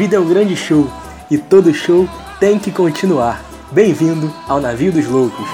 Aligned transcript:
vida 0.00 0.16
é 0.16 0.18
um 0.18 0.26
grande 0.26 0.56
show 0.56 0.90
e 1.30 1.36
todo 1.36 1.74
show 1.74 2.08
tem 2.40 2.58
que 2.58 2.72
continuar. 2.72 3.44
Bem-vindo 3.70 4.34
ao 4.48 4.58
Navio 4.58 4.90
dos 4.90 5.06
Loucos. 5.06 5.46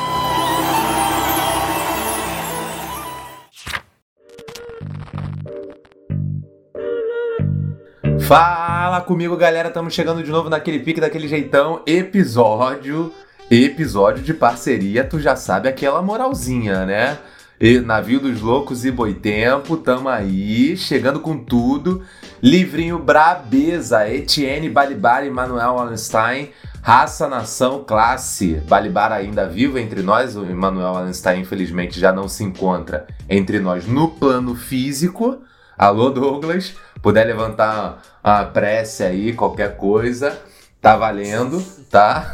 Fala 8.20 9.00
comigo, 9.00 9.36
galera. 9.36 9.66
Estamos 9.66 9.92
chegando 9.92 10.22
de 10.22 10.30
novo 10.30 10.48
naquele 10.48 10.78
pique, 10.78 11.00
daquele 11.00 11.26
jeitão. 11.26 11.82
Episódio. 11.84 13.12
Episódio 13.50 14.22
de 14.22 14.32
parceria, 14.32 15.02
tu 15.02 15.18
já 15.18 15.34
sabe 15.34 15.68
aquela 15.68 16.00
moralzinha, 16.00 16.86
né? 16.86 17.18
E 17.58 17.80
Navio 17.80 18.20
dos 18.20 18.42
Loucos 18.42 18.84
e 18.84 18.90
Boitempo, 18.90 19.78
tamo 19.78 20.10
aí, 20.10 20.76
chegando 20.76 21.20
com 21.20 21.38
tudo. 21.38 22.02
Livrinho 22.42 22.98
Brabeza, 22.98 24.06
Etienne 24.06 24.68
Balibar 24.68 25.24
e 25.24 25.30
Manuel 25.30 25.76
Wallenstein. 25.76 26.50
Raça, 26.82 27.26
nação, 27.26 27.82
classe. 27.82 28.60
Balibar 28.68 29.10
ainda 29.10 29.48
vivo 29.48 29.78
entre 29.78 30.02
nós, 30.02 30.36
o 30.36 30.44
Manuel 30.44 30.92
Wallenstein 30.92 31.40
infelizmente 31.40 31.98
já 31.98 32.12
não 32.12 32.28
se 32.28 32.44
encontra 32.44 33.06
entre 33.26 33.58
nós 33.58 33.86
no 33.86 34.08
plano 34.08 34.54
físico. 34.54 35.38
Alô, 35.78 36.10
Douglas 36.10 36.74
puder 37.00 37.26
levantar 37.26 38.02
a 38.22 38.44
prece 38.44 39.02
aí, 39.02 39.32
qualquer 39.32 39.78
coisa, 39.78 40.38
tá 40.78 40.94
valendo, 40.94 41.62
tá? 41.90 42.30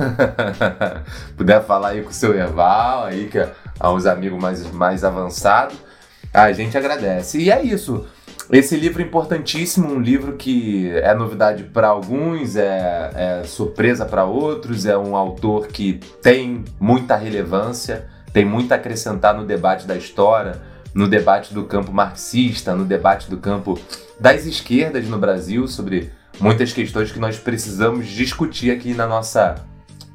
puder 1.37 1.65
falar 1.65 1.91
aí 1.91 2.03
com 2.03 2.11
o 2.11 2.13
seu 2.13 2.35
Erval, 2.35 3.05
aí, 3.05 3.29
que 3.29 3.39
uns 3.91 4.07
amigos 4.07 4.41
mais, 4.41 4.71
mais 4.71 5.05
avançados, 5.05 5.77
a 6.33 6.53
gente 6.53 6.77
agradece. 6.77 7.39
E 7.39 7.51
é 7.51 7.63
isso. 7.63 8.07
Esse 8.51 8.77
livro 8.77 9.01
é 9.01 9.05
importantíssimo, 9.05 9.89
um 9.89 10.01
livro 10.01 10.35
que 10.37 10.91
é 10.91 11.15
novidade 11.15 11.65
para 11.65 11.89
alguns, 11.89 12.57
é, 12.57 13.11
é 13.15 13.45
surpresa 13.45 14.05
para 14.05 14.25
outros, 14.25 14.85
é 14.85 14.97
um 14.97 15.17
autor 15.17 15.69
que 15.69 16.01
tem 16.21 16.65
muita 16.79 17.17
relevância, 17.17 18.07
tem 18.33 18.45
muito 18.45 18.73
a 18.73 18.75
acrescentar 18.75 19.35
no 19.35 19.47
debate 19.47 19.87
da 19.87 19.97
história, 19.97 20.61
no 20.95 21.09
debate 21.09 21.55
do 21.55 21.65
campo 21.65 21.93
marxista, 21.93 22.75
no 22.75 22.85
debate 22.85 23.31
do 23.31 23.39
campo 23.39 23.79
das 24.21 24.45
esquerdas 24.45 25.07
no 25.09 25.19
Brasil 25.19 25.67
sobre 25.67 26.13
muitas 26.39 26.73
questões 26.73 27.11
que 27.11 27.19
nós 27.19 27.39
precisamos 27.39 28.07
discutir 28.07 28.71
aqui 28.71 28.93
na 28.93 29.07
nossa 29.07 29.55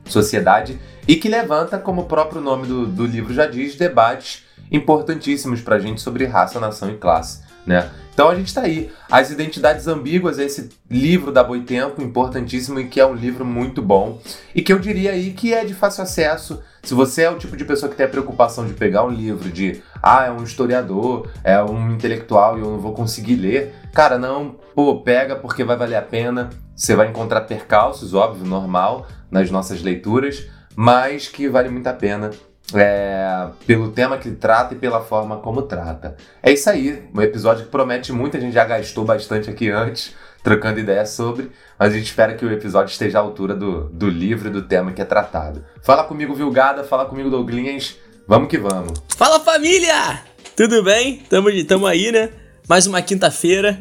sociedade 0.05 0.79
e 1.07 1.15
que 1.15 1.29
levanta, 1.29 1.77
como 1.77 2.01
o 2.01 2.05
próprio 2.05 2.41
nome 2.41 2.67
do, 2.67 2.85
do 2.85 3.05
livro 3.05 3.33
já 3.33 3.45
diz, 3.45 3.75
debates 3.75 4.43
importantíssimos 4.71 5.61
para 5.61 5.77
a 5.77 5.79
gente 5.79 6.01
sobre 6.01 6.25
raça, 6.25 6.59
nação 6.59 6.91
e 6.91 6.97
classe. 6.97 7.41
Né? 7.65 7.89
Então 8.13 8.29
a 8.29 8.35
gente 8.35 8.47
está 8.47 8.61
aí. 8.61 8.89
As 9.11 9.29
Identidades 9.29 9.87
Ambíguas, 9.87 10.39
esse 10.39 10.69
livro 10.89 11.31
da 11.31 11.43
Boitempo, 11.43 12.01
importantíssimo 12.01 12.79
e 12.79 12.87
que 12.87 12.99
é 12.99 13.05
um 13.05 13.13
livro 13.13 13.45
muito 13.45 13.81
bom. 13.81 14.19
E 14.55 14.61
que 14.61 14.73
eu 14.73 14.79
diria 14.79 15.11
aí 15.11 15.33
que 15.33 15.53
é 15.53 15.63
de 15.63 15.73
fácil 15.73 16.01
acesso. 16.01 16.63
Se 16.81 16.93
você 16.93 17.23
é 17.23 17.29
o 17.29 17.37
tipo 17.37 17.55
de 17.55 17.63
pessoa 17.65 17.89
que 17.89 17.95
tem 17.95 18.05
a 18.05 18.09
preocupação 18.09 18.65
de 18.65 18.73
pegar 18.73 19.03
um 19.03 19.09
livro 19.11 19.49
de 19.49 19.83
ah, 20.01 20.25
é 20.25 20.31
um 20.31 20.43
historiador, 20.43 21.29
é 21.43 21.61
um 21.61 21.91
intelectual 21.91 22.57
e 22.57 22.61
eu 22.61 22.71
não 22.71 22.79
vou 22.79 22.93
conseguir 22.93 23.35
ler, 23.35 23.75
cara, 23.93 24.17
não, 24.17 24.55
pô, 24.73 25.01
pega 25.01 25.35
porque 25.35 25.63
vai 25.63 25.75
valer 25.77 25.97
a 25.97 26.01
pena. 26.01 26.49
Você 26.75 26.95
vai 26.95 27.09
encontrar 27.09 27.41
percalços, 27.41 28.13
óbvio, 28.13 28.45
normal, 28.45 29.07
nas 29.29 29.51
nossas 29.51 29.81
leituras, 29.81 30.47
mas 30.79 31.27
que 31.27 31.49
vale 31.49 31.69
muito 31.69 31.87
a 31.87 31.93
pena 31.93 32.29
é, 32.75 33.47
pelo 33.65 33.89
tema 33.89 34.19
que 34.19 34.29
trata 34.29 34.75
e 34.75 34.77
pela 34.77 35.01
forma 35.01 35.37
como 35.37 35.63
trata. 35.63 36.15
É 36.43 36.51
isso 36.51 36.69
aí, 36.69 37.03
um 37.15 37.19
episódio 37.19 37.65
que 37.65 37.71
promete 37.71 38.13
muito, 38.13 38.37
a 38.37 38.39
gente 38.39 38.53
já 38.53 38.63
gastou 38.63 39.03
bastante 39.03 39.49
aqui 39.49 39.71
antes, 39.71 40.13
trocando 40.43 40.79
ideias 40.79 41.09
sobre, 41.09 41.49
mas 41.79 41.91
a 41.91 41.97
gente 41.97 42.05
espera 42.05 42.35
que 42.35 42.45
o 42.45 42.51
episódio 42.51 42.91
esteja 42.91 43.17
à 43.17 43.21
altura 43.21 43.55
do, 43.55 43.89
do 43.89 44.07
livro 44.07 44.49
e 44.49 44.51
do 44.51 44.61
tema 44.61 44.91
que 44.91 45.01
é 45.01 45.05
tratado. 45.05 45.65
Fala 45.81 46.03
comigo, 46.03 46.35
Vilgada, 46.35 46.83
fala 46.83 47.05
comigo, 47.05 47.31
Douglinhas, 47.31 47.97
vamos 48.27 48.47
que 48.47 48.59
vamos. 48.59 49.01
Fala 49.17 49.39
família! 49.39 50.21
Tudo 50.55 50.83
bem? 50.83 51.23
Tamo, 51.27 51.49
tamo 51.65 51.87
aí, 51.87 52.11
né? 52.11 52.29
Mais 52.69 52.85
uma 52.85 53.01
quinta-feira. 53.01 53.79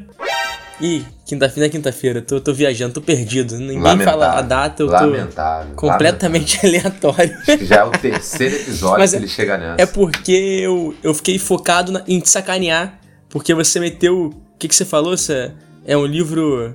Ih, 0.81 1.05
quinta-feira 1.27 1.67
é 1.67 1.69
quinta-feira, 1.69 2.23
tô, 2.23 2.41
tô 2.41 2.55
viajando, 2.55 2.95
tô 2.95 3.01
perdido. 3.03 3.59
Ninguém 3.59 3.81
lamentável, 3.81 4.21
fala 4.21 4.39
a 4.39 4.43
data, 4.43 4.83
eu 4.83 4.87
tô 4.87 4.93
lamentável, 4.93 5.75
completamente 5.75 6.65
lamentável. 6.65 7.11
aleatório. 7.11 7.39
Acho 7.41 7.59
que 7.59 7.67
já 7.67 7.77
é 7.77 7.85
o 7.85 7.91
terceiro 7.91 8.55
episódio 8.55 8.99
Mas 8.99 9.11
que 9.11 9.17
ele 9.17 9.29
chega 9.29 9.59
nessa. 9.59 9.83
É 9.83 9.87
porque 9.87 10.33
eu, 10.33 10.95
eu 11.03 11.13
fiquei 11.13 11.39
focado 11.39 11.91
na, 11.91 12.05
em 12.07 12.21
te 12.21 12.31
sacanear, 12.31 13.01
porque 13.29 13.53
você 13.53 13.81
meteu. 13.81 14.27
O 14.27 14.59
que, 14.59 14.69
que 14.69 14.75
você 14.75 14.85
falou? 14.85 15.17
Você, 15.17 15.51
é 15.85 15.97
um 15.97 16.07
livro. 16.07 16.75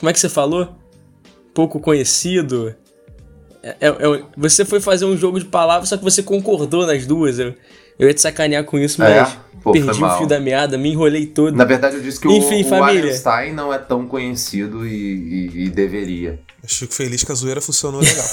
Como 0.00 0.08
é 0.08 0.12
que 0.12 0.18
você 0.18 0.30
falou? 0.30 0.74
Pouco 1.54 1.78
conhecido. 1.78 2.74
É, 3.62 3.76
é, 3.80 3.88
é, 3.88 4.22
você 4.34 4.64
foi 4.64 4.80
fazer 4.80 5.04
um 5.04 5.16
jogo 5.16 5.38
de 5.38 5.44
palavras, 5.44 5.90
só 5.90 5.98
que 5.98 6.02
você 6.02 6.22
concordou 6.22 6.86
nas 6.86 7.06
duas. 7.06 7.38
Eu, 7.38 7.54
eu 7.98 8.08
ia 8.08 8.14
te 8.14 8.20
sacanear 8.22 8.64
com 8.64 8.78
isso, 8.78 9.02
é? 9.02 9.20
mas. 9.20 9.38
Pô, 9.62 9.72
Perdi 9.72 10.02
o 10.02 10.16
fio 10.16 10.26
da 10.26 10.40
meada, 10.40 10.78
me 10.78 10.90
enrolei 10.90 11.26
todo. 11.26 11.54
Na 11.54 11.64
verdade, 11.64 11.96
eu 11.96 12.02
disse 12.02 12.18
que 12.18 12.28
Enfim, 12.28 12.62
o, 12.62 12.68
família. 12.68 13.04
o 13.04 13.08
Einstein 13.08 13.52
não 13.52 13.72
é 13.72 13.78
tão 13.78 14.06
conhecido 14.06 14.86
e, 14.86 14.92
e, 14.92 15.64
e 15.64 15.68
deveria. 15.68 16.40
Eu 16.62 16.68
fico 16.68 16.94
feliz 16.94 17.22
que 17.22 17.30
a 17.30 17.34
zoeira 17.34 17.60
funcionou 17.60 18.00
legal. 18.00 18.26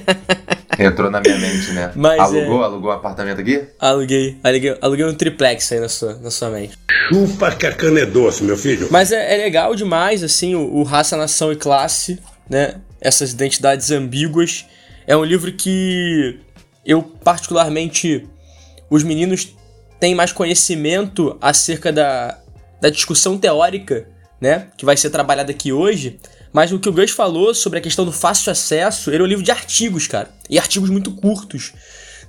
Entrou 0.78 1.10
na 1.10 1.20
minha 1.20 1.38
mente, 1.38 1.72
né? 1.72 1.90
Mas 1.96 2.20
alugou? 2.20 2.62
É... 2.62 2.64
Alugou 2.64 2.90
um 2.90 2.94
apartamento 2.94 3.40
aqui? 3.40 3.64
Aluguei. 3.80 4.38
Aluguei, 4.44 4.78
aluguei 4.80 5.04
um 5.06 5.14
triplex 5.14 5.72
aí 5.72 5.80
na 5.80 5.88
sua, 5.88 6.14
na 6.18 6.30
sua 6.30 6.50
mente. 6.50 6.78
Chupa 7.08 7.50
que 7.50 7.66
a 7.66 7.72
cana 7.72 8.00
é 8.00 8.06
doce, 8.06 8.44
meu 8.44 8.56
filho. 8.56 8.88
Mas 8.90 9.10
é, 9.10 9.34
é 9.34 9.36
legal 9.38 9.74
demais, 9.74 10.22
assim, 10.22 10.54
o, 10.54 10.76
o 10.76 10.82
Raça, 10.84 11.16
Nação 11.16 11.50
e 11.50 11.56
Classe, 11.56 12.18
né? 12.48 12.76
Essas 13.00 13.32
identidades 13.32 13.90
ambíguas. 13.90 14.66
É 15.06 15.16
um 15.16 15.24
livro 15.24 15.50
que 15.52 16.38
eu, 16.86 17.02
particularmente, 17.02 18.28
os 18.88 19.02
meninos 19.02 19.56
tem 20.00 20.14
mais 20.14 20.32
conhecimento 20.32 21.36
acerca 21.40 21.92
da, 21.92 22.38
da 22.80 22.90
discussão 22.90 23.36
teórica, 23.38 24.08
né, 24.40 24.68
que 24.76 24.84
vai 24.84 24.96
ser 24.96 25.10
trabalhada 25.10 25.50
aqui 25.50 25.72
hoje, 25.72 26.18
mas 26.52 26.72
o 26.72 26.78
que 26.78 26.88
o 26.88 26.92
Gus 26.92 27.10
falou 27.10 27.54
sobre 27.54 27.78
a 27.78 27.82
questão 27.82 28.04
do 28.04 28.12
fácil 28.12 28.52
acesso, 28.52 29.10
ele 29.10 29.22
é 29.22 29.24
um 29.24 29.28
livro 29.28 29.44
de 29.44 29.50
artigos, 29.50 30.06
cara, 30.06 30.30
e 30.48 30.58
artigos 30.58 30.90
muito 30.90 31.10
curtos, 31.12 31.72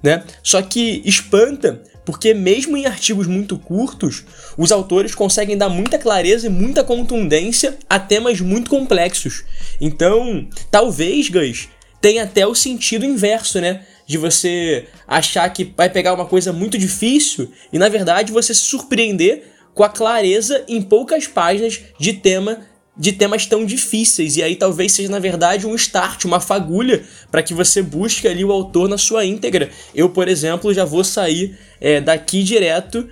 né? 0.04 0.24
Só 0.42 0.62
que 0.62 1.02
espanta, 1.06 1.82
porque 2.06 2.34
mesmo 2.34 2.76
em 2.76 2.86
artigos 2.86 3.28
muito 3.28 3.58
curtos, 3.58 4.24
os 4.58 4.72
autores 4.72 5.14
conseguem 5.14 5.58
dar 5.58 5.70
muita 5.70 5.98
clareza 5.98 6.48
e 6.48 6.50
muita 6.50 6.84
contundência 6.84 7.78
a 7.90 8.00
temas 8.00 8.42
muito 8.42 8.70
complexos. 8.70 9.44
Então, 9.80 10.48
talvez, 10.72 11.30
Gus, 11.30 11.70
tenha 12.02 12.24
até 12.24 12.46
o 12.48 12.56
sentido 12.56 13.06
inverso, 13.06 13.62
né? 13.62 13.86
De 14.10 14.18
você 14.18 14.88
achar 15.08 15.48
que 15.50 15.72
vai 15.78 15.88
pegar 15.88 16.16
uma 16.16 16.26
coisa 16.26 16.52
muito 16.52 16.80
difícil 16.80 17.52
e 17.72 17.78
na 17.78 17.88
verdade 17.88 18.32
você 18.32 18.56
se 18.56 18.62
surpreender 18.62 19.44
com 19.76 19.84
a 19.84 19.90
clareza 19.90 20.66
em 20.68 20.82
poucas 20.82 21.28
páginas 21.28 21.80
de 22.00 22.14
tema 22.14 22.66
de 22.98 23.14
temas 23.14 23.46
tão 23.46 23.64
difíceis 23.64 24.36
e 24.36 24.42
aí 24.42 24.56
talvez 24.56 24.94
seja 24.94 25.10
na 25.10 25.20
verdade 25.20 25.68
um 25.68 25.76
start, 25.76 26.26
uma 26.26 26.40
fagulha 26.40 27.04
para 27.30 27.44
que 27.44 27.54
você 27.54 27.84
busque 27.84 28.28
ali 28.28 28.44
o 28.44 28.52
autor 28.52 28.90
na 28.90 28.98
sua 28.98 29.24
íntegra. 29.24 29.70
Eu, 29.96 30.10
por 30.10 30.28
exemplo, 30.28 30.74
já 30.74 30.84
vou 30.84 31.04
sair 31.04 31.58
é, 31.80 32.02
daqui 32.02 32.44
direto 32.44 33.08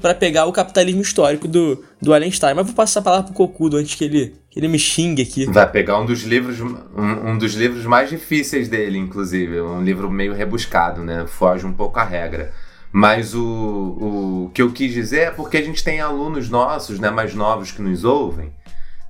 para 0.00 0.14
pegar 0.14 0.46
o 0.46 0.52
capitalismo 0.52 1.02
histórico 1.02 1.46
do, 1.46 1.84
do 2.00 2.14
Allenstein. 2.14 2.54
Mas 2.54 2.66
vou 2.66 2.74
passar 2.74 3.00
a 3.00 3.02
palavra 3.02 3.26
pro 3.26 3.34
Cocudo 3.34 3.76
antes 3.76 3.94
que 3.94 4.04
ele, 4.04 4.34
que 4.50 4.58
ele 4.58 4.68
me 4.68 4.78
xingue 4.78 5.22
aqui. 5.22 5.46
Vai 5.46 5.70
pegar 5.70 5.98
um 5.98 6.06
dos 6.06 6.22
livros 6.22 6.60
um, 6.60 7.30
um, 7.30 7.38
dos 7.38 7.54
livros 7.54 7.84
mais 7.84 8.10
difíceis 8.10 8.68
dele, 8.68 8.98
inclusive. 8.98 9.60
Um 9.60 9.82
livro 9.82 10.10
meio 10.10 10.34
rebuscado, 10.34 11.02
né? 11.02 11.26
Foge 11.26 11.66
um 11.66 11.72
pouco 11.72 11.98
à 11.98 12.04
regra. 12.04 12.52
Mas 12.90 13.34
o, 13.34 13.42
o 13.44 14.50
que 14.54 14.62
eu 14.62 14.72
quis 14.72 14.92
dizer 14.92 15.20
é 15.20 15.30
porque 15.30 15.58
a 15.58 15.62
gente 15.62 15.84
tem 15.84 16.00
alunos 16.00 16.48
nossos, 16.48 16.98
né, 16.98 17.10
mais 17.10 17.34
novos 17.34 17.70
que 17.70 17.82
nos 17.82 18.02
ouvem. 18.02 18.50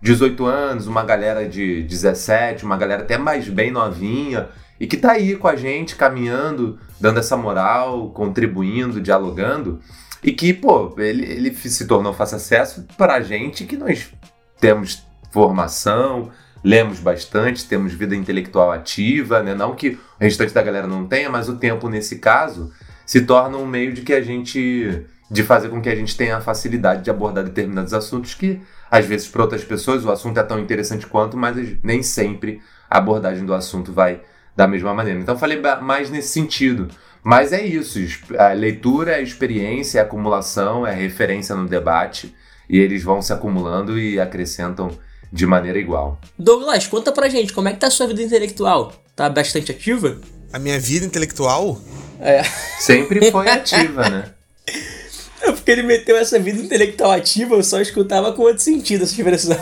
18 0.03 0.45
anos, 0.45 0.87
uma 0.87 1.05
galera 1.05 1.49
de 1.49 1.83
17, 1.83 2.65
uma 2.65 2.77
galera 2.77 3.03
até 3.03 3.19
mais 3.19 3.49
bem 3.49 3.71
novinha, 3.71 4.49
e 4.79 4.87
que 4.87 4.97
tá 4.97 5.13
aí 5.13 5.35
com 5.37 5.49
a 5.49 5.57
gente, 5.57 5.97
caminhando, 5.97 6.79
dando 7.01 7.19
essa 7.19 7.37
moral, 7.37 8.11
contribuindo, 8.11 9.01
dialogando. 9.01 9.81
E 10.23 10.33
que, 10.33 10.53
pô, 10.53 10.95
ele, 10.99 11.25
ele 11.25 11.55
se 11.55 11.87
tornou 11.87 12.13
fácil 12.13 12.37
acesso 12.37 12.87
pra 12.97 13.21
gente 13.21 13.65
que 13.65 13.77
nós 13.77 14.13
temos 14.61 15.07
formação, 15.31 16.31
lemos 16.63 16.99
bastante, 16.99 17.67
temos 17.67 17.93
vida 17.93 18.17
intelectual 18.17 18.73
ativa, 18.73 19.43
né? 19.43 19.55
Não 19.55 19.75
que 19.75 19.91
o 19.91 19.99
restante 20.19 20.53
da 20.53 20.63
galera 20.63 20.87
não 20.87 21.07
tenha, 21.07 21.31
mas 21.31 21.49
o 21.49 21.57
tempo 21.57 21.89
nesse 21.89 22.19
caso 22.19 22.73
se 23.07 23.23
torna 23.23 23.57
um 23.57 23.67
meio 23.67 23.93
de 23.93 24.03
que 24.03 24.13
a 24.13 24.21
gente 24.23 25.07
de 25.31 25.43
fazer 25.43 25.69
com 25.69 25.81
que 25.81 25.91
a 25.91 25.95
gente 25.95 26.17
tenha 26.17 26.39
a 26.39 26.41
facilidade 26.41 27.05
de 27.05 27.11
abordar 27.11 27.45
determinados 27.45 27.93
assuntos 27.93 28.33
que 28.33 28.63
às 28.91 29.05
vezes 29.05 29.29
para 29.29 29.43
outras 29.43 29.63
pessoas 29.63 30.05
o 30.05 30.11
assunto 30.11 30.41
é 30.41 30.43
tão 30.43 30.59
interessante 30.59 31.07
quanto, 31.07 31.37
mas 31.37 31.57
nem 31.83 32.03
sempre 32.03 32.63
a 32.89 32.97
abordagem 32.97 33.45
do 33.45 33.53
assunto 33.53 33.93
vai 33.93 34.23
da 34.57 34.67
mesma 34.67 34.93
maneira. 34.95 35.21
Então 35.21 35.39
falei 35.39 35.61
mais 35.83 36.11
nesse 36.11 36.29
sentido. 36.29 36.89
Mas 37.23 37.53
é 37.53 37.65
isso, 37.65 37.99
a 38.39 38.53
leitura 38.53 39.17
é 39.17 39.23
experiência, 39.23 39.99
é 39.99 40.03
acumulação, 40.03 40.87
é 40.87 40.95
referência 40.95 41.55
no 41.55 41.69
debate, 41.69 42.35
e 42.69 42.79
eles 42.79 43.03
vão 43.03 43.21
se 43.21 43.33
acumulando 43.33 43.99
e 43.99 44.21
acrescentam 44.21 44.91
de 45.33 45.47
maneira 45.47 45.79
igual. 45.79 46.21
Douglas, 46.39 46.87
conta 46.87 47.13
pra 47.13 47.29
gente, 47.29 47.53
como 47.53 47.69
é 47.69 47.73
que 47.73 47.79
tá 47.79 47.89
a 47.89 47.91
sua 47.91 48.07
vida 48.07 48.23
intelectual? 48.23 48.93
Tá 49.15 49.29
bastante 49.29 49.73
ativa? 49.73 50.21
A 50.53 50.59
minha 50.59 50.79
vida 50.79 51.05
intelectual? 51.05 51.81
É. 52.21 52.43
Sempre 52.79 53.31
foi 53.31 53.49
ativa, 53.49 54.09
né? 54.09 54.31
É 55.41 55.53
porque 55.53 55.71
ele 55.71 55.85
meteu 55.85 56.17
essa 56.17 56.37
vida 56.37 56.61
intelectual 56.61 57.13
ativa, 57.13 57.55
eu 57.55 57.63
só 57.63 57.81
escutava 57.81 58.33
com 58.33 58.43
outro 58.43 58.59
sentido 58.59 59.05
essa 59.05 59.15
expressão. 59.15 59.57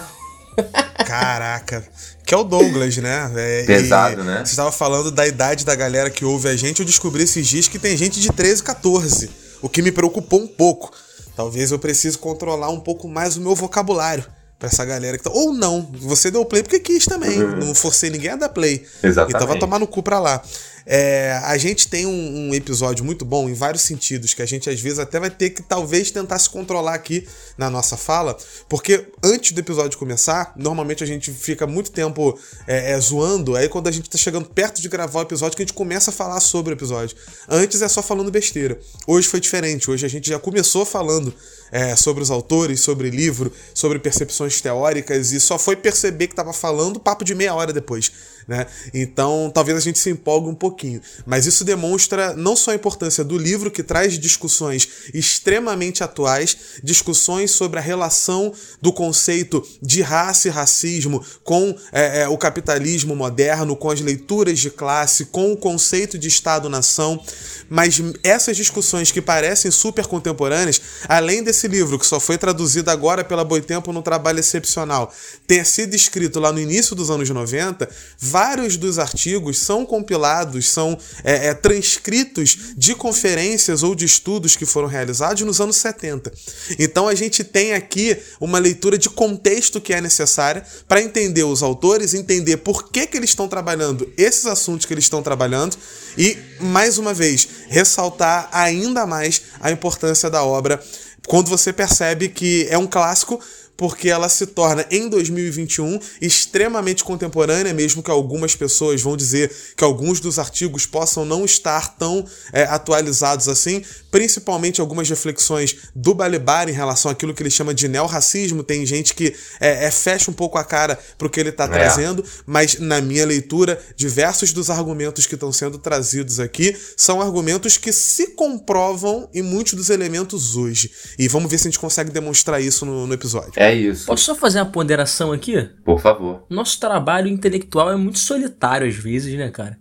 Caraca. 1.07 1.87
Que 2.27 2.35
é 2.35 2.37
o 2.37 2.43
Douglas, 2.43 2.97
né? 2.97 3.31
É, 3.37 3.63
Pesado, 3.63 4.25
né? 4.25 4.39
Você 4.45 4.51
estava 4.51 4.73
falando 4.73 5.13
da 5.13 5.25
idade 5.25 5.65
da 5.65 5.77
galera 5.77 6.11
que 6.11 6.25
ouve 6.25 6.49
a 6.49 6.57
gente. 6.57 6.81
Eu 6.81 6.87
descobri 6.87 7.23
esses 7.23 7.47
dias 7.47 7.69
que 7.69 7.79
tem 7.79 7.97
gente 7.97 8.21
de 8.21 8.33
13, 8.33 8.65
14. 8.65 9.31
O 9.63 9.69
que 9.69 9.81
me 9.81 9.93
preocupou 9.93 10.41
um 10.43 10.47
pouco. 10.49 10.91
Talvez 11.37 11.71
eu 11.71 11.79
precise 11.79 12.19
controlar 12.19 12.69
um 12.71 12.81
pouco 12.81 13.07
mais 13.07 13.37
o 13.37 13.41
meu 13.41 13.55
vocabulário 13.55 14.25
pra 14.59 14.69
essa 14.69 14.85
galera 14.85 15.17
que 15.17 15.23
tá. 15.23 15.31
Ou 15.31 15.53
não, 15.53 15.89
você 16.01 16.29
deu 16.29 16.45
play 16.45 16.65
porque 16.65 16.81
quis 16.81 17.05
também. 17.05 17.41
Uhum. 17.41 17.57
Não 17.59 17.75
forcei 17.77 18.11
ninguém 18.11 18.31
a 18.31 18.37
dar 18.37 18.49
play. 18.49 18.85
Exatamente. 19.05 19.37
Então 19.37 19.47
vai 19.47 19.59
tomar 19.61 19.79
no 19.79 19.87
cu 19.87 20.03
pra 20.03 20.19
lá. 20.19 20.43
É, 20.89 21.41
a 21.43 21.59
gente 21.59 21.89
tem 21.89 22.07
um, 22.07 22.49
um, 22.49 22.55
episódio 22.55 23.05
muito 23.05 23.25
bom 23.25 23.49
em 23.49 23.55
vários 23.55 23.83
sentidos, 23.83 24.33
que 24.33 24.41
a 24.41 24.47
gente 24.47 24.71
às 24.71 24.81
vezes 24.81 25.01
até 25.01 25.19
vai 25.19 25.31
ter 25.31 25.51
que 25.51 25.61
talvez 25.61 26.13
tentar 26.13 26.39
se 26.39 26.49
controlar 26.49 26.95
aqui 26.95 27.27
na 27.59 27.69
nossa 27.69 27.97
fala, 27.97 28.39
porque 28.69 29.05
antes 29.21 29.51
do 29.51 29.59
episódio 29.59 29.99
começar, 29.99 30.53
normalmente 30.57 31.03
a 31.03 31.07
gente 31.07 31.33
fica 31.33 31.67
muito 31.67 31.91
tempo 31.91 32.39
é, 32.69 32.93
é, 32.93 33.01
zoando, 33.01 33.57
aí 33.57 33.69
quando 33.69 33.89
a 33.89 33.91
gente 33.91 34.09
tá 34.09 34.17
chegando 34.17 34.49
perto 34.49 34.81
de 34.81 34.89
gravar 34.89 35.19
o 35.19 35.23
episódio, 35.23 35.57
que 35.57 35.63
a 35.63 35.67
gente 35.67 35.75
começa 35.75 36.11
a 36.11 36.15
falar 36.15 36.39
sobre 36.39 36.73
o 36.73 36.77
episódio. 36.77 37.17
Antes 37.49 37.83
é 37.83 37.89
só 37.89 38.01
falando 38.01 38.31
besteira. 38.31 38.79
Hoje 39.09 39.27
foi 39.27 39.41
diferente, 39.41 39.91
hoje 39.91 40.07
a 40.07 40.09
gente 40.09 40.29
já 40.29 40.39
começou 40.39 40.85
falando 40.85 41.35
é, 41.73 41.97
sobre 41.97 42.23
os 42.23 42.31
autores, 42.31 42.81
sobre 42.81 43.11
livro, 43.11 43.53
sobre 43.75 43.99
percepções 43.99 44.61
teóricas 44.61 45.33
e 45.33 45.41
só 45.41 45.59
foi 45.59 45.75
perceber 45.75 46.29
que 46.29 46.33
estava 46.33 46.53
falando 46.53 47.01
papo 47.01 47.25
de 47.25 47.35
meia 47.35 47.55
hora 47.55 47.73
depois 47.73 48.36
né? 48.47 48.67
Então, 48.95 49.51
talvez 49.53 49.77
a 49.77 49.81
gente 49.81 49.99
se 49.99 50.11
empolgue 50.11 50.49
um 50.49 50.55
pouquinho. 50.55 51.01
Mas 51.25 51.47
isso 51.47 51.65
demonstra 51.65 52.35
não 52.35 52.55
só 52.55 52.71
a 52.71 52.75
importância 52.75 53.25
do 53.25 53.37
livro, 53.37 53.71
que 53.71 53.83
traz 53.83 54.19
discussões 54.19 54.89
extremamente 55.13 56.05
atuais, 56.05 56.57
discussões 56.83 57.51
sobre 57.51 57.79
a 57.79 57.83
relação 57.83 58.53
do 58.81 58.93
conceito 58.93 59.67
de 59.83 60.01
raça 60.01 60.49
e 60.49 60.51
racismo 60.51 61.25
com 61.43 61.77
é, 61.93 62.23
é, 62.23 62.29
o 62.29 62.39
capitalismo 62.39 63.17
moderno, 63.17 63.75
com 63.75 63.91
as 63.91 64.01
leituras 64.01 64.59
de 64.59 64.71
classe, 64.71 65.27
com 65.27 65.53
o 65.53 65.57
conceito 65.57 66.17
de 66.17 66.29
Estado-nação. 66.29 67.21
Mas 67.69 68.01
essas 68.23 68.57
discussões 68.57 69.11
que 69.11 69.21
parecem 69.21 69.71
super 69.71 70.07
contemporâneas, 70.07 70.81
além 71.09 71.43
desse 71.43 71.67
livro, 71.67 71.99
que 71.99 72.07
só 72.07 72.21
foi 72.21 72.39
traduzido 72.39 72.91
agora 72.91 73.25
pela 73.25 73.45
Boitempo 73.45 73.93
num 73.93 74.03
trabalho 74.03 74.39
excepcional, 74.39 75.13
ter 75.47 75.67
sido 75.67 75.95
escrito 75.95 76.39
lá 76.39 76.53
no 76.53 76.61
início 76.61 76.95
dos 76.95 77.11
anos 77.11 77.29
90, 77.29 77.89
vários 78.37 78.77
dos 78.77 78.99
artigos 78.99 79.59
são 79.59 79.87
compilados, 79.87 80.69
são 80.69 80.99
é, 81.25 81.47
é, 81.47 81.55
transcritos 81.55 82.75
de 82.77 82.95
conferências 82.95 83.83
ou 83.83 83.95
de 83.95 84.05
estudos 84.05 84.55
que 84.55 84.67
foram 84.67 84.89
realizados 84.89 85.41
nos 85.41 85.59
anos 85.59 85.77
70. 85.77 86.31
Então 86.79 87.09
a 87.09 87.15
gente 87.15 87.43
tem 87.43 87.73
aqui 87.73 88.15
uma 88.39 88.59
leitura 88.59 88.99
de 88.99 89.09
contexto 89.09 89.81
que 89.81 89.95
é 89.95 90.03
necessária 90.03 90.63
para 90.87 91.01
entender 91.01 91.45
os 91.45 91.63
autores, 91.63 92.13
entender 92.13 92.59
por 92.59 92.91
que, 92.91 93.07
que 93.07 93.17
eles 93.17 93.31
estão 93.31 93.49
trabalhando 93.49 94.07
esses 94.19 94.45
assuntos 94.45 94.85
que 94.85 94.93
eles 94.93 95.05
estão 95.05 95.23
trabalhando 95.23 95.75
e, 96.19 96.37
mais 96.61 96.99
uma 96.99 97.15
vez, 97.15 97.49
ressaltar 97.69 98.51
ainda 98.53 99.07
mais 99.07 99.41
a 99.59 99.71
importância 99.71 100.29
da 100.29 100.45
obra 100.45 100.79
quando 101.27 101.49
você 101.49 101.73
percebe 101.73 102.29
que 102.29 102.67
é 102.69 102.77
um 102.77 102.87
clássico 102.87 103.41
porque 103.77 104.09
ela 104.09 104.29
se 104.29 104.47
torna 104.47 104.87
em 104.91 105.09
2021 105.09 105.99
extremamente 106.21 107.05
contemporânea, 107.05 107.75
mesmo 107.75 108.03
que 108.03 108.11
algumas 108.11 108.55
pessoas 108.55 109.03
vão 109.03 109.17
dizer 109.17 109.53
que 109.77 109.85
alguns 109.85 110.21
dos 110.21 110.39
artigos 110.39 110.87
possam 110.87 111.25
não 111.25 111.45
estar 111.45 111.97
tão 111.97 112.25
é, 112.53 112.63
atualizados 112.65 113.49
assim, 113.49 113.83
principalmente 114.11 114.81
algumas 114.81 115.09
reflexões 115.09 115.77
do 115.95 116.15
Balibar 116.15 116.69
em 116.69 116.73
relação 116.73 117.11
àquilo 117.11 117.35
que 117.35 117.43
ele 117.43 117.51
chama 117.51 117.75
de 117.75 117.89
neorracismo. 117.89 118.63
Tem 118.63 118.87
gente 118.87 119.15
que 119.15 119.35
é, 119.61 119.87
é 119.87 119.91
fecha 119.91 120.31
um 120.31 120.35
pouco 120.35 120.57
a 120.59 120.65
cara 120.65 120.99
para 121.19 121.27
o 121.27 121.31
que 121.31 121.39
ele 121.39 121.51
está 121.51 121.65
é. 121.65 121.69
trazendo, 121.69 122.25
mas 122.47 122.79
na 122.79 123.01
minha 123.01 123.27
leitura, 123.27 123.79
diversos 123.97 124.53
dos 124.53 124.71
argumentos 124.71 125.27
que 125.27 125.35
estão 125.35 125.53
sendo 125.53 125.79
trazidos 125.79 126.41
aqui 126.41 126.77
são 126.97 127.21
argumentos 127.21 127.77
que 127.77 127.93
se 127.93 128.29
comprovam 128.29 129.29
em 129.35 129.43
muitos 129.43 129.75
dos 129.75 129.91
elementos 129.91 130.57
hoje. 130.57 130.91
E 131.19 131.29
vamos 131.29 131.51
ver 131.51 131.59
se 131.59 131.69
a 131.69 131.71
gente 131.71 131.79
consegue 131.79 132.11
demonstrar 132.11 132.63
isso 132.63 132.87
no, 132.87 133.07
no 133.07 133.15
episódio. 133.15 133.53
É 133.57 133.66
isso. 133.75 134.07
Posso 134.07 134.25
só 134.25 134.35
fazer 134.35 134.61
uma 134.61 134.67
ponderação 134.67 135.33
aqui? 135.33 135.69
Por 135.85 136.01
favor. 136.01 136.45
Nosso 136.49 136.79
trabalho 136.79 137.29
intelectual 137.29 137.91
é 137.91 137.97
muito 137.97 138.19
solitário 138.19 138.87
às 138.87 138.95
vezes, 138.95 139.35
né, 139.35 139.51
cara? 139.51 139.79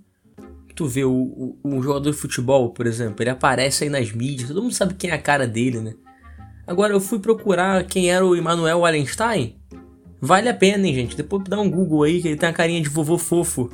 Tu 0.75 0.85
vê 0.87 1.05
o, 1.05 1.11
o, 1.11 1.57
o 1.63 1.81
jogador 1.81 2.11
de 2.11 2.17
futebol, 2.17 2.69
por 2.71 2.85
exemplo, 2.85 3.23
ele 3.23 3.29
aparece 3.29 3.85
aí 3.85 3.89
nas 3.89 4.11
mídias, 4.11 4.49
todo 4.49 4.61
mundo 4.61 4.73
sabe 4.73 4.93
quem 4.93 5.09
é 5.09 5.13
a 5.13 5.17
cara 5.17 5.47
dele, 5.47 5.79
né? 5.79 5.93
Agora 6.67 6.91
eu 6.91 6.99
fui 6.99 7.19
procurar 7.19 7.83
quem 7.83 8.11
era 8.11 8.25
o 8.25 8.35
Emmanuel 8.35 8.79
Wallenstein. 8.79 9.55
Vale 10.19 10.49
a 10.49 10.53
pena, 10.53 10.87
hein, 10.87 10.93
gente? 10.93 11.15
Depois 11.15 11.43
dá 11.43 11.59
um 11.59 11.69
Google 11.69 12.03
aí 12.03 12.21
que 12.21 12.27
ele 12.29 12.37
tem 12.37 12.49
a 12.49 12.53
carinha 12.53 12.81
de 12.81 12.89
vovô 12.89 13.17
fofo. 13.17 13.69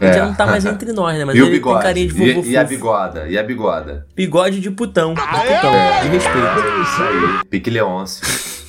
É. 0.00 0.12
Já 0.12 0.26
não 0.26 0.34
tá 0.34 0.46
mais 0.46 0.64
entre 0.64 0.92
nós, 0.92 1.18
né? 1.18 1.24
Mas 1.24 1.34
e 1.34 1.40
ele 1.40 1.50
bigode? 1.50 1.76
tem 1.76 1.82
carinha 1.82 2.06
de 2.06 2.12
vovô 2.12 2.24
e, 2.24 2.34
fofo. 2.34 2.48
E 2.48 2.56
a 2.56 2.64
bigoda? 2.64 3.28
E 3.28 3.38
a 3.38 3.42
bigoda? 3.42 4.06
Bigode 4.14 4.60
de 4.60 4.70
putão. 4.70 5.14
De 5.14 5.20
putão. 5.20 5.74
É. 5.74 6.02
De 6.02 6.08
respeito. 6.08 6.82
Isso 6.82 7.02
aí. 7.02 7.44
Pique 7.50 7.70
Leôncio. 7.70 8.65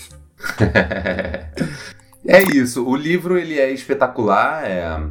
é 2.28 2.44
isso. 2.56 2.86
O 2.86 2.96
livro 2.96 3.38
ele 3.38 3.60
é 3.60 3.72
espetacular. 3.72 4.64
É... 4.66 5.02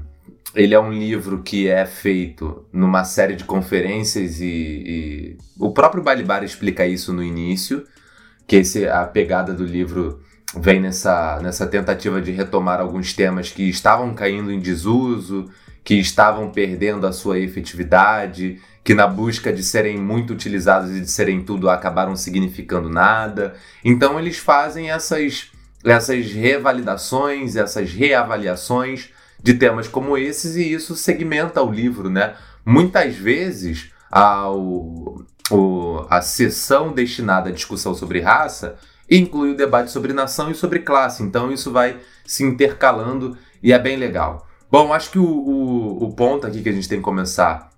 Ele 0.54 0.74
é 0.74 0.80
um 0.80 0.92
livro 0.92 1.42
que 1.42 1.68
é 1.68 1.84
feito 1.84 2.64
numa 2.72 3.04
série 3.04 3.36
de 3.36 3.44
conferências 3.44 4.40
e, 4.40 4.46
e... 4.46 5.38
o 5.58 5.70
próprio 5.70 6.02
Balibar 6.02 6.42
explica 6.42 6.86
isso 6.86 7.12
no 7.12 7.22
início, 7.22 7.84
que 8.46 8.56
esse, 8.56 8.88
a 8.88 9.04
pegada 9.04 9.52
do 9.52 9.64
livro 9.64 10.22
vem 10.58 10.80
nessa, 10.80 11.38
nessa 11.42 11.66
tentativa 11.66 12.22
de 12.22 12.32
retomar 12.32 12.80
alguns 12.80 13.12
temas 13.12 13.50
que 13.50 13.68
estavam 13.68 14.14
caindo 14.14 14.50
em 14.50 14.58
desuso, 14.58 15.50
que 15.86 15.94
estavam 15.94 16.50
perdendo 16.50 17.06
a 17.06 17.12
sua 17.12 17.38
efetividade, 17.38 18.60
que 18.82 18.92
na 18.92 19.06
busca 19.06 19.52
de 19.52 19.62
serem 19.62 19.96
muito 19.96 20.32
utilizados 20.32 20.90
e 20.90 21.00
de 21.00 21.08
serem 21.08 21.44
tudo 21.44 21.70
acabaram 21.70 22.16
significando 22.16 22.90
nada. 22.90 23.54
Então 23.84 24.18
eles 24.18 24.36
fazem 24.36 24.90
essas 24.90 25.52
essas 25.84 26.32
revalidações, 26.32 27.54
essas 27.54 27.92
reavaliações 27.92 29.10
de 29.40 29.54
temas 29.54 29.86
como 29.86 30.18
esses 30.18 30.56
e 30.56 30.72
isso 30.72 30.96
segmenta 30.96 31.62
o 31.62 31.70
livro, 31.70 32.10
né? 32.10 32.34
Muitas 32.64 33.14
vezes 33.14 33.92
ao, 34.10 35.24
o, 35.52 36.04
a 36.10 36.20
sessão 36.20 36.92
destinada 36.92 37.50
à 37.50 37.52
discussão 37.52 37.94
sobre 37.94 38.20
raça 38.20 38.74
inclui 39.08 39.52
o 39.52 39.56
debate 39.56 39.92
sobre 39.92 40.12
nação 40.12 40.50
e 40.50 40.54
sobre 40.56 40.80
classe, 40.80 41.22
então 41.22 41.52
isso 41.52 41.70
vai 41.70 42.00
se 42.24 42.42
intercalando 42.42 43.38
e 43.62 43.72
é 43.72 43.78
bem 43.78 43.96
legal. 43.96 44.46
Bom, 44.70 44.92
acho 44.92 45.10
que 45.10 45.18
o, 45.18 45.24
o, 45.24 46.04
o 46.04 46.12
ponto 46.12 46.46
aqui 46.46 46.62
que 46.62 46.68
a 46.68 46.72
gente 46.72 46.88
tem 46.88 46.98
que 46.98 47.04
começar 47.04 47.70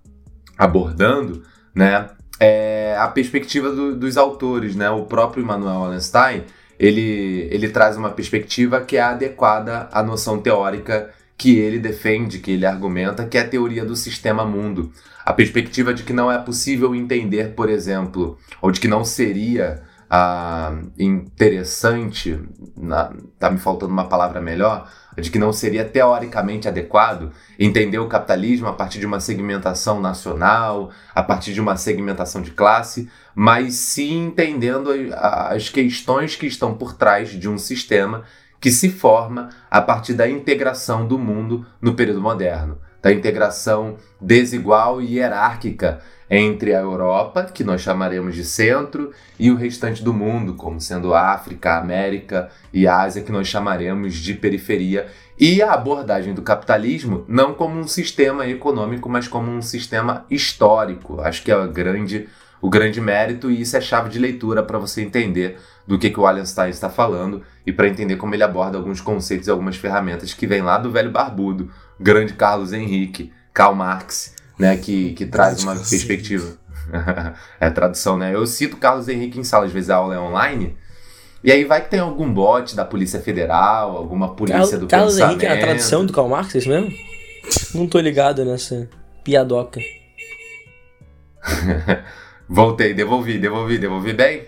abordando, 0.57 1.43
né, 1.73 2.09
é 2.39 2.95
a 2.97 3.07
perspectiva 3.07 3.71
do, 3.71 3.95
dos 3.95 4.17
autores, 4.17 4.75
né? 4.75 4.89
O 4.89 5.05
próprio 5.05 5.43
Immanuel 5.43 5.81
Wallenstein, 5.81 6.43
ele, 6.79 7.47
ele 7.51 7.69
traz 7.69 7.97
uma 7.97 8.09
perspectiva 8.09 8.81
que 8.81 8.97
é 8.97 9.01
adequada 9.01 9.89
à 9.91 10.01
noção 10.01 10.39
teórica 10.39 11.09
que 11.37 11.57
ele 11.57 11.79
defende, 11.79 12.39
que 12.39 12.51
ele 12.51 12.65
argumenta, 12.65 13.25
que 13.25 13.37
é 13.37 13.41
a 13.41 13.47
teoria 13.47 13.85
do 13.85 13.95
sistema 13.95 14.45
mundo. 14.45 14.91
A 15.25 15.33
perspectiva 15.33 15.93
de 15.93 16.03
que 16.03 16.13
não 16.13 16.31
é 16.31 16.37
possível 16.37 16.95
entender, 16.95 17.53
por 17.53 17.69
exemplo, 17.69 18.37
ou 18.61 18.71
de 18.71 18.79
que 18.79 18.87
não 18.87 19.05
seria 19.05 19.83
ah, 20.09 20.73
interessante, 20.97 22.39
na, 22.75 23.13
tá 23.37 23.49
me 23.51 23.59
faltando 23.59 23.93
uma 23.93 24.07
palavra 24.07 24.41
melhor, 24.41 24.89
de 25.15 25.29
que 25.29 25.37
não 25.37 25.53
seria 25.53 25.85
teoricamente 25.85 26.67
adequado 26.67 27.31
entender 27.59 27.99
o 27.99 28.07
capitalismo 28.07 28.67
a 28.67 28.73
partir 28.73 28.99
de 28.99 29.05
uma 29.05 29.19
segmentação 29.19 30.01
nacional, 30.01 30.89
a 31.13 31.21
partir 31.21 31.53
de 31.53 31.61
uma 31.61 31.75
segmentação 31.75 32.41
de 32.41 32.51
classe, 32.51 33.09
mas 33.35 33.75
sim 33.75 34.25
entendendo 34.27 34.89
as 35.13 35.69
questões 35.69 36.35
que 36.35 36.47
estão 36.47 36.73
por 36.73 36.93
trás 36.93 37.29
de 37.29 37.47
um 37.47 37.57
sistema 37.57 38.23
que 38.59 38.71
se 38.71 38.89
forma 38.89 39.49
a 39.69 39.81
partir 39.81 40.13
da 40.13 40.29
integração 40.29 41.07
do 41.07 41.17
mundo 41.17 41.65
no 41.81 41.93
período 41.93 42.21
moderno, 42.21 42.77
da 43.01 43.11
integração 43.11 43.97
desigual 44.19 45.01
e 45.01 45.15
hierárquica 45.15 46.01
entre 46.29 46.75
a 46.75 46.79
Europa, 46.79 47.45
que 47.45 47.63
nós 47.63 47.81
chamaremos 47.81 48.35
de 48.35 48.43
centro, 48.43 49.11
e 49.39 49.49
o 49.49 49.55
restante 49.55 50.03
do 50.03 50.13
mundo, 50.13 50.53
como 50.53 50.79
sendo 50.79 51.13
África, 51.15 51.77
América 51.77 52.49
e 52.71 52.87
Ásia, 52.87 53.23
que 53.23 53.31
nós 53.31 53.47
chamaremos 53.47 54.13
de 54.13 54.35
periferia, 54.35 55.07
e 55.39 55.61
a 55.61 55.73
abordagem 55.73 56.33
do 56.33 56.41
capitalismo 56.41 57.25
não 57.27 57.53
como 57.53 57.79
um 57.79 57.87
sistema 57.87 58.45
econômico, 58.45 59.09
mas 59.09 59.27
como 59.27 59.49
um 59.49 59.61
sistema 59.61 60.25
histórico. 60.29 61.21
Acho 61.21 61.41
que 61.41 61.49
é 61.49 61.57
o 61.57 61.71
grande, 61.71 62.27
o 62.61 62.69
grande 62.69 62.99
mérito 62.99 63.49
e 63.49 63.61
isso 63.61 63.77
é 63.77 63.81
chave 63.81 64.09
de 64.09 64.19
leitura 64.19 64.61
para 64.61 64.77
você 64.77 65.01
entender 65.01 65.57
do 65.87 65.97
que, 65.97 66.09
que 66.09 66.19
o 66.19 66.23
Wallenstein 66.23 66.69
está 66.69 66.89
falando 66.89 67.41
e 67.65 67.71
para 67.71 67.87
entender 67.87 68.17
como 68.17 68.35
ele 68.35 68.43
aborda 68.43 68.77
alguns 68.77 68.99
conceitos 68.99 69.47
e 69.47 69.51
algumas 69.51 69.77
ferramentas 69.77 70.33
que 70.33 70.45
vêm 70.45 70.61
lá 70.61 70.77
do 70.77 70.91
velho 70.91 71.09
barbudo, 71.09 71.71
grande 71.99 72.33
Carlos 72.33 72.73
Henrique, 72.73 73.31
Karl 73.53 73.75
Marx, 73.75 74.33
né, 74.57 74.77
que, 74.77 75.13
que 75.13 75.25
traz 75.25 75.63
uma 75.63 75.75
perspectiva. 75.75 76.57
é 77.59 77.69
tradução, 77.69 78.17
né? 78.17 78.33
Eu 78.33 78.47
cito 78.47 78.77
Carlos 78.77 79.07
Henrique 79.07 79.39
em 79.39 79.43
sala, 79.43 79.65
às 79.65 79.71
vezes 79.71 79.89
a 79.89 79.95
aula 79.95 80.15
é 80.15 80.19
online, 80.19 80.75
e 81.43 81.51
aí 81.51 81.63
vai 81.63 81.81
que 81.81 81.89
tem 81.89 81.99
algum 81.99 82.31
bot 82.33 82.75
da 82.75 82.83
Polícia 82.83 83.19
Federal, 83.19 83.95
alguma 83.95 84.35
polícia 84.35 84.77
do 84.77 84.87
Carlos 84.87 85.13
pensamento. 85.13 85.41
Henrique 85.41 85.45
é 85.45 85.57
a 85.57 85.61
tradução 85.61 86.05
do 86.05 86.11
Karl 86.11 86.27
Marx, 86.27 86.55
é 86.55 86.57
isso 86.57 86.69
mesmo? 86.69 86.91
Não 87.73 87.87
tô 87.87 87.99
ligado 87.99 88.43
nessa 88.43 88.89
piadoca. 89.23 89.79
Voltei, 92.47 92.93
devolvi, 92.93 93.37
devolvi, 93.37 93.77
devolvi 93.77 94.13
bem? 94.13 94.47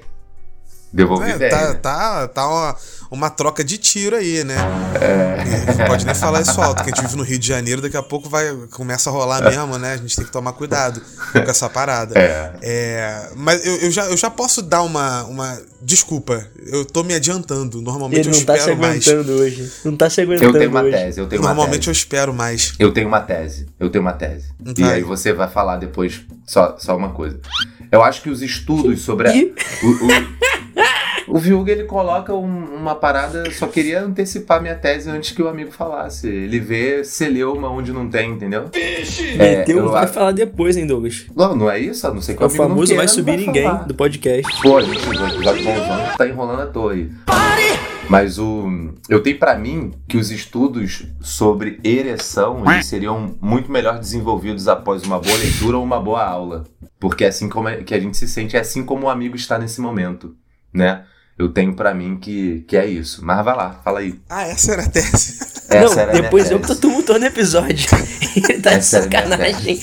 Devolvi 0.91 1.31
É, 1.31 1.37
bem. 1.37 1.49
tá, 1.49 1.69
né? 1.69 1.73
tá, 1.75 2.27
tá 2.27 2.47
uma, 2.47 2.75
uma 3.11 3.29
troca 3.29 3.61
de 3.63 3.77
tiro 3.77 4.15
aí, 4.15 4.41
né? 4.45 4.55
É. 4.99 5.75
Não 5.77 5.85
pode 5.85 6.05
nem 6.05 6.15
falar 6.15 6.39
isso 6.41 6.59
alto, 6.61 6.81
que 6.81 6.89
a 6.89 6.95
gente 6.95 7.01
vive 7.01 7.17
no 7.17 7.23
Rio 7.23 7.37
de 7.37 7.45
Janeiro, 7.45 7.81
daqui 7.81 7.97
a 7.97 8.01
pouco 8.01 8.29
vai, 8.29 8.55
começa 8.71 9.09
a 9.09 9.13
rolar 9.13 9.43
mesmo, 9.43 9.77
né? 9.77 9.93
A 9.93 9.97
gente 9.97 10.15
tem 10.15 10.23
que 10.23 10.31
tomar 10.31 10.53
cuidado 10.53 11.01
com 11.33 11.39
essa 11.39 11.69
parada. 11.69 12.17
É. 12.17 12.53
É, 12.61 13.29
mas 13.35 13.65
eu, 13.65 13.75
eu 13.81 13.91
já, 13.91 14.05
eu 14.05 14.15
já 14.15 14.29
posso 14.29 14.61
dar 14.61 14.81
uma, 14.83 15.23
uma. 15.25 15.61
Desculpa, 15.81 16.47
eu 16.65 16.85
tô 16.85 17.03
me 17.03 17.13
adiantando. 17.13 17.81
Normalmente 17.81 18.29
Ele 18.29 18.35
eu 18.35 18.39
não 18.39 18.45
tá 18.45 18.53
se 18.53 18.59
espero 18.59 18.77
mais. 18.79 19.07
aguentando 19.07 19.33
hoje. 19.33 19.71
Não 19.83 19.97
tá 19.97 20.09
se 20.09 20.21
Eu 20.21 20.25
aguentando 20.25 20.57
tenho 20.57 20.69
uma 20.69 20.81
hoje. 20.81 20.91
tese, 20.97 21.19
eu 21.19 21.27
tenho 21.27 21.41
uma 21.41 21.47
Normalmente 21.49 21.87
eu 21.87 21.93
tese. 21.93 21.99
espero 21.99 22.33
mais. 22.33 22.73
Eu 22.79 22.93
tenho 22.93 23.07
uma 23.07 23.19
tese, 23.19 23.67
eu 23.79 23.89
tenho 23.89 24.01
uma 24.03 24.13
tese. 24.13 24.51
E 24.77 24.81
Vai. 24.81 24.93
aí 24.93 25.03
você 25.03 25.33
vai 25.33 25.49
falar 25.49 25.77
depois 25.77 26.21
só, 26.47 26.77
só 26.79 26.95
uma 26.95 27.09
coisa. 27.09 27.39
Eu 27.91 28.01
acho 28.03 28.21
que 28.21 28.29
os 28.29 28.41
estudos 28.41 29.01
sobre 29.01 29.27
a, 29.27 29.35
Ih. 29.35 29.53
o, 29.83 29.87
o, 29.87 30.07
o 31.27 31.37
Viúga, 31.37 31.71
ele 31.71 31.83
coloca 31.85 32.33
um- 32.33 32.75
uma 32.75 32.95
parada, 32.95 33.49
só 33.51 33.67
queria 33.67 34.01
antecipar 34.03 34.61
minha 34.61 34.75
tese 34.75 35.09
antes 35.09 35.31
que 35.31 35.41
o 35.41 35.47
amigo 35.47 35.71
falasse. 35.71 36.27
Ele 36.27 36.59
vê 36.59 37.03
celeuma 37.03 37.69
onde 37.69 37.91
não 37.91 38.09
tem, 38.09 38.31
entendeu? 38.31 38.65
É, 38.73 39.57
Meteu, 39.57 39.77
eu 39.79 39.91
vai 39.91 40.07
falar 40.07 40.31
depois, 40.31 40.77
hein, 40.77 40.87
Douglas? 40.87 41.25
Não, 41.35 41.55
não 41.55 41.69
é 41.69 41.79
isso? 41.79 42.05
A 42.07 42.13
não 42.13 42.21
sei 42.21 42.35
que 42.35 42.43
É 42.43 42.45
o 42.45 42.49
não 42.49 42.55
famoso 42.55 42.87
queira, 42.87 42.97
vai 43.01 43.07
subir 43.07 43.37
ninguém 43.37 43.63
falar. 43.63 43.83
do 43.83 43.93
podcast. 43.95 44.61
Pô, 44.61 44.77
a 44.77 44.81
gente, 44.81 44.99
o 45.07 45.13
bonzão 45.13 46.17
tá 46.17 46.27
enrolando 46.27 46.61
à 46.61 46.65
toa 46.67 46.93
aí. 46.93 47.09
Mas 48.09 48.37
o, 48.37 48.93
eu 49.07 49.23
tenho 49.23 49.39
pra 49.39 49.55
mim 49.57 49.91
que 50.07 50.17
os 50.17 50.31
estudos 50.31 51.05
sobre 51.21 51.79
ereção 51.83 52.61
eles 52.69 52.85
seriam 52.87 53.35
muito 53.39 53.71
melhor 53.71 53.99
desenvolvidos 53.99 54.67
após 54.67 55.03
uma 55.03 55.17
boa 55.19 55.37
leitura 55.37 55.77
ou 55.77 55.83
uma 55.83 55.99
boa 55.99 56.21
aula. 56.23 56.65
Porque 56.99 57.23
é 57.23 57.27
assim 57.29 57.47
como 57.47 57.69
é- 57.69 57.77
que 57.77 57.93
a 57.93 57.99
gente 57.99 58.17
se 58.17 58.27
sente, 58.27 58.57
é 58.57 58.59
assim 58.59 58.83
como 58.83 59.05
o 59.05 59.09
amigo 59.09 59.35
está 59.35 59.57
nesse 59.57 59.79
momento, 59.79 60.35
né? 60.73 61.03
Eu 61.37 61.49
tenho 61.49 61.73
pra 61.73 61.93
mim 61.93 62.17
que, 62.17 62.63
que 62.67 62.77
é 62.77 62.85
isso. 62.85 63.25
Mas 63.25 63.43
vai 63.43 63.55
lá, 63.55 63.81
fala 63.83 63.99
aí. 63.99 64.19
Ah, 64.29 64.43
essa 64.43 64.73
era 64.73 64.83
a 64.83 64.87
tese. 64.87 65.39
Essa 65.69 65.95
não, 65.95 65.99
era 66.01 66.11
depois 66.11 66.51
eu 66.51 66.59
que 66.59 66.67
tô 66.67 66.75
tumultuando 66.75 67.25
o 67.25 67.27
episódio. 67.27 67.89
Tá 68.61 68.77
de 68.77 68.85
sacanagem. 68.85 69.77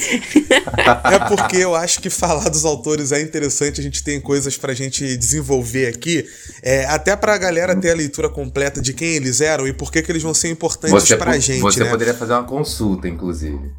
É 1.05 1.19
porque 1.29 1.57
eu 1.57 1.75
acho 1.75 2.01
que 2.01 2.09
falar 2.09 2.49
dos 2.49 2.65
autores 2.65 3.13
é 3.13 3.21
interessante, 3.21 3.81
a 3.81 3.83
gente 3.83 4.03
tem 4.03 4.21
coisas 4.21 4.57
pra 4.57 4.73
gente 4.73 5.17
desenvolver 5.17 5.89
aqui, 5.89 6.27
é, 6.63 6.87
até 6.87 7.15
pra 7.17 7.37
galera 7.37 7.77
ter 7.77 7.91
a 7.91 7.95
leitura 7.95 8.31
completa 8.31 8.81
de 8.81 8.95
quem 8.95 9.17
eles 9.17 9.41
eram 9.41 9.67
e 9.67 9.73
por 9.73 9.93
que, 9.93 10.01
que 10.01 10.11
eles 10.11 10.23
vão 10.23 10.33
ser 10.33 10.49
importantes 10.49 10.93
Você, 10.93 11.17
pra 11.17 11.39
gente, 11.39 11.61
você 11.61 11.85
né? 11.85 11.91
poderia 11.91 12.15
fazer 12.15 12.33
uma 12.33 12.45
consulta, 12.45 13.07
inclusive. 13.09 13.71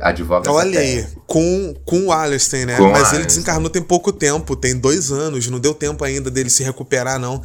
Advoga 0.00 0.50
Olha 0.50 0.80
aí, 0.80 1.02
tese. 1.02 1.16
com, 1.26 1.74
com 1.84 2.06
o 2.06 2.12
Alistair, 2.12 2.66
né? 2.66 2.76
Com 2.76 2.90
Mas 2.90 3.12
ele 3.12 3.24
desencarnou 3.24 3.68
tem 3.68 3.82
pouco 3.82 4.12
tempo, 4.12 4.54
tem 4.54 4.76
dois 4.76 5.10
anos, 5.10 5.48
não 5.48 5.58
deu 5.58 5.74
tempo 5.74 6.04
ainda 6.04 6.30
dele 6.30 6.50
se 6.50 6.62
recuperar, 6.62 7.18
não. 7.18 7.42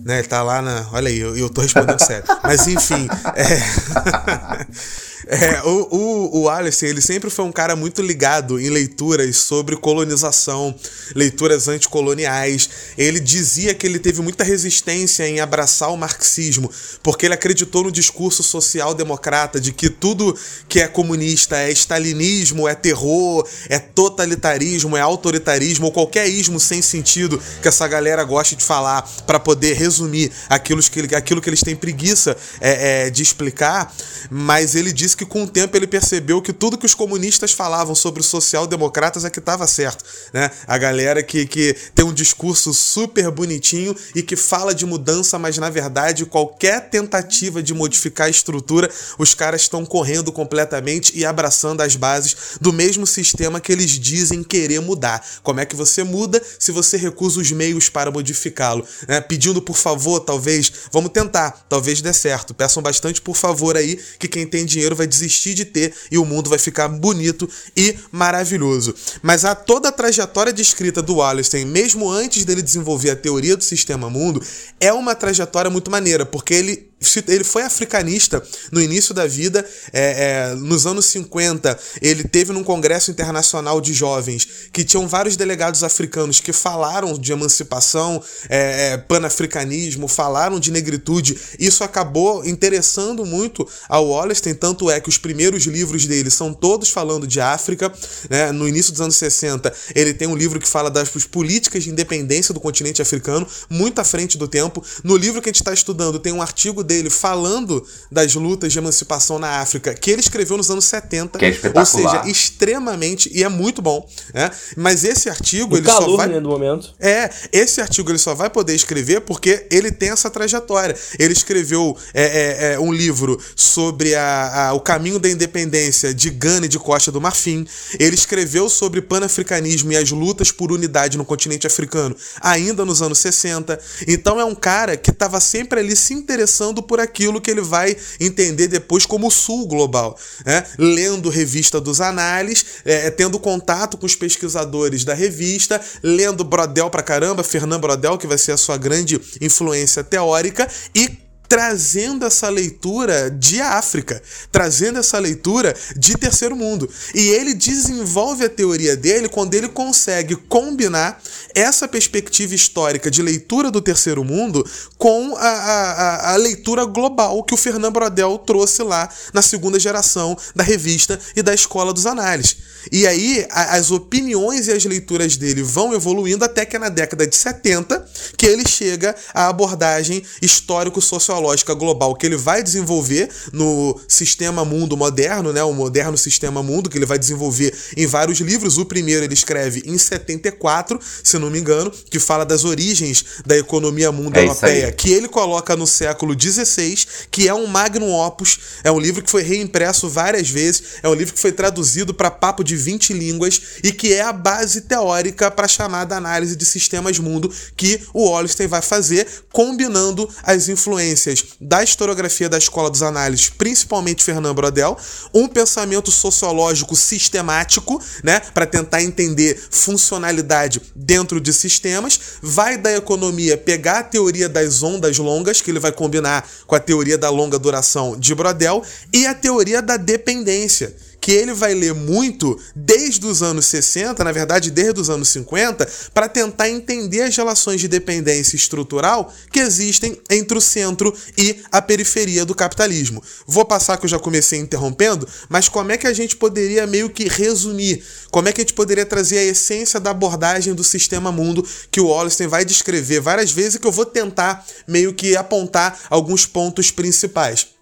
Né? 0.00 0.18
Ele 0.18 0.28
tá 0.28 0.42
lá 0.42 0.62
na. 0.62 0.86
Olha 0.92 1.08
aí, 1.08 1.18
eu, 1.18 1.36
eu 1.36 1.50
tô 1.50 1.60
respondendo 1.60 1.98
sério. 2.00 2.24
Mas 2.42 2.66
enfim, 2.66 3.08
é. 3.34 4.64
É, 5.26 5.62
o, 5.62 5.88
o, 5.90 6.42
o 6.42 6.48
Alistair, 6.48 6.90
ele 6.90 7.00
sempre 7.00 7.30
foi 7.30 7.44
um 7.44 7.52
cara 7.52 7.74
muito 7.74 8.02
ligado 8.02 8.60
em 8.60 8.68
leituras 8.68 9.36
sobre 9.36 9.76
colonização, 9.76 10.74
leituras 11.14 11.68
anticoloniais. 11.68 12.68
Ele 12.96 13.20
dizia 13.20 13.74
que 13.74 13.86
ele 13.86 13.98
teve 13.98 14.20
muita 14.20 14.44
resistência 14.44 15.26
em 15.26 15.40
abraçar 15.40 15.90
o 15.90 15.96
marxismo, 15.96 16.70
porque 17.02 17.26
ele 17.26 17.34
acreditou 17.34 17.84
no 17.84 17.92
discurso 17.92 18.42
social-democrata 18.42 19.60
de 19.60 19.72
que 19.72 19.88
tudo 19.88 20.36
que 20.68 20.80
é 20.80 20.88
comunista 20.88 21.56
é 21.56 21.70
stalinismo, 21.70 22.68
é 22.68 22.74
terror, 22.74 23.46
é 23.68 23.78
totalitarismo, 23.78 24.96
é 24.96 25.00
autoritarismo, 25.00 25.86
ou 25.86 25.92
qualquer 25.92 26.28
ismo 26.28 26.60
sem 26.60 26.82
sentido 26.82 27.40
que 27.62 27.68
essa 27.68 27.86
galera 27.88 28.24
goste 28.24 28.56
de 28.56 28.64
falar 28.64 29.02
para 29.26 29.38
poder 29.38 29.74
resumir 29.74 30.30
aquilo 30.48 30.82
que, 30.82 31.14
aquilo 31.14 31.40
que 31.40 31.48
eles 31.48 31.60
têm 31.60 31.76
preguiça 31.76 32.36
é, 32.60 33.06
é, 33.06 33.10
de 33.10 33.22
explicar. 33.22 33.94
Mas 34.30 34.74
ele 34.74 34.92
disse 34.92 35.13
que 35.14 35.24
com 35.24 35.44
o 35.44 35.48
tempo 35.48 35.76
ele 35.76 35.86
percebeu 35.86 36.40
que 36.42 36.52
tudo 36.52 36.78
que 36.78 36.86
os 36.86 36.94
comunistas 36.94 37.52
falavam 37.52 37.94
sobre 37.94 38.20
os 38.20 38.26
social-democratas 38.26 39.24
é 39.24 39.30
que 39.30 39.38
estava 39.38 39.66
certo. 39.66 40.04
Né? 40.32 40.50
A 40.66 40.78
galera 40.78 41.22
que, 41.22 41.46
que 41.46 41.76
tem 41.94 42.04
um 42.04 42.12
discurso 42.12 42.72
super 42.74 43.30
bonitinho 43.30 43.94
e 44.14 44.22
que 44.22 44.36
fala 44.36 44.74
de 44.74 44.86
mudança, 44.86 45.38
mas 45.38 45.58
na 45.58 45.70
verdade 45.70 46.26
qualquer 46.26 46.88
tentativa 46.88 47.62
de 47.62 47.72
modificar 47.74 48.26
a 48.26 48.30
estrutura, 48.30 48.90
os 49.18 49.34
caras 49.34 49.62
estão 49.62 49.84
correndo 49.84 50.32
completamente 50.32 51.16
e 51.16 51.24
abraçando 51.24 51.80
as 51.80 51.96
bases 51.96 52.36
do 52.60 52.72
mesmo 52.72 53.06
sistema 53.06 53.60
que 53.60 53.72
eles 53.72 53.92
dizem 53.92 54.42
querer 54.42 54.80
mudar. 54.80 55.24
Como 55.42 55.60
é 55.60 55.66
que 55.66 55.76
você 55.76 56.02
muda 56.02 56.42
se 56.58 56.72
você 56.72 56.96
recusa 56.96 57.40
os 57.40 57.50
meios 57.52 57.88
para 57.88 58.10
modificá-lo? 58.10 58.84
né? 59.06 59.20
Pedindo 59.20 59.60
por 59.60 59.76
favor, 59.76 60.20
talvez, 60.20 60.72
vamos 60.92 61.10
tentar, 61.10 61.64
talvez 61.68 62.00
dê 62.00 62.12
certo. 62.12 62.54
Peçam 62.54 62.82
bastante 62.82 63.20
por 63.20 63.36
favor 63.36 63.76
aí, 63.76 63.98
que 64.18 64.28
quem 64.28 64.46
tem 64.46 64.64
dinheiro 64.64 64.96
vai 64.96 65.03
desistir 65.06 65.54
de 65.54 65.64
ter 65.64 65.94
e 66.10 66.18
o 66.18 66.24
mundo 66.24 66.50
vai 66.50 66.58
ficar 66.58 66.88
bonito 66.88 67.48
e 67.76 67.96
maravilhoso. 68.10 68.94
Mas 69.22 69.44
a 69.44 69.54
toda 69.54 69.88
a 69.88 69.92
trajetória 69.92 70.52
descrita 70.52 71.02
do 71.02 71.16
Wallerstein, 71.16 71.64
mesmo 71.64 72.10
antes 72.10 72.44
dele 72.44 72.62
desenvolver 72.62 73.10
a 73.10 73.16
teoria 73.16 73.56
do 73.56 73.64
sistema 73.64 74.08
mundo, 74.10 74.42
é 74.80 74.92
uma 74.92 75.14
trajetória 75.14 75.70
muito 75.70 75.90
maneira, 75.90 76.24
porque 76.24 76.54
ele 76.54 76.93
ele 77.28 77.44
foi 77.44 77.62
africanista 77.62 78.42
no 78.70 78.80
início 78.80 79.14
da 79.14 79.26
vida, 79.26 79.64
é, 79.92 80.50
é, 80.52 80.54
nos 80.54 80.86
anos 80.86 81.06
50, 81.06 81.78
ele 82.00 82.24
teve 82.24 82.52
num 82.52 82.64
congresso 82.64 83.10
internacional 83.10 83.80
de 83.80 83.92
jovens 83.92 84.46
que 84.72 84.84
tinham 84.84 85.06
vários 85.06 85.36
delegados 85.36 85.82
africanos 85.82 86.40
que 86.40 86.52
falaram 86.52 87.18
de 87.18 87.32
emancipação, 87.32 88.22
é, 88.48 88.92
é, 88.92 88.96
panafricanismo, 88.96 90.08
falaram 90.08 90.58
de 90.58 90.70
negritude. 90.70 91.38
Isso 91.58 91.84
acabou 91.84 92.44
interessando 92.44 93.24
muito 93.24 93.68
ao 93.88 94.08
Wallerstein, 94.08 94.54
tanto 94.54 94.90
é 94.90 95.00
que 95.00 95.08
os 95.08 95.18
primeiros 95.18 95.64
livros 95.64 96.06
dele 96.06 96.30
são 96.30 96.52
todos 96.52 96.90
falando 96.90 97.26
de 97.26 97.40
África. 97.40 97.92
Né? 98.28 98.52
No 98.52 98.68
início 98.68 98.92
dos 98.92 99.00
anos 99.00 99.16
60, 99.16 99.72
ele 99.94 100.14
tem 100.14 100.28
um 100.28 100.36
livro 100.36 100.58
que 100.58 100.68
fala 100.68 100.90
das 100.90 101.08
políticas 101.30 101.84
de 101.84 101.90
independência 101.90 102.54
do 102.54 102.60
continente 102.60 103.02
africano, 103.02 103.46
muito 103.68 103.98
à 103.98 104.04
frente 104.04 104.38
do 104.38 104.48
tempo. 104.48 104.84
No 105.02 105.16
livro 105.16 105.40
que 105.40 105.48
a 105.48 105.52
gente 105.52 105.60
está 105.60 105.72
estudando, 105.72 106.18
tem 106.18 106.32
um 106.32 106.42
artigo 106.42 106.82
dele 106.82 106.93
falando 107.10 107.84
das 108.10 108.34
lutas 108.34 108.72
de 108.72 108.78
emancipação 108.78 109.38
na 109.38 109.60
África, 109.60 109.94
que 109.94 110.10
ele 110.10 110.20
escreveu 110.20 110.56
nos 110.56 110.70
anos 110.70 110.84
70. 110.84 111.38
Que 111.38 111.44
é 111.44 111.48
ou 111.48 111.54
espetacular. 111.54 111.86
seja, 111.86 112.30
extremamente, 112.30 113.30
e 113.32 113.42
é 113.42 113.48
muito 113.48 113.80
bom. 113.82 114.08
Né? 114.32 114.50
Mas 114.76 115.04
esse 115.04 115.28
artigo, 115.28 115.74
O 115.74 115.78
ele 115.78 115.86
só 115.86 115.98
calor, 116.00 116.16
vai. 116.16 116.28
né, 116.28 116.40
do 116.40 116.48
momento. 116.48 116.94
É, 116.98 117.30
esse 117.52 117.80
artigo 117.80 118.10
ele 118.10 118.18
só 118.18 118.34
vai 118.34 118.48
poder 118.50 118.74
escrever 118.74 119.20
porque 119.22 119.66
ele 119.70 119.90
tem 119.92 120.10
essa 120.10 120.30
trajetória. 120.30 120.96
Ele 121.18 121.32
escreveu 121.32 121.96
é, 122.12 122.22
é, 122.24 122.72
é, 122.74 122.80
um 122.80 122.92
livro 122.92 123.38
sobre 123.56 124.14
a, 124.14 124.68
a- 124.68 124.72
o 124.74 124.80
caminho 124.80 125.18
da 125.18 125.28
independência 125.28 126.12
de 126.14 126.30
Gana 126.30 126.66
e 126.66 126.68
de 126.68 126.78
Costa 126.78 127.10
do 127.12 127.20
Marfim. 127.20 127.66
Ele 127.98 128.14
escreveu 128.14 128.68
sobre 128.68 129.00
panafricanismo 129.02 129.92
e 129.92 129.96
as 129.96 130.10
lutas 130.10 130.50
por 130.50 130.72
unidade 130.72 131.16
no 131.18 131.24
continente 131.24 131.66
africano 131.66 132.14
ainda 132.40 132.84
nos 132.84 133.02
anos 133.02 133.18
60. 133.18 133.78
Então 134.08 134.40
é 134.40 134.44
um 134.44 134.54
cara 134.54 134.96
que 134.96 135.10
estava 135.10 135.40
sempre 135.40 135.80
ali 135.80 135.94
se 135.96 136.14
interessando 136.14 136.82
por 136.84 137.00
aquilo 137.00 137.40
que 137.40 137.50
ele 137.50 137.60
vai 137.60 137.96
entender 138.20 138.68
depois 138.68 139.04
como 139.06 139.30
Sul 139.30 139.66
global. 139.66 140.18
né? 140.44 140.64
Lendo 140.78 141.28
revista 141.28 141.80
dos 141.80 142.00
análises, 142.00 142.64
é, 142.84 143.10
tendo 143.10 143.38
contato 143.38 143.96
com 143.96 144.06
os 144.06 144.14
pesquisadores 144.16 145.04
da 145.04 145.14
revista, 145.14 145.80
lendo 146.02 146.44
Brodel 146.44 146.90
pra 146.90 147.02
caramba, 147.02 147.42
Fernand 147.42 147.80
Brodel, 147.80 148.18
que 148.18 148.26
vai 148.26 148.38
ser 148.38 148.52
a 148.52 148.56
sua 148.56 148.76
grande 148.76 149.20
influência 149.40 150.04
teórica, 150.04 150.68
e 150.94 151.23
trazendo 151.54 152.26
essa 152.26 152.48
leitura 152.48 153.30
de 153.30 153.60
África, 153.60 154.20
trazendo 154.50 154.98
essa 154.98 155.20
leitura 155.20 155.72
de 155.96 156.18
terceiro 156.18 156.56
mundo. 156.56 156.90
E 157.14 157.28
ele 157.28 157.54
desenvolve 157.54 158.44
a 158.44 158.48
teoria 158.48 158.96
dele 158.96 159.28
quando 159.28 159.54
ele 159.54 159.68
consegue 159.68 160.34
combinar 160.34 161.22
essa 161.54 161.86
perspectiva 161.86 162.56
histórica 162.56 163.08
de 163.08 163.22
leitura 163.22 163.70
do 163.70 163.80
terceiro 163.80 164.24
mundo 164.24 164.68
com 164.98 165.36
a, 165.36 165.46
a, 165.46 166.32
a 166.32 166.36
leitura 166.36 166.84
global 166.86 167.44
que 167.44 167.54
o 167.54 167.56
Fernando 167.56 167.92
Brodel 167.92 168.36
trouxe 168.38 168.82
lá 168.82 169.08
na 169.32 169.40
segunda 169.40 169.78
geração 169.78 170.36
da 170.56 170.64
revista 170.64 171.20
e 171.36 171.42
da 171.42 171.54
Escola 171.54 171.92
dos 171.92 172.04
Análises. 172.04 172.56
E 172.90 173.06
aí 173.06 173.46
a, 173.48 173.76
as 173.76 173.92
opiniões 173.92 174.66
e 174.66 174.72
as 174.72 174.84
leituras 174.84 175.36
dele 175.36 175.62
vão 175.62 175.94
evoluindo 175.94 176.44
até 176.44 176.66
que 176.66 176.74
é 176.74 176.80
na 176.80 176.88
década 176.88 177.24
de 177.28 177.36
70 177.36 178.04
que 178.36 178.44
ele 178.44 178.68
chega 178.68 179.14
à 179.32 179.46
abordagem 179.46 180.20
histórico-sociológica 180.42 181.43
global 181.74 182.14
que 182.14 182.26
ele 182.26 182.36
vai 182.36 182.62
desenvolver 182.62 183.28
no 183.52 183.98
sistema 184.06 184.64
mundo 184.64 184.96
moderno, 184.96 185.52
né, 185.52 185.64
o 185.64 185.72
moderno 185.72 186.18
sistema 186.18 186.62
mundo 186.62 186.90
que 186.90 186.98
ele 186.98 187.06
vai 187.06 187.18
desenvolver 187.18 187.74
em 187.96 188.06
vários 188.06 188.38
livros. 188.40 188.76
O 188.76 188.84
primeiro 188.84 189.24
ele 189.24 189.34
escreve 189.34 189.82
em 189.86 189.96
74, 189.96 191.00
se 191.22 191.38
não 191.38 191.50
me 191.50 191.58
engano, 191.58 191.90
que 192.10 192.18
fala 192.18 192.44
das 192.44 192.64
origens 192.64 193.24
da 193.46 193.56
economia 193.56 194.12
mundo 194.12 194.36
é 194.36 194.42
europeia, 194.42 194.92
que 194.92 195.10
ele 195.10 195.28
coloca 195.28 195.74
no 195.74 195.86
século 195.86 196.34
16, 196.34 197.06
que 197.30 197.48
é 197.48 197.54
um 197.54 197.66
magnum 197.66 198.12
opus, 198.12 198.58
é 198.84 198.92
um 198.92 198.98
livro 198.98 199.22
que 199.22 199.30
foi 199.30 199.42
reimpresso 199.42 200.08
várias 200.08 200.50
vezes, 200.50 200.82
é 201.02 201.08
um 201.08 201.14
livro 201.14 201.32
que 201.32 201.40
foi 201.40 201.52
traduzido 201.52 202.12
para 202.12 202.30
papo 202.30 202.62
de 202.62 202.74
de 202.74 202.76
20 202.76 203.12
línguas 203.12 203.60
e 203.82 203.92
que 203.92 204.12
é 204.12 204.22
a 204.22 204.32
base 204.32 204.82
teórica 204.82 205.50
para 205.50 205.66
a 205.66 205.68
chamada 205.68 206.16
análise 206.16 206.56
de 206.56 206.64
sistemas 206.64 207.18
mundo 207.18 207.52
que 207.76 208.00
o 208.12 208.28
Wallerstein 208.28 208.66
vai 208.66 208.82
fazer, 208.82 209.26
combinando 209.52 210.28
as 210.42 210.68
influências 210.68 211.33
da 211.60 211.82
historiografia 211.82 212.48
da 212.48 212.58
escola 212.58 212.90
dos 212.90 213.02
análises, 213.02 213.48
principalmente 213.48 214.22
Fernando 214.22 214.54
Brodel, 214.54 214.96
um 215.32 215.48
pensamento 215.48 216.10
sociológico 216.10 216.94
sistemático, 216.94 218.02
né, 218.22 218.40
para 218.52 218.66
tentar 218.66 219.02
entender 219.02 219.58
funcionalidade 219.70 220.80
dentro 220.94 221.40
de 221.40 221.52
sistemas, 221.52 222.20
vai 222.42 222.76
da 222.76 222.92
economia 222.92 223.56
pegar 223.56 223.98
a 224.00 224.02
teoria 224.02 224.48
das 224.48 224.82
ondas 224.82 225.18
longas, 225.18 225.60
que 225.60 225.70
ele 225.70 225.78
vai 225.78 225.92
combinar 225.92 226.48
com 226.66 226.74
a 226.74 226.80
teoria 226.80 227.18
da 227.18 227.30
longa 227.30 227.58
duração 227.58 228.16
de 228.18 228.34
Brodel, 228.34 228.82
e 229.12 229.26
a 229.26 229.34
teoria 229.34 229.80
da 229.80 229.96
dependência 229.96 230.94
que 231.24 231.32
ele 231.32 231.54
vai 231.54 231.72
ler 231.72 231.94
muito 231.94 232.60
desde 232.76 233.24
os 233.26 233.42
anos 233.42 233.64
60, 233.64 234.22
na 234.22 234.30
verdade 234.30 234.70
desde 234.70 235.00
os 235.00 235.08
anos 235.08 235.30
50, 235.30 235.88
para 236.12 236.28
tentar 236.28 236.68
entender 236.68 237.22
as 237.22 237.34
relações 237.34 237.80
de 237.80 237.88
dependência 237.88 238.56
estrutural 238.56 239.32
que 239.50 239.58
existem 239.58 240.20
entre 240.28 240.58
o 240.58 240.60
centro 240.60 241.16
e 241.38 241.62
a 241.72 241.80
periferia 241.80 242.44
do 242.44 242.54
capitalismo. 242.54 243.24
Vou 243.46 243.64
passar 243.64 243.96
que 243.96 244.04
eu 244.04 244.10
já 244.10 244.18
comecei 244.18 244.58
interrompendo, 244.58 245.26
mas 245.48 245.66
como 245.66 245.92
é 245.92 245.96
que 245.96 246.06
a 246.06 246.12
gente 246.12 246.36
poderia 246.36 246.86
meio 246.86 247.08
que 247.08 247.26
resumir? 247.26 248.04
Como 248.30 248.50
é 248.50 248.52
que 248.52 248.60
a 248.60 248.64
gente 248.64 248.74
poderia 248.74 249.06
trazer 249.06 249.38
a 249.38 249.44
essência 249.44 249.98
da 249.98 250.10
abordagem 250.10 250.74
do 250.74 250.84
sistema 250.84 251.32
mundo 251.32 251.66
que 251.90 252.02
o 252.02 252.08
Wallerstein 252.08 252.48
vai 252.48 252.66
descrever 252.66 253.20
várias 253.20 253.50
vezes 253.50 253.76
e 253.76 253.78
que 253.78 253.86
eu 253.86 253.92
vou 253.92 254.04
tentar 254.04 254.62
meio 254.86 255.14
que 255.14 255.34
apontar 255.38 255.98
alguns 256.10 256.44
pontos 256.44 256.90
principais. 256.90 257.73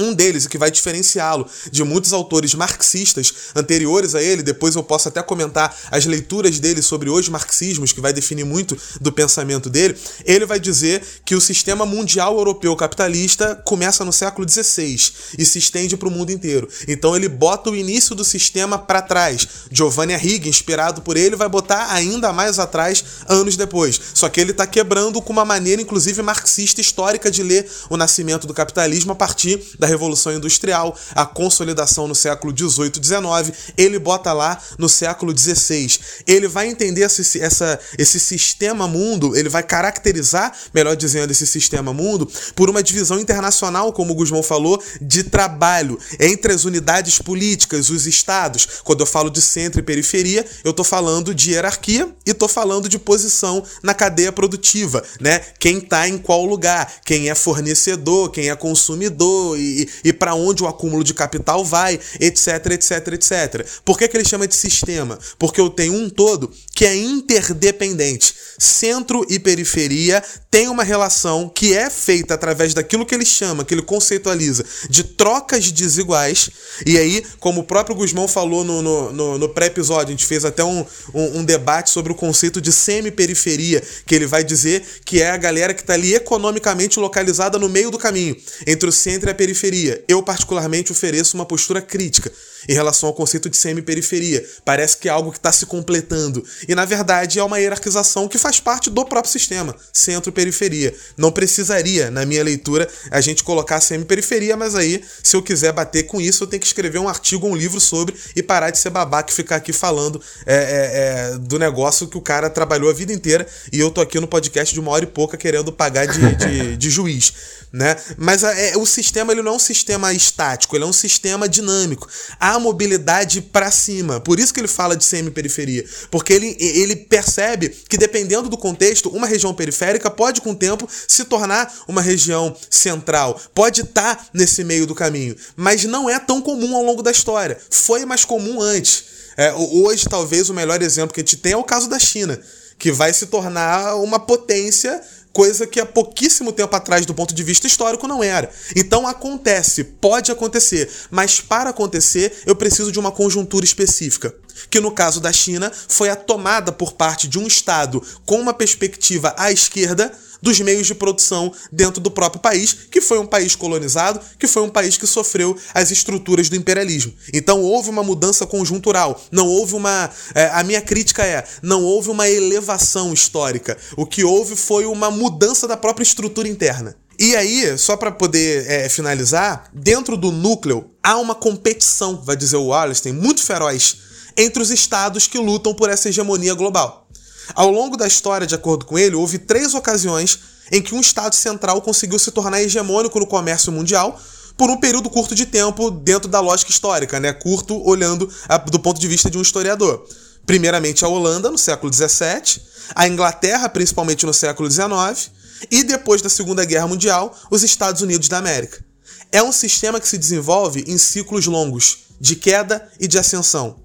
Um 0.00 0.14
deles, 0.14 0.46
o 0.46 0.48
que 0.48 0.56
vai 0.56 0.70
diferenciá-lo 0.70 1.46
de 1.70 1.84
muitos 1.84 2.12
autores 2.12 2.54
marxistas 2.54 3.32
anteriores 3.54 4.14
a 4.14 4.22
ele, 4.22 4.42
depois 4.42 4.74
eu 4.74 4.82
posso 4.82 5.08
até 5.08 5.22
comentar 5.22 5.76
as 5.90 6.06
leituras 6.06 6.58
dele 6.58 6.80
sobre 6.80 7.10
os 7.10 7.28
marxismos, 7.28 7.92
que 7.92 8.00
vai 8.00 8.12
definir 8.12 8.44
muito 8.44 8.76
do 9.00 9.12
pensamento 9.12 9.68
dele, 9.68 9.96
ele 10.24 10.46
vai 10.46 10.58
dizer 10.58 11.02
que 11.24 11.34
o 11.34 11.40
sistema 11.40 11.84
mundial 11.84 12.36
europeu 12.36 12.74
capitalista 12.74 13.54
começa 13.64 14.04
no 14.04 14.12
século 14.12 14.48
XVI 14.48 15.12
e 15.38 15.44
se 15.44 15.58
estende 15.58 15.96
para 15.96 16.08
o 16.08 16.10
mundo 16.10 16.32
inteiro. 16.32 16.66
Então 16.88 17.14
ele 17.14 17.28
bota 17.28 17.70
o 17.70 17.76
início 17.76 18.14
do 18.14 18.24
sistema 18.24 18.78
para 18.78 19.02
trás. 19.02 19.46
Giovanni 19.70 20.14
Arrighi, 20.14 20.48
inspirado 20.48 21.02
por 21.02 21.16
ele, 21.16 21.36
vai 21.36 21.48
botar 21.48 21.92
ainda 21.92 22.32
mais 22.32 22.58
atrás 22.58 23.04
anos 23.28 23.56
depois. 23.56 24.00
Só 24.14 24.28
que 24.28 24.40
ele 24.40 24.52
está 24.52 24.66
quebrando 24.66 25.20
com 25.20 25.32
uma 25.32 25.44
maneira, 25.44 25.82
inclusive, 25.82 26.22
marxista 26.22 26.80
histórica 26.80 27.30
de 27.30 27.42
ler 27.42 27.70
o 27.88 27.96
nascimento 27.96 28.46
do 28.46 28.54
capitalismo 28.54 29.12
a 29.12 29.14
partir 29.14 29.62
da 29.78 29.86
Revolução 29.90 30.32
Industrial, 30.32 30.96
a 31.14 31.26
consolidação 31.26 32.08
no 32.08 32.14
século 32.14 32.52
18, 32.52 32.98
19, 32.98 33.52
ele 33.76 33.98
bota 33.98 34.32
lá 34.32 34.60
no 34.78 34.88
século 34.88 35.32
16. 35.32 36.00
Ele 36.26 36.48
vai 36.48 36.68
entender 36.68 37.02
esse, 37.02 37.40
essa, 37.40 37.78
esse 37.98 38.18
sistema 38.18 38.86
mundo, 38.86 39.36
ele 39.36 39.48
vai 39.48 39.62
caracterizar, 39.62 40.56
melhor 40.72 40.96
dizendo, 40.96 41.30
esse 41.30 41.46
sistema 41.46 41.92
mundo 41.92 42.30
por 42.54 42.70
uma 42.70 42.82
divisão 42.82 43.20
internacional, 43.20 43.92
como 43.92 44.12
o 44.12 44.16
Guzmão 44.16 44.42
falou, 44.42 44.82
de 45.00 45.24
trabalho 45.24 45.98
entre 46.18 46.52
as 46.52 46.64
unidades 46.64 47.18
políticas, 47.18 47.90
os 47.90 48.06
estados. 48.06 48.66
Quando 48.84 49.00
eu 49.00 49.06
falo 49.06 49.30
de 49.30 49.40
centro 49.40 49.80
e 49.80 49.82
periferia, 49.82 50.44
eu 50.64 50.70
estou 50.70 50.84
falando 50.84 51.34
de 51.34 51.52
hierarquia 51.52 52.08
e 52.26 52.30
estou 52.30 52.48
falando 52.48 52.88
de 52.88 52.98
posição 52.98 53.62
na 53.82 53.94
cadeia 53.94 54.32
produtiva, 54.32 55.02
né? 55.20 55.40
Quem 55.58 55.78
está 55.78 56.08
em 56.08 56.18
qual 56.18 56.44
lugar, 56.44 57.00
quem 57.04 57.28
é 57.28 57.34
fornecedor, 57.34 58.30
quem 58.30 58.50
é 58.50 58.56
consumidor 58.56 59.58
e 59.58 59.69
e, 60.04 60.12
para 60.12 60.34
onde 60.34 60.62
o 60.62 60.66
acúmulo 60.66 61.04
de 61.04 61.14
capital 61.14 61.64
vai, 61.64 61.98
etc, 62.18 62.66
etc, 62.72 63.08
etc. 63.12 63.66
Por 63.84 63.98
que, 63.98 64.08
que 64.08 64.16
ele 64.16 64.24
chama 64.24 64.46
de 64.46 64.54
sistema? 64.54 65.18
Porque 65.38 65.60
eu 65.60 65.70
tenho 65.70 65.94
um 65.94 66.08
todo 66.08 66.50
que 66.74 66.84
é 66.84 66.96
interdependente. 66.96 68.34
Centro 68.58 69.24
e 69.28 69.38
periferia 69.38 70.22
têm 70.50 70.68
uma 70.68 70.82
relação 70.82 71.48
que 71.48 71.74
é 71.74 71.88
feita 71.88 72.34
através 72.34 72.74
daquilo 72.74 73.06
que 73.06 73.14
ele 73.14 73.24
chama, 73.24 73.64
que 73.64 73.72
ele 73.72 73.82
conceitualiza, 73.82 74.64
de 74.88 75.04
trocas 75.04 75.70
desiguais. 75.70 76.50
E 76.84 76.98
aí, 76.98 77.22
como 77.38 77.60
o 77.60 77.64
próprio 77.64 77.94
Guzmão 77.94 78.26
falou 78.26 78.64
no, 78.64 78.82
no, 78.82 79.12
no, 79.12 79.38
no 79.38 79.48
pré-episódio, 79.48 80.08
a 80.08 80.10
gente 80.10 80.26
fez 80.26 80.44
até 80.44 80.64
um, 80.64 80.84
um, 81.14 81.38
um 81.38 81.44
debate 81.44 81.90
sobre 81.90 82.12
o 82.12 82.14
conceito 82.14 82.60
de 82.60 82.72
semi-periferia, 82.72 83.82
que 84.06 84.14
ele 84.14 84.26
vai 84.26 84.42
dizer 84.42 84.82
que 85.04 85.22
é 85.22 85.30
a 85.30 85.36
galera 85.36 85.74
que 85.74 85.82
está 85.82 85.94
ali 85.94 86.14
economicamente 86.14 86.98
localizada 86.98 87.58
no 87.58 87.68
meio 87.68 87.90
do 87.90 87.98
caminho, 87.98 88.36
entre 88.66 88.88
o 88.88 88.92
centro 88.92 89.28
e 89.28 89.32
a 89.32 89.34
periferia 89.34 89.59
periferia. 89.60 90.02
Eu, 90.08 90.22
particularmente, 90.22 90.90
ofereço 90.90 91.36
uma 91.36 91.44
postura 91.44 91.82
crítica 91.82 92.32
em 92.68 92.72
relação 92.72 93.08
ao 93.08 93.14
conceito 93.14 93.48
de 93.48 93.56
semi-periferia. 93.56 94.44
Parece 94.64 94.96
que 94.96 95.08
é 95.08 95.12
algo 95.12 95.30
que 95.30 95.38
está 95.38 95.52
se 95.52 95.66
completando. 95.66 96.44
E, 96.66 96.74
na 96.74 96.84
verdade, 96.84 97.38
é 97.38 97.44
uma 97.44 97.58
hierarquização 97.58 98.28
que 98.28 98.38
faz 98.38 98.58
parte 98.60 98.90
do 98.90 99.04
próprio 99.04 99.32
sistema, 99.32 99.74
centro-periferia. 99.92 100.94
Não 101.16 101.30
precisaria, 101.30 102.10
na 102.10 102.24
minha 102.24 102.42
leitura, 102.42 102.88
a 103.10 103.20
gente 103.20 103.44
colocar 103.44 103.80
semi-periferia, 103.80 104.56
mas 104.56 104.74
aí, 104.74 105.02
se 105.22 105.36
eu 105.36 105.42
quiser 105.42 105.72
bater 105.72 106.04
com 106.04 106.20
isso, 106.20 106.44
eu 106.44 106.46
tenho 106.46 106.60
que 106.60 106.66
escrever 106.66 106.98
um 106.98 107.08
artigo 107.08 107.46
um 107.46 107.56
livro 107.56 107.80
sobre 107.80 108.14
e 108.34 108.42
parar 108.42 108.70
de 108.70 108.78
ser 108.78 108.90
babaca 108.90 109.32
e 109.32 109.34
ficar 109.34 109.56
aqui 109.56 109.72
falando 109.72 110.20
é, 110.46 110.54
é, 110.54 111.34
é, 111.34 111.38
do 111.38 111.58
negócio 111.58 112.06
que 112.06 112.16
o 112.16 112.20
cara 112.20 112.48
trabalhou 112.48 112.90
a 112.90 112.92
vida 112.92 113.12
inteira 113.12 113.46
e 113.72 113.80
eu 113.80 113.90
tô 113.90 114.00
aqui 114.00 114.20
no 114.20 114.28
podcast 114.28 114.72
de 114.72 114.80
uma 114.80 114.90
hora 114.90 115.04
e 115.04 115.06
pouca 115.06 115.36
querendo 115.36 115.72
pagar 115.72 116.06
de, 116.06 116.34
de, 116.36 116.76
de 116.76 116.90
juiz 116.90 117.32
né? 117.72 117.96
Mas 118.16 118.42
é, 118.42 118.76
o 118.76 118.84
sistema 118.84 119.32
ele 119.32 119.42
não 119.42 119.49
é 119.50 119.54
um 119.54 119.58
sistema 119.58 120.12
estático, 120.12 120.76
ele 120.76 120.84
é 120.84 120.86
um 120.86 120.92
sistema 120.92 121.48
dinâmico. 121.48 122.08
Há 122.38 122.58
mobilidade 122.58 123.40
para 123.40 123.70
cima. 123.70 124.20
Por 124.20 124.38
isso 124.40 124.54
que 124.54 124.60
ele 124.60 124.68
fala 124.68 124.96
de 124.96 125.04
semi-periferia, 125.04 125.84
porque 126.10 126.32
ele, 126.32 126.56
ele 126.58 126.96
percebe 126.96 127.68
que 127.68 127.98
dependendo 127.98 128.48
do 128.48 128.56
contexto, 128.56 129.10
uma 129.10 129.26
região 129.26 129.54
periférica 129.54 130.10
pode 130.10 130.40
com 130.40 130.52
o 130.52 130.56
tempo 130.56 130.88
se 131.08 131.24
tornar 131.24 131.72
uma 131.86 132.00
região 132.00 132.56
central, 132.68 133.40
pode 133.54 133.82
estar 133.82 134.16
tá 134.16 134.26
nesse 134.32 134.64
meio 134.64 134.86
do 134.86 134.94
caminho, 134.94 135.36
mas 135.56 135.84
não 135.84 136.08
é 136.08 136.18
tão 136.18 136.40
comum 136.40 136.76
ao 136.76 136.82
longo 136.82 137.02
da 137.02 137.10
história. 137.10 137.58
Foi 137.70 138.04
mais 138.04 138.24
comum 138.24 138.60
antes. 138.60 139.04
É, 139.36 139.52
hoje, 139.52 140.06
talvez, 140.08 140.50
o 140.50 140.54
melhor 140.54 140.82
exemplo 140.82 141.14
que 141.14 141.20
a 141.20 141.22
gente 141.22 141.36
tem 141.36 141.52
é 141.52 141.56
o 141.56 141.64
caso 141.64 141.88
da 141.88 141.98
China, 141.98 142.40
que 142.78 142.90
vai 142.90 143.12
se 143.12 143.26
tornar 143.26 143.96
uma 143.96 144.18
potência 144.18 145.00
coisa 145.32 145.66
que 145.66 145.80
há 145.80 145.86
pouquíssimo 145.86 146.52
tempo 146.52 146.74
atrás, 146.74 147.06
do 147.06 147.14
ponto 147.14 147.34
de 147.34 147.42
vista 147.42 147.66
histórico, 147.66 148.06
não 148.06 148.22
era. 148.22 148.50
Então 148.74 149.06
acontece, 149.06 149.84
pode 149.84 150.30
acontecer, 150.30 150.90
mas 151.10 151.40
para 151.40 151.70
acontecer 151.70 152.42
eu 152.46 152.56
preciso 152.56 152.92
de 152.92 152.98
uma 152.98 153.12
conjuntura 153.12 153.64
específica. 153.64 154.34
Que 154.68 154.80
no 154.80 154.90
caso 154.90 155.20
da 155.20 155.32
China 155.32 155.72
foi 155.88 156.10
a 156.10 156.16
tomada 156.16 156.72
por 156.72 156.92
parte 156.92 157.26
de 157.26 157.38
um 157.38 157.46
Estado 157.46 158.02
com 158.26 158.40
uma 158.40 158.52
perspectiva 158.52 159.34
à 159.36 159.50
esquerda 159.50 160.12
dos 160.42 160.60
meios 160.60 160.86
de 160.86 160.94
produção 160.94 161.52
dentro 161.70 162.00
do 162.00 162.10
próprio 162.10 162.40
país, 162.40 162.72
que 162.90 163.00
foi 163.00 163.18
um 163.18 163.26
país 163.26 163.54
colonizado, 163.54 164.20
que 164.38 164.46
foi 164.46 164.62
um 164.62 164.68
país 164.68 164.96
que 164.96 165.06
sofreu 165.06 165.56
as 165.74 165.90
estruturas 165.90 166.48
do 166.48 166.56
imperialismo. 166.56 167.12
Então 167.32 167.60
houve 167.62 167.90
uma 167.90 168.02
mudança 168.02 168.46
conjuntural, 168.46 169.20
não 169.30 169.46
houve 169.46 169.74
uma. 169.74 170.10
É, 170.34 170.46
a 170.52 170.62
minha 170.62 170.80
crítica 170.80 171.24
é: 171.24 171.44
não 171.62 171.82
houve 171.82 172.10
uma 172.10 172.28
elevação 172.28 173.12
histórica. 173.12 173.76
O 173.96 174.06
que 174.06 174.24
houve 174.24 174.56
foi 174.56 174.86
uma 174.86 175.10
mudança 175.10 175.66
da 175.66 175.76
própria 175.76 176.04
estrutura 176.04 176.48
interna. 176.48 176.96
E 177.18 177.36
aí, 177.36 177.76
só 177.76 177.98
para 177.98 178.10
poder 178.10 178.66
é, 178.66 178.88
finalizar, 178.88 179.68
dentro 179.74 180.16
do 180.16 180.32
núcleo 180.32 180.90
há 181.02 181.18
uma 181.18 181.34
competição, 181.34 182.22
vai 182.24 182.34
dizer 182.34 182.56
o 182.56 182.68
Wallerstein, 182.68 183.12
muito 183.12 183.42
feroz 183.42 183.98
entre 184.36 184.62
os 184.62 184.70
estados 184.70 185.26
que 185.26 185.38
lutam 185.38 185.74
por 185.74 185.90
essa 185.90 186.08
hegemonia 186.08 186.54
global. 186.54 187.09
Ao 187.54 187.70
longo 187.70 187.96
da 187.96 188.06
história, 188.06 188.46
de 188.46 188.54
acordo 188.54 188.84
com 188.84 188.98
ele, 188.98 189.14
houve 189.16 189.38
três 189.38 189.74
ocasiões 189.74 190.38
em 190.70 190.80
que 190.80 190.94
um 190.94 191.00
Estado 191.00 191.34
central 191.34 191.82
conseguiu 191.82 192.18
se 192.18 192.30
tornar 192.30 192.62
hegemônico 192.62 193.18
no 193.18 193.26
comércio 193.26 193.72
mundial 193.72 194.20
por 194.56 194.70
um 194.70 194.76
período 194.76 195.08
curto 195.08 195.34
de 195.34 195.46
tempo 195.46 195.90
dentro 195.90 196.28
da 196.28 196.40
lógica 196.40 196.70
histórica, 196.70 197.18
né? 197.18 197.32
Curto 197.32 197.80
olhando 197.82 198.30
a, 198.48 198.58
do 198.58 198.78
ponto 198.78 199.00
de 199.00 199.08
vista 199.08 199.30
de 199.30 199.38
um 199.38 199.42
historiador. 199.42 200.06
Primeiramente 200.44 201.04
a 201.04 201.08
Holanda, 201.08 201.50
no 201.50 201.58
século 201.58 201.92
XVII, 201.92 202.62
a 202.94 203.08
Inglaterra, 203.08 203.68
principalmente 203.68 204.26
no 204.26 204.34
século 204.34 204.70
XIX, 204.70 205.30
e 205.70 205.82
depois 205.82 206.22
da 206.22 206.28
Segunda 206.28 206.64
Guerra 206.64 206.86
Mundial, 206.86 207.36
os 207.50 207.62
Estados 207.62 208.02
Unidos 208.02 208.28
da 208.28 208.38
América. 208.38 208.84
É 209.32 209.42
um 209.42 209.52
sistema 209.52 210.00
que 210.00 210.08
se 210.08 210.18
desenvolve 210.18 210.84
em 210.86 210.98
ciclos 210.98 211.46
longos, 211.46 211.98
de 212.20 212.36
queda 212.36 212.86
e 212.98 213.06
de 213.06 213.18
ascensão, 213.18 213.80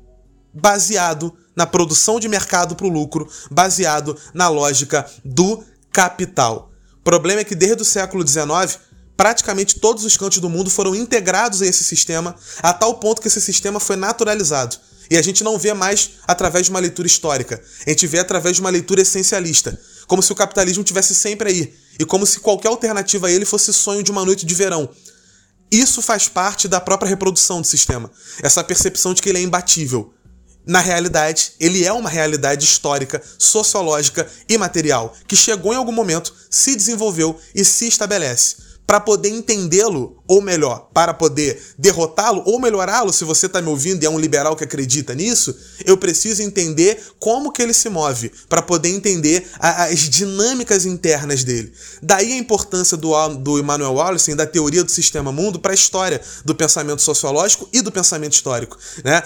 baseado 0.54 1.34
na 1.56 1.66
produção 1.66 2.20
de 2.20 2.28
mercado 2.28 2.76
para 2.76 2.86
o 2.86 2.90
lucro, 2.90 3.30
baseado 3.50 4.18
na 4.34 4.48
lógica 4.50 5.06
do 5.24 5.64
capital. 5.92 6.72
O 7.00 7.04
problema 7.04 7.42
é 7.42 7.44
que 7.44 7.56
desde 7.56 7.82
o 7.82 7.86
século 7.86 8.28
XIX, 8.28 8.80
praticamente 9.16 9.80
todos 9.80 10.04
os 10.04 10.18
cantos 10.18 10.40
do 10.40 10.50
mundo 10.50 10.70
foram 10.70 10.96
integrados 10.96 11.62
a 11.62 11.66
esse 11.66 11.84
sistema, 11.84 12.36
a 12.62 12.74
tal 12.74 12.96
ponto 12.96 13.22
que 13.22 13.28
esse 13.28 13.40
sistema 13.40 13.80
foi 13.80 13.96
naturalizado. 13.96 14.78
E 15.10 15.18
a 15.18 15.22
gente 15.22 15.44
não 15.44 15.58
vê 15.58 15.74
mais 15.74 16.12
através 16.28 16.66
de 16.66 16.72
uma 16.72 16.80
leitura 16.80 17.08
histórica, 17.08 17.62
a 17.86 17.90
gente 17.90 18.08
vê 18.08 18.20
através 18.20 18.56
de 18.56 18.62
uma 18.62 18.72
leitura 18.72 19.02
essencialista, 19.02 19.80
como 20.08 20.22
se 20.22 20.32
o 20.32 20.36
capitalismo 20.36 20.84
tivesse 20.84 21.14
sempre 21.14 21.50
aí, 21.50 21.76
e 22.00 22.06
como 22.06 22.26
se 22.26 22.40
qualquer 22.40 22.70
alternativa 22.70 23.28
a 23.28 23.32
ele 23.32 23.46
fosse 23.46 23.72
sonho 23.72 24.04
de 24.04 24.12
uma 24.12 24.26
noite 24.26 24.46
de 24.46 24.56
verão. 24.56 24.90
Isso 25.72 26.02
faz 26.02 26.28
parte 26.28 26.68
da 26.68 26.80
própria 26.80 27.10
reprodução 27.10 27.62
do 27.62 27.68
sistema, 27.68 28.12
essa 28.42 28.64
percepção 28.64 29.14
de 29.14 29.22
que 29.22 29.30
ele 29.30 29.38
é 29.38 29.42
imbatível. 29.42 30.15
Na 30.66 30.80
realidade, 30.80 31.54
ele 31.60 31.86
é 31.86 31.94
uma 31.94 32.10
realidade 32.10 32.66
histórica, 32.66 33.22
sociológica 33.38 34.28
e 34.50 34.58
material 34.58 35.14
que 35.28 35.36
chegou 35.36 35.74
em 35.74 35.78
algum 35.78 35.92
momento, 35.92 36.34
se 36.50 36.76
desenvolveu 36.76 37.40
e 37.54 37.64
se 37.64 37.88
estabelece 37.88 38.66
para 38.86 39.00
poder 39.00 39.30
entendê-lo, 39.30 40.22
ou 40.28 40.42
melhor, 40.42 40.90
para 40.94 41.14
poder 41.14 41.60
derrotá-lo 41.78 42.44
ou 42.46 42.60
melhorá-lo, 42.60 43.12
se 43.12 43.24
você 43.24 43.48
está 43.48 43.62
me 43.62 43.70
ouvindo 43.70 44.04
e 44.04 44.06
é 44.06 44.10
um 44.10 44.20
liberal 44.20 44.56
que 44.56 44.64
acredita 44.64 45.16
nisso, 45.16 45.56
eu 45.84 45.98
preciso 45.98 46.42
entender 46.44 47.02
como 47.20 47.52
que 47.52 47.62
ele 47.62 47.74
se 47.74 47.90
move, 47.90 48.32
para 48.48 48.62
poder 48.62 48.90
entender 48.90 49.48
a, 49.60 49.86
as 49.86 50.00
dinâmicas 50.02 50.86
internas 50.86 51.44
dele. 51.44 51.74
Daí 52.02 52.34
a 52.34 52.38
importância 52.38 52.96
do, 52.96 53.12
do 53.36 53.60
Emmanuel 53.60 53.94
Wallace, 53.94 54.36
da 54.36 54.46
teoria 54.46 54.84
do 54.84 54.92
sistema 54.92 55.32
mundo, 55.32 55.60
para 55.60 55.72
a 55.72 55.76
história 55.76 56.22
do 56.44 56.54
pensamento 56.54 57.02
sociológico 57.02 57.68
e 57.74 57.82
do 57.82 57.92
pensamento 57.92 58.34
histórico. 58.34 58.78
Né? 59.04 59.24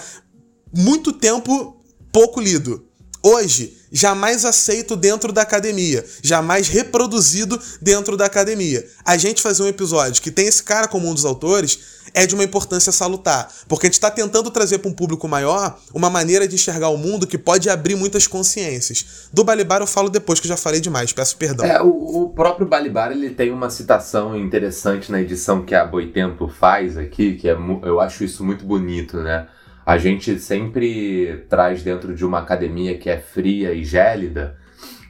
Muito 0.72 1.12
tempo 1.12 1.76
pouco 2.12 2.40
lido. 2.40 2.84
Hoje, 3.22 3.76
jamais 3.92 4.44
aceito 4.44 4.96
dentro 4.96 5.32
da 5.32 5.42
academia, 5.42 6.04
jamais 6.22 6.68
reproduzido 6.68 7.60
dentro 7.82 8.16
da 8.16 8.24
academia. 8.24 8.86
A 9.04 9.16
gente 9.18 9.42
fazer 9.42 9.62
um 9.62 9.66
episódio 9.66 10.22
que 10.22 10.30
tem 10.30 10.46
esse 10.46 10.62
cara 10.62 10.88
como 10.88 11.08
um 11.08 11.12
dos 11.12 11.26
autores 11.26 12.00
é 12.14 12.24
de 12.24 12.34
uma 12.34 12.44
importância 12.44 12.90
salutar, 12.90 13.52
porque 13.68 13.86
a 13.86 13.88
gente 13.88 13.94
está 13.94 14.10
tentando 14.10 14.50
trazer 14.50 14.78
para 14.78 14.90
um 14.90 14.94
público 14.94 15.28
maior 15.28 15.78
uma 15.92 16.08
maneira 16.08 16.48
de 16.48 16.54
enxergar 16.54 16.88
o 16.88 16.96
mundo 16.96 17.26
que 17.26 17.36
pode 17.36 17.68
abrir 17.68 17.94
muitas 17.94 18.26
consciências. 18.26 19.28
Do 19.32 19.44
Balibar 19.44 19.80
eu 19.80 19.86
falo 19.86 20.08
depois 20.08 20.40
que 20.40 20.46
eu 20.46 20.50
já 20.50 20.56
falei 20.56 20.80
demais, 20.80 21.12
peço 21.12 21.36
perdão. 21.36 21.66
É, 21.66 21.82
o, 21.82 21.88
o 21.88 22.28
próprio 22.30 22.66
Balibar 22.66 23.12
ele 23.12 23.30
tem 23.30 23.50
uma 23.50 23.70
citação 23.70 24.36
interessante 24.36 25.12
na 25.12 25.20
edição 25.20 25.62
que 25.62 25.74
a 25.74 25.84
Boitempo 25.84 26.48
faz 26.48 26.96
aqui, 26.96 27.34
que 27.36 27.48
é, 27.48 27.56
eu 27.82 28.00
acho 28.00 28.24
isso 28.24 28.42
muito 28.44 28.64
bonito, 28.64 29.18
né? 29.18 29.46
A 29.90 29.98
gente 29.98 30.38
sempre 30.38 31.44
traz 31.48 31.82
dentro 31.82 32.14
de 32.14 32.24
uma 32.24 32.38
academia 32.38 32.96
que 32.96 33.10
é 33.10 33.18
fria 33.18 33.74
e 33.74 33.82
gélida. 33.82 34.56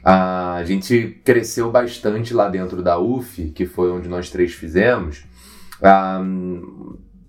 A 0.03 0.63
gente 0.65 1.21
cresceu 1.23 1.69
bastante 1.69 2.33
lá 2.33 2.49
dentro 2.49 2.81
da 2.81 2.97
UF, 2.97 3.51
que 3.51 3.67
foi 3.67 3.91
onde 3.91 4.09
nós 4.09 4.31
três 4.31 4.53
fizemos, 4.53 5.23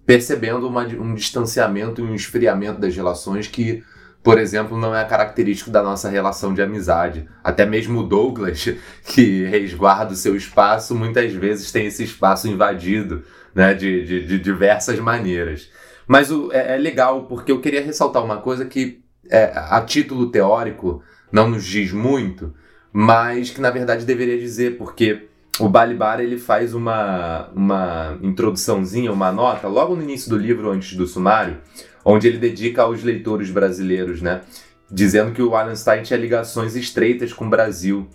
percebendo 0.06 0.66
uma, 0.66 0.86
um 0.86 1.14
distanciamento 1.14 2.00
e 2.00 2.04
um 2.04 2.14
esfriamento 2.14 2.80
das 2.80 2.96
relações 2.96 3.46
que, 3.46 3.84
por 4.22 4.38
exemplo, 4.38 4.78
não 4.78 4.96
é 4.96 5.04
característico 5.04 5.70
da 5.70 5.82
nossa 5.82 6.08
relação 6.08 6.54
de 6.54 6.62
amizade. 6.62 7.28
Até 7.44 7.66
mesmo 7.66 8.00
o 8.00 8.08
Douglas, 8.08 8.66
que 9.04 9.44
resguarda 9.44 10.14
o 10.14 10.16
seu 10.16 10.34
espaço, 10.34 10.94
muitas 10.94 11.30
vezes 11.34 11.70
tem 11.70 11.84
esse 11.84 12.02
espaço 12.02 12.48
invadido 12.48 13.22
né, 13.54 13.74
de, 13.74 14.06
de, 14.06 14.26
de 14.26 14.38
diversas 14.38 14.98
maneiras. 14.98 15.68
Mas 16.06 16.30
o, 16.30 16.50
é, 16.52 16.74
é, 16.74 16.78
legal 16.78 17.24
porque 17.24 17.52
eu 17.52 17.60
queria 17.60 17.82
ressaltar 17.82 18.24
uma 18.24 18.38
coisa 18.38 18.64
que 18.64 19.02
é, 19.30 19.52
a 19.54 19.80
título 19.80 20.30
teórico 20.30 21.02
não 21.30 21.48
nos 21.48 21.64
diz 21.64 21.92
muito, 21.92 22.52
mas 22.92 23.50
que 23.50 23.60
na 23.60 23.70
verdade 23.70 24.04
deveria 24.04 24.38
dizer, 24.38 24.76
porque 24.76 25.28
o 25.58 25.68
Balibar 25.68 26.20
ele 26.20 26.38
faz 26.38 26.74
uma, 26.74 27.48
uma 27.54 28.18
introduçãozinha, 28.22 29.12
uma 29.12 29.30
nota, 29.30 29.68
logo 29.68 29.94
no 29.94 30.02
início 30.02 30.30
do 30.30 30.36
livro, 30.36 30.70
antes 30.70 30.96
do 30.96 31.06
sumário, 31.06 31.58
onde 32.04 32.26
ele 32.26 32.38
dedica 32.38 32.82
aos 32.82 33.02
leitores 33.02 33.50
brasileiros, 33.50 34.20
né? 34.20 34.42
Dizendo 34.90 35.32
que 35.32 35.42
o 35.42 35.50
Wallenstein 35.50 36.02
tinha 36.02 36.18
ligações 36.18 36.76
estreitas 36.76 37.32
com 37.32 37.46
o 37.46 37.50
Brasil 37.50 38.08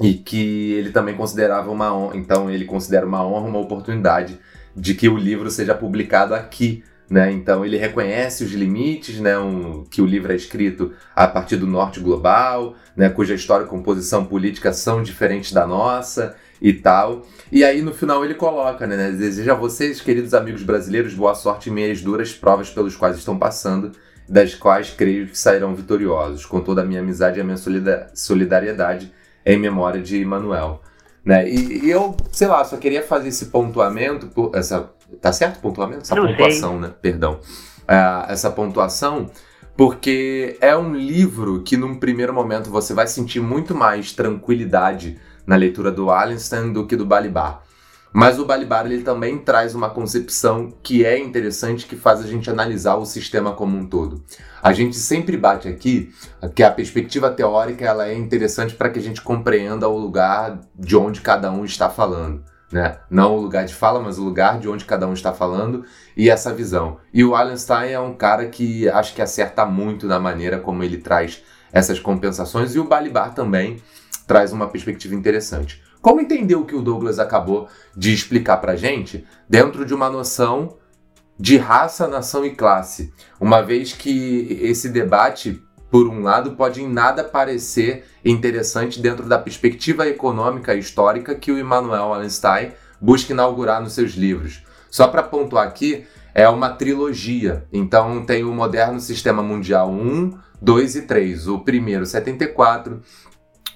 e 0.00 0.14
que 0.14 0.72
ele 0.72 0.90
também 0.90 1.14
considerava 1.14 1.70
uma 1.70 1.94
honra, 1.94 2.16
então 2.16 2.50
ele 2.50 2.64
considera 2.64 3.06
uma 3.06 3.24
honra, 3.24 3.48
uma 3.48 3.60
oportunidade 3.60 4.38
de 4.76 4.94
que 4.94 5.08
o 5.08 5.16
livro 5.16 5.50
seja 5.50 5.74
publicado 5.74 6.34
aqui 6.34 6.82
né? 7.14 7.30
Então 7.30 7.64
ele 7.64 7.76
reconhece 7.76 8.42
os 8.42 8.50
limites, 8.50 9.20
né? 9.20 9.38
Um, 9.38 9.84
que 9.84 10.02
o 10.02 10.04
livro 10.04 10.32
é 10.32 10.34
escrito 10.34 10.90
a 11.14 11.28
partir 11.28 11.56
do 11.56 11.64
norte 11.64 12.00
global, 12.00 12.74
né? 12.96 13.08
cuja 13.08 13.34
história 13.34 13.64
e 13.64 13.68
composição 13.68 14.24
política 14.24 14.72
são 14.72 15.00
diferentes 15.00 15.52
da 15.52 15.64
nossa 15.64 16.34
e 16.60 16.72
tal. 16.72 17.24
E 17.52 17.62
aí 17.62 17.82
no 17.82 17.94
final 17.94 18.24
ele 18.24 18.34
coloca, 18.34 18.84
né? 18.84 19.12
Deseja 19.12 19.52
a 19.52 19.54
vocês, 19.54 20.00
queridos 20.00 20.34
amigos 20.34 20.64
brasileiros, 20.64 21.14
boa 21.14 21.36
sorte 21.36 21.70
em 21.70 21.72
meias 21.72 22.02
duras 22.02 22.32
provas 22.32 22.68
pelos 22.68 22.96
quais 22.96 23.16
estão 23.16 23.38
passando, 23.38 23.92
das 24.28 24.56
quais 24.56 24.90
creio 24.90 25.28
que 25.28 25.38
sairão 25.38 25.72
vitoriosos, 25.72 26.44
com 26.44 26.60
toda 26.60 26.82
a 26.82 26.84
minha 26.84 26.98
amizade 26.98 27.38
e 27.38 27.42
a 27.42 27.44
minha 27.44 27.58
solidariedade 28.12 29.14
em 29.46 29.56
memória 29.56 30.02
de 30.02 30.20
Emanuel. 30.20 30.82
Né? 31.24 31.48
E, 31.48 31.86
e, 31.86 31.90
eu, 31.90 32.16
sei 32.32 32.48
lá, 32.48 32.64
só 32.64 32.76
queria 32.76 33.02
fazer 33.02 33.28
esse 33.28 33.46
pontuamento, 33.46 34.50
essa 34.52 34.90
Tá 35.20 35.32
certo 35.32 35.60
pontuamento? 35.60 36.02
Essa 36.02 36.14
Não 36.14 36.26
pontuação, 36.26 36.70
sei. 36.72 36.80
né? 36.80 36.94
Perdão. 37.00 37.40
Uh, 37.82 38.30
essa 38.30 38.50
pontuação, 38.50 39.30
porque 39.76 40.56
é 40.60 40.76
um 40.76 40.94
livro 40.94 41.62
que, 41.62 41.76
num 41.76 41.96
primeiro 41.96 42.32
momento, 42.32 42.70
você 42.70 42.94
vai 42.94 43.06
sentir 43.06 43.40
muito 43.40 43.74
mais 43.74 44.12
tranquilidade 44.12 45.18
na 45.46 45.56
leitura 45.56 45.90
do 45.90 46.06
Wallenstein 46.06 46.72
do 46.72 46.86
que 46.86 46.96
do 46.96 47.04
Balibar. 47.04 47.62
Mas 48.16 48.38
o 48.38 48.44
Balibar 48.44 48.86
ele 48.86 49.02
também 49.02 49.38
traz 49.38 49.74
uma 49.74 49.90
concepção 49.90 50.72
que 50.84 51.04
é 51.04 51.18
interessante, 51.18 51.84
que 51.84 51.96
faz 51.96 52.20
a 52.20 52.26
gente 52.26 52.48
analisar 52.48 52.94
o 52.94 53.04
sistema 53.04 53.52
como 53.52 53.76
um 53.76 53.84
todo. 53.84 54.22
A 54.62 54.72
gente 54.72 54.96
sempre 54.96 55.36
bate 55.36 55.66
aqui 55.66 56.14
que 56.54 56.62
a 56.62 56.70
perspectiva 56.70 57.28
teórica 57.28 57.84
ela 57.84 58.06
é 58.06 58.14
interessante 58.14 58.76
para 58.76 58.88
que 58.88 59.00
a 59.00 59.02
gente 59.02 59.20
compreenda 59.20 59.88
o 59.88 59.98
lugar 59.98 60.60
de 60.78 60.96
onde 60.96 61.20
cada 61.20 61.50
um 61.50 61.64
está 61.64 61.90
falando 61.90 62.44
né? 62.72 62.98
Não 63.10 63.36
o 63.36 63.40
lugar 63.40 63.64
de 63.64 63.74
fala, 63.74 64.00
mas 64.00 64.18
o 64.18 64.24
lugar 64.24 64.58
de 64.58 64.68
onde 64.68 64.84
cada 64.84 65.06
um 65.06 65.12
está 65.12 65.32
falando 65.32 65.84
e 66.16 66.28
essa 66.28 66.52
visão. 66.52 66.98
E 67.12 67.24
o 67.24 67.30
Wallenstein 67.30 67.90
é 67.90 68.00
um 68.00 68.14
cara 68.14 68.46
que 68.46 68.88
acho 68.88 69.14
que 69.14 69.22
acerta 69.22 69.64
muito 69.64 70.06
na 70.06 70.18
maneira 70.18 70.58
como 70.58 70.82
ele 70.82 70.98
traz 70.98 71.42
essas 71.72 71.98
compensações 71.98 72.74
e 72.74 72.78
o 72.78 72.84
Balibar 72.84 73.34
também 73.34 73.78
traz 74.26 74.52
uma 74.52 74.68
perspectiva 74.68 75.14
interessante. 75.14 75.82
Como 76.00 76.20
entender 76.20 76.54
o 76.54 76.64
que 76.64 76.74
o 76.74 76.82
Douglas 76.82 77.18
acabou 77.18 77.68
de 77.96 78.12
explicar 78.12 78.58
pra 78.58 78.76
gente 78.76 79.26
dentro 79.48 79.84
de 79.84 79.94
uma 79.94 80.10
noção 80.10 80.76
de 81.38 81.56
raça, 81.56 82.06
nação 82.06 82.44
e 82.44 82.54
classe, 82.54 83.12
uma 83.40 83.60
vez 83.60 83.92
que 83.92 84.58
esse 84.62 84.88
debate 84.88 85.60
por 85.94 86.08
um 86.08 86.24
lado, 86.24 86.56
pode 86.56 86.82
em 86.82 86.88
nada 86.88 87.22
parecer 87.22 88.04
interessante 88.24 89.00
dentro 89.00 89.26
da 89.26 89.38
perspectiva 89.38 90.08
econômica 90.08 90.74
e 90.74 90.80
histórica 90.80 91.36
que 91.36 91.52
o 91.52 91.56
Immanuel 91.56 92.08
Wallenstein 92.08 92.72
busca 93.00 93.32
inaugurar 93.32 93.80
nos 93.80 93.92
seus 93.92 94.14
livros. 94.14 94.64
Só 94.90 95.06
para 95.06 95.22
pontuar 95.22 95.68
aqui, 95.68 96.04
é 96.34 96.48
uma 96.48 96.70
trilogia. 96.70 97.64
Então 97.72 98.26
tem 98.26 98.42
o 98.42 98.52
Moderno 98.52 98.98
Sistema 98.98 99.40
Mundial 99.40 99.88
1, 99.88 100.36
2 100.60 100.96
e 100.96 101.02
3. 101.02 101.46
O 101.46 101.60
primeiro, 101.60 102.04
74. 102.04 103.00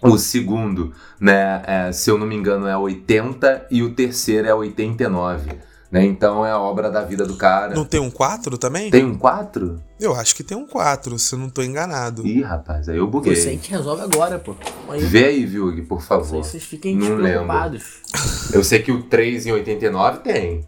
O 0.03 0.19
segundo, 0.19 0.93
né, 1.21 1.63
é, 1.69 1.93
se 1.93 2.11
eu 2.11 2.19
não 2.19 2.27
me 2.27 2.35
engano, 2.35 2.67
é 2.67 2.77
80 2.77 3.69
e 3.71 3.81
o 3.81 3.95
terceiro 3.95 4.49
é 4.49 4.53
89. 4.53 5.51
Né? 5.91 6.05
Então 6.05 6.45
é 6.45 6.51
a 6.51 6.59
obra 6.59 6.91
da 6.91 7.03
vida 7.03 7.25
do 7.25 7.35
cara. 7.37 7.75
Não 7.75 7.85
tem 7.85 7.99
um 7.99 8.11
4 8.11 8.59
também? 8.59 8.91
Tem 8.91 9.05
um 9.05 9.17
4? 9.17 9.83
Eu 9.99 10.15
acho 10.15 10.35
que 10.35 10.45
tem 10.45 10.57
um 10.57 10.67
4, 10.67 11.19
se 11.19 11.35
eu 11.35 11.39
não 11.39 11.49
tô 11.49 11.63
enganado. 11.63 12.27
Ih, 12.27 12.43
rapaz, 12.43 12.89
aí 12.89 12.99
eu 12.99 13.07
buguei. 13.07 13.35
Você 13.35 13.57
que 13.57 13.71
resolve 13.71 14.03
agora, 14.03 14.39
pô. 14.39 14.55
Aí. 14.89 15.01
Vê 15.01 15.25
aí, 15.25 15.47
Vilg, 15.47 15.83
por 15.83 16.03
favor. 16.03 16.45
Vocês 16.45 16.63
fiquem 16.63 16.95
não 16.95 17.17
preocupados. 17.17 17.85
Eu 18.53 18.65
sei 18.65 18.83
que 18.83 18.91
o 18.91 19.03
3 19.03 19.47
em 19.47 19.53
89 19.53 20.19
tem. 20.21 20.67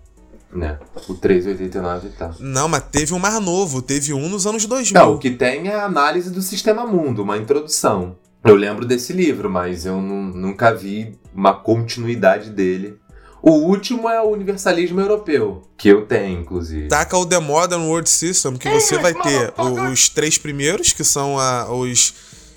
Né? 0.53 0.79
O 1.09 1.15
3 1.15 1.47
em 1.47 1.51
89 1.51 2.09
tá. 2.11 2.35
Não, 2.41 2.69
mas 2.69 2.83
teve 2.91 3.15
um 3.15 3.19
mais 3.19 3.41
novo, 3.41 3.81
teve 3.81 4.13
um 4.13 4.29
nos 4.29 4.47
anos 4.47 4.67
2000. 4.67 5.01
Não, 5.01 5.15
o 5.15 5.19
que 5.19 5.31
tem 5.31 5.69
é 5.69 5.75
a 5.75 5.85
análise 5.85 6.31
do 6.31 6.43
sistema 6.43 6.87
mundo, 6.87 7.23
uma 7.23 7.39
introdução. 7.39 8.17
Eu 8.45 8.55
lembro 8.55 8.87
desse 8.87 9.13
livro, 9.13 9.51
mas 9.51 9.87
eu 9.87 10.01
nunca 10.01 10.75
vi 10.75 11.19
uma 11.35 11.55
continuidade 11.55 12.51
dele. 12.51 12.99
O 13.42 13.53
último 13.53 14.09
é 14.09 14.20
o 14.20 14.31
Universalismo 14.31 15.00
Europeu, 15.00 15.62
que 15.76 15.88
eu 15.88 16.07
tenho, 16.07 16.40
inclusive. 16.40 16.88
Taca 16.88 17.16
o 17.16 17.24
The 17.24 17.38
Modern 17.38 17.83
World 17.83 18.09
System, 18.09 18.57
que 18.57 18.68
você 18.68 18.98
vai 18.98 19.14
ter 19.14 19.55
os 19.90 20.09
três 20.11 20.37
primeiros, 20.37 20.92
que 20.92 21.03
são 21.03 21.38
a, 21.38 21.72
os, 21.72 22.14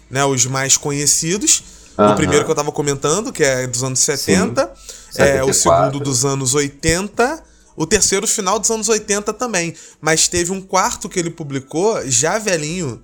né, 0.10 0.26
os 0.26 0.46
mais 0.46 0.76
conhecidos. 0.76 1.64
Uh 1.98 2.02
-huh. 2.02 2.14
O 2.14 2.16
primeiro 2.16 2.44
que 2.44 2.52
eu 2.52 2.56
tava 2.56 2.72
comentando, 2.72 3.32
que 3.32 3.44
é 3.44 3.66
dos 3.66 3.84
anos 3.84 4.00
70. 4.00 4.74
Sim, 5.10 5.22
é, 5.22 5.44
o 5.44 5.54
segundo 5.54 6.00
dos 6.00 6.26
anos 6.26 6.54
80. 6.54 7.44
O 7.76 7.88
terceiro, 7.88 8.28
final 8.28 8.60
dos 8.60 8.70
anos 8.70 8.90
80 8.90 9.32
também. 9.34 9.74
Mas 10.02 10.28
teve 10.28 10.52
um 10.52 10.62
quarto 10.62 11.08
que 11.08 11.20
ele 11.20 11.30
publicou, 11.30 12.02
já 12.06 12.38
velhinho, 12.38 13.04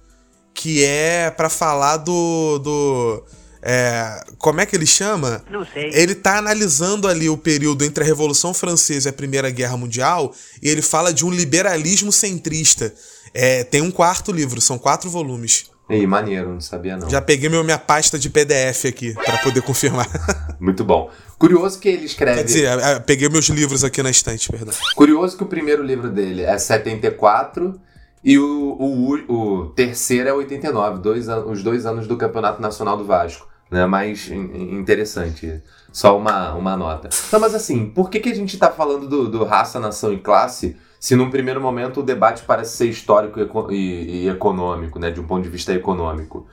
que 0.53 0.83
é 0.83 1.31
para 1.31 1.49
falar 1.49 1.97
do. 1.97 2.59
do 2.59 3.23
é, 3.61 4.23
como 4.37 4.61
é 4.61 4.65
que 4.65 4.75
ele 4.75 4.85
chama? 4.85 5.43
Não 5.49 5.65
sei. 5.65 5.91
Ele 5.93 6.15
tá 6.15 6.37
analisando 6.37 7.07
ali 7.07 7.29
o 7.29 7.37
período 7.37 7.83
entre 7.83 8.03
a 8.03 8.07
Revolução 8.07 8.53
Francesa 8.53 9.09
e 9.09 9.11
a 9.11 9.13
Primeira 9.13 9.49
Guerra 9.49 9.77
Mundial 9.77 10.33
e 10.61 10.69
ele 10.69 10.81
fala 10.81 11.13
de 11.13 11.25
um 11.25 11.31
liberalismo 11.31 12.11
centrista. 12.11 12.93
É, 13.33 13.63
tem 13.63 13.81
um 13.81 13.91
quarto 13.91 14.31
livro, 14.31 14.61
são 14.61 14.77
quatro 14.77 15.09
volumes. 15.09 15.69
Ih, 15.89 16.05
maneiro, 16.05 16.53
não 16.53 16.61
sabia 16.61 16.95
não. 16.95 17.09
Já 17.09 17.19
peguei 17.19 17.49
meu, 17.49 17.63
minha 17.63 17.77
pasta 17.77 18.17
de 18.17 18.29
PDF 18.29 18.85
aqui 18.87 19.13
para 19.13 19.39
poder 19.39 19.61
confirmar. 19.63 20.07
Muito 20.59 20.83
bom. 20.83 21.09
Curioso 21.37 21.79
que 21.79 21.89
ele 21.89 22.05
escreve. 22.05 22.37
Quer 22.37 22.43
dizer, 22.43 23.03
peguei 23.05 23.27
meus 23.27 23.47
livros 23.47 23.83
aqui 23.83 24.03
na 24.03 24.11
estante, 24.11 24.49
perdão. 24.49 24.73
Curioso 24.95 25.35
que 25.35 25.43
o 25.43 25.47
primeiro 25.47 25.81
livro 25.81 26.09
dele 26.09 26.43
é 26.43 26.57
74 26.57 27.79
e 28.23 28.37
o, 28.37 28.75
o, 28.77 29.33
o 29.33 29.65
terceiro 29.69 30.29
é 30.29 30.33
89, 30.33 30.99
dois, 30.99 31.27
os 31.27 31.63
dois 31.63 31.85
anos 31.85 32.07
do 32.07 32.17
Campeonato 32.17 32.61
Nacional 32.61 32.95
do 32.95 33.05
Vasco. 33.05 33.48
Né? 33.69 33.85
Mais 33.85 34.29
interessante. 34.29 35.61
Só 35.91 36.17
uma, 36.17 36.53
uma 36.53 36.77
nota. 36.77 37.09
Não, 37.31 37.39
mas 37.39 37.55
assim, 37.55 37.87
por 37.87 38.09
que, 38.09 38.19
que 38.19 38.29
a 38.29 38.35
gente 38.35 38.53
está 38.53 38.69
falando 38.69 39.07
do, 39.07 39.29
do 39.29 39.43
raça, 39.43 39.79
nação 39.79 40.13
e 40.13 40.19
classe 40.19 40.75
se 40.99 41.15
num 41.15 41.29
primeiro 41.29 41.61
momento 41.61 42.01
o 42.01 42.03
debate 42.03 42.43
parece 42.45 42.75
ser 42.75 42.87
histórico 42.87 43.39
e, 43.71 43.75
e, 43.75 44.29
econômico, 44.29 44.99
né? 44.99 45.09
De 45.09 45.21
um 45.21 45.23
ponto 45.25 45.43
de 45.43 45.49
vista 45.49 45.73
econômico? 45.73 46.45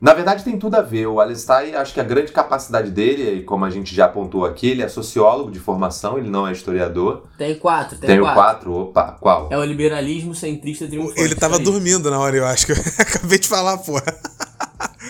Na 0.00 0.14
verdade, 0.14 0.42
tem 0.42 0.58
tudo 0.58 0.74
a 0.74 0.80
ver. 0.80 1.06
O 1.06 1.20
Alistair, 1.20 1.78
acho 1.78 1.94
que 1.94 2.00
a 2.00 2.04
grande 2.04 2.32
capacidade 2.32 2.90
dele, 2.90 3.38
e 3.38 3.42
como 3.44 3.64
a 3.64 3.70
gente 3.70 3.94
já 3.94 4.06
apontou 4.06 4.44
aqui, 4.44 4.68
ele 4.68 4.82
é 4.82 4.88
sociólogo 4.88 5.50
de 5.50 5.60
formação, 5.60 6.18
ele 6.18 6.28
não 6.28 6.44
é 6.44 6.50
historiador. 6.50 7.22
Tem 7.38 7.54
quatro, 7.54 7.96
tem, 7.98 8.08
tem 8.08 8.20
quatro. 8.20 8.34
quatro. 8.34 8.72
Opa, 8.72 9.16
qual? 9.20 9.48
É 9.52 9.56
o 9.56 9.64
liberalismo 9.64 10.34
centrista 10.34 10.88
triunfante. 10.88 11.20
Ele 11.20 11.36
tava 11.36 11.58
dormindo 11.60 12.10
na 12.10 12.18
hora, 12.18 12.36
eu 12.36 12.46
acho 12.46 12.66
que 12.66 12.72
eu 12.72 12.76
acabei 12.98 13.38
de 13.38 13.46
falar, 13.46 13.78
porra. 13.78 14.02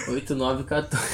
8, 0.09 0.35
9, 0.35 0.65
14. 0.65 1.07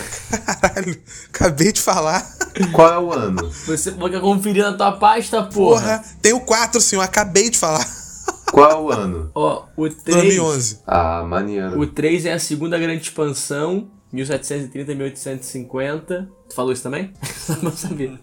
Caralho, 0.60 1.02
acabei 1.28 1.72
de 1.72 1.80
falar. 1.80 2.26
Qual 2.72 2.92
é 2.92 2.98
o 2.98 3.12
ano? 3.12 3.50
Você 3.66 3.92
pode 3.92 4.18
conferir 4.20 4.64
na 4.64 4.72
tua 4.72 4.92
pasta, 4.92 5.42
porra. 5.42 5.80
Porra, 5.80 6.04
tem 6.22 6.32
o 6.32 6.40
4, 6.40 6.80
senhor, 6.80 7.02
acabei 7.02 7.50
de 7.50 7.58
falar. 7.58 7.86
Qual 8.50 8.70
é 8.70 8.76
o 8.76 8.90
ano? 8.90 9.30
Ó, 9.34 9.66
o 9.76 9.88
3. 9.88 10.04
2011. 10.04 10.78
Ah, 10.86 11.22
maneiro. 11.22 11.78
O 11.78 11.86
3 11.86 12.26
é 12.26 12.32
a 12.32 12.38
segunda 12.38 12.78
grande 12.78 13.02
expansão, 13.02 13.90
1730 14.12 14.94
1850. 14.94 16.28
Tu 16.48 16.54
falou 16.54 16.72
isso 16.72 16.82
também? 16.82 17.12
Não 17.62 17.72
sabia. 17.72 18.18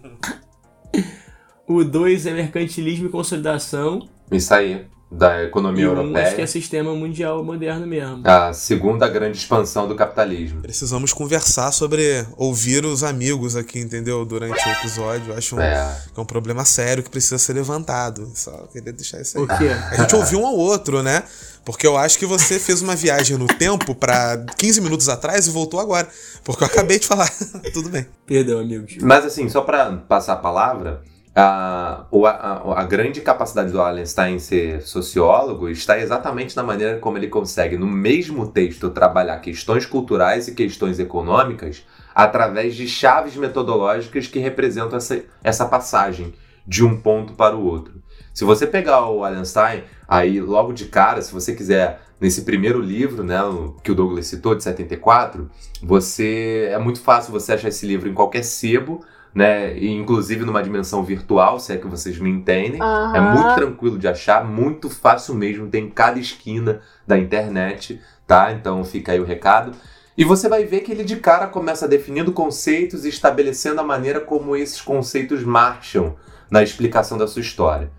O 1.67 1.84
2 1.84 2.25
é 2.25 2.34
mercantilismo 2.34 3.08
e 3.08 3.10
consolidação. 3.10 4.08
Isso 4.32 4.54
aí 4.54 4.88
da 5.12 5.44
economia 5.44 5.84
e 5.84 5.88
um, 5.88 5.91
europeia. 5.91 6.28
Acho 6.28 6.36
que 6.36 6.41
é 6.41 6.48
sistema 6.48 6.94
mundial 6.94 7.44
moderno 7.44 7.86
mesmo. 7.86 8.22
A 8.24 8.52
segunda 8.54 9.08
grande 9.08 9.38
expansão 9.38 9.88
do 9.88 9.96
capitalismo. 9.96 10.62
Precisamos 10.62 11.13
conversar 11.13 11.72
sobre 11.72 12.26
ouvir 12.36 12.86
os 12.86 13.04
amigos 13.04 13.56
aqui, 13.56 13.80
entendeu? 13.80 14.26
Durante 14.26 14.68
o 14.68 14.72
episódio. 14.72 15.32
Eu 15.32 15.38
acho 15.38 15.56
um, 15.56 15.62
é. 15.62 16.02
que 16.13 16.20
é 16.20 16.22
um 16.22 16.26
problema 16.26 16.65
sério 16.65 17.04
que 17.04 17.10
precisa 17.10 17.38
ser 17.38 17.54
levantado. 17.54 18.32
Só 18.34 18.52
queria 18.72 18.91
deixar 18.91 19.22
isso 19.22 19.38
aí. 19.38 19.44
O 19.44 19.48
quê? 19.48 19.70
A 19.91 19.96
gente 20.02 20.15
ouviu 20.15 20.41
um 20.41 20.48
ao 20.48 20.58
outro, 20.58 21.04
né? 21.04 21.24
Porque 21.63 21.86
eu 21.88 21.98
acho 21.98 22.20
que 22.20 22.26
você 22.26 22.60
fez 22.60 22.82
uma 22.82 22.96
viagem 22.96 23.38
no 23.38 23.48
tempo 23.48 23.96
para 23.96 24.44
15 24.58 24.82
minutos 24.82 25.10
atrás 25.10 25.48
e 25.48 25.52
voltou 25.52 25.80
agora. 25.80 26.08
Porque 26.44 26.63
eu 26.63 26.68
acabei 26.68 27.00
de 27.00 27.08
falar. 27.08 27.32
Tudo 27.74 27.89
bem. 27.89 28.06
Perdão, 28.26 28.60
amigos. 28.60 28.98
Mas 29.02 29.26
assim, 29.26 29.50
só 29.50 29.62
para 29.62 29.91
passar 30.08 30.34
a 30.34 30.38
palavra, 30.38 31.02
a, 31.36 32.06
a, 32.10 32.82
a, 32.82 32.84
grande 32.86 33.19
capacidade 33.19 33.69
do 33.69 33.82
Allenstein 33.82 34.39
ser 34.39 34.82
sociólogo 34.82 35.67
está 35.67 36.00
exatamente 36.00 36.56
na 36.56 36.63
maneira 36.63 36.98
como 36.98 37.17
ele 37.17 37.28
consegue, 37.28 37.78
no 37.78 37.86
mesmo 37.86 38.48
texto, 38.48 38.89
trabalhar 38.89 39.39
questões 39.39 39.86
culturais 39.86 40.48
e 40.48 40.56
questões 40.56 40.98
econômicas 40.98 41.86
através 42.13 42.74
de 42.74 42.88
chaves 42.88 43.36
metodológicas 43.36 44.28
que 44.28 44.39
representam 44.39 44.98
essa, 44.98 45.21
essa 45.43 45.65
passagem 45.65 46.34
de 46.65 46.86
um 46.86 46.95
ponto 47.02 47.34
para 47.34 47.56
o 47.56 47.65
outro. 47.65 48.02
Se 48.34 48.45
você 48.45 48.65
pegar 48.65 49.10
o 49.10 49.26
Allenstein, 49.26 49.84
aí 50.08 50.39
logo 50.39 50.71
de 50.71 50.86
cara, 50.86 51.21
se 51.21 51.34
você 51.34 51.54
quiser, 51.54 52.02
nesse 52.19 52.43
primeiro 52.43 52.80
livro, 52.80 53.24
né, 53.24 53.39
que 53.84 53.91
o 53.91 53.95
Douglas 53.95 54.28
citou, 54.28 54.56
de 54.56 54.63
74, 54.63 55.50
você 55.84 56.69
é 56.71 56.80
muito 56.80 57.02
fácil 57.02 57.34
você 57.34 57.54
achar 57.54 57.67
esse 57.67 57.86
livro 57.86 58.08
em 58.08 58.13
qualquer 58.13 58.43
sebo, 58.43 59.04
né? 59.36 59.78
E, 59.78 59.91
inclusive 59.91 60.45
numa 60.45 60.63
dimensão 60.63 61.04
virtual, 61.04 61.60
se 61.60 61.74
é 61.74 61.78
que 61.78 61.88
vocês 61.88 62.17
me 62.17 62.30
entendem. 62.30 62.82
Uhum. 62.82 63.15
É 63.15 63.19
muito 63.19 63.56
tranquilo 63.56 64.00
de 64.00 64.08
achar, 64.08 64.45
muito 64.45 64.89
fácil 64.89 65.36
mesmo, 65.36 65.67
tem 65.67 65.86
em 65.86 65.89
cada 65.89 66.17
esquina 66.17 66.80
da 67.06 67.17
internet, 67.17 68.00
tá? 68.26 68.54
Então 68.54 68.86
fica 68.86 69.12
aí 69.12 69.19
o 69.19 69.26
recado. 69.26 69.74
E 70.17 70.24
você 70.24 70.48
vai 70.48 70.63
ver 70.63 70.80
que 70.80 70.91
ele 70.93 71.04
de 71.04 71.17
cara 71.17 71.48
começa 71.48 71.86
definindo 71.86 72.32
conceitos 72.32 73.04
e 73.04 73.10
estabelecendo 73.10 73.82
a 73.82 73.84
maneira 73.84 74.21
como 74.21 74.56
esses 74.56 74.80
conceitos 74.80 75.43
marcham 75.43 76.15
na 76.50 76.63
explicação 76.63 77.17
da 77.17 77.28
sua 77.28 77.41
história. 77.41 77.91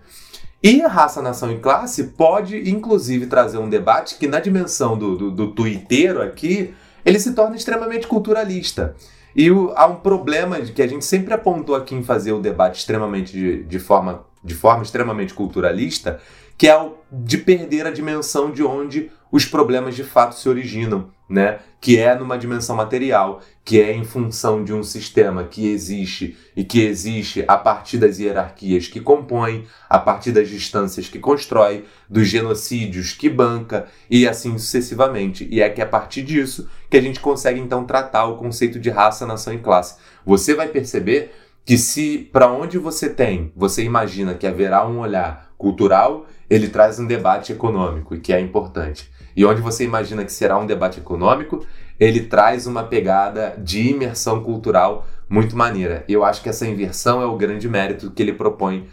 E 0.63 0.81
a 0.81 0.87
raça, 0.87 1.21
nação 1.21 1.51
e 1.51 1.59
classe 1.59 2.05
pode, 2.05 2.67
inclusive, 2.67 3.27
trazer 3.27 3.59
um 3.59 3.69
debate 3.69 4.15
que, 4.15 4.27
na 4.27 4.39
dimensão 4.39 4.97
do, 4.97 5.29
do, 5.29 5.47
do 5.51 6.21
aqui, 6.23 6.73
ele 7.05 7.19
se 7.19 7.33
torna 7.33 7.55
extremamente 7.55 8.07
culturalista. 8.07 8.95
E 9.35 9.51
o, 9.51 9.71
há 9.75 9.85
um 9.85 9.97
problema 9.97 10.59
que 10.61 10.81
a 10.81 10.87
gente 10.87 11.05
sempre 11.05 11.33
apontou 11.33 11.75
aqui 11.75 11.93
em 11.93 12.03
fazer 12.03 12.31
o 12.31 12.39
debate 12.39 12.79
extremamente 12.79 13.31
de, 13.31 13.63
de, 13.63 13.79
forma, 13.79 14.25
de 14.43 14.55
forma 14.55 14.83
extremamente 14.83 15.33
culturalista, 15.33 16.19
que 16.57 16.67
é 16.67 16.75
o 16.75 16.95
de 17.11 17.37
perder 17.37 17.85
a 17.85 17.91
dimensão 17.91 18.51
de 18.51 18.63
onde 18.63 19.11
os 19.31 19.45
problemas 19.45 19.95
de 19.95 20.03
fato 20.03 20.35
se 20.35 20.49
originam, 20.49 21.09
né? 21.29 21.59
Que 21.79 21.97
é 21.97 22.15
numa 22.15 22.37
dimensão 22.37 22.75
material, 22.75 23.41
que 23.63 23.81
é 23.81 23.93
em 23.93 24.03
função 24.03 24.63
de 24.63 24.73
um 24.73 24.81
sistema 24.81 25.43
que 25.43 25.67
existe 25.67 26.37
e 26.55 26.63
que 26.63 26.81
existe 26.81 27.43
a 27.47 27.57
partir 27.57 27.97
das 27.97 28.17
hierarquias 28.17 28.87
que 28.87 29.01
compõe, 29.01 29.65
a 29.89 29.99
partir 29.99 30.31
das 30.31 30.49
distâncias 30.49 31.09
que 31.09 31.19
constrói, 31.19 31.85
dos 32.09 32.27
genocídios 32.27 33.11
que 33.13 33.29
banca 33.29 33.87
e 34.09 34.27
assim 34.27 34.57
sucessivamente. 34.57 35.47
E 35.51 35.61
é 35.61 35.69
que 35.69 35.81
é 35.81 35.83
a 35.83 35.87
partir 35.87 36.23
disso 36.23 36.69
que 36.89 36.97
a 36.97 37.01
gente 37.01 37.19
consegue 37.19 37.59
então 37.59 37.85
tratar 37.85 38.25
o 38.25 38.37
conceito 38.37 38.79
de 38.79 38.89
raça, 38.89 39.25
nação 39.25 39.53
e 39.53 39.59
classe. 39.59 39.97
Você 40.25 40.55
vai 40.55 40.69
perceber 40.69 41.33
que 41.65 41.77
se 41.77 42.29
para 42.31 42.49
onde 42.49 42.77
você 42.77 43.09
tem, 43.09 43.51
você 43.53 43.83
imagina 43.83 44.33
que 44.33 44.47
haverá 44.47 44.87
um 44.87 44.99
olhar 44.99 45.51
cultural, 45.57 46.25
ele 46.49 46.69
traz 46.69 46.97
um 46.97 47.05
debate 47.05 47.51
econômico, 47.51 48.15
e 48.15 48.19
que 48.21 48.31
é 48.31 48.39
importante. 48.39 49.11
E 49.37 49.45
onde 49.45 49.61
você 49.61 49.83
imagina 49.83 50.25
que 50.25 50.33
será 50.33 50.57
um 50.57 50.65
debate 50.65 50.99
econômico, 50.99 51.63
ele 51.99 52.21
traz 52.21 52.65
uma 52.65 52.83
pegada 52.83 53.55
de 53.59 53.91
imersão 53.91 54.43
cultural 54.43 55.05
muito 55.29 55.55
maneira. 55.55 56.03
Eu 56.09 56.25
acho 56.25 56.41
que 56.41 56.49
essa 56.49 56.65
inversão 56.65 57.21
é 57.21 57.25
o 57.27 57.37
grande 57.37 57.69
mérito 57.69 58.09
que 58.09 58.23
ele 58.23 58.33
propõe 58.33 58.89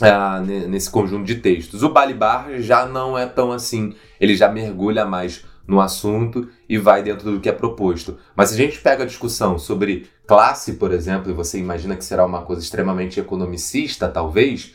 ah, 0.00 0.40
nesse 0.40 0.90
conjunto 0.90 1.26
de 1.26 1.34
textos. 1.34 1.82
O 1.82 1.90
Balibar 1.90 2.58
já 2.62 2.86
não 2.86 3.18
é 3.18 3.26
tão 3.26 3.52
assim, 3.52 3.94
ele 4.18 4.34
já 4.34 4.48
mergulha 4.48 5.04
mais 5.04 5.44
no 5.66 5.78
assunto 5.78 6.48
e 6.66 6.78
vai 6.78 7.02
dentro 7.02 7.30
do 7.30 7.38
que 7.38 7.48
é 7.48 7.52
proposto. 7.52 8.16
Mas 8.34 8.48
se 8.48 8.54
a 8.54 8.58
gente 8.58 8.80
pega 8.80 9.02
a 9.02 9.06
discussão 9.06 9.58
sobre 9.58 10.08
classe, 10.26 10.74
por 10.74 10.90
exemplo, 10.90 11.30
e 11.30 11.34
você 11.34 11.58
imagina 11.58 11.96
que 11.96 12.04
será 12.04 12.24
uma 12.24 12.42
coisa 12.42 12.62
extremamente 12.62 13.20
economicista, 13.20 14.08
talvez, 14.08 14.74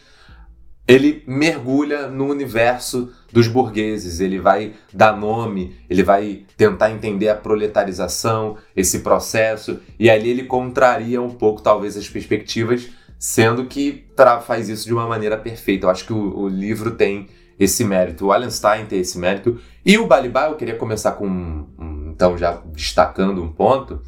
ele 0.87 1.23
mergulha 1.25 2.07
no 2.07 2.27
universo 2.27 3.11
dos 3.35 3.49
burgueses, 3.49 4.21
ele 4.21 4.39
vai 4.39 4.71
dar 4.93 5.17
nome, 5.17 5.75
ele 5.89 6.03
vai 6.03 6.45
tentar 6.55 6.89
entender 6.89 7.27
a 7.27 7.35
proletarização, 7.35 8.55
esse 8.73 8.99
processo, 8.99 9.81
e 9.99 10.09
ali 10.09 10.29
ele 10.29 10.45
contraria 10.45 11.21
um 11.21 11.31
pouco, 11.31 11.61
talvez, 11.61 11.97
as 11.97 12.07
perspectivas, 12.07 12.87
sendo 13.19 13.65
que 13.65 14.05
faz 14.47 14.69
isso 14.69 14.85
de 14.85 14.93
uma 14.93 15.05
maneira 15.05 15.35
perfeita. 15.35 15.85
Eu 15.85 15.89
acho 15.89 16.05
que 16.05 16.13
o, 16.13 16.43
o 16.43 16.47
livro 16.47 16.91
tem 16.91 17.27
esse 17.59 17.83
mérito, 17.83 18.27
o 18.27 18.31
Allenstein 18.31 18.85
tem 18.85 19.01
esse 19.01 19.19
mérito, 19.19 19.59
e 19.85 19.97
o 19.97 20.07
Balibá, 20.07 20.45
eu 20.45 20.55
queria 20.55 20.77
começar 20.77 21.11
com, 21.11 21.65
então, 22.07 22.37
já 22.37 22.61
destacando 22.73 23.43
um 23.43 23.51
ponto, 23.51 24.01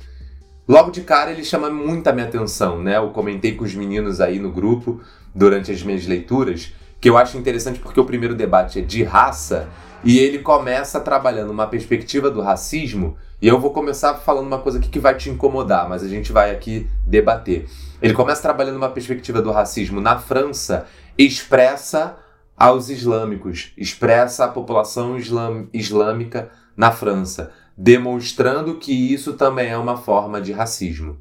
Logo 0.69 0.91
de 0.91 0.99
cara 0.99 1.31
ele 1.31 1.45
chama 1.45 1.69
muita 1.69 2.11
minha 2.11 2.27
atenção, 2.27 2.83
né? 2.83 2.97
Eu 2.97 3.11
comentei 3.11 3.55
com 3.55 3.63
os 3.63 3.73
meninos 3.73 4.19
aí 4.19 4.37
no 4.37 4.51
grupo 4.51 4.99
durante 5.33 5.71
as 5.71 5.81
minhas 5.81 6.05
leituras, 6.05 6.73
que 6.99 7.09
eu 7.09 7.17
acho 7.17 7.37
interessante 7.37 7.79
porque 7.79 7.99
o 7.99 8.05
primeiro 8.05 8.35
debate 8.35 8.79
é 8.79 8.81
de 8.81 9.03
raça 9.03 9.67
e 10.03 10.19
ele 10.19 10.39
começa 10.39 10.99
trabalhando 10.99 11.51
uma 11.51 11.67
perspectiva 11.67 12.29
do 12.29 12.41
racismo 12.41 13.17
E 13.39 13.47
eu 13.47 13.59
vou 13.59 13.71
começar 13.71 14.15
falando 14.15 14.47
uma 14.47 14.59
coisa 14.59 14.79
aqui 14.79 14.89
que 14.89 14.99
vai 14.99 15.15
te 15.15 15.29
incomodar, 15.29 15.87
mas 15.87 16.03
a 16.03 16.07
gente 16.07 16.31
vai 16.31 16.49
aqui 16.49 16.87
debater. 17.05 17.67
Ele 18.01 18.13
começa 18.13 18.41
trabalhando 18.41 18.77
uma 18.77 18.89
perspectiva 18.89 19.41
do 19.43 19.51
racismo 19.51 20.01
na 20.01 20.17
França, 20.17 20.87
expressa 21.15 22.17
aos 22.57 22.89
islâmicos, 22.89 23.73
expressa 23.77 24.45
a 24.45 24.47
população 24.47 25.17
islam, 25.17 25.67
islâmica 25.71 26.49
na 26.75 26.91
França, 26.91 27.51
demonstrando 27.77 28.75
que 28.75 28.91
isso 28.91 29.33
também 29.33 29.69
é 29.69 29.77
uma 29.77 29.97
forma 29.97 30.41
de 30.41 30.51
racismo. 30.51 31.17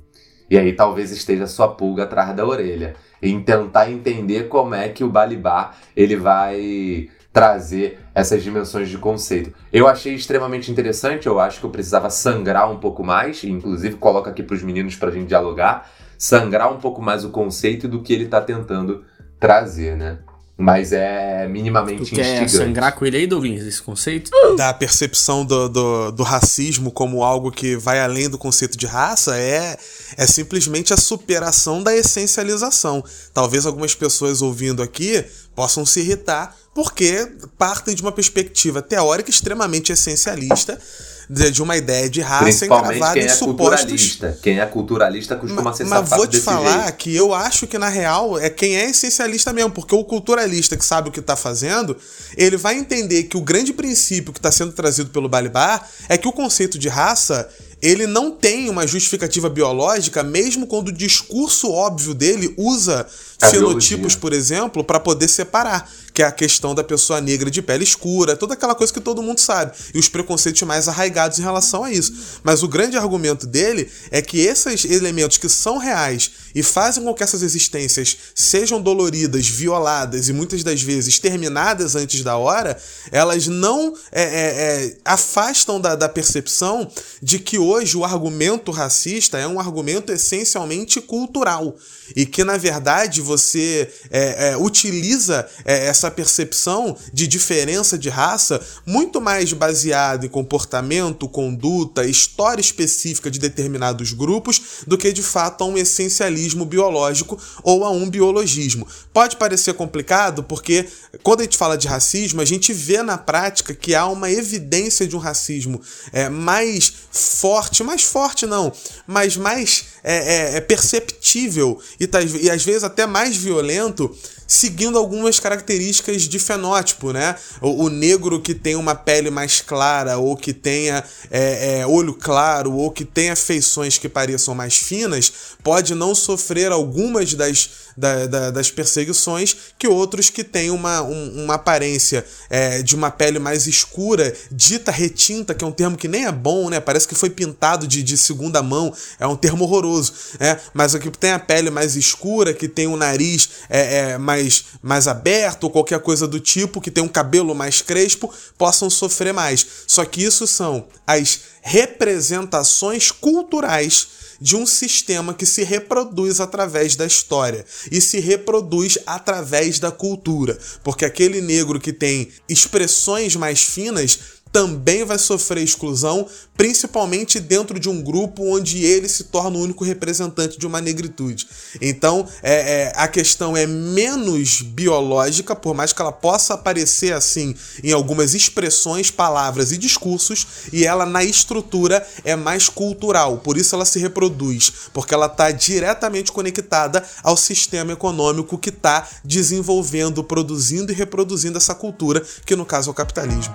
E 0.51 0.57
aí 0.57 0.73
talvez 0.73 1.11
esteja 1.11 1.47
sua 1.47 1.69
pulga 1.69 2.05
atrás 2.05 2.35
da 2.35 2.47
orelha, 2.47 2.95
em 3.21 3.43
tentar 3.43 3.91
entender 3.91 4.49
como 4.49 4.75
é 4.75 4.89
que 4.89 5.03
o 5.03 5.09
Balibá 5.09 5.73
ele 5.97 6.17
vai 6.17 7.09
trazer 7.33 7.99
essas 8.15 8.43
dimensões 8.43 8.89
de 8.89 8.97
conceito. 8.97 9.53
Eu 9.73 9.87
achei 9.87 10.15
extremamente 10.15 10.71
interessante, 10.71 11.27
eu 11.27 11.39
acho 11.39 11.61
que 11.61 11.67
eu 11.67 11.71
precisava 11.71 12.09
sangrar 12.09 12.71
um 12.71 12.79
pouco 12.79 13.05
mais, 13.05 13.45
inclusive 13.45 13.97
coloco 13.97 14.29
aqui 14.29 14.43
para 14.43 14.55
os 14.55 14.63
meninos 14.63 14.97
para 14.97 15.11
a 15.11 15.13
gente 15.13 15.27
dialogar, 15.27 15.91
sangrar 16.17 16.73
um 16.73 16.79
pouco 16.79 17.03
mais 17.03 17.25
o 17.25 17.31
conceito 17.31 17.89
do 17.89 18.01
que 18.01 18.13
ele 18.15 18.25
está 18.25 18.41
tentando 18.41 19.05
trazer, 19.39 19.97
né? 19.97 20.19
Mas 20.59 20.91
é 20.91 21.47
minimamente 21.47 22.11
tu 22.11 22.15
quer 22.15 22.43
instigante. 22.43 22.53
sangrar 22.53 22.95
com 22.95 23.05
ele 23.05 23.19
aí, 23.19 23.27
Douglas, 23.27 23.67
esse 23.67 23.83
conceito? 23.83 24.31
Da 24.57 24.73
percepção 24.73 25.45
do, 25.45 25.69
do, 25.69 26.11
do, 26.13 26.23
racismo 26.23 26.91
como 26.91 27.23
algo 27.23 27.53
que 27.53 27.77
vai 27.77 28.01
além 28.01 28.31
do 28.31 28.39
conceito 28.39 28.79
de 28.79 28.87
raça 28.87 29.37
é, 29.37 29.77
é 30.17 30.27
simplesmente 30.27 30.95
a 30.95 30.97
superação 30.97 31.83
da 31.83 31.95
essencialização. 31.95 33.05
Talvez 33.35 33.67
algumas 33.67 33.95
pessoas 33.95 34.41
ouvindo 34.41 34.83
aqui 34.83 35.23
possam 35.55 35.85
se 35.85 36.01
irritar 36.01 36.57
porque 36.75 37.31
partem 37.59 37.95
de 37.95 38.01
uma 38.01 38.13
perspectiva 38.13 38.81
teórica 38.81 39.29
extremamente 39.29 39.93
essencialista 39.93 40.81
de 41.29 41.63
uma 41.63 41.77
ideia 41.77 42.09
de 42.09 42.21
raça 42.21 42.67
encravada 42.67 43.15
quem 43.15 43.23
em 43.23 43.27
é 43.27 43.29
supostos. 43.29 43.81
Culturalista. 43.81 44.39
Quem 44.43 44.61
é 44.61 44.67
culturalista 44.67 45.37
costuma 45.37 45.63
mas, 45.63 45.77
ser 45.77 45.85
Mas 45.85 46.09
vou 46.09 46.27
te 46.27 46.41
falar 46.41 46.85
jeito. 46.85 46.97
que 46.97 47.15
eu 47.15 47.35
acho 47.35 47.67
que, 47.67 47.79
na 47.79 47.89
real, 47.89 48.39
é 48.39 48.49
quem 48.49 48.77
é 48.77 48.89
essencialista 48.89 49.53
mesmo, 49.53 49.71
porque 49.71 49.95
o 49.95 50.05
culturalista 50.05 50.77
que 50.77 50.85
sabe 50.85 51.09
o 51.09 51.13
que 51.13 51.21
está 51.21 51.35
fazendo, 51.35 51.97
ele 52.37 52.57
vai 52.57 52.77
entender 52.77 53.25
que 53.25 53.37
o 53.37 53.41
grande 53.41 53.73
princípio 53.73 54.33
que 54.33 54.39
está 54.39 54.53
sendo 54.53 54.73
trazido 54.73 55.11
pelo 55.11 55.29
Balibar 55.29 55.89
é 56.09 56.17
que 56.17 56.29
o 56.29 56.33
conceito 56.33 56.79
de 56.79 56.89
raça 56.89 57.49
ele 57.83 58.07
não 58.07 58.31
tem 58.31 58.71
uma 58.71 58.87
justificativa 58.87 59.51
biológica, 59.51 60.23
mesmo 60.23 60.67
quando 60.67 60.89
o 60.89 60.93
discurso 60.93 61.71
óbvio 61.71 62.15
dele 62.15 62.55
usa 62.57 63.07
A 63.41 63.49
fenotipos, 63.49 63.89
biologia. 63.89 64.19
por 64.19 64.33
exemplo, 64.33 64.85
para 64.85 64.99
poder 64.99 65.29
separar, 65.29 65.91
que 66.17 66.23
é 66.23 66.27
a 66.27 66.33
questão 66.33 66.75
da 66.75 66.83
pessoa 66.83 67.21
negra 67.21 67.51
de 67.51 67.61
pele 67.61 67.85
escura, 67.85 68.35
toda 68.35 68.55
aquela 68.55 68.75
coisa 68.75 68.91
que 68.91 69.03
todo 69.03 69.23
mundo 69.23 69.39
sabe, 69.39 69.77
e 69.93 69.99
os 69.99 70.09
preconceitos 70.09 70.63
mais 70.63 70.89
arraigados 70.89 71.39
em 71.39 71.43
relação 71.43 71.85
a 71.85 71.93
isso. 71.93 72.41
Mas 72.43 72.63
o 72.63 72.69
grande 72.69 72.97
argumento 72.97 73.47
dele 73.47 73.91
é 74.11 74.23
que 74.23 74.39
esses 74.39 74.87
elementos 74.87 75.37
que 75.37 75.47
são 75.47 75.77
reais 75.77 76.31
e 76.55 76.63
fazem 76.63 77.05
com 77.05 77.13
que 77.13 77.23
essas 77.23 77.43
existências 77.43 78.17
sejam 78.35 78.81
doloridas, 78.81 79.47
violadas 79.47 80.31
e 80.31 80.33
muitas 80.33 80.65
das 80.65 80.81
vezes 80.81 81.19
terminadas 81.19 81.95
antes 81.95 82.23
da 82.23 82.39
hora, 82.39 82.81
elas 83.13 83.47
não 83.47 83.93
é, 84.11 84.23
é, 84.23 84.27
é, 84.27 84.97
afastam 85.05 85.79
da, 85.79 85.95
da 85.95 86.09
percepção 86.09 86.91
de 87.23 87.39
que 87.39 87.59
hoje 87.59 87.95
o 87.95 88.07
argumento 88.07 88.73
racista 88.73 89.37
é 89.37 89.47
um 89.47 89.61
argumento 89.61 90.11
essencialmente 90.11 90.99
cultural 90.99 91.77
e 92.15 92.27
que 92.27 92.45
na 92.45 92.57
verdade 92.57 93.21
você 93.21 93.91
é, 94.11 94.51
é, 94.51 94.57
utiliza 94.57 95.49
é, 95.65 95.87
essa 95.87 96.11
percepção 96.11 96.97
de 97.13 97.27
diferença 97.27 97.99
de 97.99 98.09
raça 98.09 98.61
muito 98.85 99.21
mais 99.21 99.53
baseada 99.53 100.27
em 100.27 100.29
comportamento, 100.29 101.29
conduta, 101.29 102.05
história 102.05 102.61
específica 102.61 103.31
de 103.31 103.39
determinados 103.39 104.13
grupos 104.13 104.85
do 104.87 104.99
que 104.99 105.13
de 105.13 105.23
fato 105.23 105.65
a 105.65 105.67
um 105.67 105.77
essencialismo 105.77 106.65
biológico 106.65 107.39
ou 107.63 107.85
a 107.85 107.91
um 107.91 108.09
biologismo. 108.09 108.87
Pode 109.13 109.37
parecer 109.37 109.75
complicado 109.75 110.43
porque 110.43 110.87
quando 111.23 111.41
a 111.41 111.45
gente 111.45 111.57
fala 111.57 111.77
de 111.77 111.89
racismo 111.89 112.41
a 112.41 112.45
gente 112.45 112.73
vê 112.73 113.03
na 113.03 113.19
prática 113.19 113.75
que 113.75 113.95
há 113.95 114.07
uma 114.07 114.31
evidência 114.31 115.07
de 115.07 115.17
um 115.17 115.19
racismo 115.19 115.81
é, 116.13 116.29
mais 116.29 116.93
forte, 117.11 117.83
mais 117.83 118.03
forte 118.03 118.47
não, 118.47 118.73
mas 119.07 119.37
mais 119.37 119.85
é, 120.07 120.15
é, 120.15 120.57
é 120.57 120.61
perceptível 120.61 121.81
e, 121.99 122.07
tá, 122.07 122.23
e 122.23 122.49
às 122.49 122.63
vezes 122.63 122.85
até 122.85 123.05
mais 123.07 123.37
violento 123.37 124.17
seguindo 124.47 124.97
algumas 124.97 125.41
características 125.41 126.23
de 126.23 126.39
fenótipo, 126.39 127.13
né? 127.13 127.35
O, 127.61 127.87
o, 127.87 127.91
negro 127.91 128.41
que 128.41 128.55
tem 128.55 128.77
uma 128.77 128.95
pele 128.95 129.29
mais 129.29 129.61
clara, 129.61 130.19
ou 130.19 130.37
que 130.37 130.53
tenha 130.53 131.03
é, 131.31 131.81
é, 131.81 131.87
olho 131.87 132.15
claro, 132.15 132.73
ou 132.73 132.91
que 132.91 133.05
tenha 133.05 133.35
feições 133.35 133.99
que 133.99 134.09
pareçam 134.09 134.55
mais 134.55 134.77
finas, 134.77 135.33
pode 135.65 135.95
não 135.95 136.15
sofrer 136.15 136.71
algumas 136.71 137.35
das, 137.35 137.71
da, 137.97 138.27
da, 138.27 138.51
das 138.51 138.71
perseguições 138.71 139.57
que 139.79 139.89
outros 139.89 140.31
que 140.31 140.45
têm 140.45 140.71
uma, 140.71 141.03
um, 141.03 141.45
uma 141.45 141.55
aparência 141.55 142.25
é, 142.49 142.83
de 142.83 142.95
uma 142.95 143.11
pele 143.11 143.39
mais 143.39 143.67
escura, 143.67 144.35
dita 144.51 144.91
retinta, 144.91 145.55
que 145.55 145.65
é 145.65 145.67
um 145.67 145.73
termo 145.73 145.97
que 145.97 146.09
nem 146.09 146.25
é 146.25 146.33
bom, 146.33 146.71
né? 146.71 146.81
Parece 146.81 147.07
que 147.09 147.15
foi 147.15 147.31
pintado 147.31 147.87
de, 147.87 148.03
de 148.03 148.17
segunda 148.17 148.63
mão, 148.63 148.95
é 149.19 149.27
um 149.27 149.37
termo 149.37 149.65
horroroso, 149.65 150.13
né? 150.39 150.59
Mas 150.73 150.95
o 150.95 150.99
que 150.99 151.11
tem 151.11 151.33
a 151.33 151.39
pele 151.39 151.71
mais 151.71 151.97
escura, 151.97 152.55
que 152.55 152.69
tem 152.69 152.87
um 152.87 152.97
nariz 152.97 153.49
é, 153.69 154.19
mais 154.19 154.37
mais, 154.37 154.65
mais 154.83 155.09
aberto 155.09 155.65
ou 155.65 155.71
qualquer 155.71 156.01
coisa 156.01 156.27
do 156.27 156.39
tipo, 156.39 156.81
que 156.81 156.91
tem 156.91 157.03
um 157.03 157.09
cabelo 157.09 157.55
mais 157.55 157.83
crespo, 157.83 158.33
possam 158.57 158.89
sofrer 158.89 159.33
mais. 159.33 159.67
Só 159.87 160.05
que 160.05 160.23
isso 160.23 160.47
são 160.47 160.87
as 161.07 161.41
representações 161.63 163.11
culturais 163.11 164.09
de 164.41 164.57
um 164.57 164.67
sistema 164.67 165.35
que 165.35 165.47
se 165.47 165.63
reproduz 165.63 166.41
através 166.41 166.97
da 166.97 167.07
história 167.07 167.65
e 167.91 168.01
se 168.01 168.21
reproduz 168.21 168.99
através 169.07 169.79
da 169.79 169.91
cultura, 169.91 170.59
porque 170.83 171.05
aquele 171.05 171.41
negro 171.41 171.81
que 171.81 171.93
tem 171.93 172.31
expressões 172.49 173.37
mais 173.37 173.63
finas 173.63 174.36
também 174.57 175.05
vai 175.05 175.19
sofrer 175.19 175.63
exclusão, 175.63 176.27
principalmente 176.57 177.39
dentro 177.39 177.79
de 177.79 177.91
um 177.91 178.01
grupo 178.01 178.43
onde 178.43 178.83
ele 178.83 179.07
se 179.07 179.25
torna 179.25 179.59
o 179.59 179.61
único 179.61 179.85
representante 179.85 180.59
de 180.59 180.67
uma 180.67 180.81
negritude. 180.81 181.47
Então, 181.79 182.27
é, 182.43 182.55
é, 182.55 182.93
a 182.97 183.07
questão 183.07 183.55
é 183.55 183.67
menos 183.67 184.63
biológica, 184.63 185.55
por 185.55 185.75
mais 185.75 185.93
que 185.93 186.01
ela 186.01 186.11
possa 186.11 186.55
aparecer 186.55 187.13
assim 187.13 187.55
em 187.85 187.93
algumas 187.93 188.33
expressões, 188.33 189.11
palavras 189.11 189.73
e 189.73 189.77
discursos, 189.77 190.47
e 190.73 190.87
ela 190.87 191.05
na 191.05 191.23
estrutura 191.23 192.09
é 192.25 192.35
mais 192.35 192.67
cultural, 192.67 193.37
por 193.37 193.59
isso 193.59 193.75
ela 193.75 193.85
se 193.85 193.99
reproduz, 193.99 194.73
porque 194.95 195.13
ela 195.13 195.27
está 195.27 195.51
diretamente 195.51 196.33
conectada 196.33 197.05
ao 197.23 197.37
sistema 197.37 197.93
econômico 197.93 198.57
que 198.57 198.71
está 198.71 199.07
desenvolvendo, 199.23 200.25
produzindo 200.25 200.91
e 200.91 200.95
reproduzindo 200.95 201.59
essa 201.59 201.75
cultura, 201.75 202.25
que 202.47 202.57
no 202.57 202.65
caso 202.65 202.89
é 202.89 202.93
o 202.93 202.95
capitalismo. 202.95 203.55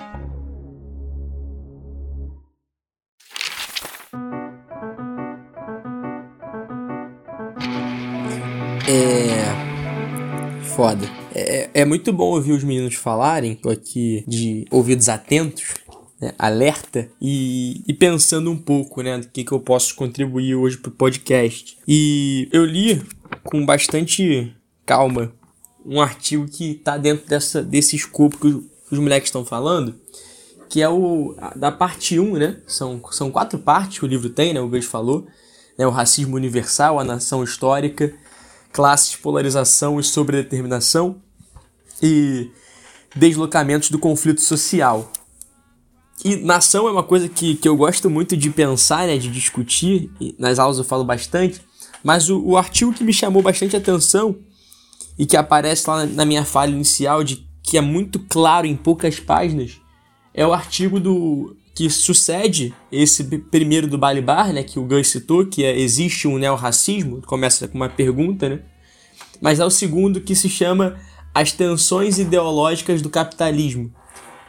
É. 8.88 9.72
Foda. 10.76 11.08
É, 11.34 11.70
é 11.74 11.86
muito 11.86 12.12
bom 12.12 12.32
ouvir 12.32 12.52
os 12.52 12.63
meninos 12.63 12.96
falarem, 12.96 13.56
tô 13.56 13.70
aqui 13.70 14.24
de 14.28 14.65
ouvidos 14.72 15.10
atentos, 15.10 15.74
né, 16.20 16.34
alerta, 16.38 17.10
e, 17.22 17.84
e 17.88 17.94
pensando 17.94 18.52
um 18.52 18.58
pouco, 18.58 19.02
né, 19.02 19.17
do 19.17 19.28
que, 19.28 19.44
que 19.44 19.52
eu 19.52 19.60
posso 19.60 19.96
contribuir 19.96 20.56
hoje 20.56 20.78
pro 20.78 20.91
podcast. 20.91 21.78
E 21.88 22.48
eu 22.52 22.65
li 22.65 23.02
com 23.44 23.65
bastante 23.65 24.54
calma 24.86 25.32
um 25.86 26.02
artigo 26.02 26.48
que 26.48 26.76
tá 26.76 26.98
dentro 26.98 27.28
dessa, 27.28 27.62
desse 27.62 27.96
escopo 27.96 28.38
que 28.38 28.48
os, 28.48 28.63
que 28.88 28.94
os 28.94 29.00
moleques 29.00 29.28
estão 29.28 29.44
falando, 29.44 29.96
que 30.70 30.82
é 30.82 30.89
o 30.89 31.36
da 31.56 31.72
parte 31.72 32.20
1, 32.20 32.34
né? 32.34 32.58
São, 32.65 33.02
são 33.12 33.32
quatro 33.32 33.60
partes 33.60 34.00
que 34.00 34.06
o 34.06 34.08
livro 34.08 34.30
tem, 34.30 34.54
né? 34.54 34.62
O 34.62 34.70
Gus 34.70 34.86
falou. 34.86 35.28
Né, 35.78 35.88
o 35.88 35.89
racismo 35.89 36.36
universal, 36.36 37.00
a 37.00 37.04
nação 37.04 37.44
histórica, 37.44 38.13
classes, 38.72 39.16
polarização 39.16 40.00
e 40.00 40.04
sobredeterminação 40.04 41.22
e 42.02 42.50
deslocamentos 43.16 43.90
do 43.90 44.00
conflito 44.00 44.42
social. 44.42 45.12
E 46.24 46.36
nação 46.36 46.88
é 46.88 46.92
uma 46.92 47.04
coisa 47.04 47.28
que, 47.28 47.56
que 47.56 47.68
eu 47.68 47.76
gosto 47.76 48.10
muito 48.10 48.38
de 48.38 48.50
pensar, 48.50 49.08
né, 49.08 49.18
de 49.18 49.30
discutir, 49.30 50.12
nas 50.38 50.60
aulas 50.60 50.78
eu 50.78 50.84
falo 50.84 51.04
bastante, 51.04 51.62
mas 52.04 52.30
o, 52.30 52.40
o 52.44 52.58
artigo 52.58 52.94
que 52.94 53.04
me 53.04 53.14
chamou 53.14 53.42
bastante 53.42 53.76
atenção 53.76 54.36
e 55.17 55.26
que 55.26 55.36
aparece 55.36 55.90
lá 55.90 56.06
na 56.06 56.26
minha 56.26 56.46
fala 56.46 56.72
inicial, 56.72 57.24
de 57.24 57.48
que 57.63 57.78
é 57.78 57.82
muito 57.82 58.19
claro 58.19 58.67
em 58.67 58.76
poucas 58.76 59.19
páginas, 59.19 59.80
é 60.34 60.46
o 60.46 60.54
artigo 60.54 61.00
do 61.00 61.56
que 61.74 61.90
sucede 61.90 62.74
esse 62.92 63.24
primeiro 63.24 63.88
do 63.88 63.98
Balibar, 63.98 64.52
né, 64.52 64.63
que 64.63 64.78
o 64.78 64.84
Gus 64.84 65.08
citou, 65.08 65.46
que 65.46 65.63
é 65.63 65.78
existe 65.80 66.28
um 66.28 66.38
neorracismo, 66.38 67.22
começa 67.22 67.67
com 67.67 67.78
uma 67.78 67.90
pergunta, 67.90 68.50
né? 68.50 68.60
Mas 69.40 69.60
é 69.60 69.65
o 69.65 69.69
segundo 69.69 70.22
que 70.22 70.36
se 70.36 70.50
chama 70.50 71.00
As 71.34 71.52
tensões 71.52 72.19
ideológicas 72.19 73.02
do 73.02 73.10
capitalismo. 73.10 73.92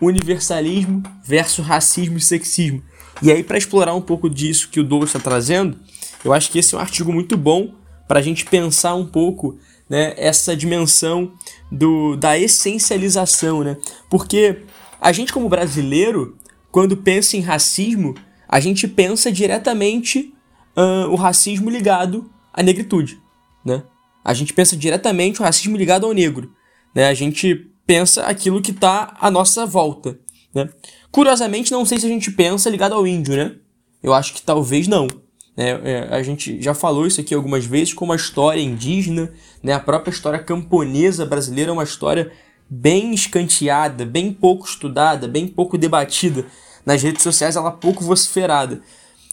universalismo 0.01 1.03
versus 1.25 1.65
racismo 1.65 2.19
e 2.19 2.21
sexismo. 2.21 2.83
E 3.23 3.31
aí, 3.31 3.45
para 3.45 3.57
explorar 3.57 3.95
um 3.95 4.01
pouco 4.01 4.29
disso 4.29 4.69
que 4.69 4.81
o 4.81 4.85
Douglas 4.85 5.11
está 5.11 5.21
trazendo, 5.21 5.79
eu 6.25 6.33
acho 6.33 6.51
que 6.51 6.59
esse 6.59 6.75
é 6.75 6.79
um 6.79 6.81
artigo 6.81 7.13
muito 7.13 7.37
bom 7.37 7.73
para 8.09 8.19
a 8.19 8.23
gente 8.23 8.45
pensar 8.45 8.95
um 8.95 9.07
pouco 9.07 9.59
né, 9.89 10.13
essa 10.17 10.57
dimensão 10.57 11.33
do, 11.71 12.17
da 12.17 12.37
essencialização, 12.37 13.63
né? 13.63 13.77
Porque 14.11 14.63
a 15.01 15.13
gente, 15.13 15.33
como 15.33 15.49
brasileiro, 15.49 16.37
quando 16.73 16.97
pensa 16.97 17.37
em 17.37 17.41
racismo, 17.41 18.15
a 18.49 18.59
gente 18.59 18.89
pensa 18.89 19.31
diretamente 19.31 20.35
uh, 20.77 21.09
o 21.11 21.15
racismo 21.15 21.69
ligado 21.69 22.33
à 22.53 22.63
negritude, 22.63 23.21
né? 23.65 23.83
A 24.25 24.33
gente 24.33 24.55
pensa 24.55 24.77
diretamente 24.77 25.41
o 25.41 25.45
racismo 25.45 25.77
ligado 25.77 26.07
ao 26.07 26.13
negro, 26.13 26.53
né? 26.95 27.09
A 27.09 27.15
gente 27.15 27.71
pensa 27.87 28.25
aquilo 28.25 28.63
que 28.63 28.71
está 28.71 29.15
à 29.21 29.31
nossa 29.31 29.67
volta, 29.67 30.19
né? 30.55 30.69
Curiosamente, 31.11 31.71
não 31.71 31.85
sei 31.85 32.01
se 32.01 32.07
a 32.07 32.09
gente 32.09 32.31
pensa 32.31 32.71
ligado 32.71 32.95
ao 32.95 33.07
índio, 33.07 33.37
né? 33.37 33.55
Eu 34.03 34.15
acho 34.15 34.33
que 34.33 34.43
talvez 34.43 34.89
não. 34.89 35.07
É, 35.55 35.69
é, 35.71 36.09
a 36.11 36.23
gente 36.23 36.63
já 36.63 36.73
falou 36.73 37.07
isso 37.07 37.21
aqui 37.21 37.35
algumas 37.35 37.67
vezes, 37.67 37.93
como 37.93 38.15
a 38.15 38.17
história 38.17 38.61
indígena, 38.61 39.31
né, 39.63 39.75
a 39.75 39.81
própria 39.81 40.11
história 40.11 40.39
camponesa 40.39 41.27
brasileira 41.27 41.71
é 41.71 41.73
uma 41.75 41.85
história 41.85 42.33
bem 42.75 43.13
escanteada, 43.13 44.07
bem 44.07 44.33
pouco 44.33 44.67
estudada, 44.67 45.29
bem 45.29 45.47
pouco 45.47 45.77
debatida. 45.77 46.47
Nas 46.87 47.03
redes 47.03 47.23
sociais 47.23 47.55
ela 47.55 47.71
pouco 47.71 48.03
vociferada. 48.03 48.81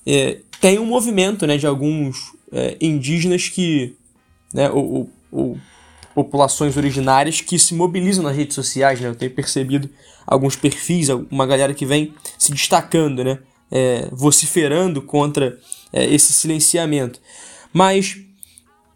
É, 0.05 0.39
tem 0.59 0.77
um 0.77 0.85
movimento 0.85 1.47
né, 1.47 1.57
de 1.57 1.65
alguns 1.65 2.33
é, 2.51 2.75
indígenas 2.81 3.47
que. 3.47 3.95
Né, 4.53 4.69
ou, 4.69 5.09
ou, 5.31 5.57
populações 6.13 6.75
originárias 6.75 7.39
que 7.39 7.57
se 7.57 7.73
mobilizam 7.73 8.25
nas 8.25 8.35
redes 8.35 8.55
sociais. 8.55 8.99
Né? 8.99 9.07
Eu 9.07 9.15
tenho 9.15 9.31
percebido 9.31 9.89
alguns 10.27 10.57
perfis, 10.57 11.07
uma 11.31 11.45
galera 11.45 11.73
que 11.73 11.85
vem 11.85 12.13
se 12.37 12.51
destacando, 12.51 13.23
né? 13.23 13.39
É, 13.71 14.09
vociferando 14.11 15.01
contra 15.01 15.57
é, 15.93 16.03
esse 16.13 16.33
silenciamento. 16.33 17.21
Mas, 17.71 18.17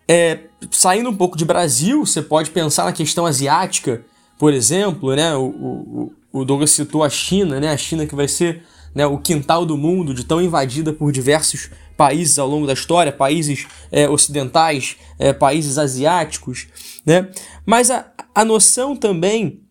é, 0.06 0.40
saindo 0.70 1.10
um 1.10 1.16
pouco 1.16 1.38
de 1.38 1.46
Brasil, 1.46 2.06
você 2.06 2.22
pode 2.22 2.50
pensar 2.50 2.86
na 2.86 2.92
questão 2.92 3.26
asiática, 3.26 4.04
por 4.38 4.54
exemplo, 4.54 5.16
né? 5.16 5.36
O, 5.36 5.44
o, 5.44 6.14
o 6.32 6.46
Douglas 6.46 6.72
citou 6.72 7.04
a 7.04 7.10
China, 7.10 7.60
né? 7.60 7.70
A 7.70 7.78
China 7.78 8.06
que 8.06 8.16
vai 8.16 8.28
ser 8.28 8.64
né, 8.94 9.06
o 9.06 9.18
quintal 9.18 9.66
do 9.66 9.78
mundo, 9.78 10.14
de 10.14 10.24
tão 10.24 10.42
invadida 10.42 10.94
por 10.94 11.12
diversos 11.12 11.70
países 11.98 12.38
ao 12.38 12.48
longo 12.48 12.68
da 12.68 12.74
história, 12.74 13.12
países 13.12 13.68
é, 13.92 14.10
ocidentais, 14.10 14.98
é, 15.18 15.34
países 15.34 15.78
asiáticos, 15.78 16.68
né? 17.06 17.30
Mas 17.66 17.90
a, 17.90 18.06
a 18.34 18.44
noção 18.44 18.96
também 18.96 19.62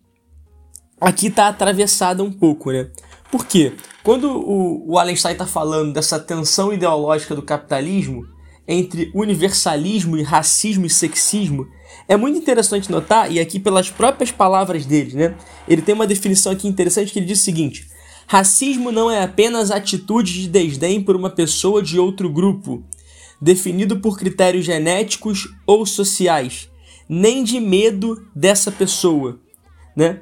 aqui 1.00 1.26
está 1.26 1.48
atravessada 1.48 2.22
um 2.22 2.32
pouco, 2.32 2.70
né? 2.70 2.88
Por 3.30 3.46
quê? 3.46 3.72
Quando 4.02 4.30
o, 4.30 4.92
o 4.92 4.98
Allenstein 4.98 5.32
está 5.32 5.46
falando 5.46 5.92
dessa 5.92 6.18
tensão 6.18 6.72
ideológica 6.72 7.34
do 7.34 7.42
capitalismo 7.42 8.26
entre 8.66 9.10
universalismo 9.14 10.16
e 10.16 10.22
racismo 10.22 10.86
e 10.86 10.90
sexismo, 10.90 11.66
é 12.08 12.16
muito 12.16 12.38
interessante 12.38 12.90
notar, 12.90 13.30
e 13.30 13.40
aqui 13.40 13.58
pelas 13.58 13.90
próprias 13.90 14.30
palavras 14.30 14.84
dele, 14.84 15.14
né? 15.14 15.34
Ele 15.66 15.82
tem 15.82 15.94
uma 15.94 16.06
definição 16.06 16.52
aqui 16.52 16.68
interessante 16.68 17.12
que 17.12 17.18
ele 17.18 17.26
diz 17.26 17.40
o 17.40 17.44
seguinte: 17.44 17.88
racismo 18.26 18.92
não 18.92 19.10
é 19.10 19.22
apenas 19.22 19.70
atitude 19.70 20.42
de 20.42 20.48
desdém 20.48 21.02
por 21.02 21.16
uma 21.16 21.30
pessoa 21.30 21.82
de 21.82 21.98
outro 21.98 22.28
grupo, 22.28 22.82
definido 23.40 23.98
por 24.00 24.18
critérios 24.18 24.64
genéticos 24.64 25.48
ou 25.66 25.86
sociais, 25.86 26.68
nem 27.08 27.42
de 27.42 27.60
medo 27.60 28.26
dessa 28.34 28.70
pessoa, 28.70 29.40
né? 29.96 30.20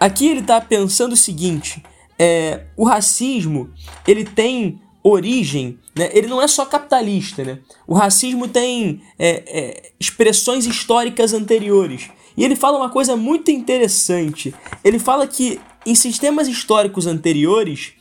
Aqui 0.00 0.26
ele 0.26 0.40
está 0.40 0.60
pensando 0.60 1.12
o 1.12 1.16
seguinte: 1.16 1.82
é, 2.18 2.66
o 2.76 2.84
racismo 2.84 3.70
ele 4.06 4.24
tem 4.24 4.81
origem, 5.02 5.78
né? 5.96 6.10
ele 6.12 6.28
não 6.28 6.40
é 6.40 6.48
só 6.48 6.64
capitalista. 6.64 7.44
Né? 7.44 7.58
O 7.86 7.94
racismo 7.94 8.48
tem 8.48 9.02
é, 9.18 9.42
é, 9.46 9.92
expressões 9.98 10.66
históricas 10.66 11.32
anteriores. 11.32 12.10
E 12.36 12.44
ele 12.44 12.56
fala 12.56 12.78
uma 12.78 12.88
coisa 12.88 13.16
muito 13.16 13.50
interessante. 13.50 14.54
Ele 14.82 14.98
fala 14.98 15.26
que 15.26 15.60
em 15.84 15.94
sistemas 15.94 16.48
históricos 16.48 17.06
anteriores, 17.06 17.92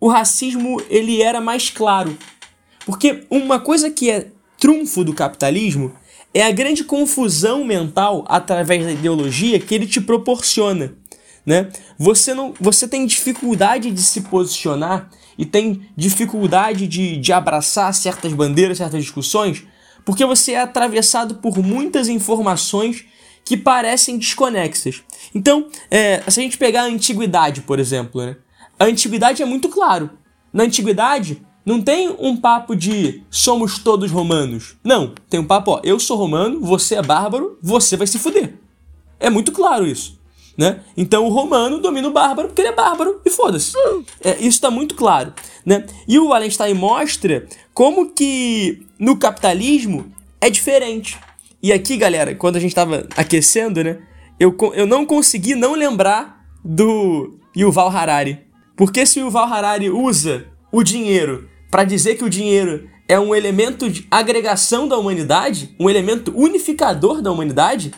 o 0.00 0.08
racismo 0.08 0.80
ele 0.90 1.22
era 1.22 1.40
mais 1.40 1.70
claro. 1.70 2.16
Porque 2.84 3.24
uma 3.30 3.58
coisa 3.58 3.90
que 3.90 4.10
é 4.10 4.28
trunfo 4.58 5.04
do 5.04 5.14
capitalismo 5.14 5.94
é 6.34 6.42
a 6.42 6.50
grande 6.50 6.84
confusão 6.84 7.64
mental 7.64 8.24
através 8.28 8.84
da 8.84 8.92
ideologia 8.92 9.58
que 9.58 9.74
ele 9.74 9.86
te 9.86 10.00
proporciona 10.00 10.94
né? 11.46 11.68
Você 11.96 12.34
não, 12.34 12.52
você 12.60 12.88
tem 12.88 13.06
dificuldade 13.06 13.92
de 13.92 14.02
se 14.02 14.22
posicionar 14.22 15.08
e 15.38 15.44
tem 15.44 15.82
dificuldade 15.96 16.86
de, 16.86 17.16
de 17.16 17.32
abraçar 17.32 17.92
certas 17.94 18.32
bandeiras, 18.32 18.78
certas 18.78 19.02
discussões, 19.02 19.64
porque 20.04 20.24
você 20.24 20.52
é 20.52 20.60
atravessado 20.60 21.36
por 21.36 21.58
muitas 21.58 22.08
informações 22.08 23.04
que 23.44 23.56
parecem 23.56 24.18
desconexas. 24.18 25.02
Então, 25.34 25.68
é, 25.90 26.22
se 26.28 26.40
a 26.40 26.42
gente 26.42 26.58
pegar 26.58 26.82
a 26.82 26.86
antiguidade, 26.86 27.62
por 27.62 27.78
exemplo, 27.78 28.24
né? 28.24 28.36
a 28.78 28.84
antiguidade 28.84 29.42
é 29.42 29.46
muito 29.46 29.68
claro. 29.68 30.10
Na 30.52 30.64
antiguidade, 30.64 31.42
não 31.64 31.82
tem 31.82 32.14
um 32.18 32.36
papo 32.36 32.74
de 32.74 33.22
somos 33.30 33.78
todos 33.78 34.10
romanos. 34.10 34.76
Não, 34.82 35.14
tem 35.28 35.40
um 35.40 35.46
papo, 35.46 35.72
ó, 35.72 35.80
eu 35.84 35.98
sou 36.00 36.16
romano, 36.16 36.60
você 36.60 36.96
é 36.96 37.02
bárbaro, 37.02 37.58
você 37.62 37.96
vai 37.96 38.06
se 38.06 38.18
fuder. 38.18 38.54
É 39.18 39.30
muito 39.30 39.52
claro 39.52 39.86
isso 39.86 40.15
né? 40.56 40.80
Então 40.96 41.24
o 41.26 41.28
romano 41.28 41.78
domina 41.78 42.08
o 42.08 42.12
bárbaro 42.12 42.48
porque 42.48 42.62
ele 42.62 42.68
é 42.68 42.74
bárbaro 42.74 43.20
e 43.24 43.30
foda-se. 43.30 43.72
É, 44.24 44.32
isso 44.36 44.48
está 44.48 44.70
muito 44.70 44.94
claro, 44.94 45.32
né? 45.64 45.84
E 46.08 46.18
o 46.18 46.28
Wallenstein 46.28 46.74
mostra 46.74 47.46
como 47.74 48.10
que 48.10 48.86
no 48.98 49.16
capitalismo 49.16 50.12
é 50.40 50.48
diferente. 50.48 51.18
E 51.62 51.72
aqui, 51.72 51.96
galera, 51.96 52.34
quando 52.34 52.56
a 52.56 52.60
gente 52.60 52.70
estava 52.70 53.06
aquecendo, 53.16 53.82
né? 53.82 53.98
Eu, 54.38 54.54
eu 54.74 54.86
não 54.86 55.06
consegui 55.06 55.54
não 55.54 55.74
lembrar 55.74 56.46
do 56.64 57.38
Yuval 57.56 57.88
Harari. 57.88 58.40
Porque 58.76 59.06
se 59.06 59.20
o 59.20 59.26
Yuval 59.26 59.50
Harari 59.50 59.88
usa 59.88 60.46
o 60.70 60.82
dinheiro 60.82 61.48
para 61.70 61.84
dizer 61.84 62.16
que 62.16 62.24
o 62.24 62.30
dinheiro 62.30 62.88
é 63.08 63.18
um 63.18 63.34
elemento 63.34 63.88
de 63.88 64.06
agregação 64.10 64.86
da 64.86 64.98
humanidade, 64.98 65.74
um 65.78 65.88
elemento 65.88 66.32
unificador 66.36 67.22
da 67.22 67.30
humanidade, 67.30 67.92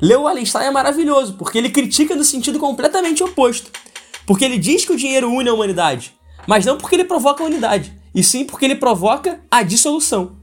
Leo 0.00 0.22
Wallenstein 0.22 0.66
é 0.66 0.70
maravilhoso, 0.70 1.34
porque 1.34 1.58
ele 1.58 1.70
critica 1.70 2.14
no 2.14 2.22
sentido 2.22 2.60
completamente 2.60 3.22
oposto. 3.24 3.72
Porque 4.24 4.44
ele 4.44 4.56
diz 4.56 4.84
que 4.84 4.92
o 4.92 4.96
dinheiro 4.96 5.28
une 5.28 5.48
a 5.48 5.54
humanidade, 5.54 6.14
mas 6.46 6.64
não 6.64 6.78
porque 6.78 6.94
ele 6.94 7.04
provoca 7.04 7.42
a 7.42 7.46
unidade, 7.46 7.92
e 8.14 8.22
sim 8.22 8.44
porque 8.44 8.64
ele 8.64 8.76
provoca 8.76 9.40
a 9.50 9.62
dissolução. 9.62 10.36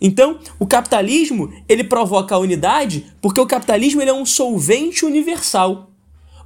Então, 0.00 0.38
o 0.58 0.66
capitalismo, 0.66 1.52
ele 1.68 1.84
provoca 1.84 2.34
a 2.34 2.38
unidade 2.38 3.12
porque 3.20 3.40
o 3.40 3.46
capitalismo 3.46 4.00
ele 4.00 4.10
é 4.10 4.14
um 4.14 4.24
solvente 4.24 5.04
universal. 5.04 5.90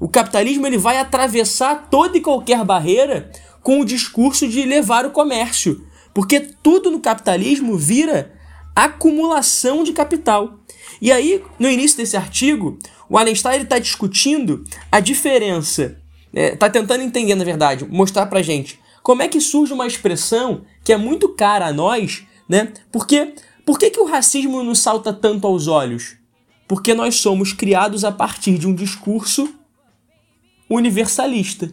O 0.01 0.09
capitalismo 0.09 0.67
ele 0.67 0.79
vai 0.79 0.99
atravessar 0.99 1.89
toda 1.89 2.19
e 2.19 2.21
qualquer 2.21 2.65
barreira 2.65 3.31
com 3.63 3.81
o 3.81 3.85
discurso 3.85 4.49
de 4.49 4.63
levar 4.63 5.07
o 5.07 5.11
comércio, 5.11 5.85
porque 6.13 6.41
tudo 6.41 6.91
no 6.91 7.01
capitalismo 7.01 7.77
vira 7.77 8.33
acumulação 8.75 9.83
de 9.85 9.93
capital. 9.93 10.59
E 11.01 11.13
aí, 11.13 11.43
no 11.59 11.69
início 11.69 11.97
desse 11.97 12.17
artigo, 12.17 12.79
o 13.09 13.17
Allenstein 13.17 13.63
está 13.63 13.79
discutindo 13.79 14.65
a 14.91 15.01
diferença, 15.01 16.01
está 16.33 16.67
é, 16.67 16.71
tentando 16.71 17.03
entender, 17.03 17.35
na 17.35 17.45
verdade, 17.45 17.85
mostrar 17.85 18.27
para 18.27 18.43
gente 18.43 18.79
como 19.03 19.23
é 19.23 19.29
que 19.29 19.41
surge 19.41 19.73
uma 19.73 19.87
expressão 19.87 20.67
que 20.85 20.93
é 20.93 20.97
muito 20.97 21.31
cara 21.31 21.69
a 21.69 21.73
nós, 21.73 22.27
né? 22.49 22.73
Porque 22.93 23.35
por 23.65 23.79
que, 23.79 23.91
que 23.91 24.01
o 24.01 24.05
racismo 24.05 24.63
nos 24.63 24.81
salta 24.81 25.13
tanto 25.13 25.47
aos 25.47 25.67
olhos? 25.67 26.17
Porque 26.67 26.93
nós 26.93 27.17
somos 27.17 27.53
criados 27.53 28.05
a 28.05 28.13
partir 28.13 28.59
de 28.59 28.67
um 28.67 28.75
discurso 28.75 29.55
universalista, 30.69 31.73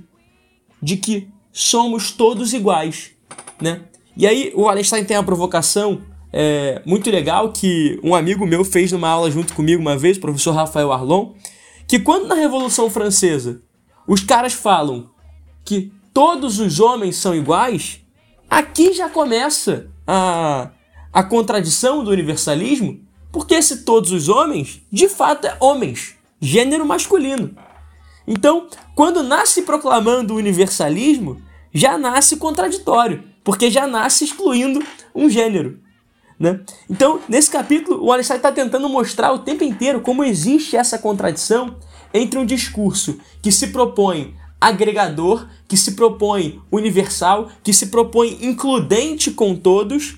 de 0.81 0.95
que 0.95 1.27
somos 1.51 2.11
todos 2.11 2.53
iguais, 2.53 3.11
né? 3.59 3.81
E 4.15 4.25
aí 4.25 4.53
o 4.55 4.69
Allenstein 4.69 5.03
tem 5.03 5.17
a 5.17 5.23
provocação 5.23 6.01
é, 6.37 6.81
muito 6.85 7.09
legal 7.09 7.53
que 7.53 7.97
um 8.03 8.13
amigo 8.13 8.45
meu 8.45 8.65
fez 8.65 8.91
numa 8.91 9.07
aula 9.07 9.31
junto 9.31 9.53
comigo 9.53 9.81
uma 9.81 9.97
vez, 9.97 10.17
o 10.17 10.19
professor 10.19 10.51
Rafael 10.51 10.91
Arlon, 10.91 11.31
que 11.87 11.97
quando 11.97 12.27
na 12.27 12.35
Revolução 12.35 12.89
Francesa 12.89 13.61
os 14.05 14.19
caras 14.19 14.51
falam 14.51 15.09
que 15.63 15.93
todos 16.13 16.59
os 16.59 16.81
homens 16.81 17.15
são 17.15 17.33
iguais, 17.33 18.01
aqui 18.49 18.91
já 18.91 19.07
começa 19.07 19.89
a, 20.05 20.71
a 21.13 21.23
contradição 21.23 22.03
do 22.03 22.11
universalismo, 22.11 22.99
porque 23.31 23.61
se 23.61 23.85
todos 23.85 24.11
os 24.11 24.27
homens, 24.27 24.81
de 24.91 25.07
fato 25.07 25.47
é 25.47 25.55
homens, 25.61 26.15
gênero 26.41 26.85
masculino. 26.85 27.55
Então, 28.27 28.67
quando 28.93 29.23
nasce 29.23 29.61
proclamando 29.61 30.33
o 30.33 30.37
universalismo, 30.37 31.41
já 31.73 31.97
nasce 31.97 32.35
contraditório, 32.35 33.23
porque 33.41 33.71
já 33.71 33.87
nasce 33.87 34.25
excluindo 34.25 34.83
um 35.15 35.29
gênero. 35.29 35.84
Né? 36.39 36.59
Então, 36.89 37.21
nesse 37.29 37.49
capítulo, 37.49 38.03
o 38.03 38.11
Einstein 38.11 38.37
está 38.37 38.51
tentando 38.51 38.89
mostrar 38.89 39.31
o 39.31 39.39
tempo 39.39 39.63
inteiro 39.63 40.01
como 40.01 40.23
existe 40.23 40.75
essa 40.75 40.97
contradição 40.97 41.77
entre 42.13 42.37
um 42.37 42.45
discurso 42.45 43.17
que 43.41 43.51
se 43.51 43.67
propõe 43.67 44.35
agregador, 44.59 45.47
que 45.67 45.77
se 45.77 45.93
propõe 45.93 46.61
universal, 46.71 47.49
que 47.63 47.73
se 47.73 47.87
propõe 47.87 48.37
includente 48.41 49.31
com 49.31 49.55
todos, 49.55 50.17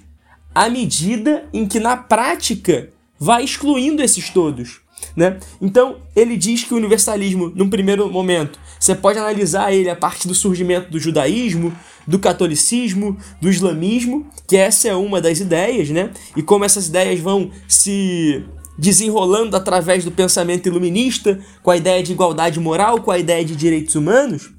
à 0.54 0.70
medida 0.70 1.48
em 1.54 1.68
que 1.68 1.80
na 1.80 1.98
prática 1.98 2.90
vai 3.20 3.44
excluindo 3.44 4.02
esses 4.02 4.30
todos. 4.30 4.82
Né? 5.16 5.40
Então, 5.62 5.98
ele 6.16 6.36
diz 6.36 6.64
que 6.64 6.74
o 6.74 6.78
universalismo, 6.78 7.52
num 7.56 7.70
primeiro 7.70 8.12
momento, 8.12 8.60
você 8.80 8.96
pode 8.96 9.20
analisar 9.20 9.74
ele 9.74 9.90
a 9.90 9.96
partir 9.96 10.28
do 10.28 10.36
surgimento 10.36 10.92
do 10.92 11.00
judaísmo, 11.00 11.74
do 12.06 12.20
catolicismo, 12.20 13.18
do 13.42 13.50
islamismo, 13.50 14.28
que 14.48 14.56
essa 14.56 14.88
é 14.88 14.96
uma 14.96 15.20
das 15.20 15.40
ideias, 15.40 15.90
né? 15.90 16.12
E 16.36 16.42
como 16.42 16.64
essas 16.64 16.88
ideias 16.88 17.20
vão 17.20 17.52
se 17.68 18.44
desenrolando 18.78 19.58
através 19.58 20.04
do 20.06 20.12
pensamento 20.12 20.68
iluminista, 20.68 21.40
com 21.64 21.72
a 21.72 21.78
ideia 21.78 22.04
de 22.04 22.12
igualdade 22.12 22.60
moral, 22.60 23.02
com 23.02 23.12
a 23.12 23.18
ideia 23.18 23.44
de 23.44 23.56
direitos 23.56 23.96
humanos, 23.96 24.52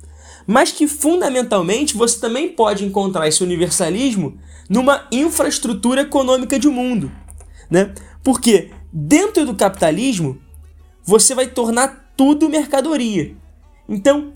mas 0.46 0.72
que 0.72 0.88
fundamentalmente 0.88 1.96
você 1.96 2.18
também 2.18 2.48
pode 2.48 2.84
encontrar 2.84 3.28
esse 3.28 3.42
universalismo 3.44 4.38
numa 4.68 5.06
infraestrutura 5.12 6.02
econômica 6.02 6.58
de 6.58 6.68
mundo, 6.68 7.12
né? 7.70 7.94
Porque 8.24 8.70
dentro 8.92 9.46
do 9.46 9.54
capitalismo 9.54 10.38
você 11.04 11.34
vai 11.34 11.46
tornar 11.46 12.12
tudo 12.16 12.48
mercadoria. 12.48 13.36
Então, 13.88 14.32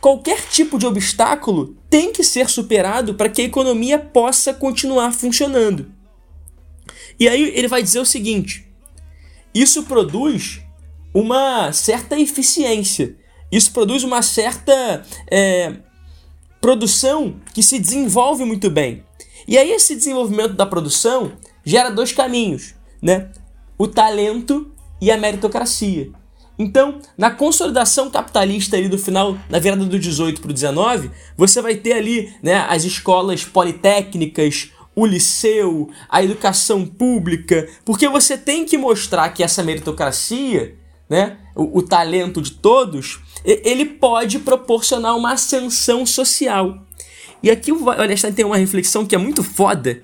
qualquer 0.00 0.40
tipo 0.48 0.78
de 0.78 0.86
obstáculo 0.86 1.76
tem 1.88 2.12
que 2.12 2.24
ser 2.24 2.48
superado 2.48 3.14
para 3.14 3.28
que 3.28 3.42
a 3.42 3.44
economia 3.44 3.98
possa 3.98 4.52
continuar 4.52 5.12
funcionando. 5.12 5.92
E 7.18 7.28
aí 7.28 7.52
ele 7.54 7.68
vai 7.68 7.82
dizer 7.82 8.00
o 8.00 8.06
seguinte: 8.06 8.66
isso 9.54 9.84
produz 9.84 10.60
uma 11.14 11.72
certa 11.72 12.18
eficiência, 12.18 13.16
isso 13.50 13.72
produz 13.72 14.04
uma 14.04 14.22
certa 14.22 15.04
é, 15.30 15.76
produção 16.60 17.40
que 17.54 17.62
se 17.62 17.78
desenvolve 17.78 18.44
muito 18.44 18.70
bem. 18.70 19.04
E 19.46 19.56
aí 19.56 19.70
esse 19.72 19.96
desenvolvimento 19.96 20.54
da 20.54 20.66
produção 20.66 21.32
gera 21.64 21.90
dois 21.90 22.12
caminhos, 22.12 22.74
né? 23.00 23.30
O 23.78 23.86
talento 23.86 24.70
e 25.00 25.10
a 25.10 25.16
meritocracia. 25.16 26.10
Então, 26.58 26.98
na 27.16 27.30
consolidação 27.30 28.10
capitalista 28.10 28.76
ali 28.76 28.88
do 28.88 28.98
final, 28.98 29.38
na 29.48 29.60
virada 29.60 29.84
do 29.84 29.98
18 29.98 30.40
para 30.40 30.50
o 30.50 30.54
19, 30.54 31.10
você 31.36 31.62
vai 31.62 31.76
ter 31.76 31.92
ali 31.92 32.34
né, 32.42 32.66
as 32.68 32.82
escolas 32.82 33.44
politécnicas, 33.44 34.72
o 34.94 35.06
liceu, 35.06 35.88
a 36.08 36.22
educação 36.22 36.84
pública, 36.84 37.68
porque 37.84 38.08
você 38.08 38.36
tem 38.36 38.64
que 38.64 38.76
mostrar 38.76 39.28
que 39.28 39.44
essa 39.44 39.62
meritocracia, 39.62 40.74
né, 41.08 41.36
o, 41.54 41.78
o 41.78 41.82
talento 41.82 42.42
de 42.42 42.50
todos, 42.50 43.20
ele 43.44 43.84
pode 43.84 44.40
proporcionar 44.40 45.16
uma 45.16 45.34
ascensão 45.34 46.04
social. 46.04 46.84
E 47.40 47.52
aqui 47.52 47.70
o 47.70 47.84
Wallenstein 47.84 48.32
tem 48.32 48.44
uma 48.44 48.56
reflexão 48.56 49.06
que 49.06 49.14
é 49.14 49.18
muito 49.18 49.44
foda, 49.44 50.02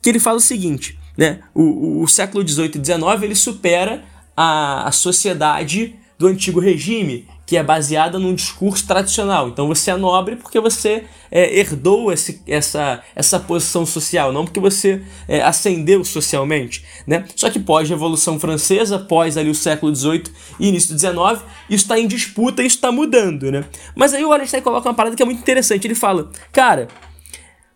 que 0.00 0.08
ele 0.08 0.18
fala 0.18 0.38
o 0.38 0.40
seguinte, 0.40 0.98
né, 1.18 1.40
o, 1.54 2.02
o 2.02 2.08
século 2.08 2.42
18 2.42 2.78
e 2.78 2.80
19 2.80 3.26
ele 3.26 3.34
supera 3.34 4.02
a, 4.42 4.88
a 4.88 4.92
sociedade 4.92 5.96
do 6.18 6.26
antigo 6.26 6.60
regime, 6.60 7.28
que 7.44 7.58
é 7.58 7.62
baseada 7.62 8.18
num 8.18 8.34
discurso 8.34 8.86
tradicional. 8.86 9.48
Então 9.48 9.68
você 9.68 9.90
é 9.90 9.96
nobre 9.98 10.36
porque 10.36 10.58
você 10.58 11.04
é, 11.30 11.58
herdou 11.58 12.10
esse, 12.10 12.42
essa, 12.46 13.02
essa 13.14 13.38
posição 13.38 13.84
social, 13.84 14.32
não 14.32 14.46
porque 14.46 14.58
você 14.58 15.02
é, 15.28 15.42
ascendeu 15.42 16.02
socialmente. 16.04 16.82
Né? 17.06 17.26
Só 17.36 17.50
que 17.50 17.60
pós-Revolução 17.60 18.40
Francesa, 18.40 18.98
pós 18.98 19.36
ali 19.36 19.50
o 19.50 19.54
século 19.54 19.94
XVIII 19.94 20.24
e 20.58 20.68
início 20.68 20.94
do 20.94 20.98
XIX, 20.98 21.44
isso 21.68 21.84
está 21.84 21.98
em 21.98 22.06
disputa, 22.06 22.62
isso 22.62 22.76
está 22.76 22.90
mudando. 22.90 23.52
Né? 23.52 23.64
Mas 23.94 24.14
aí 24.14 24.24
o 24.24 24.30
Wallenstein 24.30 24.62
coloca 24.62 24.88
uma 24.88 24.94
parada 24.94 25.14
que 25.14 25.22
é 25.22 25.26
muito 25.26 25.40
interessante. 25.40 25.86
Ele 25.86 25.94
fala, 25.94 26.30
cara, 26.50 26.88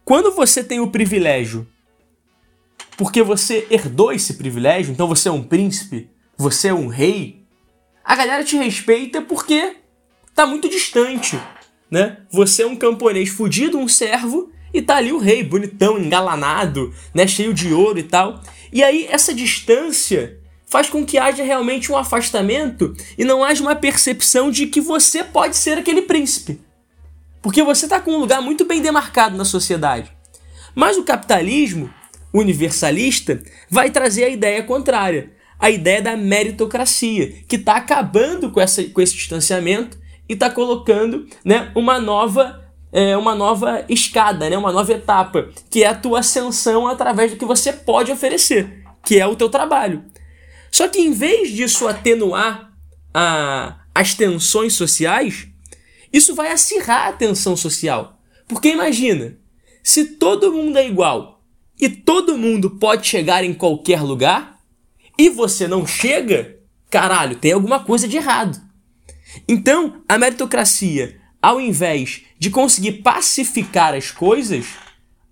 quando 0.02 0.32
você 0.32 0.64
tem 0.64 0.80
o 0.80 0.90
privilégio 0.90 1.66
porque 2.96 3.22
você 3.22 3.66
herdou 3.70 4.12
esse 4.12 4.34
privilégio, 4.34 4.92
então 4.92 5.06
você 5.06 5.28
é 5.28 5.32
um 5.32 5.42
príncipe, 5.42 6.13
você 6.36 6.68
é 6.68 6.74
um 6.74 6.88
rei, 6.88 7.44
a 8.04 8.14
galera 8.14 8.44
te 8.44 8.56
respeita 8.56 9.22
porque 9.22 9.76
tá 10.34 10.46
muito 10.46 10.68
distante, 10.68 11.40
né? 11.90 12.18
Você 12.30 12.62
é 12.62 12.66
um 12.66 12.76
camponês 12.76 13.28
fudido, 13.28 13.78
um 13.78 13.88
servo, 13.88 14.52
e 14.72 14.82
tá 14.82 14.96
ali 14.96 15.12
o 15.12 15.18
rei, 15.18 15.42
bonitão, 15.42 15.98
engalanado, 15.98 16.92
né? 17.14 17.26
Cheio 17.26 17.54
de 17.54 17.72
ouro 17.72 17.98
e 17.98 18.02
tal. 18.02 18.42
E 18.72 18.82
aí 18.82 19.06
essa 19.08 19.32
distância 19.32 20.40
faz 20.66 20.90
com 20.90 21.06
que 21.06 21.16
haja 21.16 21.44
realmente 21.44 21.92
um 21.92 21.96
afastamento 21.96 22.92
e 23.16 23.24
não 23.24 23.44
haja 23.44 23.62
uma 23.62 23.76
percepção 23.76 24.50
de 24.50 24.66
que 24.66 24.80
você 24.80 25.22
pode 25.22 25.56
ser 25.56 25.78
aquele 25.78 26.02
príncipe. 26.02 26.60
Porque 27.40 27.62
você 27.62 27.86
tá 27.86 28.00
com 28.00 28.10
um 28.10 28.18
lugar 28.18 28.42
muito 28.42 28.64
bem 28.64 28.82
demarcado 28.82 29.36
na 29.36 29.44
sociedade. 29.44 30.10
Mas 30.74 30.96
o 30.96 31.04
capitalismo 31.04 31.88
universalista 32.32 33.40
vai 33.70 33.90
trazer 33.90 34.24
a 34.24 34.28
ideia 34.28 34.64
contrária 34.64 35.33
a 35.64 35.70
ideia 35.70 36.02
da 36.02 36.14
meritocracia, 36.14 37.36
que 37.48 37.56
está 37.56 37.76
acabando 37.76 38.50
com, 38.50 38.60
essa, 38.60 38.84
com 38.84 39.00
esse 39.00 39.14
distanciamento 39.14 39.98
e 40.28 40.34
está 40.34 40.50
colocando 40.50 41.26
né, 41.42 41.72
uma 41.74 41.98
nova 41.98 42.62
é, 42.92 43.16
uma 43.16 43.34
nova 43.34 43.82
escada, 43.88 44.50
né, 44.50 44.58
uma 44.58 44.70
nova 44.70 44.92
etapa, 44.92 45.48
que 45.70 45.82
é 45.82 45.86
a 45.86 45.94
tua 45.94 46.18
ascensão 46.18 46.86
através 46.86 47.30
do 47.30 47.38
que 47.38 47.46
você 47.46 47.72
pode 47.72 48.12
oferecer, 48.12 48.84
que 49.02 49.18
é 49.18 49.26
o 49.26 49.34
teu 49.34 49.48
trabalho. 49.48 50.04
Só 50.70 50.86
que 50.86 51.00
em 51.00 51.12
vez 51.12 51.50
disso 51.50 51.88
atenuar 51.88 52.70
a, 53.14 53.80
as 53.94 54.12
tensões 54.12 54.74
sociais, 54.74 55.48
isso 56.12 56.34
vai 56.34 56.52
acirrar 56.52 57.08
a 57.08 57.12
tensão 57.12 57.56
social. 57.56 58.20
Porque 58.46 58.68
imagina, 58.68 59.38
se 59.82 60.04
todo 60.04 60.52
mundo 60.52 60.76
é 60.76 60.86
igual 60.86 61.42
e 61.80 61.88
todo 61.88 62.36
mundo 62.36 62.72
pode 62.72 63.06
chegar 63.06 63.42
em 63.42 63.54
qualquer 63.54 64.02
lugar, 64.02 64.53
e 65.18 65.28
você 65.28 65.68
não 65.68 65.86
chega, 65.86 66.58
caralho, 66.90 67.36
tem 67.36 67.52
alguma 67.52 67.80
coisa 67.80 68.08
de 68.08 68.16
errado. 68.16 68.60
Então, 69.48 70.02
a 70.08 70.18
meritocracia, 70.18 71.16
ao 71.40 71.60
invés 71.60 72.22
de 72.38 72.50
conseguir 72.50 73.02
pacificar 73.02 73.94
as 73.94 74.10
coisas, 74.10 74.66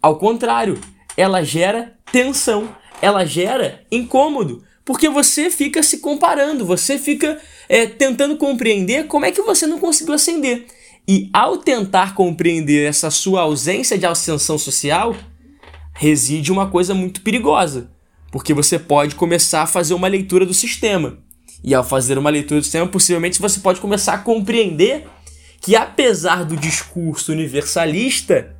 ao 0.00 0.18
contrário, 0.18 0.80
ela 1.16 1.42
gera 1.42 1.96
tensão, 2.10 2.74
ela 3.00 3.24
gera 3.24 3.84
incômodo, 3.90 4.64
porque 4.84 5.08
você 5.08 5.50
fica 5.50 5.82
se 5.82 5.98
comparando, 5.98 6.64
você 6.64 6.98
fica 6.98 7.40
é, 7.68 7.86
tentando 7.86 8.36
compreender 8.36 9.06
como 9.06 9.24
é 9.24 9.32
que 9.32 9.42
você 9.42 9.66
não 9.66 9.78
conseguiu 9.78 10.14
ascender. 10.14 10.66
E 11.06 11.28
ao 11.32 11.58
tentar 11.58 12.14
compreender 12.14 12.88
essa 12.88 13.10
sua 13.10 13.42
ausência 13.42 13.98
de 13.98 14.06
ascensão 14.06 14.56
social, 14.56 15.16
reside 15.92 16.52
uma 16.52 16.70
coisa 16.70 16.94
muito 16.94 17.20
perigosa 17.22 17.90
porque 18.32 18.54
você 18.54 18.78
pode 18.78 19.14
começar 19.14 19.62
a 19.62 19.66
fazer 19.66 19.92
uma 19.92 20.08
leitura 20.08 20.46
do 20.46 20.54
sistema. 20.54 21.18
E 21.62 21.74
ao 21.74 21.84
fazer 21.84 22.18
uma 22.18 22.30
leitura 22.30 22.60
do 22.60 22.64
sistema, 22.64 22.88
possivelmente 22.88 23.40
você 23.40 23.60
pode 23.60 23.78
começar 23.78 24.14
a 24.14 24.18
compreender 24.18 25.06
que 25.60 25.76
apesar 25.76 26.44
do 26.44 26.56
discurso 26.56 27.30
universalista, 27.30 28.56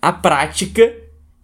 a 0.00 0.12
prática 0.12 0.92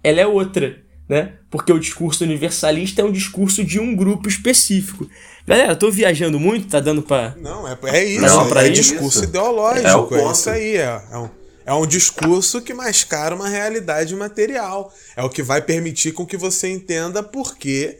ela 0.02 0.20
é 0.20 0.26
outra, 0.26 0.82
né? 1.08 1.34
Porque 1.50 1.72
o 1.72 1.78
discurso 1.78 2.24
universalista 2.24 3.02
é 3.02 3.04
um 3.04 3.12
discurso 3.12 3.62
de 3.62 3.78
um 3.78 3.94
grupo 3.94 4.28
específico. 4.28 5.08
Galera, 5.46 5.76
tô 5.76 5.90
viajando 5.90 6.40
muito, 6.40 6.68
tá 6.68 6.80
dando 6.80 7.02
para 7.02 7.36
Não, 7.38 7.68
é, 7.68 7.78
é 7.84 8.04
isso, 8.04 8.22
Não, 8.22 8.58
é, 8.58 8.66
é 8.66 8.70
discurso 8.70 9.18
isso. 9.18 9.24
ideológico, 9.24 10.14
é, 10.14 10.22
é 10.22 10.32
isso 10.32 10.50
aí, 10.50 10.76
é, 10.76 11.02
é 11.12 11.18
um 11.18 11.30
é 11.68 11.74
um 11.74 11.86
discurso 11.86 12.62
que 12.62 12.72
mascara 12.72 13.34
uma 13.34 13.46
realidade 13.46 14.16
material. 14.16 14.90
É 15.14 15.22
o 15.22 15.28
que 15.28 15.42
vai 15.42 15.60
permitir 15.60 16.12
com 16.12 16.24
que 16.24 16.34
você 16.34 16.66
entenda 16.66 17.22
por 17.22 17.58
que, 17.58 17.98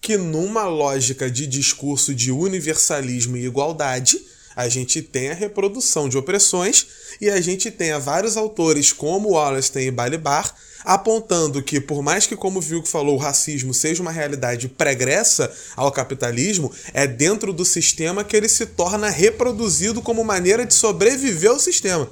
que 0.00 0.16
numa 0.16 0.68
lógica 0.68 1.28
de 1.28 1.44
discurso 1.44 2.14
de 2.14 2.30
universalismo 2.30 3.36
e 3.36 3.44
igualdade, 3.44 4.24
a 4.54 4.68
gente 4.68 5.02
tem 5.02 5.30
a 5.30 5.34
reprodução 5.34 6.08
de 6.08 6.16
opressões 6.16 6.86
e 7.20 7.28
a 7.28 7.40
gente 7.40 7.72
tem 7.72 7.98
vários 7.98 8.36
autores 8.36 8.92
como 8.92 9.30
Wallerstein 9.30 9.88
e 9.88 9.90
Balibar 9.90 10.54
apontando 10.84 11.60
que, 11.60 11.80
por 11.80 12.00
mais 12.00 12.24
que, 12.24 12.36
como 12.36 12.60
o 12.60 12.62
Vilco 12.62 12.86
falou, 12.86 13.16
o 13.16 13.20
racismo 13.20 13.74
seja 13.74 14.00
uma 14.00 14.12
realidade 14.12 14.68
pregressa 14.68 15.52
ao 15.74 15.90
capitalismo, 15.90 16.72
é 16.94 17.04
dentro 17.04 17.52
do 17.52 17.64
sistema 17.64 18.22
que 18.22 18.36
ele 18.36 18.48
se 18.48 18.64
torna 18.64 19.10
reproduzido 19.10 20.00
como 20.00 20.22
maneira 20.22 20.64
de 20.64 20.72
sobreviver 20.72 21.50
ao 21.50 21.58
sistema 21.58 22.08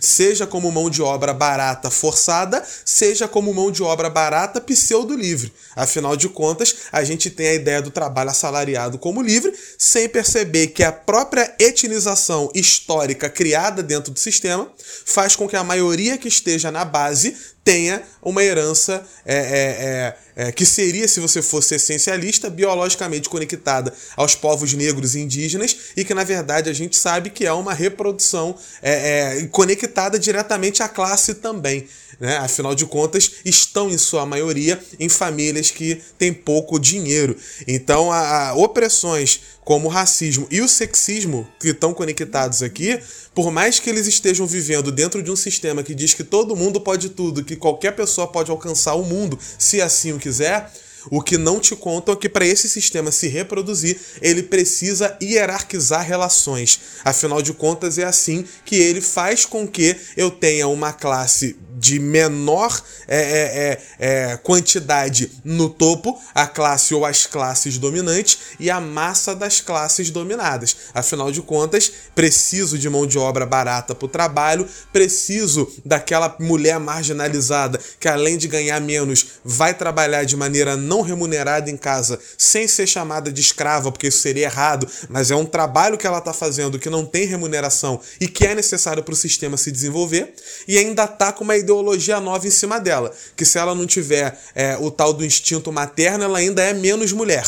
seja 0.00 0.46
como 0.46 0.72
mão 0.72 0.88
de 0.88 1.02
obra 1.02 1.34
barata 1.34 1.90
forçada, 1.90 2.64
seja 2.84 3.28
como 3.28 3.52
mão 3.52 3.70
de 3.70 3.82
obra 3.82 4.08
barata 4.08 4.60
pseudo-livre. 4.60 5.52
Afinal 5.76 6.16
de 6.16 6.28
contas, 6.28 6.74
a 6.90 7.04
gente 7.04 7.30
tem 7.30 7.48
a 7.48 7.54
ideia 7.54 7.82
do 7.82 7.90
trabalho 7.90 8.30
assalariado 8.30 8.98
como 8.98 9.22
livre, 9.22 9.52
sem 9.78 10.08
perceber 10.08 10.68
que 10.68 10.82
a 10.82 10.90
própria 10.90 11.54
etnização 11.58 12.50
histórica 12.54 13.28
criada 13.28 13.82
dentro 13.82 14.12
do 14.12 14.18
sistema 14.18 14.72
faz 15.04 15.36
com 15.36 15.46
que 15.46 15.56
a 15.56 15.62
maioria 15.62 16.16
que 16.16 16.28
esteja 16.28 16.70
na 16.70 16.84
base 16.84 17.36
tenha 17.62 18.02
uma 18.22 18.42
herança 18.42 19.06
é, 19.24 19.36
é, 19.36 19.40
é, 19.42 20.16
é, 20.36 20.52
que 20.52 20.64
seria, 20.64 21.06
se 21.08 21.20
você 21.20 21.42
fosse 21.42 21.74
essencialista, 21.74 22.48
biologicamente 22.48 23.28
conectada 23.28 23.92
aos 24.16 24.34
povos 24.34 24.72
negros 24.72 25.14
e 25.14 25.20
indígenas, 25.20 25.76
e 25.96 26.04
que 26.04 26.14
na 26.14 26.24
verdade 26.24 26.70
a 26.70 26.72
gente 26.72 26.96
sabe 26.96 27.30
que 27.30 27.46
é 27.46 27.52
uma 27.52 27.74
reprodução 27.74 28.56
é, 28.82 29.38
é, 29.40 29.46
conectada 29.46 30.18
diretamente 30.18 30.82
à 30.82 30.88
classe 30.88 31.34
também. 31.34 31.86
Né? 32.18 32.36
Afinal 32.36 32.74
de 32.74 32.84
contas, 32.84 33.30
estão 33.44 33.90
em 33.90 33.96
sua 33.96 34.26
maioria 34.26 34.78
em 34.98 35.08
famílias 35.08 35.70
que 35.70 36.00
têm 36.18 36.32
pouco 36.32 36.78
dinheiro. 36.78 37.34
Então, 37.66 38.12
a, 38.12 38.48
a 38.48 38.54
opressões 38.54 39.40
como 39.64 39.86
o 39.86 39.90
racismo 39.90 40.46
e 40.50 40.60
o 40.60 40.68
sexismo 40.68 41.46
que 41.58 41.68
estão 41.68 41.94
conectados 41.94 42.62
aqui, 42.62 42.98
por 43.34 43.50
mais 43.50 43.78
que 43.78 43.88
eles 43.88 44.06
estejam 44.06 44.46
vivendo 44.46 44.90
dentro 44.90 45.22
de 45.22 45.30
um 45.30 45.36
sistema 45.36 45.82
que 45.82 45.94
diz 45.94 46.12
que 46.12 46.24
todo 46.24 46.56
mundo 46.56 46.80
pode 46.80 47.10
tudo, 47.10 47.44
que 47.44 47.56
qualquer 47.56 47.92
pessoa 47.92 48.26
pode 48.26 48.50
alcançar 48.50 48.94
o 48.94 49.04
mundo 49.04 49.38
se 49.58 49.80
assim 49.80 50.12
o 50.12 50.18
quiser, 50.20 50.70
o 51.10 51.22
que 51.22 51.38
não 51.38 51.60
te 51.60 51.76
contam 51.76 52.14
é 52.14 52.16
que 52.16 52.28
para 52.28 52.46
esse 52.46 52.68
sistema 52.68 53.12
se 53.12 53.28
reproduzir, 53.28 53.98
ele 54.20 54.42
precisa 54.42 55.16
hierarquizar 55.22 56.04
relações. 56.04 56.80
Afinal 57.04 57.40
de 57.40 57.52
contas, 57.52 57.98
é 57.98 58.04
assim 58.04 58.44
que 58.64 58.76
ele 58.76 59.00
faz 59.00 59.44
com 59.44 59.66
que 59.66 59.96
eu 60.16 60.30
tenha 60.30 60.66
uma 60.66 60.92
classe 60.92 61.56
de 61.80 61.98
menor 61.98 62.80
é, 63.08 63.16
é, 63.18 63.22
é, 63.98 64.32
é, 64.32 64.36
quantidade 64.36 65.30
no 65.42 65.70
topo, 65.70 66.20
a 66.34 66.46
classe 66.46 66.94
ou 66.94 67.06
as 67.06 67.24
classes 67.24 67.78
dominantes, 67.78 68.38
e 68.60 68.70
a 68.70 68.78
massa 68.78 69.34
das 69.34 69.60
classes 69.62 70.10
dominadas. 70.10 70.76
Afinal 70.92 71.32
de 71.32 71.40
contas, 71.40 71.90
preciso 72.14 72.78
de 72.78 72.88
mão 72.90 73.06
de 73.06 73.18
obra 73.18 73.46
barata 73.46 73.94
para 73.94 74.04
o 74.04 74.08
trabalho, 74.08 74.68
preciso 74.92 75.72
daquela 75.84 76.36
mulher 76.38 76.78
marginalizada 76.78 77.80
que, 77.98 78.08
além 78.08 78.36
de 78.36 78.46
ganhar 78.46 78.80
menos, 78.80 79.40
vai 79.42 79.72
trabalhar 79.72 80.24
de 80.24 80.36
maneira 80.36 80.76
não 80.90 81.02
remunerada 81.02 81.70
em 81.70 81.76
casa, 81.76 82.18
sem 82.36 82.66
ser 82.66 82.88
chamada 82.88 83.30
de 83.30 83.40
escrava, 83.40 83.92
porque 83.92 84.08
isso 84.08 84.18
seria 84.18 84.46
errado, 84.46 84.88
mas 85.08 85.30
é 85.30 85.36
um 85.36 85.46
trabalho 85.46 85.96
que 85.96 86.04
ela 86.04 86.18
está 86.18 86.32
fazendo 86.32 86.80
que 86.80 86.90
não 86.90 87.06
tem 87.06 87.26
remuneração 87.26 88.00
e 88.20 88.26
que 88.26 88.44
é 88.44 88.56
necessário 88.56 89.04
para 89.04 89.14
o 89.14 89.16
sistema 89.16 89.56
se 89.56 89.70
desenvolver, 89.70 90.34
e 90.66 90.76
ainda 90.76 91.04
está 91.04 91.32
com 91.32 91.44
uma 91.44 91.56
ideologia 91.56 92.18
nova 92.18 92.44
em 92.44 92.50
cima 92.50 92.80
dela. 92.80 93.12
Que 93.36 93.44
se 93.44 93.56
ela 93.56 93.72
não 93.72 93.86
tiver 93.86 94.36
é, 94.52 94.76
o 94.80 94.90
tal 94.90 95.12
do 95.12 95.24
instinto 95.24 95.70
materno, 95.70 96.24
ela 96.24 96.38
ainda 96.38 96.60
é 96.60 96.72
menos 96.72 97.12
mulher. 97.12 97.44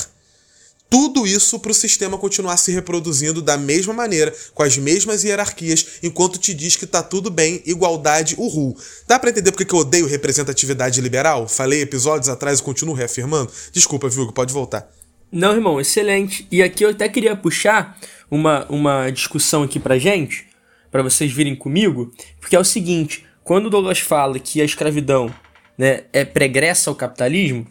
Tudo 0.93 1.27
isso 1.27 1.59
para 1.59 1.71
o 1.71 1.75
sistema 1.75 2.19
continuar 2.19 2.59
se 2.59 2.71
reproduzindo 2.71 3.41
da 3.41 3.57
mesma 3.57 3.95
maneira, 3.95 4.31
com 4.53 4.63
as 4.63 4.77
mesmas 4.77 5.25
hierarquias, 5.25 5.87
enquanto 6.03 6.39
te 6.39 6.53
diz 6.53 6.77
que 6.77 6.85
tá 6.85 7.03
tudo 7.03 7.31
bem, 7.31 7.63
igualdade, 7.65 8.35
uhul. 8.37 8.77
Dá 9.09 9.19
para 9.19 9.31
entender 9.31 9.53
porque 9.53 9.65
que 9.65 9.75
eu 9.75 9.79
odeio 9.79 10.07
representatividade 10.07 11.01
liberal? 11.01 11.49
Falei 11.49 11.81
episódios 11.81 12.29
atrás 12.29 12.59
e 12.59 12.63
continuo 12.63 12.95
reafirmando? 12.95 13.51
Desculpa, 13.73 14.07
Vilgo, 14.07 14.35
pode 14.35 14.53
voltar. 14.53 14.87
Não, 15.33 15.55
irmão, 15.55 15.81
excelente. 15.81 16.47
E 16.53 16.63
aqui 16.63 16.85
eu 16.85 16.91
até 16.91 17.09
queria 17.09 17.35
puxar 17.35 17.99
uma, 18.31 18.67
uma 18.69 19.09
discussão 19.09 19.63
aqui 19.63 19.81
pra 19.81 19.97
gente, 19.97 20.47
para 20.91 21.03
vocês 21.03 21.33
virem 21.33 21.57
comigo, 21.57 22.13
porque 22.39 22.55
é 22.55 22.61
o 22.61 22.65
seguinte: 22.65 23.25
quando 23.43 23.71
Douglas 23.71 24.01
fala 24.01 24.39
que 24.39 24.61
a 24.61 24.65
escravidão 24.67 25.35
né, 25.79 26.03
é 26.13 26.23
pregressa 26.23 26.91
ao 26.91 26.97
capitalismo, 26.97 27.67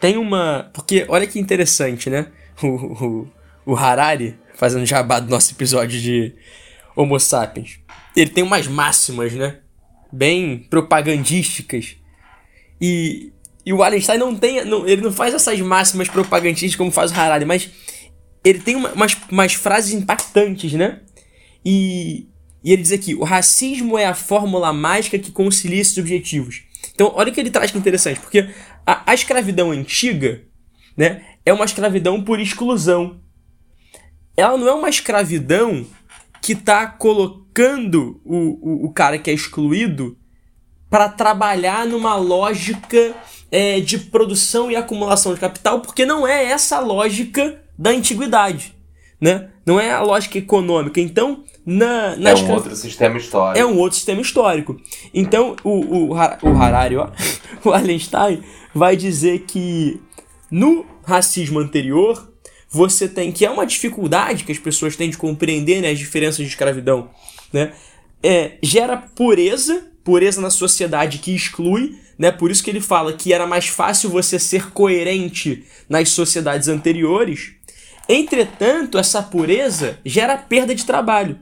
tem 0.00 0.16
uma. 0.16 0.70
Porque 0.72 1.04
olha 1.06 1.26
que 1.26 1.38
interessante, 1.38 2.08
né? 2.08 2.28
O, 2.62 2.66
o, 2.66 3.28
o 3.66 3.76
Harari, 3.76 4.38
fazendo 4.54 4.86
jabá 4.86 5.18
do 5.18 5.30
nosso 5.30 5.52
episódio 5.52 6.00
de 6.00 6.34
Homo 6.94 7.18
sapiens, 7.18 7.80
ele 8.14 8.30
tem 8.30 8.44
umas 8.44 8.66
máximas, 8.66 9.32
né? 9.32 9.58
Bem 10.12 10.58
propagandísticas. 10.70 11.96
E, 12.80 13.32
e 13.64 13.72
o 13.72 13.78
Wallenstein 13.78 14.18
não 14.18 14.34
tem. 14.34 14.64
Não, 14.64 14.86
ele 14.86 15.02
não 15.02 15.12
faz 15.12 15.34
essas 15.34 15.58
máximas 15.60 16.08
propagandísticas 16.08 16.76
como 16.76 16.90
faz 16.90 17.10
o 17.10 17.14
Harari, 17.14 17.44
mas 17.44 17.70
ele 18.44 18.60
tem 18.60 18.76
uma, 18.76 18.92
umas, 18.92 19.16
umas 19.30 19.54
frases 19.54 19.92
impactantes, 19.92 20.72
né? 20.72 21.00
E, 21.64 22.28
e 22.62 22.72
ele 22.72 22.82
diz 22.82 22.92
aqui: 22.92 23.14
o 23.14 23.24
racismo 23.24 23.96
é 23.96 24.04
a 24.04 24.14
fórmula 24.14 24.72
mágica 24.72 25.18
que 25.18 25.32
concilia 25.32 25.80
esses 25.80 25.96
objetivos. 25.96 26.64
Então, 26.94 27.12
olha 27.14 27.30
o 27.30 27.34
que 27.34 27.40
ele 27.40 27.50
traz 27.50 27.70
que 27.70 27.78
interessante, 27.78 28.20
porque 28.20 28.48
a, 28.86 29.10
a 29.10 29.14
escravidão 29.14 29.70
antiga 29.70 30.42
né, 30.96 31.24
é 31.44 31.52
uma 31.52 31.64
escravidão 31.64 32.22
por 32.22 32.40
exclusão. 32.40 33.20
Ela 34.36 34.56
não 34.56 34.68
é 34.68 34.72
uma 34.72 34.88
escravidão 34.88 35.84
que 36.40 36.52
está 36.52 36.86
colocando 36.86 38.20
o, 38.24 38.36
o, 38.36 38.86
o, 38.86 38.92
cara 38.92 39.18
que 39.18 39.30
é 39.30 39.34
excluído 39.34 40.16
para 40.90 41.08
trabalhar 41.08 41.86
numa 41.86 42.16
lógica 42.16 43.14
é, 43.50 43.80
de 43.80 43.98
produção 43.98 44.70
e 44.70 44.76
acumulação 44.76 45.34
de 45.34 45.40
capital, 45.40 45.80
porque 45.80 46.04
não 46.04 46.26
é 46.26 46.44
essa 46.46 46.76
a 46.76 46.80
lógica 46.80 47.62
da 47.78 47.90
antiguidade. 47.90 48.74
Né? 49.20 49.50
Não 49.64 49.78
é 49.78 49.92
a 49.92 50.02
lógica 50.02 50.36
econômica. 50.36 51.00
Então, 51.00 51.44
na, 51.64 52.16
na 52.16 52.30
é 52.30 52.34
um 52.34 52.50
outro 52.50 52.74
sistema 52.74 53.16
histórico. 53.16 53.58
É 53.58 53.64
um 53.64 53.78
outro 53.78 53.96
sistema 53.96 54.20
histórico. 54.20 54.80
Então, 55.14 55.54
o, 55.62 55.70
o, 55.70 56.08
o 56.10 56.56
Harari, 56.60 56.96
ó, 56.96 57.08
o 57.64 57.70
Allenstein, 57.70 58.42
vai 58.74 58.96
dizer 58.96 59.44
que 59.46 60.00
no 60.50 60.84
racismo 61.04 61.58
anterior, 61.58 62.32
você 62.68 63.06
tem, 63.06 63.30
que 63.30 63.44
é 63.44 63.50
uma 63.50 63.66
dificuldade 63.66 64.44
que 64.44 64.52
as 64.52 64.58
pessoas 64.58 64.96
têm 64.96 65.10
de 65.10 65.18
compreender 65.18 65.82
né, 65.82 65.90
as 65.90 65.98
diferenças 65.98 66.38
de 66.38 66.46
escravidão, 66.46 67.10
né? 67.52 67.72
É, 68.22 68.52
gera 68.62 68.96
pureza, 68.96 69.88
pureza 70.02 70.40
na 70.40 70.48
sociedade 70.48 71.18
que 71.18 71.34
exclui, 71.34 71.98
né? 72.18 72.30
Por 72.30 72.50
isso 72.50 72.62
que 72.62 72.70
ele 72.70 72.80
fala 72.80 73.12
que 73.12 73.32
era 73.32 73.46
mais 73.46 73.66
fácil 73.66 74.08
você 74.08 74.38
ser 74.38 74.70
coerente 74.70 75.64
nas 75.88 76.08
sociedades 76.10 76.68
anteriores. 76.68 77.52
Entretanto, 78.08 78.96
essa 78.96 79.22
pureza 79.22 79.98
gera 80.04 80.38
perda 80.38 80.74
de 80.74 80.86
trabalho. 80.86 81.38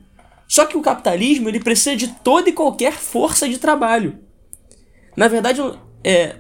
Só 0.49 0.67
que 0.67 0.77
o 0.77 0.83
capitalismo 0.83 1.49
ele 1.49 1.61
precisa 1.61 1.95
de 1.95 2.09
toda 2.09 2.49
e 2.49 2.53
qualquer 2.53 2.95
força 2.95 3.49
de 3.49 3.59
trabalho. 3.59 4.19
Na 5.17 5.29
verdade, 5.29 5.61
é, 6.03 6.37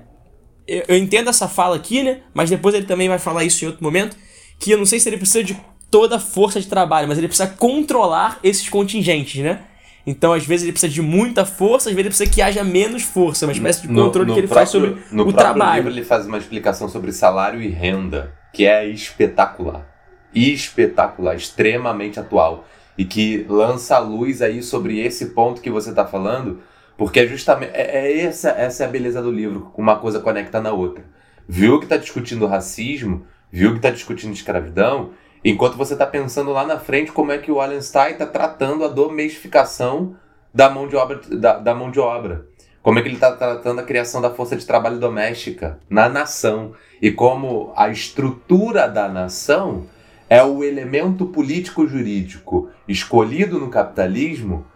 eu 0.88 0.96
entendo 0.96 1.28
essa 1.28 1.48
fala 1.48 1.76
aqui, 1.76 2.02
né? 2.02 2.20
Mas 2.32 2.50
depois 2.50 2.74
ele 2.74 2.86
também 2.86 3.08
vai 3.08 3.18
falar 3.18 3.44
isso 3.44 3.64
em 3.64 3.68
outro 3.68 3.82
momento. 3.82 4.16
Que 4.58 4.72
eu 4.72 4.78
não 4.78 4.86
sei 4.86 5.00
se 5.00 5.08
ele 5.08 5.16
precisa 5.16 5.42
de 5.42 5.58
toda 5.90 6.16
a 6.16 6.20
força 6.20 6.60
de 6.60 6.66
trabalho, 6.66 7.08
mas 7.08 7.18
ele 7.18 7.26
precisa 7.26 7.48
controlar 7.48 8.38
esses 8.42 8.68
contingentes, 8.68 9.42
né? 9.42 9.62
Então, 10.06 10.32
às 10.32 10.46
vezes, 10.46 10.64
ele 10.64 10.72
precisa 10.72 10.92
de 10.92 11.02
muita 11.02 11.44
força, 11.44 11.90
às 11.90 11.94
vezes 11.94 11.98
ele 11.98 12.08
precisa 12.08 12.30
que 12.30 12.40
haja 12.40 12.64
menos 12.64 13.02
força, 13.02 13.46
uma 13.46 13.52
espécie 13.52 13.82
de 13.82 13.88
controle 13.88 14.28
no, 14.28 14.28
no 14.28 14.34
que 14.34 14.40
ele 14.40 14.48
próprio, 14.48 14.54
faz 14.54 14.68
sobre 14.70 14.96
no 15.12 15.28
o 15.28 15.32
trabalho. 15.32 15.84
Livro, 15.84 15.98
ele 15.98 16.04
faz 16.04 16.26
uma 16.26 16.38
explicação 16.38 16.88
sobre 16.88 17.12
salário 17.12 17.60
e 17.60 17.68
renda, 17.68 18.32
que 18.52 18.66
é 18.66 18.86
espetacular. 18.86 19.86
Espetacular, 20.34 21.36
extremamente 21.36 22.18
atual 22.18 22.66
e 22.96 23.04
que 23.04 23.46
lança 23.48 23.96
a 23.96 23.98
luz 23.98 24.42
aí 24.42 24.62
sobre 24.62 25.00
esse 25.00 25.26
ponto 25.26 25.60
que 25.60 25.70
você 25.70 25.90
está 25.90 26.04
falando, 26.04 26.60
porque 27.00 27.20
é 27.20 27.26
justamente 27.26 27.72
é, 27.72 28.10
é, 28.10 28.20
essa, 28.20 28.50
essa 28.50 28.84
é 28.84 28.86
a 28.86 28.90
beleza 28.90 29.22
do 29.22 29.30
livro, 29.30 29.72
uma 29.74 29.96
coisa 29.96 30.20
conecta 30.20 30.60
na 30.60 30.70
outra. 30.70 31.02
Viu 31.48 31.78
que 31.78 31.86
está 31.86 31.96
discutindo 31.96 32.46
racismo, 32.46 33.24
viu 33.50 33.70
que 33.70 33.78
está 33.78 33.88
discutindo 33.88 34.34
escravidão, 34.34 35.12
enquanto 35.42 35.78
você 35.78 35.94
está 35.94 36.04
pensando 36.04 36.50
lá 36.50 36.66
na 36.66 36.78
frente 36.78 37.10
como 37.10 37.32
é 37.32 37.38
que 37.38 37.50
o 37.50 37.54
Wallenstein 37.54 38.12
está 38.12 38.26
tratando 38.26 38.84
a 38.84 38.88
domesticação 38.88 40.14
da 40.52 40.68
mão 40.68 40.86
de 40.86 40.94
obra, 40.94 41.22
da, 41.30 41.58
da 41.58 41.74
mão 41.74 41.90
de 41.90 41.98
obra. 41.98 42.44
Como 42.82 42.98
é 42.98 43.02
que 43.02 43.08
ele 43.08 43.14
está 43.14 43.32
tratando 43.32 43.78
a 43.78 43.84
criação 43.84 44.20
da 44.20 44.28
força 44.28 44.54
de 44.54 44.66
trabalho 44.66 44.98
doméstica 44.98 45.80
na 45.88 46.06
nação 46.06 46.74
e 47.00 47.10
como 47.10 47.72
a 47.76 47.88
estrutura 47.88 48.86
da 48.86 49.08
nação 49.08 49.86
é 50.28 50.44
o 50.44 50.62
elemento 50.62 51.24
político-jurídico 51.24 52.68
escolhido 52.86 53.58
no 53.58 53.70
capitalismo 53.70 54.66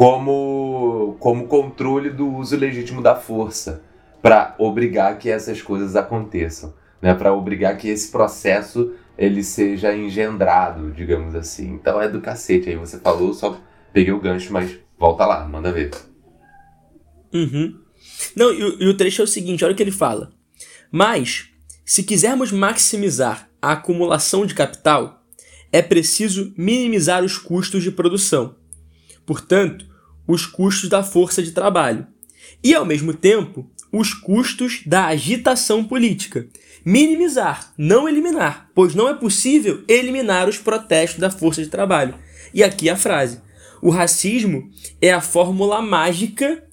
como, 0.00 1.18
como 1.20 1.46
controle 1.46 2.08
do 2.08 2.26
uso 2.26 2.56
legítimo 2.56 3.02
da 3.02 3.14
força 3.14 3.82
para 4.22 4.54
obrigar 4.58 5.18
que 5.18 5.28
essas 5.28 5.60
coisas 5.60 5.94
aconteçam, 5.94 6.72
né? 7.02 7.12
para 7.12 7.34
obrigar 7.34 7.76
que 7.76 7.86
esse 7.86 8.10
processo 8.10 8.94
ele 9.18 9.44
seja 9.44 9.94
engendrado, 9.94 10.90
digamos 10.90 11.34
assim. 11.34 11.74
Então 11.74 12.00
é 12.00 12.08
do 12.08 12.18
cacete. 12.18 12.70
Aí 12.70 12.76
você 12.76 12.98
falou, 12.98 13.34
só 13.34 13.60
peguei 13.92 14.10
o 14.10 14.18
gancho, 14.18 14.50
mas 14.54 14.74
volta 14.98 15.26
lá, 15.26 15.46
manda 15.46 15.70
ver. 15.70 15.90
Uhum. 17.30 17.78
Não, 18.34 18.50
e, 18.54 18.82
e 18.82 18.88
o 18.88 18.96
trecho 18.96 19.20
é 19.20 19.24
o 19.24 19.28
seguinte, 19.28 19.66
olha 19.66 19.74
o 19.74 19.76
que 19.76 19.82
ele 19.82 19.92
fala. 19.92 20.32
Mas, 20.90 21.50
se 21.84 22.04
quisermos 22.04 22.50
maximizar 22.50 23.50
a 23.60 23.72
acumulação 23.72 24.46
de 24.46 24.54
capital, 24.54 25.22
é 25.70 25.82
preciso 25.82 26.54
minimizar 26.56 27.22
os 27.22 27.36
custos 27.36 27.82
de 27.82 27.90
produção, 27.90 28.56
portanto, 29.26 29.89
os 30.30 30.46
custos 30.46 30.88
da 30.88 31.02
força 31.02 31.42
de 31.42 31.52
trabalho, 31.52 32.06
e 32.62 32.74
ao 32.74 32.86
mesmo 32.86 33.12
tempo, 33.12 33.68
os 33.92 34.14
custos 34.14 34.82
da 34.86 35.06
agitação 35.06 35.82
política. 35.82 36.46
Minimizar, 36.84 37.72
não 37.76 38.08
eliminar, 38.08 38.70
pois 38.74 38.94
não 38.94 39.08
é 39.08 39.14
possível 39.14 39.82
eliminar 39.88 40.48
os 40.48 40.56
protestos 40.56 41.18
da 41.18 41.30
força 41.30 41.62
de 41.62 41.68
trabalho. 41.68 42.14
E 42.54 42.62
aqui 42.62 42.88
a 42.88 42.96
frase: 42.96 43.40
o 43.82 43.90
racismo 43.90 44.70
é 45.00 45.12
a 45.12 45.20
fórmula 45.20 45.82
mágica 45.82 46.64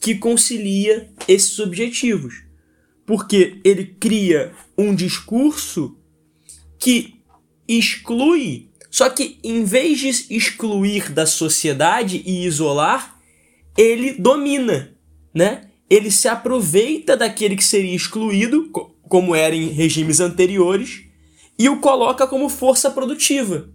que 0.00 0.14
concilia 0.16 1.08
esses 1.26 1.58
objetivos. 1.58 2.44
Porque 3.04 3.60
ele 3.64 3.96
cria 3.98 4.52
um 4.76 4.94
discurso 4.94 5.96
que 6.78 7.14
exclui, 7.66 8.68
só 8.96 9.10
que 9.10 9.38
em 9.44 9.62
vez 9.62 9.98
de 9.98 10.08
excluir 10.34 11.12
da 11.12 11.26
sociedade 11.26 12.22
e 12.24 12.46
isolar, 12.46 13.20
ele 13.76 14.14
domina, 14.14 14.96
né? 15.34 15.68
Ele 15.90 16.10
se 16.10 16.26
aproveita 16.28 17.14
daquele 17.14 17.56
que 17.56 17.62
seria 17.62 17.94
excluído, 17.94 18.70
como 19.06 19.34
era 19.36 19.54
em 19.54 19.68
regimes 19.68 20.18
anteriores, 20.18 21.02
e 21.58 21.68
o 21.68 21.78
coloca 21.78 22.26
como 22.26 22.48
força 22.48 22.90
produtiva 22.90 23.68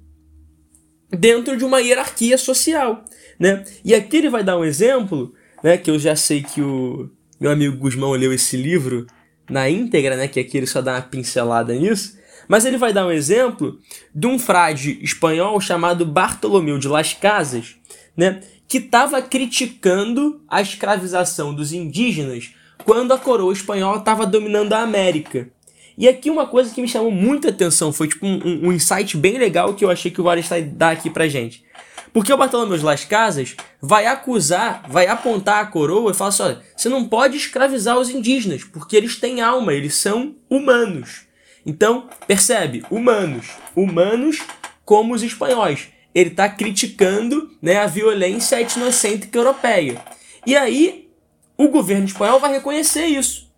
dentro 1.12 1.56
de 1.56 1.64
uma 1.64 1.82
hierarquia 1.82 2.36
social, 2.36 3.06
né? 3.40 3.64
E 3.86 3.94
aqui 3.94 4.18
ele 4.18 4.30
vai 4.32 4.44
dar 4.44 4.58
um 4.58 4.66
exemplo, 4.66 5.36
né, 5.64 5.78
que 5.78 5.92
eu 5.92 6.00
já 6.00 6.16
sei 6.16 6.42
que 6.42 6.64
o 6.64 7.12
meu 7.40 7.52
amigo 7.52 7.78
Guzmão 7.78 8.14
leu 8.14 8.34
esse 8.34 8.58
livro 8.58 9.06
na 9.48 9.70
íntegra, 9.70 10.18
né, 10.18 10.28
que 10.28 10.40
aqui 10.40 10.58
ele 10.58 10.66
só 10.66 10.82
dá 10.82 10.94
uma 10.94 11.02
pincelada 11.04 11.76
nisso, 11.76 12.20
mas 12.52 12.66
ele 12.66 12.76
vai 12.76 12.91
dar 12.91 13.08
um 13.08 13.12
exemplo 13.12 13.80
de 14.14 14.28
um 14.28 14.38
frade 14.38 14.99
espanhol 15.02 15.62
chamado 15.62 16.06
Bartolomeu 16.06 16.78
de 16.78 16.89
Las 16.89 17.14
Casas, 17.14 17.78
né, 18.16 18.41
que 18.68 18.80
estava 18.80 19.22
criticando 19.22 20.41
a 20.49 20.62
escravização 20.62 21.56
dos 21.56 21.72
indígenas 21.72 22.54
quando 22.84 23.14
a 23.14 23.18
coroa 23.18 23.54
espanhola 23.54 23.99
estava 23.99 24.26
dominando 24.26 24.74
a 24.74 24.82
América. 24.82 25.49
E 25.97 26.10
aqui 26.10 26.30
uma 26.30 26.45
coisa 26.45 26.76
que 26.76 26.82
me 26.82 26.89
chamou 26.89 27.10
muita 27.10 27.52
atenção, 27.52 27.93
foi 27.93 28.10
tipo 28.10 28.26
um, 28.26 28.68
um 28.68 28.74
insight 28.74 29.16
bem 29.16 29.38
legal 29.38 29.74
que 29.74 29.86
eu 29.86 29.89
achei 29.89 30.12
que 30.12 30.20
o 30.20 30.26
Wallenstein 30.26 30.74
dá 30.76 30.91
aqui 30.91 31.10
pra 31.10 31.30
gente. 31.30 31.64
Porque 32.12 32.34
o 32.34 32.38
Bartolomeu 32.38 32.78
de 32.78 32.84
Las 32.84 33.06
Casas 33.06 33.56
vai 33.82 34.08
acusar, 34.08 34.84
vai 34.89 35.08
apontar 35.08 35.64
a 35.64 35.68
coroa 35.68 36.12
e 36.12 36.14
falar 36.14 36.30
assim: 36.32 36.43
olha, 36.43 36.62
você 36.76 36.89
não 36.89 37.08
pode 37.08 37.38
escravizar 37.38 37.97
os 37.97 38.10
indígenas, 38.10 38.66
porque 38.66 38.97
eles 38.97 39.16
têm 39.16 39.39
alma, 39.39 39.74
eles 39.74 39.95
são 39.95 40.36
humanos. 40.49 41.31
Então, 41.66 42.09
percebe? 42.28 42.84
Humanos. 42.89 43.47
Humanos 43.76 44.41
como 44.84 45.14
os 45.14 45.24
espanhóis. 45.24 45.89
Ele 46.14 46.30
está 46.30 46.49
criticando 46.49 47.51
né, 47.62 47.78
a 47.78 47.88
violência 47.88 48.59
etnocêntrica 48.59 49.38
europeia. 49.38 50.03
E 50.45 50.55
aí, 50.57 51.09
o 51.57 51.70
governo 51.70 52.05
espanhol 52.05 52.39
vai 52.39 52.51
reconhecer 52.51 53.05
isso. 53.05 53.51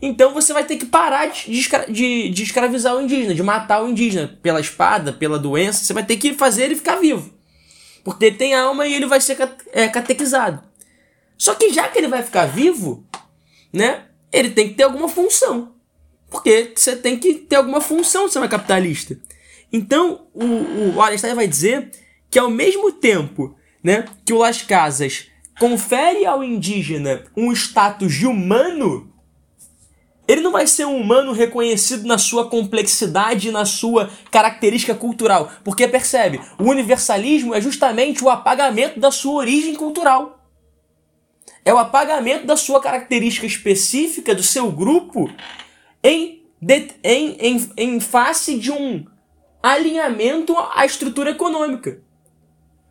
Então 0.00 0.34
você 0.34 0.52
vai 0.52 0.64
ter 0.64 0.76
que 0.76 0.86
parar 0.86 1.26
de, 1.26 1.68
de, 1.88 2.28
de, 2.28 2.42
escravizar 2.42 2.94
o 2.94 3.00
indígena, 3.00 3.34
de 3.34 3.42
matar 3.42 3.82
o 3.82 3.88
indígena 3.88 4.38
pela 4.42 4.60
espada, 4.60 5.12
pela 5.12 5.38
doença. 5.38 5.84
Você 5.84 5.92
vai 5.92 6.04
ter 6.04 6.16
que 6.16 6.34
fazer 6.34 6.64
ele 6.64 6.76
ficar 6.76 6.96
vivo. 6.96 7.34
Porque 8.04 8.26
ele 8.26 8.36
tem 8.36 8.54
alma 8.54 8.86
e 8.86 8.94
ele 8.94 9.06
vai 9.06 9.20
ser 9.20 9.36
é, 9.72 9.88
catequizado. 9.88 10.62
Só 11.38 11.54
que 11.54 11.72
já 11.72 11.88
que 11.88 11.98
ele 11.98 12.08
vai 12.08 12.22
ficar 12.22 12.46
vivo, 12.46 13.06
né? 13.72 14.04
Ele 14.32 14.50
tem 14.50 14.68
que 14.68 14.74
ter 14.74 14.84
alguma 14.84 15.08
função. 15.08 15.74
Porque 16.36 16.72
você 16.76 16.94
tem 16.94 17.18
que 17.18 17.32
ter 17.32 17.56
alguma 17.56 17.80
função 17.80 18.28
se 18.28 18.34
você 18.34 18.44
é 18.44 18.48
capitalista. 18.48 19.18
Então, 19.72 20.26
o, 20.34 20.96
o 20.96 21.02
Einstein 21.02 21.34
vai 21.34 21.48
dizer 21.48 21.90
que 22.30 22.38
ao 22.38 22.50
mesmo 22.50 22.92
tempo 22.92 23.56
né, 23.82 24.04
que 24.22 24.34
o 24.34 24.38
Las 24.38 24.60
Casas 24.60 25.28
confere 25.58 26.26
ao 26.26 26.44
indígena 26.44 27.24
um 27.34 27.50
status 27.52 28.12
de 28.12 28.26
humano, 28.26 29.10
ele 30.28 30.42
não 30.42 30.52
vai 30.52 30.66
ser 30.66 30.84
um 30.84 31.00
humano 31.00 31.32
reconhecido 31.32 32.06
na 32.06 32.18
sua 32.18 32.50
complexidade, 32.50 33.50
na 33.50 33.64
sua 33.64 34.10
característica 34.30 34.94
cultural. 34.94 35.50
Porque 35.64 35.88
percebe, 35.88 36.38
o 36.58 36.64
universalismo 36.64 37.54
é 37.54 37.62
justamente 37.62 38.22
o 38.22 38.28
apagamento 38.28 39.00
da 39.00 39.10
sua 39.10 39.36
origem 39.36 39.74
cultural. 39.74 40.46
É 41.64 41.72
o 41.72 41.78
apagamento 41.78 42.46
da 42.46 42.58
sua 42.58 42.78
característica 42.78 43.46
específica, 43.46 44.34
do 44.34 44.42
seu 44.42 44.70
grupo, 44.70 45.30
em, 46.06 46.42
de, 46.60 46.88
em, 47.02 47.36
em, 47.40 47.70
em 47.76 48.00
face 48.00 48.58
de 48.58 48.70
um 48.70 49.04
alinhamento 49.62 50.54
à 50.72 50.86
estrutura 50.86 51.30
econômica. 51.30 52.00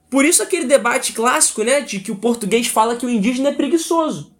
Por 0.10 0.26
isso 0.26 0.44
aquele 0.44 0.66
debate 0.66 1.14
clássico, 1.14 1.64
né, 1.64 1.82
de 1.82 2.00
que 2.00 2.12
o 2.12 2.18
português 2.18 2.68
fala 2.68 2.96
que 2.96 3.06
o 3.06 3.10
indígena 3.10 3.50
é 3.50 3.54
preguiçoso. 3.54 4.36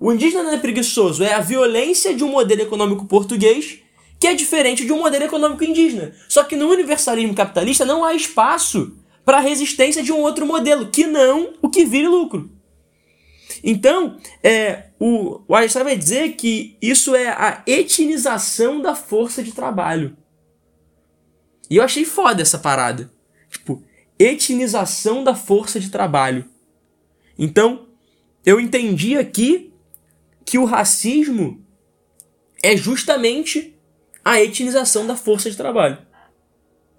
O 0.00 0.12
indígena 0.12 0.42
não 0.42 0.52
é 0.52 0.58
preguiçoso, 0.58 1.22
é 1.22 1.34
a 1.34 1.40
violência 1.40 2.14
de 2.14 2.24
um 2.24 2.28
modelo 2.28 2.62
econômico 2.62 3.04
português 3.04 3.80
que 4.18 4.26
é 4.26 4.34
diferente 4.34 4.84
de 4.84 4.92
um 4.92 4.98
modelo 4.98 5.24
econômico 5.24 5.62
indígena. 5.62 6.12
Só 6.28 6.42
que 6.42 6.56
no 6.56 6.68
universalismo 6.68 7.34
capitalista 7.34 7.84
não 7.84 8.04
há 8.04 8.14
espaço 8.14 8.96
para 9.24 9.36
a 9.36 9.40
resistência 9.40 10.02
de 10.02 10.12
um 10.12 10.20
outro 10.20 10.46
modelo, 10.46 10.88
que 10.88 11.06
não 11.06 11.52
o 11.60 11.68
que 11.68 11.84
vire 11.84 12.08
lucro. 12.08 12.50
Então, 13.62 14.16
é, 14.42 14.90
o, 14.98 15.42
o 15.48 15.54
Einstein 15.54 15.84
vai 15.84 15.96
dizer 15.96 16.34
que 16.36 16.76
isso 16.80 17.14
é 17.14 17.28
a 17.28 17.62
etnização 17.66 18.80
da 18.80 18.94
força 18.94 19.42
de 19.42 19.52
trabalho. 19.52 20.16
E 21.70 21.76
eu 21.76 21.82
achei 21.82 22.04
foda 22.04 22.42
essa 22.42 22.58
parada. 22.58 23.10
Tipo, 23.50 23.82
etnização 24.18 25.22
da 25.22 25.34
força 25.34 25.78
de 25.78 25.90
trabalho. 25.90 26.44
Então, 27.38 27.88
eu 28.44 28.58
entendi 28.58 29.16
aqui 29.16 29.72
que 30.44 30.58
o 30.58 30.64
racismo 30.64 31.64
é 32.62 32.76
justamente 32.76 33.74
a 34.24 34.40
etnização 34.40 35.06
da 35.06 35.16
força 35.16 35.50
de 35.50 35.56
trabalho. 35.56 35.98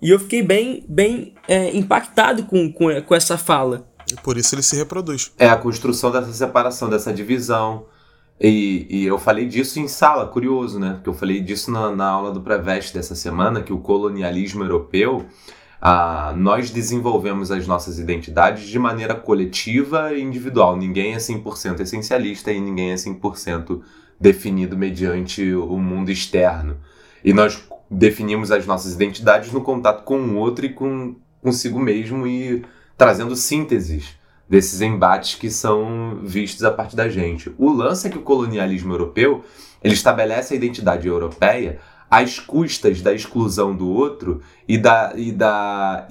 E 0.01 0.09
eu 0.09 0.19
fiquei 0.19 0.41
bem, 0.41 0.85
bem 0.87 1.35
é, 1.47 1.75
impactado 1.75 2.45
com, 2.45 2.71
com, 2.71 3.01
com 3.01 3.15
essa 3.15 3.37
fala. 3.37 3.88
E 4.11 4.15
por 4.21 4.37
isso 4.37 4.55
ele 4.55 4.61
se 4.61 4.75
reproduz. 4.75 5.31
É 5.37 5.47
a 5.47 5.55
construção 5.55 6.11
dessa 6.11 6.33
separação, 6.33 6.89
dessa 6.89 7.13
divisão. 7.13 7.85
E, 8.39 8.87
e 8.89 9.05
eu 9.05 9.17
falei 9.17 9.45
disso 9.45 9.79
em 9.79 9.87
sala, 9.87 10.25
curioso, 10.27 10.79
né? 10.79 10.93
Porque 10.93 11.09
eu 11.09 11.13
falei 11.13 11.41
disso 11.41 11.69
na, 11.71 11.91
na 11.91 12.07
aula 12.07 12.31
do 12.31 12.41
Preveste 12.41 12.93
dessa 12.93 13.13
semana, 13.13 13.61
que 13.61 13.73
o 13.73 13.79
colonialismo 13.79 14.63
europeu 14.63 15.25
ah, 15.81 16.33
nós 16.35 16.71
desenvolvemos 16.71 17.51
as 17.51 17.65
nossas 17.67 17.99
identidades 17.99 18.67
de 18.67 18.79
maneira 18.79 19.15
coletiva 19.15 20.13
e 20.13 20.21
individual. 20.21 20.75
Ninguém 20.77 21.13
é 21.13 21.17
100% 21.17 21.81
essencialista 21.81 22.51
e 22.51 22.59
ninguém 22.59 22.91
é 22.91 22.95
100% 22.95 23.81
definido 24.19 24.77
mediante 24.77 25.53
o 25.53 25.77
mundo 25.77 26.11
externo. 26.11 26.77
E 27.23 27.33
nós 27.33 27.61
definimos 27.89 28.51
as 28.51 28.65
nossas 28.65 28.93
identidades 28.93 29.51
no 29.51 29.61
contato 29.61 30.03
com 30.03 30.19
o 30.19 30.35
outro 30.35 30.65
e 30.65 30.69
com 30.69 31.15
consigo 31.41 31.79
mesmo 31.79 32.27
e 32.27 32.65
trazendo 32.99 33.33
sínteses 33.33 34.19
desses 34.47 34.81
embates 34.81 35.35
que 35.35 35.49
são 35.49 36.19
vistos 36.21 36.65
a 36.65 36.71
partir 36.71 36.97
da 36.97 37.07
gente. 37.07 37.49
O 37.57 37.71
lance 37.71 38.05
é 38.05 38.09
que 38.09 38.17
o 38.17 38.23
colonialismo 38.23 38.91
europeu 38.91 39.45
ele 39.81 39.93
estabelece 39.93 40.53
a 40.53 40.57
identidade 40.57 41.07
europeia 41.07 41.79
às 42.11 42.39
custas 42.39 43.01
da 43.01 43.13
exclusão 43.13 43.73
do 43.73 43.87
outro 43.87 44.41
e 44.67 44.77
da, 44.77 45.13
e 45.15 45.31
da, 45.31 46.05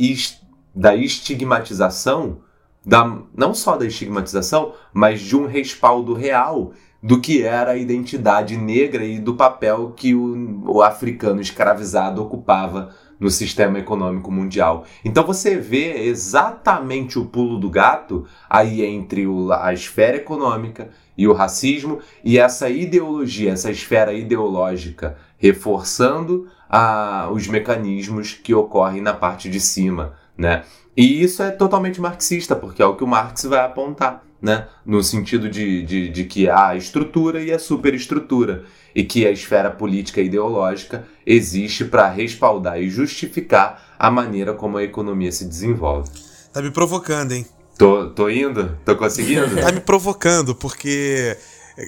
da 0.74 0.97
estigmatização, 0.97 2.39
da, 2.86 3.18
não 3.36 3.53
só 3.53 3.76
da 3.76 3.84
estigmatização, 3.84 4.72
mas 4.91 5.20
de 5.20 5.36
um 5.36 5.47
respaldo 5.47 6.14
real 6.14 6.72
do 7.03 7.20
que 7.20 7.43
era 7.43 7.72
a 7.72 7.76
identidade 7.76 8.57
negra 8.57 9.05
e 9.05 9.18
do 9.18 9.34
papel 9.34 9.93
que 9.95 10.14
o, 10.14 10.62
o 10.64 10.82
africano 10.82 11.43
escravizado 11.43 12.22
ocupava 12.22 12.95
no 13.19 13.31
sistema 13.31 13.79
econômico 13.79 14.31
mundial. 14.31 14.85
Então 15.05 15.25
você 15.25 15.57
vê 15.57 16.05
exatamente 16.05 17.19
o 17.19 17.25
pulo 17.25 17.59
do 17.59 17.69
gato 17.69 18.27
aí 18.49 18.85
entre 18.85 19.27
o, 19.27 19.53
a 19.53 19.73
esfera 19.73 20.16
econômica 20.16 20.91
e 21.16 21.27
o 21.27 21.33
racismo 21.33 21.99
e 22.23 22.39
essa 22.39 22.69
ideologia, 22.69 23.53
essa 23.53 23.71
esfera 23.71 24.12
ideológica 24.12 25.16
reforçando 25.37 26.49
os 27.33 27.47
mecanismos 27.49 28.35
que 28.35 28.55
ocorrem 28.55 29.01
na 29.01 29.14
parte 29.14 29.49
de 29.49 29.59
cima, 29.59 30.14
né? 30.37 30.64
E 30.97 31.23
isso 31.23 31.43
é 31.43 31.51
totalmente 31.51 32.01
marxista, 32.01 32.57
porque 32.57 32.83
é 32.83 32.87
o 32.87 32.97
que 32.97 33.05
o 33.05 33.07
Marx 33.07 33.45
vai 33.45 33.61
apontar, 33.61 34.25
né? 34.41 34.66
No 34.84 35.03
sentido 35.03 35.49
de, 35.49 35.82
de, 35.82 36.09
de 36.09 36.24
que 36.24 36.49
há 36.49 36.68
a 36.68 36.76
estrutura 36.76 37.43
e 37.43 37.53
a 37.53 37.59
superestrutura, 37.59 38.64
e 38.95 39.05
que 39.05 39.26
a 39.26 39.30
esfera 39.30 39.70
política 39.70 40.20
e 40.20 40.26
ideológica 40.26 41.05
existe 41.26 41.84
para 41.84 42.09
respaldar 42.09 42.80
e 42.80 42.89
justificar 42.89 43.95
a 43.99 44.11
maneira 44.11 44.55
como 44.55 44.78
a 44.78 44.82
economia 44.82 45.30
se 45.30 45.45
desenvolve. 45.45 46.11
Tá 46.53 46.62
me 46.62 46.70
provocando, 46.70 47.32
hein? 47.32 47.47
Tô, 47.76 48.11
tô 48.11 48.28
indo? 48.28 48.76
Tô 48.84 48.97
conseguindo? 48.97 49.55
tá 49.61 49.70
me 49.70 49.80
provocando, 49.80 50.55
porque 50.55 51.36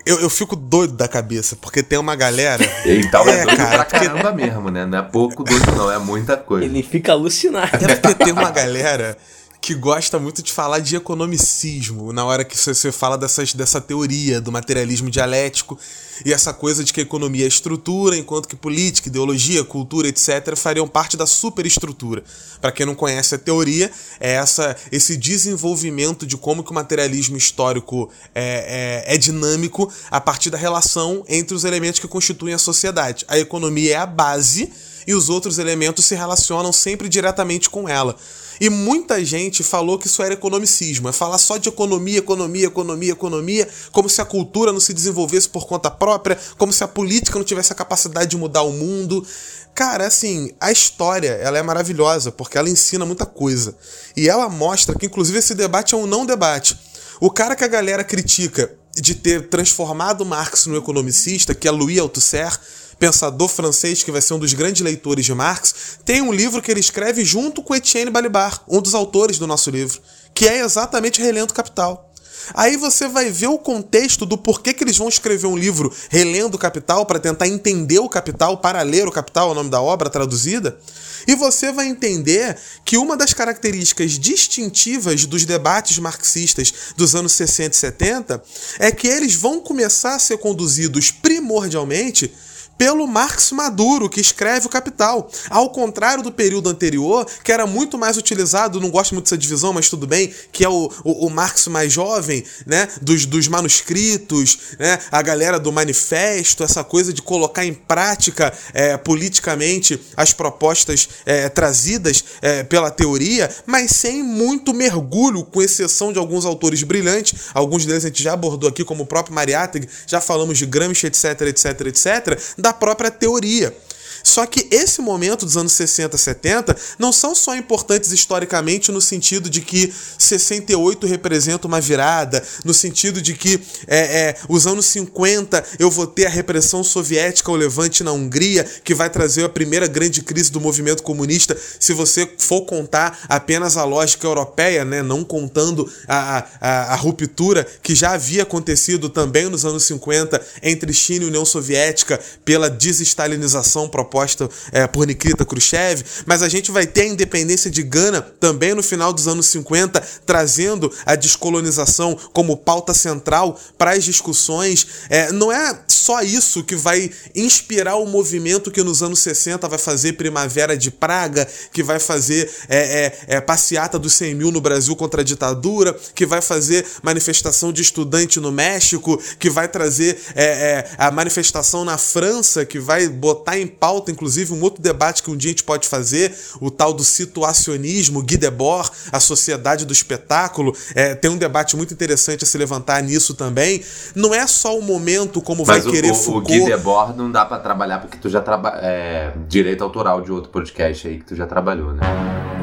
eu, 0.06 0.20
eu 0.20 0.30
fico 0.30 0.54
doido 0.54 0.92
da 0.92 1.08
cabeça, 1.08 1.56
porque 1.56 1.82
tem 1.82 1.98
uma 1.98 2.14
galera. 2.14 2.64
Então 2.86 3.28
é, 3.28 3.40
é 3.40 3.44
doido 3.44 3.56
cara, 3.56 3.76
pra 3.76 3.84
caramba 3.84 4.30
porque... 4.30 4.44
mesmo, 4.44 4.70
né? 4.70 4.86
Não 4.86 4.98
é 4.98 5.02
pouco 5.02 5.42
doido, 5.42 5.72
não, 5.72 5.90
é 5.90 5.98
muita 5.98 6.36
coisa. 6.36 6.64
Ele 6.64 6.82
fica 6.82 7.12
alucinado. 7.12 7.70
É 7.84 7.96
porque 7.96 8.24
tem 8.24 8.32
uma 8.32 8.50
galera 8.50 9.16
que 9.60 9.74
gosta 9.74 10.18
muito 10.18 10.42
de 10.42 10.52
falar 10.52 10.78
de 10.78 10.96
economicismo 10.96 12.12
na 12.12 12.24
hora 12.24 12.44
que 12.44 12.56
você 12.56 12.90
fala 12.90 13.18
dessas, 13.18 13.52
dessa 13.52 13.80
teoria 13.80 14.40
do 14.40 14.50
materialismo 14.50 15.10
dialético 15.10 15.78
e 16.24 16.32
essa 16.32 16.52
coisa 16.52 16.82
de 16.82 16.92
que 16.92 17.00
a 17.00 17.02
economia 17.02 17.44
é 17.44 17.48
estrutura, 17.48 18.16
enquanto 18.16 18.48
que 18.48 18.56
política, 18.56 19.08
ideologia, 19.08 19.62
cultura, 19.62 20.08
etc., 20.08 20.56
fariam 20.56 20.88
parte 20.88 21.16
da 21.16 21.26
superestrutura. 21.26 22.22
Para 22.60 22.72
quem 22.72 22.86
não 22.86 22.94
conhece 22.94 23.34
a 23.34 23.38
teoria, 23.38 23.90
é 24.18 24.32
essa, 24.32 24.76
esse 24.90 25.16
desenvolvimento 25.16 26.26
de 26.26 26.36
como 26.36 26.64
que 26.64 26.70
o 26.70 26.74
materialismo 26.74 27.36
histórico 27.36 28.10
é, 28.34 29.04
é, 29.06 29.14
é 29.14 29.18
dinâmico 29.18 29.92
a 30.10 30.20
partir 30.20 30.50
da 30.50 30.58
relação 30.58 31.24
entre 31.28 31.54
os 31.54 31.64
elementos 31.64 32.00
que 32.00 32.08
constituem 32.08 32.54
a 32.54 32.58
sociedade. 32.58 33.24
A 33.28 33.38
economia 33.38 33.94
é 33.94 33.96
a 33.96 34.06
base 34.06 34.72
e 35.06 35.14
os 35.14 35.28
outros 35.28 35.58
elementos 35.58 36.04
se 36.04 36.14
relacionam 36.14 36.72
sempre 36.72 37.08
diretamente 37.08 37.68
com 37.68 37.88
ela. 37.88 38.16
E 38.60 38.68
muita 38.68 39.24
gente 39.24 39.62
falou 39.62 39.98
que 39.98 40.06
isso 40.06 40.22
era 40.22 40.34
economicismo, 40.34 41.08
é 41.08 41.12
falar 41.12 41.38
só 41.38 41.56
de 41.56 41.70
economia, 41.70 42.18
economia, 42.18 42.66
economia, 42.66 43.12
economia, 43.12 43.68
como 43.90 44.08
se 44.08 44.20
a 44.20 44.24
cultura 44.24 44.70
não 44.70 44.80
se 44.80 44.92
desenvolvesse 44.92 45.48
por 45.48 45.66
conta 45.66 45.90
própria, 45.90 46.38
como 46.58 46.70
se 46.70 46.84
a 46.84 46.88
política 46.88 47.38
não 47.38 47.44
tivesse 47.44 47.72
a 47.72 47.76
capacidade 47.76 48.30
de 48.30 48.36
mudar 48.36 48.62
o 48.62 48.72
mundo. 48.72 49.26
Cara, 49.74 50.06
assim, 50.06 50.52
a 50.60 50.70
história, 50.70 51.30
ela 51.30 51.56
é 51.56 51.62
maravilhosa, 51.62 52.30
porque 52.30 52.58
ela 52.58 52.68
ensina 52.68 53.06
muita 53.06 53.24
coisa. 53.24 53.74
E 54.14 54.28
ela 54.28 54.48
mostra 54.50 54.94
que, 54.94 55.06
inclusive, 55.06 55.38
esse 55.38 55.54
debate 55.54 55.94
é 55.94 55.96
um 55.96 56.06
não 56.06 56.26
debate. 56.26 56.78
O 57.18 57.30
cara 57.30 57.56
que 57.56 57.64
a 57.64 57.68
galera 57.68 58.04
critica 58.04 58.70
de 58.94 59.14
ter 59.14 59.48
transformado 59.48 60.26
Marx 60.26 60.66
no 60.66 60.76
economicista, 60.76 61.54
que 61.54 61.66
é 61.66 61.70
Louis 61.70 61.98
Althusser, 61.98 62.58
pensador 63.00 63.48
francês 63.48 64.02
que 64.02 64.12
vai 64.12 64.20
ser 64.20 64.34
um 64.34 64.38
dos 64.38 64.52
grandes 64.52 64.82
leitores 64.82 65.24
de 65.24 65.34
Marx, 65.34 65.98
tem 66.04 66.20
um 66.20 66.30
livro 66.30 66.60
que 66.60 66.70
ele 66.70 66.80
escreve 66.80 67.24
junto 67.24 67.62
com 67.62 67.74
Etienne 67.74 68.10
Balibar, 68.10 68.62
um 68.68 68.80
dos 68.80 68.94
autores 68.94 69.38
do 69.38 69.46
nosso 69.46 69.70
livro, 69.70 69.98
que 70.34 70.46
é 70.46 70.60
exatamente 70.60 71.20
Relendo 71.20 71.54
Capital. 71.54 72.06
Aí 72.54 72.76
você 72.76 73.08
vai 73.08 73.30
ver 73.30 73.46
o 73.46 73.58
contexto 73.58 74.26
do 74.26 74.36
porquê 74.36 74.74
que 74.74 74.84
eles 74.84 74.98
vão 74.98 75.08
escrever 75.08 75.46
um 75.46 75.56
livro 75.56 75.92
relendo 76.10 76.56
o 76.56 76.58
Capital 76.58 77.06
para 77.06 77.18
tentar 77.18 77.46
entender 77.46 77.98
o 77.98 78.08
Capital, 78.08 78.58
para 78.58 78.82
ler 78.82 79.06
o 79.06 79.12
Capital, 79.12 79.50
o 79.50 79.54
nome 79.54 79.70
da 79.70 79.80
obra 79.80 80.10
traduzida. 80.10 80.78
E 81.26 81.34
você 81.34 81.70
vai 81.72 81.86
entender 81.86 82.56
que 82.84 82.96
uma 82.96 83.16
das 83.16 83.32
características 83.32 84.18
distintivas 84.18 85.24
dos 85.26 85.44
debates 85.44 85.98
marxistas 85.98 86.72
dos 86.96 87.14
anos 87.14 87.32
60 87.32 87.74
e 87.74 87.78
70 87.78 88.42
é 88.78 88.90
que 88.90 89.06
eles 89.06 89.34
vão 89.34 89.60
começar 89.60 90.14
a 90.14 90.18
ser 90.18 90.38
conduzidos 90.38 91.10
primordialmente 91.10 92.32
pelo 92.80 93.06
Marx 93.06 93.52
Maduro, 93.52 94.08
que 94.08 94.22
escreve 94.22 94.64
o 94.64 94.70
Capital. 94.70 95.30
Ao 95.50 95.68
contrário 95.68 96.22
do 96.22 96.32
período 96.32 96.70
anterior, 96.70 97.26
que 97.44 97.52
era 97.52 97.66
muito 97.66 97.98
mais 97.98 98.16
utilizado, 98.16 98.80
não 98.80 98.88
gosto 98.88 99.12
muito 99.12 99.26
dessa 99.26 99.36
divisão, 99.36 99.74
mas 99.74 99.90
tudo 99.90 100.06
bem, 100.06 100.32
que 100.50 100.64
é 100.64 100.68
o, 100.70 100.90
o, 101.04 101.26
o 101.26 101.28
Marx 101.28 101.66
mais 101.66 101.92
jovem, 101.92 102.42
né? 102.64 102.88
Dos, 103.02 103.26
dos 103.26 103.48
manuscritos, 103.48 104.56
né? 104.78 104.98
A 105.12 105.20
galera 105.20 105.60
do 105.60 105.70
manifesto, 105.70 106.64
essa 106.64 106.82
coisa 106.82 107.12
de 107.12 107.20
colocar 107.20 107.66
em 107.66 107.74
prática 107.74 108.50
é, 108.72 108.96
politicamente 108.96 110.00
as 110.16 110.32
propostas 110.32 111.06
é, 111.26 111.50
trazidas 111.50 112.24
é, 112.40 112.62
pela 112.62 112.90
teoria, 112.90 113.54
mas 113.66 113.90
sem 113.90 114.22
muito 114.22 114.72
mergulho, 114.72 115.44
com 115.44 115.60
exceção 115.60 116.14
de 116.14 116.18
alguns 116.18 116.46
autores 116.46 116.82
brilhantes, 116.82 117.50
alguns 117.52 117.84
deles 117.84 118.06
a 118.06 118.08
gente 118.08 118.22
já 118.22 118.32
abordou 118.32 118.70
aqui, 118.70 118.86
como 118.86 119.02
o 119.02 119.06
próprio 119.06 119.34
Mariátegui, 119.34 119.86
já 120.06 120.18
falamos 120.18 120.56
de 120.56 120.64
Gramsci, 120.64 121.08
etc, 121.08 121.42
etc, 121.42 121.80
etc, 121.86 122.40
da 122.56 122.69
da 122.70 122.74
própria 122.74 123.10
teoria. 123.10 123.74
Só 124.22 124.46
que 124.46 124.68
esse 124.70 125.00
momento 125.00 125.44
dos 125.44 125.56
anos 125.56 125.72
60, 125.72 126.16
70 126.16 126.76
não 126.98 127.12
são 127.12 127.34
só 127.34 127.56
importantes 127.56 128.12
historicamente 128.12 128.92
no 128.92 129.00
sentido 129.00 129.48
de 129.48 129.60
que 129.60 129.92
68 130.18 131.06
representa 131.06 131.66
uma 131.66 131.80
virada, 131.80 132.42
no 132.64 132.74
sentido 132.74 133.20
de 133.20 133.34
que 133.34 133.60
é, 133.86 133.98
é, 133.98 134.36
os 134.48 134.66
anos 134.66 134.86
50 134.86 135.64
eu 135.78 135.90
vou 135.90 136.06
ter 136.06 136.26
a 136.26 136.30
repressão 136.30 136.84
soviética 136.84 137.50
ao 137.50 137.56
levante 137.56 138.04
na 138.04 138.12
Hungria, 138.12 138.64
que 138.84 138.94
vai 138.94 139.10
trazer 139.10 139.44
a 139.44 139.48
primeira 139.48 139.86
grande 139.86 140.22
crise 140.22 140.50
do 140.50 140.60
movimento 140.60 141.02
comunista, 141.02 141.56
se 141.78 141.92
você 141.92 142.28
for 142.38 142.62
contar 142.62 143.18
apenas 143.28 143.76
a 143.76 143.84
lógica 143.84 144.26
europeia, 144.26 144.84
né, 144.84 145.02
não 145.02 145.24
contando 145.24 145.90
a, 146.06 146.46
a, 146.60 146.92
a 146.92 146.96
ruptura 146.96 147.66
que 147.82 147.94
já 147.94 148.12
havia 148.12 148.42
acontecido 148.42 149.08
também 149.08 149.48
nos 149.48 149.64
anos 149.64 149.84
50 149.84 150.40
entre 150.62 150.92
China 150.92 151.24
e 151.24 151.28
União 151.28 151.44
Soviética 151.44 152.20
pela 152.44 152.68
desestalinização 152.68 153.88
proposta 153.88 154.09
proposta 154.10 154.50
é, 154.72 154.86
por 154.88 155.06
Nikita 155.06 155.44
Khrushchev, 155.44 156.04
mas 156.26 156.42
a 156.42 156.48
gente 156.48 156.72
vai 156.72 156.84
ter 156.86 157.02
a 157.02 157.06
independência 157.06 157.70
de 157.70 157.82
Gana 157.82 158.20
também 158.20 158.74
no 158.74 158.82
final 158.82 159.12
dos 159.12 159.28
anos 159.28 159.46
50, 159.46 160.02
trazendo 160.26 160.92
a 161.06 161.14
descolonização 161.14 162.18
como 162.32 162.56
pauta 162.56 162.92
central 162.92 163.58
para 163.78 163.92
as 163.92 164.02
discussões. 164.02 164.86
É, 165.08 165.30
não 165.30 165.52
é 165.52 165.78
só 165.86 166.22
isso 166.22 166.64
que 166.64 166.74
vai 166.74 167.10
inspirar 167.34 167.96
o 167.96 168.06
movimento 168.06 168.70
que 168.70 168.82
nos 168.82 169.02
anos 169.02 169.20
60 169.20 169.68
vai 169.68 169.78
fazer 169.78 170.14
Primavera 170.14 170.76
de 170.76 170.90
Praga, 170.90 171.46
que 171.72 171.82
vai 171.82 172.00
fazer 172.00 172.50
é, 172.68 173.14
é, 173.28 173.36
é 173.36 173.40
passeata 173.40 173.98
dos 173.98 174.14
100 174.14 174.34
mil 174.34 174.50
no 174.50 174.60
Brasil 174.60 174.96
contra 174.96 175.20
a 175.20 175.24
ditadura, 175.24 175.96
que 176.14 176.26
vai 176.26 176.42
fazer 176.42 176.84
manifestação 177.02 177.72
de 177.72 177.82
estudante 177.82 178.40
no 178.40 178.50
México, 178.50 179.22
que 179.38 179.48
vai 179.48 179.68
trazer 179.68 180.18
é, 180.34 180.44
é, 180.44 180.90
a 180.98 181.10
manifestação 181.10 181.84
na 181.84 181.96
França, 181.96 182.64
que 182.64 182.80
vai 182.80 183.08
botar 183.08 183.58
em 183.58 183.66
pauta 183.66 183.99
pauta, 184.00 184.10
inclusive, 184.10 184.52
um 184.52 184.62
outro 184.62 184.82
debate 184.82 185.22
que 185.22 185.30
um 185.30 185.36
dia 185.36 185.50
a 185.50 185.52
gente 185.52 185.64
pode 185.64 185.86
fazer, 185.86 186.34
o 186.60 186.70
tal 186.70 186.92
do 186.92 187.04
situacionismo, 187.04 188.22
Guy 188.22 188.38
Debord, 188.38 188.90
a 189.12 189.20
sociedade 189.20 189.84
do 189.84 189.92
espetáculo. 189.92 190.74
É, 190.94 191.14
tem 191.14 191.30
um 191.30 191.36
debate 191.36 191.76
muito 191.76 191.92
interessante 191.92 192.44
a 192.44 192.46
se 192.46 192.56
levantar 192.56 193.02
nisso 193.02 193.34
também. 193.34 193.82
Não 194.14 194.34
é 194.34 194.46
só 194.46 194.78
o 194.78 194.82
momento 194.82 195.42
como 195.42 195.64
Mas 195.66 195.84
vai 195.84 195.90
o, 195.90 195.94
querer 195.94 196.12
o, 196.12 196.14
Foucault... 196.14 196.52
o 196.52 196.64
Guy 196.64 196.64
Debord 196.64 197.16
não 197.16 197.30
dá 197.30 197.44
para 197.44 197.58
trabalhar 197.58 198.00
porque 198.00 198.16
tu 198.16 198.28
já 198.28 198.40
trabalha... 198.40 198.80
É, 198.82 199.32
direito 199.48 199.84
autoral 199.84 200.22
de 200.22 200.32
outro 200.32 200.50
podcast 200.50 201.06
aí 201.06 201.18
que 201.18 201.24
tu 201.24 201.36
já 201.36 201.46
trabalhou, 201.46 201.92
né? 201.92 202.00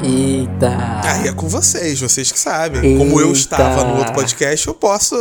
Eita! 0.02 0.76
Aí 1.04 1.28
é 1.28 1.32
com 1.32 1.48
vocês, 1.48 2.00
vocês 2.00 2.32
que 2.32 2.38
sabem. 2.38 2.82
Eita. 2.82 2.98
Como 2.98 3.20
eu 3.20 3.32
estava 3.32 3.84
no 3.84 3.98
outro 3.98 4.12
podcast, 4.12 4.66
eu 4.66 4.74
posso 4.74 5.16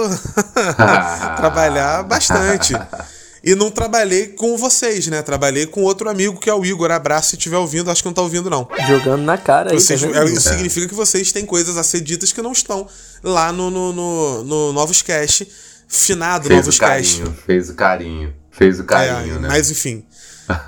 trabalhar 1.38 2.04
bastante. 2.04 2.74
E 3.48 3.56
não 3.56 3.72
trabalhei 3.72 4.28
com 4.28 4.58
vocês, 4.58 5.08
né? 5.08 5.22
Trabalhei 5.22 5.66
com 5.66 5.82
outro 5.82 6.10
amigo 6.10 6.38
que 6.38 6.50
é 6.50 6.54
o 6.54 6.66
Igor. 6.66 6.92
Abraço 6.92 7.30
se 7.30 7.36
estiver 7.38 7.56
ouvindo, 7.56 7.90
acho 7.90 8.04
que 8.04 8.06
não 8.06 8.14
tá 8.14 8.22
ouvindo, 8.22 8.50
não. 8.50 8.68
Jogando 8.86 9.22
na 9.22 9.38
cara 9.38 9.72
aí. 9.72 9.80
Vocês, 9.80 10.02
tá 10.02 10.26
isso 10.26 10.50
significa 10.50 10.86
que 10.86 10.94
vocês 10.94 11.32
têm 11.32 11.46
coisas 11.46 11.78
a 11.78 11.84
ser 11.84 12.02
ditas 12.02 12.34
que 12.34 12.42
não 12.42 12.52
estão 12.52 12.86
lá 13.24 13.54
no, 13.54 13.72
no, 13.72 13.94
no, 13.94 14.44
no 14.44 14.74
Novos 14.74 15.02
Cast. 15.02 15.48
Finado 15.88 16.46
fez 16.46 16.60
Novos 16.60 16.76
o 16.76 16.80
carinho, 16.80 17.26
Cast. 17.26 17.46
Fez 17.46 17.70
o 17.70 17.74
carinho. 17.74 18.34
Fez 18.52 18.80
o 18.82 18.84
carinho, 18.84 19.38
é, 19.38 19.40
né? 19.40 19.48
Mas 19.48 19.72
enfim. 19.72 20.06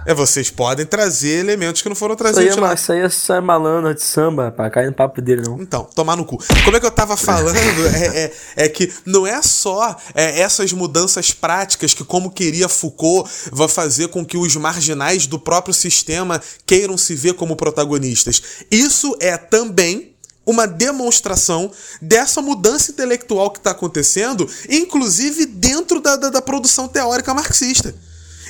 É, 0.05 0.13
vocês 0.13 0.49
podem 0.49 0.85
trazer 0.85 1.39
elementos 1.39 1.81
que 1.81 1.89
não 1.89 1.95
foram 1.95 2.15
trazidos 2.15 2.51
isso 2.51 2.59
lá. 2.59 2.73
Isso 2.73 2.91
aí 2.91 2.99
é 2.99 3.09
só 3.09 3.41
malandro 3.41 3.93
de 3.93 4.01
samba, 4.01 4.51
pra 4.51 4.69
cair 4.69 4.87
no 4.87 4.93
papo 4.93 5.21
dele, 5.21 5.43
não. 5.45 5.61
Então, 5.61 5.87
tomar 5.95 6.17
no 6.17 6.25
cu. 6.25 6.37
Como 6.65 6.75
é 6.75 6.79
que 6.79 6.85
eu 6.85 6.91
tava 6.91 7.15
falando? 7.15 7.55
é, 7.55 8.25
é, 8.25 8.33
é, 8.65 8.69
que 8.69 8.91
não 9.05 9.25
é 9.25 9.41
só 9.41 9.95
é, 10.13 10.41
essas 10.41 10.73
mudanças 10.73 11.31
práticas 11.31 11.93
que, 11.93 12.03
como 12.03 12.31
queria 12.31 12.67
Foucault, 12.67 13.29
vai 13.51 13.67
fazer 13.67 14.09
com 14.09 14.25
que 14.25 14.37
os 14.37 14.55
marginais 14.55 15.27
do 15.27 15.39
próprio 15.39 15.73
sistema 15.73 16.41
queiram 16.65 16.97
se 16.97 17.15
ver 17.15 17.33
como 17.33 17.55
protagonistas. 17.55 18.41
Isso 18.69 19.15
é 19.19 19.37
também 19.37 20.15
uma 20.45 20.65
demonstração 20.65 21.71
dessa 22.01 22.41
mudança 22.41 22.91
intelectual 22.91 23.51
que 23.51 23.59
está 23.59 23.71
acontecendo, 23.71 24.49
inclusive 24.67 25.45
dentro 25.45 26.01
da, 26.01 26.15
da, 26.15 26.29
da 26.29 26.41
produção 26.41 26.87
teórica 26.87 27.33
marxista. 27.33 27.93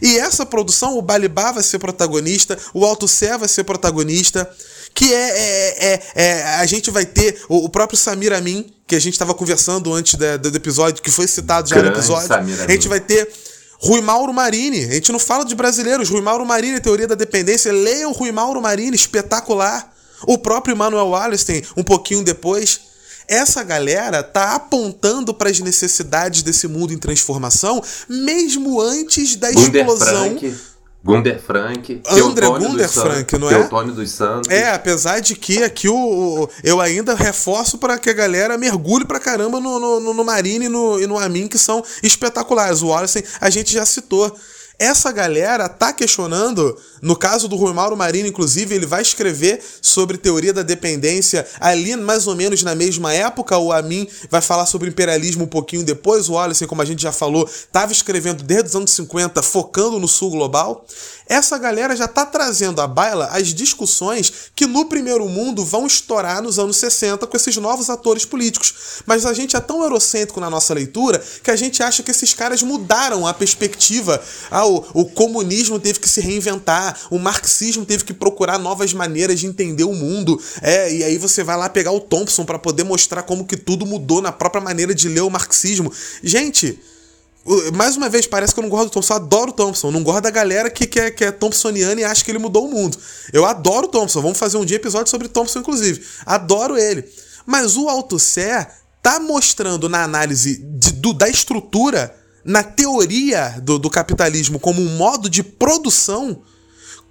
E 0.02 0.18
essa 0.18 0.46
produção, 0.46 0.98
o 0.98 1.02
Balibá 1.02 1.52
vai 1.52 1.64
ser 1.64 1.80
protagonista, 1.80 2.58
o 2.74 2.86
Alto 2.86 3.08
Sé 3.08 3.38
vai 3.38 3.48
ser 3.48 3.64
protagonista, 3.64 4.50
que 4.94 5.14
é, 5.14 5.30
é, 5.30 5.94
é, 5.94 6.02
é, 6.16 6.44
a 6.56 6.66
gente 6.66 6.90
vai 6.92 7.06
ter 7.06 7.42
o, 7.48 7.66
o 7.66 7.70
próprio 7.70 7.98
Samir 7.98 8.34
Amin, 8.34 8.72
que 8.88 8.96
a 8.96 9.00
gente 9.00 9.14
estava 9.14 9.34
conversando 9.34 9.94
antes 9.94 10.16
da, 10.16 10.38
do 10.38 10.56
episódio, 10.56 11.04
que 11.04 11.12
foi 11.12 11.28
citado 11.28 11.70
já 11.70 11.76
Grande 11.76 11.92
no 11.92 11.98
episódio. 11.98 12.34
A 12.34 12.72
gente 12.72 12.88
vai 12.88 13.00
ter 13.00 13.30
Rui 13.80 14.02
Mauro 14.02 14.34
Marini. 14.34 14.86
A 14.86 14.94
gente 14.94 15.12
não 15.12 15.20
fala 15.20 15.46
de 15.46 15.56
brasileiros. 15.56 16.10
Rui 16.10 16.22
Mauro 16.22 16.46
Marini, 16.46 16.80
Teoria 16.80 17.08
da 17.08 17.16
Dependência. 17.16 17.72
Leiam 17.72 18.12
Rui 18.12 18.32
Mauro 18.32 18.62
Marini, 18.62 18.96
espetacular. 18.96 19.94
O 20.24 20.38
próprio 20.38 20.76
Manuel 20.76 21.08
Wallerstein, 21.08 21.64
um 21.78 21.84
pouquinho 21.84 22.24
depois 22.24 22.89
essa 23.30 23.64
galera 23.64 24.24
tá 24.24 24.56
apontando 24.56 25.34
para 25.34 25.50
as 25.50 25.60
necessidades 25.60 26.42
desse 26.42 26.68
mundo 26.68 26.92
em 26.92 26.98
transformação, 26.98 27.82
mesmo 28.10 28.82
antes 28.82 29.36
da 29.36 29.52
Gunder 29.52 29.82
explosão. 29.82 30.38
Frank. 30.38 30.56
Gunder 31.02 31.42
Frank, 31.42 32.02
André 32.10 32.46
Gunder 32.46 32.90
Frank, 32.90 33.38
não 33.38 33.50
é? 33.50 33.54
Teotônio 33.54 33.94
dos 33.94 34.12
Santos. 34.12 34.52
É, 34.52 34.74
apesar 34.74 35.22
de 35.22 35.34
que 35.34 35.64
aqui 35.64 35.88
o, 35.88 35.96
o 35.96 36.50
eu 36.62 36.82
ainda 36.82 37.16
reforço 37.16 37.78
para 37.78 37.98
que 37.98 38.10
a 38.10 38.14
galera 38.14 38.58
mergulhe 38.58 39.06
pra 39.06 39.18
caramba 39.18 39.62
no, 39.62 39.80
no, 39.80 40.14
no 40.14 40.24
Marine 40.26 40.66
e 40.66 40.70
no, 40.70 41.00
e 41.00 41.08
no 41.08 41.18
Amin, 41.18 41.48
que 41.48 41.58
são 41.58 41.82
espetaculares. 42.04 42.82
O 42.82 42.88
Wallace 42.88 43.24
a 43.40 43.50
gente 43.50 43.72
já 43.72 43.86
citou 43.86 44.36
Essa 44.82 45.12
galera 45.12 45.68
tá 45.68 45.92
questionando, 45.92 46.78
no 47.02 47.14
caso 47.14 47.50
do 47.50 47.58
Rui 47.58 47.74
Mauro 47.74 47.98
Marinho, 47.98 48.28
inclusive, 48.28 48.74
ele 48.74 48.86
vai 48.86 49.02
escrever 49.02 49.62
sobre 49.82 50.18
teoria 50.18 50.54
da 50.54 50.64
dependência 50.64 51.46
ali 51.60 51.98
mais 51.98 52.28
ou 52.28 52.36
menos 52.36 52.64
na 52.64 52.74
mesma 52.74 53.14
época. 53.14 53.58
O 53.58 53.74
Amin 53.74 54.08
vai 54.30 54.40
falar 54.40 54.66
sobre 54.66 54.88
imperialismo 54.88 55.44
um 55.44 55.48
pouquinho 55.48 55.84
depois. 55.84 56.30
O 56.30 56.34
Wallace, 56.36 56.66
como 56.66 56.82
a 56.82 56.86
gente 56.86 57.02
já 57.02 57.12
falou, 57.12 57.44
estava 57.46 57.92
escrevendo 57.92 58.42
desde 58.42 58.70
os 58.70 58.76
anos 58.76 58.92
50, 58.92 59.44
focando 59.44 60.00
no 60.00 60.08
sul 60.08 60.32
global. 60.32 60.86
Essa 61.30 61.60
galera 61.60 61.96
já 61.96 62.06
está 62.06 62.26
trazendo 62.26 62.82
à 62.82 62.88
baila 62.88 63.28
as 63.28 63.54
discussões 63.54 64.50
que 64.56 64.66
no 64.66 64.86
primeiro 64.86 65.30
mundo 65.30 65.64
vão 65.64 65.86
estourar 65.86 66.42
nos 66.42 66.58
anos 66.58 66.78
60 66.78 67.28
com 67.28 67.38
esses 67.38 67.56
novos 67.58 67.88
atores 67.88 68.26
políticos. 68.26 69.04
Mas 69.06 69.28
a 69.28 69.34
gente 69.34 69.56
é 69.56 69.60
tão 69.60 69.84
eurocêntrico 69.84 70.40
na 70.40 70.50
nossa 70.50 70.74
leitura 70.74 71.24
que 71.44 71.52
a 71.52 71.56
gente 71.56 71.84
acha 71.84 72.02
que 72.02 72.10
esses 72.10 72.34
caras 72.34 72.64
mudaram 72.64 73.28
a 73.28 73.34
perspectiva. 73.34 74.20
Ah, 74.50 74.66
o, 74.66 74.84
o 74.96 75.06
comunismo 75.06 75.80
teve 75.80 76.00
que 76.00 76.10
se 76.10 76.20
reinventar, 76.20 77.00
o 77.12 77.20
marxismo 77.20 77.86
teve 77.86 78.06
que 78.06 78.14
procurar 78.14 78.58
novas 78.58 78.92
maneiras 78.92 79.40
de 79.40 79.46
entender 79.46 79.84
o 79.84 79.94
mundo. 79.94 80.42
É, 80.64 80.92
e 80.92 81.04
aí 81.04 81.20
você 81.20 81.44
vai 81.44 81.56
lá 81.56 81.70
pegar 81.70 81.92
o 81.92 82.00
Thompson 82.00 82.44
para 82.44 82.58
poder 82.58 82.84
mostrar 82.84 83.22
como 83.22 83.46
que 83.46 83.56
tudo 83.56 83.86
mudou 83.86 84.20
na 84.20 84.32
própria 84.32 84.64
maneira 84.64 84.96
de 84.96 85.08
ler 85.08 85.22
o 85.22 85.30
marxismo. 85.30 85.94
Gente, 86.24 86.80
mais 87.74 87.98
uma 87.98 88.10
vez, 88.10 88.28
parece 88.28 88.54
que 88.54 88.60
eu 88.60 88.64
não 88.64 88.70
gosto 88.70 88.90
do 88.90 88.92
Thompson. 88.92 89.14
Eu 89.14 89.18
adoro 89.18 89.50
o 89.50 89.54
Thompson. 89.54 89.92
Não 89.92 90.04
gosto 90.04 90.22
da 90.22 90.30
galera 90.30 90.70
que, 90.70 90.86
que, 90.86 91.00
é, 91.00 91.12
que 91.12 91.24
é 91.24 91.32
Thompsoniana 91.32 92.00
e 92.02 92.04
acha 92.04 92.24
que 92.24 92.32
ele 92.32 92.38
mudou 92.38 92.68
o 92.68 92.72
mundo. 92.72 92.98
Eu 93.32 93.46
adoro 93.46 93.88
o 93.88 93.90
Thompson. 93.90 94.22
Vamos 94.22 94.38
fazer 94.38 94.58
um 94.58 94.66
dia 94.66 94.78
episódio 94.78 95.10
sobre 95.10 95.28
Thompson, 95.28 95.60
inclusive. 95.60 96.04
Adoro 96.26 96.78
ele. 96.78 97.06
Mas 97.46 97.78
o 97.78 97.90
Althusser 97.90 98.70
tá 99.02 99.20
mostrando 99.20 99.88
na 99.88 100.04
análise 100.04 100.58
de, 100.58 100.92
do, 100.92 101.14
da 101.14 101.30
estrutura, 101.30 102.16
na 102.44 102.62
teoria 102.64 103.60
do, 103.62 103.80
do 103.80 103.90
capitalismo 103.90 104.60
como 104.60 104.82
um 104.82 104.98
modo 104.98 105.30
de 105.30 105.42
produção 105.42 106.42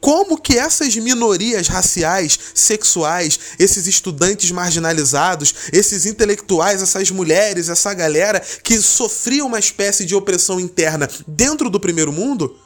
como 0.01 0.41
que 0.41 0.57
essas 0.57 0.95
minorias 0.97 1.69
raciais, 1.69 2.39
sexuais, 2.55 3.39
esses 3.59 3.87
estudantes 3.87 4.51
marginalizados, 4.51 5.55
esses 5.73 6.07
intelectuais, 6.07 6.83
essas 6.83 7.11
mulheres, 7.11 7.69
essa 7.69 7.93
galera 7.95 8.41
que 8.63 8.81
sofria 8.81 9.45
uma 9.45 9.59
espécie 9.59 10.05
de 10.05 10.15
opressão 10.15 10.61
interna 10.61 11.09
dentro 11.27 11.69
do 11.69 11.81
primeiro 11.81 12.13
mundo, 12.13 12.57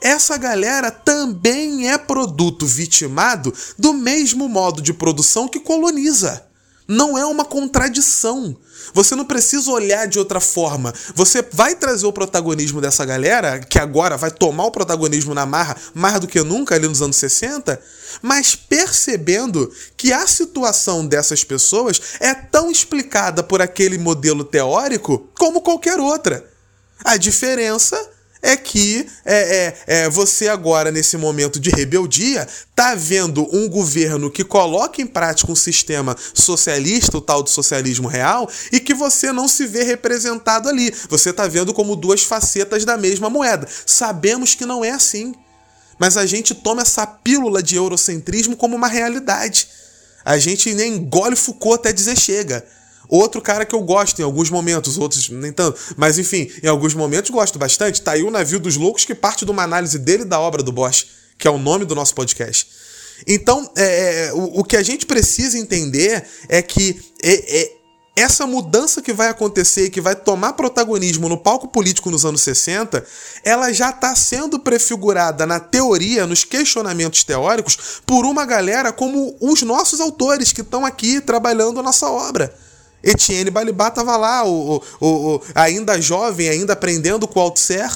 essa 0.00 0.36
galera 0.36 0.90
também 0.90 1.90
é 1.90 1.96
produto 1.96 2.66
vitimado 2.66 3.52
do 3.78 3.92
mesmo 3.92 4.48
modo 4.48 4.82
de 4.82 4.92
produção 4.92 5.48
que 5.48 5.60
coloniza. 5.60 6.46
Não 6.88 7.18
é 7.18 7.24
uma 7.26 7.44
contradição. 7.44 8.56
Você 8.94 9.14
não 9.16 9.24
precisa 9.24 9.70
olhar 9.70 10.06
de 10.06 10.18
outra 10.18 10.40
forma. 10.40 10.94
Você 11.14 11.44
vai 11.52 11.74
trazer 11.74 12.06
o 12.06 12.12
protagonismo 12.12 12.80
dessa 12.80 13.04
galera, 13.04 13.58
que 13.58 13.78
agora 13.78 14.16
vai 14.16 14.30
tomar 14.30 14.64
o 14.64 14.70
protagonismo 14.70 15.34
na 15.34 15.44
marra 15.44 15.76
mais 15.92 16.20
do 16.20 16.28
que 16.28 16.40
nunca 16.42 16.74
ali 16.74 16.86
nos 16.86 17.02
anos 17.02 17.16
60, 17.16 17.80
mas 18.22 18.54
percebendo 18.54 19.72
que 19.96 20.12
a 20.12 20.26
situação 20.26 21.04
dessas 21.04 21.42
pessoas 21.42 22.00
é 22.20 22.32
tão 22.34 22.70
explicada 22.70 23.42
por 23.42 23.60
aquele 23.60 23.98
modelo 23.98 24.44
teórico 24.44 25.28
como 25.36 25.60
qualquer 25.60 25.98
outra. 25.98 26.48
A 27.04 27.16
diferença 27.16 28.15
é 28.42 28.56
que 28.56 29.06
é, 29.24 29.34
é, 29.34 29.76
é, 29.86 30.10
você 30.10 30.48
agora, 30.48 30.90
nesse 30.90 31.16
momento 31.16 31.58
de 31.58 31.70
rebeldia, 31.70 32.46
tá 32.74 32.94
vendo 32.94 33.46
um 33.54 33.68
governo 33.68 34.30
que 34.30 34.44
coloca 34.44 35.00
em 35.00 35.06
prática 35.06 35.50
um 35.50 35.56
sistema 35.56 36.16
socialista, 36.34 37.16
o 37.16 37.20
tal 37.20 37.42
do 37.42 37.50
socialismo 37.50 38.08
real, 38.08 38.48
e 38.70 38.78
que 38.78 38.94
você 38.94 39.32
não 39.32 39.48
se 39.48 39.66
vê 39.66 39.82
representado 39.82 40.68
ali. 40.68 40.94
Você 41.08 41.32
tá 41.32 41.46
vendo 41.46 41.72
como 41.72 41.96
duas 41.96 42.22
facetas 42.22 42.84
da 42.84 42.96
mesma 42.96 43.30
moeda. 43.30 43.66
Sabemos 43.84 44.54
que 44.54 44.66
não 44.66 44.84
é 44.84 44.90
assim. 44.90 45.34
Mas 45.98 46.16
a 46.16 46.26
gente 46.26 46.54
toma 46.54 46.82
essa 46.82 47.06
pílula 47.06 47.62
de 47.62 47.76
eurocentrismo 47.76 48.56
como 48.56 48.76
uma 48.76 48.88
realidade. 48.88 49.68
A 50.24 50.38
gente 50.38 50.74
nem 50.74 50.96
engole 50.96 51.36
Foucault 51.36 51.78
até 51.78 51.92
dizer 51.92 52.18
chega. 52.18 52.66
Outro 53.08 53.40
cara 53.40 53.64
que 53.64 53.74
eu 53.74 53.80
gosto 53.82 54.20
em 54.20 54.24
alguns 54.24 54.50
momentos, 54.50 54.98
outros 54.98 55.28
nem 55.28 55.52
tanto. 55.52 55.78
Mas 55.96 56.18
enfim, 56.18 56.50
em 56.62 56.68
alguns 56.68 56.94
momentos 56.94 57.30
gosto 57.30 57.58
bastante. 57.58 58.02
Tá 58.02 58.12
aí 58.12 58.22
o 58.22 58.30
Navio 58.30 58.60
dos 58.60 58.76
Loucos, 58.76 59.04
que 59.04 59.14
parte 59.14 59.44
de 59.44 59.50
uma 59.50 59.62
análise 59.62 59.98
dele 59.98 60.24
da 60.24 60.40
obra 60.40 60.62
do 60.62 60.72
Bosch, 60.72 61.06
que 61.38 61.46
é 61.46 61.50
o 61.50 61.58
nome 61.58 61.84
do 61.84 61.94
nosso 61.94 62.14
podcast. 62.14 62.66
Então, 63.26 63.70
é, 63.76 64.26
é 64.26 64.32
o, 64.32 64.60
o, 64.60 64.64
que 64.64 64.76
a 64.76 64.82
gente 64.82 65.06
precisa 65.06 65.58
entender 65.58 66.24
é 66.48 66.60
que 66.60 67.00
é, 67.22 67.60
é, 67.60 67.72
essa 68.16 68.46
mudança 68.46 69.02
que 69.02 69.12
vai 69.12 69.28
acontecer 69.28 69.84
e 69.84 69.90
que 69.90 70.00
vai 70.00 70.16
tomar 70.16 70.54
protagonismo 70.54 71.28
no 71.28 71.36
palco 71.36 71.68
político 71.68 72.10
nos 72.10 72.24
anos 72.24 72.40
60, 72.40 73.04
ela 73.44 73.72
já 73.72 73.90
está 73.90 74.16
sendo 74.16 74.58
prefigurada 74.58 75.44
na 75.46 75.60
teoria, 75.60 76.26
nos 76.26 76.42
questionamentos 76.42 77.22
teóricos, 77.24 78.00
por 78.06 78.24
uma 78.24 78.46
galera 78.46 78.90
como 78.90 79.36
os 79.38 79.62
nossos 79.62 80.00
autores 80.00 80.50
que 80.50 80.62
estão 80.62 80.84
aqui 80.84 81.20
trabalhando 81.20 81.78
a 81.78 81.82
nossa 81.82 82.08
obra. 82.10 82.54
Etienne 83.02 83.50
Balibá 83.50 83.88
estava 83.88 84.16
lá, 84.16 84.44
o, 84.44 84.82
o, 85.00 85.06
o, 85.06 85.42
ainda 85.54 86.00
jovem, 86.00 86.48
ainda 86.48 86.72
aprendendo 86.72 87.28
com 87.28 87.38
o 87.38 87.42
Althusser. 87.42 87.90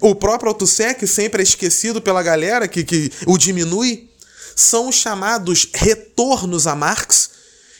O 0.00 0.14
próprio 0.14 0.50
Althusser, 0.50 0.96
que 0.96 1.06
sempre 1.06 1.42
é 1.42 1.44
esquecido 1.44 2.00
pela 2.00 2.22
galera, 2.22 2.68
que, 2.68 2.84
que 2.84 3.10
o 3.26 3.36
diminui. 3.38 4.10
São 4.54 4.88
os 4.88 4.94
chamados 4.94 5.68
retornos 5.74 6.66
a 6.66 6.74
Marx, 6.74 7.30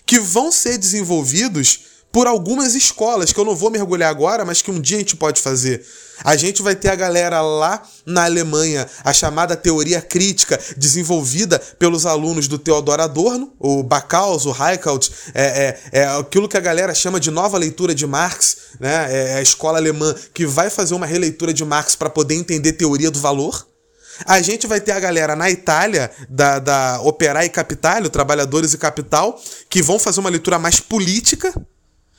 que 0.04 0.18
vão 0.18 0.52
ser 0.52 0.78
desenvolvidos 0.78 1.80
por 2.12 2.26
algumas 2.26 2.74
escolas, 2.74 3.32
que 3.32 3.38
eu 3.38 3.44
não 3.44 3.54
vou 3.54 3.70
mergulhar 3.70 4.10
agora, 4.10 4.44
mas 4.44 4.62
que 4.62 4.70
um 4.70 4.80
dia 4.80 4.96
a 4.96 5.00
gente 5.00 5.16
pode 5.16 5.40
fazer. 5.40 5.86
A 6.24 6.36
gente 6.36 6.62
vai 6.62 6.74
ter 6.74 6.88
a 6.88 6.94
galera 6.94 7.40
lá 7.40 7.82
na 8.04 8.24
Alemanha, 8.24 8.86
a 9.04 9.12
chamada 9.12 9.56
teoria 9.56 10.00
crítica, 10.00 10.58
desenvolvida 10.76 11.58
pelos 11.78 12.06
alunos 12.06 12.48
do 12.48 12.58
Theodor 12.58 13.00
Adorno, 13.00 13.52
o 13.58 13.82
Backhaus, 13.82 14.46
o 14.46 14.52
Reichelt, 14.52 15.10
é, 15.34 15.78
é, 15.92 16.00
é 16.00 16.06
aquilo 16.06 16.48
que 16.48 16.56
a 16.56 16.60
galera 16.60 16.94
chama 16.94 17.20
de 17.20 17.30
nova 17.30 17.58
leitura 17.58 17.94
de 17.94 18.06
Marx, 18.06 18.56
né? 18.80 19.08
é 19.10 19.34
a 19.34 19.42
escola 19.42 19.78
alemã 19.78 20.14
que 20.32 20.46
vai 20.46 20.70
fazer 20.70 20.94
uma 20.94 21.06
releitura 21.06 21.52
de 21.52 21.64
Marx 21.64 21.94
para 21.94 22.08
poder 22.08 22.34
entender 22.34 22.72
teoria 22.72 23.10
do 23.10 23.20
valor. 23.20 23.66
A 24.24 24.40
gente 24.40 24.66
vai 24.66 24.80
ter 24.80 24.92
a 24.92 25.00
galera 25.00 25.36
na 25.36 25.50
Itália, 25.50 26.10
da, 26.28 26.58
da 26.58 27.00
Operai 27.02 27.46
e 27.46 27.50
Capital, 27.50 28.08
Trabalhadores 28.08 28.72
e 28.72 28.78
Capital, 28.78 29.38
que 29.68 29.82
vão 29.82 29.98
fazer 29.98 30.20
uma 30.20 30.30
leitura 30.30 30.58
mais 30.58 30.80
política 30.80 31.52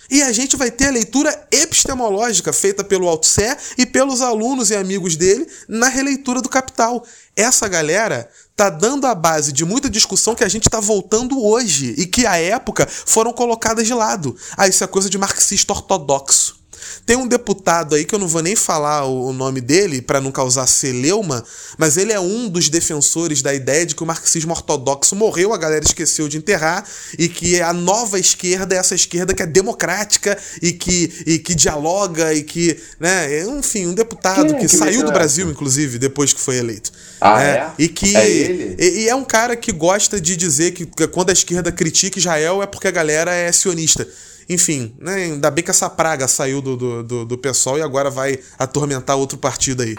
e 0.10 0.22
a 0.24 0.32
gente 0.32 0.56
vai 0.56 0.72
ter 0.72 0.88
a 0.88 0.92
leitura 0.92 1.48
epistemológica 1.52 2.54
feita 2.54 2.84
pelo 2.84 3.08
Althusser 3.08 3.58
e 3.78 3.86
pelos 3.86 4.22
alunos 4.22 4.70
e 4.72 4.76
amigos 4.76 5.16
dele 5.16 5.48
na 5.68 5.90
releitura 5.90 6.42
do 6.42 6.50
Capital. 6.50 7.06
Essa 7.36 7.68
galera 7.68 8.30
tá 8.56 8.70
dando 8.70 9.06
a 9.06 9.14
base 9.14 9.52
de 9.52 9.64
muita 9.64 9.90
discussão 9.90 10.36
que 10.36 10.44
a 10.44 10.50
gente 10.50 10.68
está 10.68 10.80
voltando 10.80 11.44
hoje 11.44 11.94
e 11.98 12.06
que 12.06 12.26
à 12.26 12.38
época 12.38 12.88
foram 12.88 13.32
colocadas 13.32 13.86
de 13.86 13.94
lado. 13.94 14.36
Ah, 14.56 14.68
isso 14.68 14.84
é 14.84 14.88
coisa 14.88 15.10
de 15.10 15.18
marxista 15.18 15.74
ortodoxo. 15.74 16.58
Tem 17.06 17.16
um 17.16 17.28
deputado 17.28 17.96
aí 17.96 18.06
que 18.06 18.14
eu 18.14 18.20
não 18.20 18.28
vou 18.28 18.42
nem 18.42 18.56
falar 18.56 19.06
o 19.06 19.32
nome 19.34 19.62
dele 19.62 20.02
para 20.02 20.20
não 20.20 20.32
causar 20.32 20.68
celeuma, 20.68 21.44
mas 21.78 21.98
ele 21.98 22.12
é 22.12 22.20
um 22.20 22.50
dos 22.50 22.70
defensores 22.70 23.42
da 23.42 23.54
ideia 23.54 23.86
de 23.86 23.96
que 23.96 24.04
o 24.04 24.06
marxismo 24.06 24.52
ortodoxo 24.52 25.16
morreu, 25.16 25.54
a 25.54 25.58
galera 25.58 25.84
esqueceu 25.86 26.28
de 26.28 26.38
enterrar 26.38 26.86
e 27.18 27.28
que 27.28 27.62
a 27.62 27.74
nova 27.74 28.20
esquerda 28.20 28.76
é 28.76 28.78
essa 28.78 28.96
esquerda 28.96 29.34
que 29.34 29.42
é 29.42 29.46
democrática 29.46 30.38
e 30.62 30.72
que, 30.72 31.24
e 31.26 31.40
que 31.40 31.56
dialoga 31.56 32.34
e 32.34 32.44
que, 32.44 32.78
né, 33.00 33.44
enfim, 33.44 33.88
um 33.88 33.94
deputado 33.94 34.54
que, 34.56 34.62
que, 34.62 34.68
saiu 34.68 35.04
do 35.04 35.12
Brasil, 35.12 35.50
inclusive, 35.50 35.98
depois 35.98 36.34
que 36.34 36.40
foi 36.40 36.58
eleito. 36.58 36.92
Ah, 37.20 37.38
né? 37.38 37.50
é? 37.50 37.72
E 37.80 37.88
que 37.88 38.16
é 38.16 38.30
ele? 38.30 38.76
E, 38.78 39.04
e 39.04 39.10
é 39.10 39.16
um 39.16 39.24
cara 39.24 39.56
que 39.56 39.72
gosta 39.72 40.20
de 40.20 40.36
dizer 40.36 40.72
que 40.72 40.86
quando 41.08 41.30
a 41.30 41.34
esquerda 41.34 41.72
critica 41.72 42.20
Israel 42.20 42.62
é 42.62 42.68
porque 42.68 42.88
a 42.88 42.92
galera 42.92 43.34
é 43.34 43.52
sionista. 43.52 44.08
Enfim, 44.50 44.96
né, 45.00 45.16
ainda 45.16 45.52
bem 45.52 45.64
que 45.64 45.72
essa 45.72 45.90
praga 45.90 46.28
saiu 46.28 46.62
do, 46.62 46.78
do, 46.78 47.04
do, 47.04 47.26
do 47.26 47.38
pessoal 47.38 47.78
e 47.78 47.82
agora 47.82 48.10
vai 48.10 48.40
atormentar 48.58 49.18
outro 49.18 49.38
partido 49.38 49.84
aí. 49.84 49.96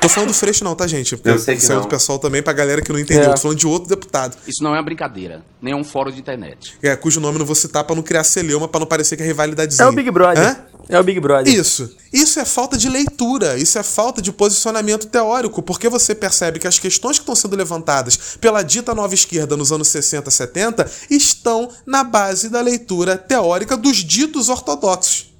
Tô 0.00 0.08
falando 0.08 0.28
do 0.28 0.34
Freixo 0.34 0.62
não, 0.62 0.74
tá, 0.74 0.86
gente? 0.86 1.16
Porque 1.16 1.30
Eu 1.30 1.38
sei 1.38 1.56
que 1.56 1.62
saiu 1.62 1.78
não. 1.78 1.86
do 1.86 1.88
pessoal 1.88 2.18
também 2.18 2.42
pra 2.42 2.52
galera 2.52 2.80
que 2.80 2.92
não 2.92 2.98
entendeu. 2.98 3.30
É. 3.30 3.34
Tô 3.34 3.40
falando 3.40 3.58
de 3.58 3.66
outro 3.66 3.88
deputado. 3.88 4.36
Isso 4.46 4.62
não 4.62 4.74
é 4.74 4.78
uma 4.78 4.82
brincadeira, 4.82 5.42
nem 5.60 5.72
é 5.72 5.76
um 5.76 5.84
fórum 5.84 6.10
de 6.10 6.20
internet. 6.20 6.74
É, 6.82 6.94
cujo 6.94 7.20
nome 7.20 7.36
eu 7.36 7.38
não 7.40 7.46
vou 7.46 7.56
citar 7.56 7.84
pra 7.84 7.96
não 7.96 8.02
criar 8.02 8.24
celeuma, 8.24 8.68
pra 8.68 8.78
não 8.80 8.86
parecer 8.86 9.16
que 9.16 9.22
é 9.22 9.26
rivalidadezinha. 9.26 9.86
É 9.86 9.88
o 9.88 9.92
Big 9.92 10.10
Brother. 10.10 10.42
Hã? 10.42 10.56
É 10.88 11.00
o 11.00 11.02
Big 11.02 11.18
Brother. 11.18 11.52
Isso. 11.52 11.96
Isso 12.12 12.38
é 12.38 12.44
falta 12.44 12.76
de 12.78 12.88
leitura, 12.88 13.58
isso 13.58 13.76
é 13.78 13.82
falta 13.82 14.22
de 14.22 14.30
posicionamento 14.30 15.06
teórico, 15.08 15.60
porque 15.60 15.88
você 15.88 16.14
percebe 16.14 16.60
que 16.60 16.68
as 16.68 16.78
questões 16.78 17.18
que 17.18 17.22
estão 17.22 17.34
sendo 17.34 17.56
levantadas 17.56 18.36
pela 18.40 18.62
dita 18.62 18.94
nova 18.94 19.12
esquerda 19.12 19.56
nos 19.56 19.72
anos 19.72 19.88
60, 19.88 20.30
70 20.30 20.88
estão 21.10 21.68
na 21.84 22.04
base 22.04 22.48
da 22.48 22.60
leitura 22.60 23.18
teórica 23.18 23.76
dos 23.76 23.96
ditos 23.98 24.48
ortodoxos. 24.48 25.34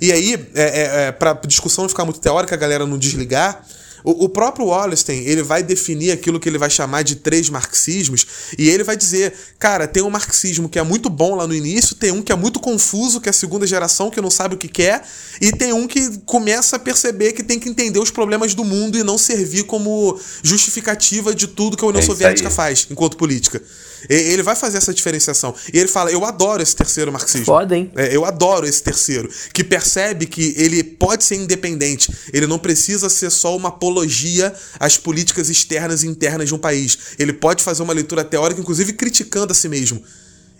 E 0.00 0.12
aí, 0.12 0.34
é, 0.54 0.62
é, 0.62 1.06
é, 1.06 1.12
para 1.12 1.32
discussão 1.46 1.84
não 1.84 1.88
ficar 1.88 2.04
muito 2.04 2.20
teórica, 2.20 2.54
a 2.54 2.58
galera 2.58 2.84
não 2.84 2.98
desligar, 2.98 3.64
O, 4.04 4.26
o 4.26 4.28
próprio 4.28 4.66
Wallerstein, 4.66 5.24
ele 5.24 5.42
vai 5.42 5.62
definir 5.62 6.12
aquilo 6.12 6.38
que 6.38 6.46
ele 6.46 6.58
vai 6.58 6.68
chamar 6.68 7.02
de 7.02 7.16
três 7.16 7.48
marxismos, 7.48 8.26
e 8.58 8.68
ele 8.68 8.84
vai 8.84 8.96
dizer, 8.96 9.32
cara, 9.58 9.88
tem 9.88 10.02
um 10.02 10.10
marxismo 10.10 10.68
que 10.68 10.78
é 10.78 10.82
muito 10.82 11.08
bom 11.08 11.34
lá 11.34 11.46
no 11.46 11.54
início, 11.54 11.96
tem 11.96 12.12
um 12.12 12.20
que 12.20 12.30
é 12.30 12.36
muito 12.36 12.60
confuso, 12.60 13.18
que 13.18 13.28
é 13.28 13.30
a 13.30 13.32
segunda 13.32 13.66
geração, 13.66 14.10
que 14.10 14.20
não 14.20 14.30
sabe 14.30 14.56
o 14.56 14.58
que 14.58 14.68
quer, 14.68 15.02
e 15.40 15.50
tem 15.50 15.72
um 15.72 15.86
que 15.86 16.18
começa 16.26 16.76
a 16.76 16.78
perceber 16.78 17.32
que 17.32 17.42
tem 17.42 17.58
que 17.58 17.68
entender 17.68 17.98
os 17.98 18.10
problemas 18.10 18.54
do 18.54 18.62
mundo 18.62 18.98
e 18.98 19.02
não 19.02 19.16
servir 19.16 19.64
como 19.64 20.20
justificativa 20.42 21.34
de 21.34 21.46
tudo 21.46 21.76
que 21.76 21.84
a 21.84 21.88
União 21.88 22.02
É 22.02 22.06
Soviética 22.06 22.50
faz 22.50 22.86
enquanto 22.90 23.16
política. 23.16 23.62
Ele 24.08 24.42
vai 24.42 24.54
fazer 24.54 24.78
essa 24.78 24.92
diferenciação. 24.92 25.54
E 25.72 25.78
ele 25.78 25.88
fala: 25.88 26.10
Eu 26.10 26.24
adoro 26.24 26.62
esse 26.62 26.74
terceiro 26.74 27.12
marxismo. 27.12 27.46
Foda, 27.46 27.76
hein? 27.76 27.90
É, 27.96 28.14
eu 28.14 28.24
adoro 28.24 28.66
esse 28.66 28.82
terceiro, 28.82 29.28
que 29.52 29.62
percebe 29.62 30.26
que 30.26 30.54
ele 30.56 30.82
pode 30.82 31.24
ser 31.24 31.36
independente, 31.36 32.12
ele 32.32 32.46
não 32.46 32.58
precisa 32.58 33.08
ser 33.08 33.30
só 33.30 33.56
uma 33.56 33.68
apologia 33.68 34.54
às 34.78 34.96
políticas 34.96 35.48
externas 35.48 36.02
e 36.02 36.06
internas 36.06 36.48
de 36.48 36.54
um 36.54 36.58
país. 36.58 36.98
Ele 37.18 37.32
pode 37.32 37.62
fazer 37.62 37.82
uma 37.82 37.92
leitura 37.92 38.24
teórica, 38.24 38.60
inclusive 38.60 38.92
criticando 38.92 39.52
a 39.52 39.54
si 39.54 39.68
mesmo. 39.68 40.02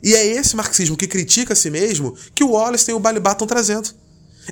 E 0.03 0.15
é 0.15 0.27
esse 0.27 0.55
marxismo 0.55 0.97
que 0.97 1.07
critica 1.07 1.55
a 1.55 1.57
si 1.57 1.71
mesmo 1.71 2.15
que 2.35 2.45
o 2.45 2.51
Wallace 2.51 2.91
e 2.91 2.95
o 2.95 3.01
Balibar 3.01 3.33
estão 3.33 3.47
trazendo. 3.47 3.89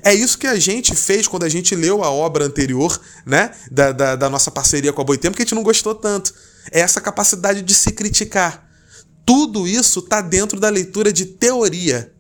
É 0.03 0.14
isso 0.14 0.38
que 0.38 0.47
a 0.47 0.59
gente 0.59 0.95
fez 0.95 1.28
quando 1.28 1.45
a 1.45 1.49
gente 1.49 1.74
leu 1.74 2.03
a 2.03 2.11
obra 2.11 2.47
anterior, 2.47 2.99
né? 3.26 3.51
Da, 3.70 3.93
da, 3.93 4.16
da 4.16 4.30
nossa 4.30 4.51
parceria 4.51 4.93
com 4.93 5.03
a 5.03 5.05
Boitempo, 5.05 5.36
que 5.36 5.43
a 5.43 5.45
gente 5.45 5.55
não 5.55 5.62
gostou 5.62 5.95
tanto. 5.95 6.32
É 6.70 6.80
essa 6.80 7.01
capacidade 7.01 7.61
de 7.61 7.74
se 7.74 7.90
criticar. 7.90 8.66
Tudo 9.24 9.66
isso 9.66 10.02
tá 10.02 10.20
dentro 10.20 10.58
da 10.58 10.68
leitura 10.68 11.12
de 11.12 11.24
teoria. 11.24 12.12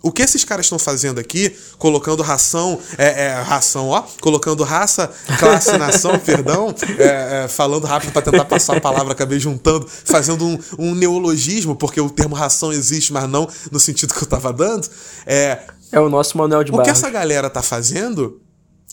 O 0.00 0.12
que 0.12 0.22
esses 0.22 0.44
caras 0.44 0.66
estão 0.66 0.78
fazendo 0.78 1.18
aqui, 1.18 1.54
colocando 1.76 2.22
ração, 2.22 2.78
é, 2.96 3.24
é, 3.24 3.32
ração, 3.42 3.88
ó, 3.88 4.04
colocando 4.20 4.62
raça, 4.62 5.10
classe, 5.40 5.74
nação, 5.76 6.16
perdão, 6.20 6.72
é, 6.98 7.44
é, 7.44 7.48
falando 7.48 7.84
rápido 7.84 8.12
para 8.12 8.22
tentar 8.22 8.44
passar 8.44 8.76
a 8.76 8.80
palavra, 8.80 9.12
acabei 9.12 9.40
juntando, 9.40 9.88
fazendo 9.88 10.46
um, 10.46 10.58
um 10.78 10.94
neologismo, 10.94 11.74
porque 11.74 12.00
o 12.00 12.08
termo 12.08 12.36
ração 12.36 12.72
existe, 12.72 13.12
mas 13.12 13.28
não 13.28 13.48
no 13.72 13.80
sentido 13.80 14.14
que 14.14 14.22
eu 14.22 14.28
tava 14.28 14.52
dando. 14.52 14.88
É, 15.26 15.62
É 15.90 15.98
o 15.98 16.08
nosso 16.08 16.38
Manuel 16.38 16.62
de 16.62 16.70
o 16.70 16.80
que 16.80 16.90
essa 16.90 17.10
galera 17.10 17.50
tá 17.50 17.60
fazendo 17.60 18.40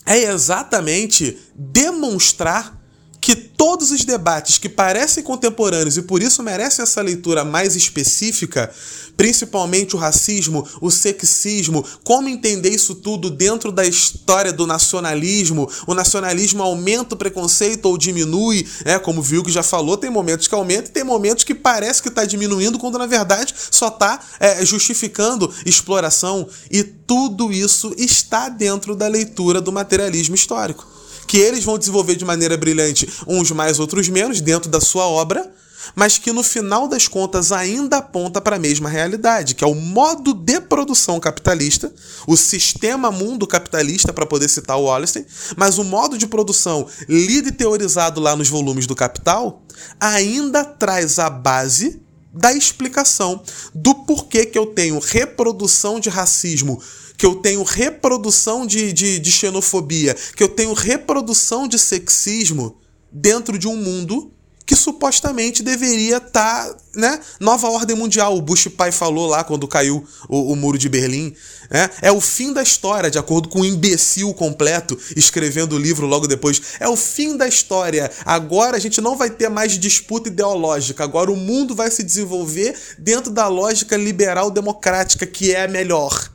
é 0.07 0.23
exatamente 0.23 1.37
demonstrar 1.55 2.79
todos 3.57 3.91
os 3.91 4.03
debates 4.03 4.57
que 4.57 4.69
parecem 4.69 5.23
contemporâneos 5.23 5.97
e 5.97 6.01
por 6.01 6.21
isso 6.21 6.43
merecem 6.43 6.83
essa 6.83 7.01
leitura 7.01 7.43
mais 7.45 7.75
específica, 7.75 8.71
principalmente 9.15 9.95
o 9.95 9.99
racismo, 9.99 10.67
o 10.81 10.91
sexismo, 10.91 11.85
como 12.03 12.27
entender 12.27 12.69
isso 12.69 12.95
tudo 12.95 13.29
dentro 13.29 13.71
da 13.71 13.85
história 13.85 14.51
do 14.51 14.67
nacionalismo, 14.67 15.69
o 15.87 15.93
nacionalismo 15.93 16.61
aumenta 16.61 17.15
o 17.15 17.17
preconceito 17.17 17.85
ou 17.85 17.97
diminui, 17.97 18.67
né? 18.85 18.99
Como 18.99 19.19
o 19.19 19.23
Vilg 19.23 19.49
já 19.49 19.63
falou, 19.63 19.97
tem 19.97 20.09
momentos 20.09 20.47
que 20.47 20.55
aumenta 20.55 20.89
e 20.89 20.91
tem 20.91 21.03
momentos 21.03 21.43
que 21.43 21.55
parece 21.55 22.01
que 22.01 22.09
está 22.09 22.25
diminuindo, 22.25 22.77
quando 22.77 22.97
na 22.97 23.05
verdade 23.05 23.53
só 23.71 23.87
está 23.87 24.19
justificando 24.61 25.51
exploração. 25.65 26.47
E 26.69 26.83
tudo 26.83 27.51
isso 27.51 27.93
está 27.97 28.49
dentro 28.49 28.95
da 28.95 29.07
leitura 29.07 29.61
do 29.61 29.71
materialismo 29.71 30.35
histórico 30.35 30.94
que 31.27 31.37
eles 31.37 31.63
vão 31.63 31.77
desenvolver 31.77 32.15
de 32.15 32.25
maneira 32.25 32.57
brilhante, 32.57 33.07
uns 33.27 33.51
mais, 33.51 33.79
outros 33.79 34.07
menos, 34.09 34.41
dentro 34.41 34.69
da 34.69 34.79
sua 34.79 35.05
obra, 35.05 35.51
mas 35.93 36.17
que 36.17 36.31
no 36.31 36.41
final 36.41 36.87
das 36.87 37.07
contas 37.07 37.51
ainda 37.51 37.97
aponta 37.97 38.41
para 38.41 38.55
a 38.55 38.59
mesma 38.59 38.89
realidade, 38.89 39.53
que 39.53 39.63
é 39.63 39.67
o 39.67 39.75
modo 39.75 40.33
de 40.33 40.59
produção 40.61 41.19
capitalista, 41.19 41.93
o 42.25 42.35
sistema 42.35 43.11
mundo 43.11 43.45
capitalista, 43.45 44.13
para 44.13 44.25
poder 44.25 44.49
citar 44.49 44.77
o 44.77 44.85
Wallerstein, 44.85 45.25
mas 45.55 45.77
o 45.77 45.83
modo 45.83 46.17
de 46.17 46.25
produção 46.25 46.87
lido 47.07 47.49
e 47.49 47.51
teorizado 47.51 48.19
lá 48.19 48.35
nos 48.35 48.49
volumes 48.49 48.87
do 48.87 48.95
Capital 48.95 49.61
ainda 49.99 50.63
traz 50.63 51.19
a 51.19 51.29
base 51.29 52.01
da 52.33 52.51
explicação 52.51 53.41
do 53.73 53.95
porquê 53.95 54.45
que 54.45 54.57
eu 54.57 54.65
tenho 54.65 54.99
reprodução 54.99 55.99
de 55.99 56.09
racismo 56.09 56.81
que 57.17 57.25
eu 57.25 57.35
tenho 57.35 57.63
reprodução 57.63 58.65
de, 58.65 58.91
de, 58.91 59.19
de, 59.19 59.31
xenofobia, 59.31 60.15
que 60.35 60.43
eu 60.43 60.49
tenho 60.49 60.73
reprodução 60.73 61.67
de 61.67 61.79
sexismo 61.79 62.77
dentro 63.11 63.57
de 63.57 63.67
um 63.67 63.75
mundo 63.75 64.31
que 64.65 64.75
supostamente 64.75 65.61
deveria 65.61 66.17
estar, 66.17 66.67
tá, 66.67 66.77
né? 66.95 67.19
Nova 67.39 67.69
ordem 67.69 67.95
mundial. 67.95 68.35
O 68.35 68.41
Bush 68.41 68.67
pai 68.67 68.91
falou 68.91 69.27
lá 69.27 69.43
quando 69.43 69.67
caiu 69.67 70.03
o, 70.27 70.51
o 70.51 70.55
muro 70.55 70.77
de 70.77 70.89
Berlim. 70.89 71.35
Né? 71.69 71.89
É 72.01 72.11
o 72.11 72.19
fim 72.19 72.51
da 72.51 72.63
história, 72.63 73.11
de 73.11 73.19
acordo 73.19 73.47
com 73.47 73.61
o 73.61 73.65
imbecil 73.65 74.33
completo, 74.33 74.97
escrevendo 75.15 75.75
o 75.75 75.79
livro 75.79 76.07
logo 76.07 76.27
depois. 76.27 76.59
É 76.79 76.87
o 76.87 76.95
fim 76.95 77.37
da 77.37 77.47
história. 77.47 78.09
Agora 78.25 78.75
a 78.77 78.79
gente 78.79 78.99
não 79.01 79.15
vai 79.15 79.29
ter 79.29 79.49
mais 79.49 79.77
disputa 79.77 80.29
ideológica. 80.29 81.03
Agora 81.03 81.31
o 81.31 81.37
mundo 81.37 81.75
vai 81.75 81.91
se 81.91 82.01
desenvolver 82.01 82.75
dentro 82.97 83.31
da 83.31 83.47
lógica 83.47 83.95
liberal 83.95 84.49
democrática, 84.49 85.27
que 85.27 85.53
é 85.53 85.65
a 85.65 85.67
melhor 85.67 86.34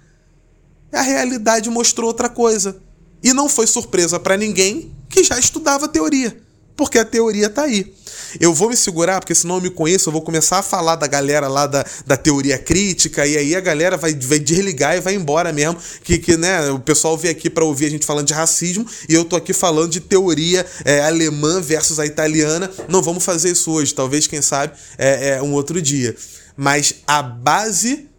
a 0.97 1.03
realidade 1.03 1.71
mostrou 1.71 2.09
outra 2.09 2.29
coisa. 2.29 2.77
E 3.23 3.33
não 3.33 3.49
foi 3.49 3.67
surpresa 3.67 4.19
para 4.19 4.37
ninguém 4.37 4.93
que 5.09 5.23
já 5.23 5.39
estudava 5.39 5.89
teoria, 5.89 6.37
porque 6.77 6.99
a 6.99 7.05
teoria 7.05 7.51
tá 7.51 7.63
aí. 7.65 7.93
Eu 8.39 8.55
vou 8.55 8.71
me 8.71 8.77
segurar, 8.77 9.21
porque 9.21 9.35
senão 9.35 9.57
eu 9.57 9.61
me 9.61 9.71
conheço, 9.71 10.09
eu 10.09 10.13
vou 10.13 10.23
começar 10.23 10.59
a 10.59 10.63
falar 10.63 10.97
da 10.97 11.07
galera 11.07 11.49
lá 11.49 11.67
da, 11.67 11.85
da 12.07 12.17
teoria 12.17 12.57
crítica, 12.59 13.27
e 13.27 13.37
aí 13.37 13.57
a 13.57 13.61
galera 13.61 13.97
vai, 13.97 14.15
vai 14.15 14.39
desligar 14.39 14.97
e 14.97 15.01
vai 15.01 15.15
embora 15.15 15.53
mesmo. 15.53 15.77
Que, 16.03 16.19
que 16.19 16.37
né, 16.37 16.71
o 16.71 16.79
pessoal 16.79 17.17
veio 17.17 17.33
aqui 17.33 17.51
para 17.51 17.65
ouvir 17.65 17.87
a 17.87 17.91
gente 17.91 18.07
falando 18.07 18.27
de 18.27 18.35
racismo, 18.35 18.87
e 19.09 19.15
eu 19.15 19.25
tô 19.25 19.37
aqui 19.37 19.53
falando 19.53 19.91
de 19.91 20.01
teoria 20.01 20.65
é, 20.85 21.01
alemã 21.03 21.61
versus 21.61 21.99
a 21.99 22.07
italiana. 22.07 22.71
Não 22.89 23.03
vamos 23.03 23.25
fazer 23.25 23.51
isso 23.51 23.71
hoje, 23.71 23.95
talvez, 23.95 24.27
quem 24.27 24.41
sabe, 24.41 24.75
é, 24.97 25.31
é 25.31 25.43
um 25.43 25.53
outro 25.53 25.83
dia. 25.83 26.15
Mas 26.57 26.95
a 27.07 27.23
base 27.23 28.10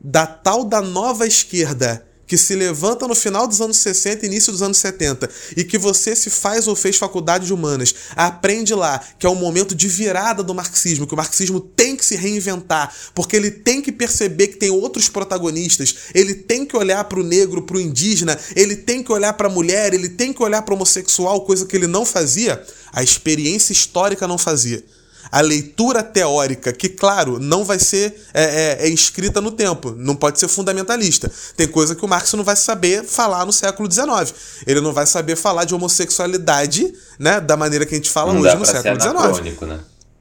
da 0.00 0.26
tal 0.26 0.64
da 0.64 0.80
nova 0.80 1.26
esquerda 1.26 2.04
que 2.28 2.36
se 2.36 2.54
levanta 2.54 3.08
no 3.08 3.14
final 3.14 3.48
dos 3.48 3.60
anos 3.60 3.78
60 3.78 4.26
início 4.26 4.52
dos 4.52 4.60
anos 4.60 4.76
70 4.76 5.28
e 5.56 5.64
que 5.64 5.78
você 5.78 6.14
se 6.14 6.28
faz 6.28 6.68
ou 6.68 6.76
fez 6.76 6.98
faculdade 6.98 7.46
de 7.46 7.54
humanas, 7.54 7.94
aprende 8.14 8.74
lá 8.74 9.02
que 9.18 9.26
é 9.26 9.30
um 9.30 9.34
momento 9.34 9.74
de 9.74 9.88
virada 9.88 10.42
do 10.42 10.54
marxismo, 10.54 11.06
que 11.06 11.14
o 11.14 11.16
marxismo 11.16 11.58
tem 11.58 11.96
que 11.96 12.04
se 12.04 12.14
reinventar, 12.14 12.94
porque 13.14 13.34
ele 13.34 13.50
tem 13.50 13.80
que 13.80 13.90
perceber 13.90 14.48
que 14.48 14.58
tem 14.58 14.70
outros 14.70 15.08
protagonistas, 15.08 15.94
ele 16.14 16.34
tem 16.34 16.66
que 16.66 16.76
olhar 16.76 17.02
para 17.04 17.18
o 17.18 17.24
negro, 17.24 17.62
para 17.62 17.78
o 17.78 17.80
indígena, 17.80 18.38
ele 18.54 18.76
tem 18.76 19.02
que 19.02 19.10
olhar 19.10 19.32
para 19.32 19.48
a 19.48 19.50
mulher, 19.50 19.94
ele 19.94 20.10
tem 20.10 20.32
que 20.32 20.42
olhar 20.42 20.60
para 20.60 20.72
o 20.74 20.76
homossexual, 20.76 21.46
coisa 21.46 21.64
que 21.64 21.74
ele 21.74 21.86
não 21.86 22.04
fazia, 22.04 22.62
a 22.92 23.02
experiência 23.02 23.72
histórica 23.72 24.28
não 24.28 24.36
fazia 24.36 24.84
a 25.30 25.40
leitura 25.40 26.02
teórica, 26.02 26.72
que, 26.72 26.88
claro, 26.88 27.38
não 27.38 27.64
vai 27.64 27.78
ser 27.78 28.14
é, 28.32 28.78
é, 28.82 28.86
é 28.86 28.90
inscrita 28.90 29.40
no 29.40 29.50
tempo, 29.50 29.94
não 29.96 30.14
pode 30.14 30.38
ser 30.38 30.48
fundamentalista. 30.48 31.30
Tem 31.56 31.68
coisa 31.68 31.94
que 31.94 32.04
o 32.04 32.08
Marx 32.08 32.32
não 32.32 32.44
vai 32.44 32.56
saber 32.56 33.04
falar 33.04 33.44
no 33.44 33.52
século 33.52 33.90
XIX. 33.90 34.34
Ele 34.66 34.80
não 34.80 34.92
vai 34.92 35.06
saber 35.06 35.36
falar 35.36 35.64
de 35.64 35.74
homossexualidade 35.74 36.92
né, 37.18 37.40
da 37.40 37.56
maneira 37.56 37.84
que 37.84 37.94
a 37.94 37.98
gente 37.98 38.10
fala 38.10 38.32
não 38.32 38.40
hoje 38.40 38.56
no 38.56 38.64
século 38.64 39.00
XIX. 39.00 39.60
né? 39.62 39.80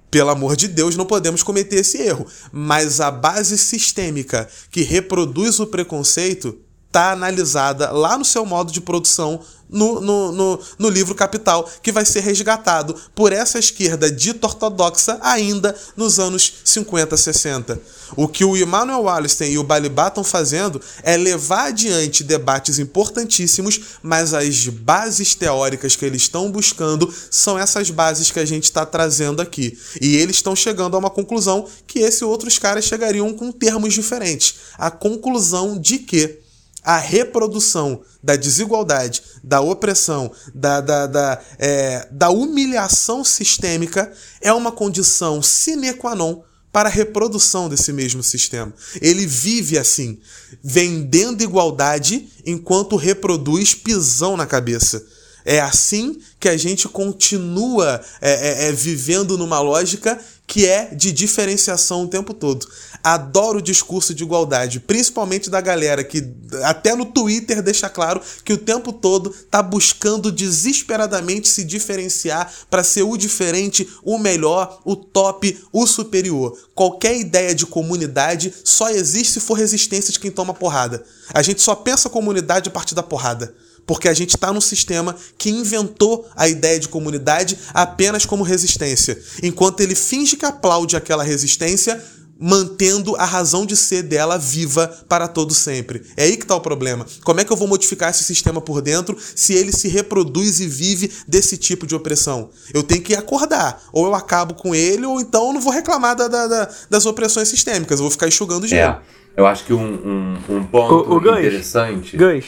Pelo 0.10 0.30
amor 0.30 0.56
de 0.56 0.68
Deus, 0.68 0.96
não 0.96 1.06
podemos 1.06 1.44
cometer 1.44 1.78
esse 1.78 1.98
erro. 1.98 2.26
Mas 2.52 3.02
a 3.02 3.12
base 3.12 3.58
sistêmica 3.58 4.48
que 4.72 4.82
reproduz 4.82 5.60
o 5.60 5.68
preconceito 5.68 6.58
está 6.88 7.12
analisada 7.12 7.92
lá 7.92 8.18
no 8.18 8.26
seu 8.26 8.46
modo 8.46 8.72
de 8.72 8.82
produção 8.82 9.42
no, 9.70 10.00
no, 10.00 10.32
no, 10.32 10.60
no, 10.78 10.90
livro 10.90 11.14
Capital, 11.14 11.70
que 11.82 11.92
vai 11.92 12.06
ser 12.06 12.22
resgatado 12.22 12.96
por 13.14 13.34
essa 13.34 13.60
esquerda 13.60 14.10
dita 14.10 14.48
ortodoxa 14.48 15.18
ainda 15.22 15.76
nos 15.96 16.20
anos 16.20 16.54
50, 16.64 17.18
60. 17.18 17.82
O 18.16 18.28
que 18.28 18.46
o 18.46 18.56
Emmanuel 18.56 19.02
Wallerstein 19.02 19.52
e 19.52 19.58
o 19.58 19.64
Balibar 19.64 20.08
estão 20.08 20.24
fazendo 20.24 20.82
é 21.04 21.18
levar 21.18 21.68
adiante 21.68 22.24
debates 22.24 22.80
importantíssimos, 22.80 23.80
mas 24.02 24.34
as 24.34 24.68
bases 24.68 25.36
teóricas 25.36 25.96
que 25.96 26.06
eles 26.06 26.22
estão 26.22 26.50
buscando 26.50 27.14
são 27.30 27.60
essas 27.60 27.90
bases 27.90 28.32
que 28.32 28.40
a 28.40 28.46
gente 28.46 28.64
está 28.64 28.86
trazendo 28.86 29.42
aqui. 29.42 29.78
E 30.00 30.16
eles 30.16 30.38
estão 30.38 30.56
chegando 30.56 30.96
a 30.96 31.00
uma 31.00 31.10
conclusão 31.10 31.68
que 31.86 32.00
esses 32.00 32.22
outros 32.22 32.58
caras 32.58 32.86
chegariam 32.86 33.34
com 33.34 33.52
termos 33.52 33.94
diferentes. 33.94 34.56
A 34.78 34.90
conclusão 34.90 35.78
de 35.78 36.00
que 36.00 36.40
a 36.88 36.98
reprodução 37.00 38.02
da 38.24 38.38
desigualdade, 38.38 39.22
da 39.44 39.60
opressão, 39.60 40.32
da, 40.56 40.80
da, 40.80 41.06
da, 41.06 41.42
é, 41.60 42.08
da 42.10 42.30
humilhação 42.30 43.26
sistêmica 43.26 44.10
é 44.40 44.54
uma 44.54 44.72
condição 44.72 45.42
sine 45.42 45.94
qua 45.94 46.16
non 46.16 46.44
para 46.72 46.88
a 46.88 46.92
reprodução 46.92 47.68
desse 47.68 47.92
mesmo 47.92 48.24
sistema. 48.24 48.74
Ele 49.02 49.26
vive 49.26 49.78
assim, 49.78 50.18
vendendo 50.64 51.44
igualdade 51.44 52.30
enquanto 52.46 52.96
reproduz 52.96 53.74
pisão 53.74 54.38
na 54.38 54.46
cabeça. 54.46 55.06
É 55.44 55.60
assim 55.60 56.22
que 56.40 56.48
a 56.48 56.56
gente 56.56 56.88
continua 56.88 58.02
é, 58.22 58.32
é, 58.32 58.68
é, 58.68 58.72
vivendo 58.72 59.38
numa 59.38 59.60
lógica 59.60 60.18
que 60.46 60.66
é 60.66 60.94
de 60.96 61.12
diferenciação 61.12 62.04
o 62.04 62.08
tempo 62.08 62.34
todo. 62.34 62.66
Adoro 63.14 63.60
o 63.60 63.62
discurso 63.62 64.14
de 64.14 64.24
igualdade, 64.24 64.82
principalmente 64.82 65.50
da 65.50 65.62
galera 65.62 66.04
que 66.04 66.30
até 66.64 66.94
no 66.94 67.06
Twitter 67.06 67.62
deixa 67.62 67.90
claro 67.90 68.22
que 68.44 68.52
o 68.52 68.58
tempo 68.58 68.92
todo 68.92 69.30
tá 69.50 69.64
buscando 69.64 70.30
desesperadamente 70.30 71.48
se 71.48 71.64
diferenciar 71.64 72.52
para 72.70 72.84
ser 72.84 73.04
o 73.04 73.16
diferente, 73.16 73.88
o 74.04 74.18
melhor, 74.18 74.82
o 74.84 74.94
top, 74.94 75.58
o 75.72 75.88
superior. 75.88 76.58
Qualquer 76.76 77.16
ideia 77.16 77.56
de 77.56 77.66
comunidade 77.66 78.54
só 78.62 78.90
existe 78.90 79.34
se 79.34 79.40
for 79.40 79.54
resistência 79.54 80.12
de 80.12 80.20
quem 80.20 80.30
toma 80.30 80.54
porrada. 80.54 81.02
A 81.34 81.42
gente 81.42 81.62
só 81.62 81.76
pensa 81.76 82.10
comunidade 82.10 82.68
a 82.68 82.74
partir 82.74 82.94
da 82.94 83.04
porrada 83.04 83.56
porque 83.88 84.10
a 84.10 84.14
gente 84.14 84.36
está 84.36 84.52
num 84.52 84.62
sistema 84.62 85.16
que 85.38 85.50
inventou 85.50 86.30
a 86.36 86.48
ideia 86.48 86.78
de 86.78 86.90
comunidade 86.90 87.58
apenas 87.74 88.26
como 88.26 88.44
resistência, 88.44 89.18
enquanto 89.42 89.80
ele 89.80 89.96
finge 89.96 90.36
que 90.36 90.46
aplaude 90.46 90.98
aquela 90.98 91.24
resistência, 91.24 92.04
mantendo 92.40 93.16
a 93.16 93.26
razão 93.26 93.66
de 93.66 93.76
ser 93.76 94.04
dela 94.04 94.38
viva 94.38 94.88
para 95.08 95.28
todo 95.28 95.54
sempre. 95.54 96.04
É 96.16 96.24
aí 96.24 96.38
que 96.38 96.44
está 96.44 96.56
o 96.56 96.62
problema. 96.62 97.06
Como 97.24 97.40
é 97.40 97.44
que 97.44 97.52
eu 97.52 97.58
vou 97.58 97.68
modificar 97.68 98.10
esse 98.10 98.24
sistema 98.24 98.62
por 98.62 98.82
dentro 98.82 99.18
se 99.20 99.54
ele 99.54 99.72
se 99.72 99.88
reproduz 99.88 100.60
e 100.60 100.68
vive 100.68 101.12
desse 101.28 101.58
tipo 101.58 101.86
de 101.88 101.96
opressão? 101.96 102.50
Eu 102.74 102.84
tenho 102.84 103.02
que 103.02 103.16
acordar. 103.16 103.82
Ou 103.92 104.06
eu 104.06 104.16
acabo 104.16 104.54
com 104.54 104.76
ele, 104.76 105.06
ou 105.06 105.20
então 105.20 105.48
eu 105.48 105.54
não 105.54 105.62
vou 105.62 105.74
reclamar 105.74 106.16
da, 106.16 106.28
da, 106.28 106.70
das 106.90 107.06
opressões 107.06 107.48
sistêmicas. 107.48 108.00
Eu 108.00 108.04
vou 108.04 108.12
ficar 108.12 108.28
enxugando 108.28 108.68
gelo. 108.68 108.94
É, 108.94 109.02
eu 109.36 109.46
acho 109.46 109.66
que 109.66 109.74
um, 109.74 109.80
um, 109.80 110.58
um 110.58 110.64
ponto 110.64 111.12
Ô, 111.12 111.16
ô, 111.16 111.20
Gans, 111.20 111.40
interessante. 111.40 112.18
Gans, 112.18 112.46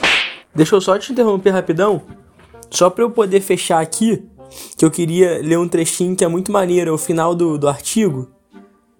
deixa 0.53 0.75
eu 0.75 0.81
só 0.81 0.97
te 0.97 1.11
interromper 1.11 1.51
rapidão. 1.51 2.01
Só 2.69 2.89
para 2.89 3.03
eu 3.03 3.09
poder 3.09 3.41
fechar 3.41 3.81
aqui, 3.81 4.23
que 4.77 4.85
eu 4.85 4.91
queria 4.91 5.41
ler 5.41 5.57
um 5.57 5.67
trechinho 5.67 6.15
que 6.15 6.23
é 6.23 6.27
muito 6.27 6.51
maneiro, 6.51 6.91
é 6.91 6.93
o 6.93 6.97
final 6.97 7.33
do, 7.33 7.57
do 7.57 7.67
artigo 7.67 8.38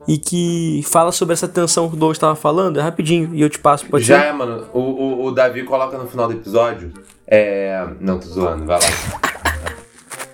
e 0.10 0.18
que 0.18 0.82
fala 0.88 1.12
sobre 1.12 1.34
essa 1.34 1.48
tensão 1.48 1.88
que 1.88 1.94
o 1.94 1.98
Douglas 1.98 2.18
estava 2.18 2.36
falando. 2.36 2.80
É 2.80 2.82
rapidinho 2.82 3.30
e 3.32 3.42
eu 3.42 3.50
te 3.50 3.60
passo, 3.60 3.86
pode 3.86 4.04
Já 4.04 4.20
ser? 4.20 4.26
é, 4.26 4.34
mano. 4.34 4.66
O, 4.74 4.80
o, 4.80 5.26
o 5.26 5.32
Davi 5.32 5.62
coloca 5.64 6.00
no 6.00 6.08
final 6.08 6.28
do 6.28 6.34
episódio. 6.34 6.92
É. 7.28 7.88
Não, 8.00 8.20
tô 8.20 8.26
zoando, 8.26 8.66
vai 8.66 8.80
lá. 8.80 8.88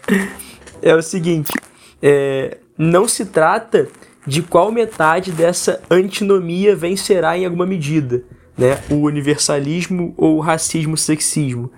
É 0.81 0.93
o 0.93 1.01
seguinte: 1.01 1.51
é, 1.99 2.59
não 2.77 3.07
se 3.07 3.25
trata 3.25 3.87
de 4.27 4.43
qual 4.43 4.71
metade 4.71 5.31
dessa 5.31 5.81
antinomia 5.89 6.75
vencerá 6.75 7.35
em 7.35 7.43
alguma 7.43 7.65
medida, 7.65 8.23
né? 8.55 8.79
O 8.91 8.97
universalismo 8.97 10.13
ou 10.15 10.37
o 10.37 10.39
racismo-sexismo. 10.41 11.71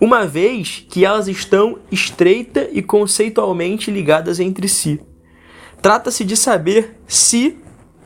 Uma 0.00 0.26
vez 0.26 0.86
que 0.88 1.04
elas 1.04 1.28
estão 1.28 1.78
estreita 1.92 2.66
e 2.72 2.80
conceitualmente 2.80 3.90
ligadas 3.90 4.40
entre 4.40 4.66
si. 4.66 4.98
Trata-se 5.82 6.24
de 6.24 6.36
saber 6.36 7.00
se 7.06 7.58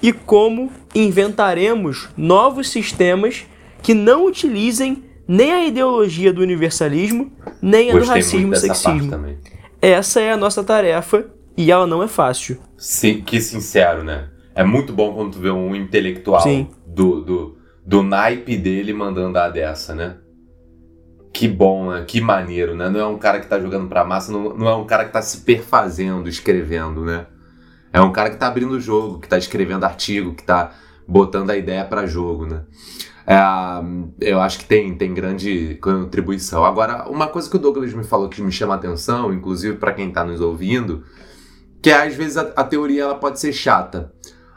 e 0.03 0.13
como 0.13 0.71
inventaremos 0.95 2.09
novos 2.17 2.69
sistemas 2.69 3.47
que 3.83 3.95
não 3.95 4.27
utilizem 4.27 5.05
nem 5.27 5.53
a 5.53 5.67
ideologia 5.67 6.33
do 6.33 6.43
universalismo, 6.43 7.33
nem 7.61 7.91
a 7.91 7.99
do 7.99 8.05
racismo 8.05 8.51
parte 8.51 8.67
sexismo. 8.67 9.37
Essa 9.81 10.21
é 10.21 10.33
a 10.33 10.37
nossa 10.37 10.63
tarefa 10.63 11.27
e 11.57 11.71
ela 11.71 11.87
não 11.87 12.03
é 12.03 12.09
fácil. 12.09 12.59
Sim, 12.77 13.23
que 13.23 13.41
sincero, 13.41 14.05
né? 14.05 14.29
É 14.55 14.63
muito 14.63 14.93
bom 14.93 15.15
quando 15.15 15.33
tu 15.33 15.39
vê 15.39 15.51
um 15.51 15.75
intelectual 15.75 16.43
Sim. 16.43 16.69
do, 16.87 17.21
do, 17.23 17.59
do 17.85 18.03
naipe 18.03 18.57
dele 18.57 18.93
mandando 18.93 19.39
a 19.39 19.49
dessa, 19.49 19.95
né? 19.95 20.17
Que 21.33 21.49
bom, 21.49 21.91
né? 21.91 22.05
Que 22.07 22.21
maneiro, 22.21 22.77
né? 22.77 22.89
Não 22.89 23.01
é 23.01 23.07
um 23.07 23.19
cara 23.19 23.41
que 23.41 23.49
tá 23.49 23.59
jogando 23.59 23.89
pra 23.89 24.05
massa, 24.05 24.31
não, 24.31 24.57
não 24.57 24.69
é 24.69 24.75
um 24.77 24.85
cara 24.85 25.05
que 25.05 25.13
tá 25.13 25.21
se 25.21 25.39
perfazendo, 25.39 26.29
escrevendo, 26.29 27.05
né? 27.05 27.27
É 27.95 28.01
um 28.01 28.11
cara 28.11 28.29
que 28.29 28.37
tá 28.37 28.49
abrindo 28.49 28.73
o 28.73 28.81
jogo, 28.81 29.21
que 29.21 29.29
tá 29.29 29.39
escrevendo 29.39 29.85
artigo, 29.85 30.35
que 30.35 30.43
tá 30.43 30.73
botando 31.07 31.51
a 31.51 31.57
ideia 31.57 31.85
pra 31.85 32.07
jogo, 32.07 32.45
né? 32.45 32.65
É, 33.25 33.39
eu 34.21 34.41
acho 34.41 34.59
que 34.59 34.65
tem, 34.65 34.97
tem 34.97 35.15
grande 35.15 35.79
contribuição. 35.81 36.65
Agora, 36.65 37.09
uma 37.09 37.29
coisa 37.29 37.49
que 37.49 37.55
o 37.55 37.59
Douglas 37.59 37.95
me 37.95 38.03
falou 38.03 38.29
que 38.29 38.43
me 38.43 38.51
chama 38.51 38.75
a 38.75 38.77
atenção, 38.79 39.33
inclusive 39.33 39.77
para 39.77 39.93
quem 39.93 40.11
tá 40.11 40.25
nos 40.25 40.41
ouvindo, 40.41 41.05
que 41.81 41.89
é, 41.89 42.05
às 42.05 42.17
vezes 42.17 42.37
a, 42.37 42.53
a 42.57 42.65
teoria 42.65 43.05
ela 43.05 43.15
pode 43.15 43.39
ser 43.39 43.53
chata. 43.53 44.13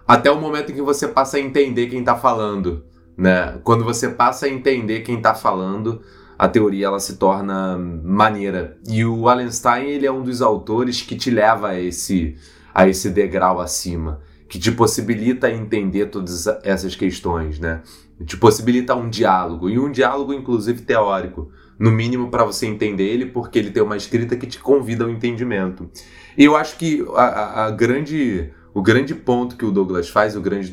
Até 0.08 0.32
o 0.32 0.42
momento 0.42 0.72
em 0.72 0.76
que 0.76 0.82
você 0.82 1.08
passa 1.08 1.38
a 1.38 1.40
entender 1.40 1.86
quem 1.88 2.04
tá 2.04 2.16
falando, 2.16 2.86
né? 3.16 3.60
Quando 3.64 3.84
você 3.84 4.10
passa 4.10 4.48
a 4.48 4.50
entender 4.50 5.02
quem 5.02 5.22
tá 5.22 5.36
falando, 5.36 6.02
a 6.40 6.48
teoria 6.48 6.88
ela 6.88 7.00
se 7.00 7.18
torna 7.18 7.78
maneira. 7.78 8.80
E 8.90 9.06
o 9.06 9.22
Wallenstein, 9.22 9.90
ele 9.90 10.08
é 10.08 10.12
um 10.12 10.24
dos 10.24 10.42
autores 10.42 11.04
que 11.04 11.16
te 11.16 11.30
leva 11.30 11.70
a 11.70 11.80
esse, 11.80 12.36
a 12.78 12.88
esse 12.88 13.10
degrau 13.10 13.60
acima, 13.60 14.22
que 14.48 14.60
te 14.60 14.72
possibilita 14.72 15.50
entender 15.50 16.12
todas 16.12 16.46
essas 16.64 16.96
questões, 16.96 17.58
né? 17.58 17.82
Te 18.24 18.38
possibilita 18.38 18.94
um 18.94 19.10
diálogo, 19.10 19.68
e 19.68 19.80
um 19.80 19.92
diálogo, 19.92 20.32
inclusive, 20.32 20.84
teórico. 20.84 21.50
No 21.80 21.92
mínimo 21.92 22.30
para 22.30 22.44
você 22.46 22.68
entender 22.68 23.06
ele, 23.06 23.26
porque 23.26 23.58
ele 23.58 23.72
tem 23.72 23.82
uma 23.82 23.98
escrita 23.98 24.36
que 24.36 24.46
te 24.46 24.60
convida 24.60 25.04
ao 25.04 25.10
entendimento. 25.10 25.90
E 26.38 26.44
eu 26.46 26.56
acho 26.56 26.78
que 26.78 27.04
a, 27.16 27.66
a- 27.66 27.72
grande, 27.72 28.52
o 28.76 28.82
grande 28.84 29.16
ponto 29.16 29.58
que 29.58 29.66
o 29.66 29.72
Douglas 29.72 30.08
faz, 30.10 30.36
o 30.36 30.42
grande, 30.42 30.72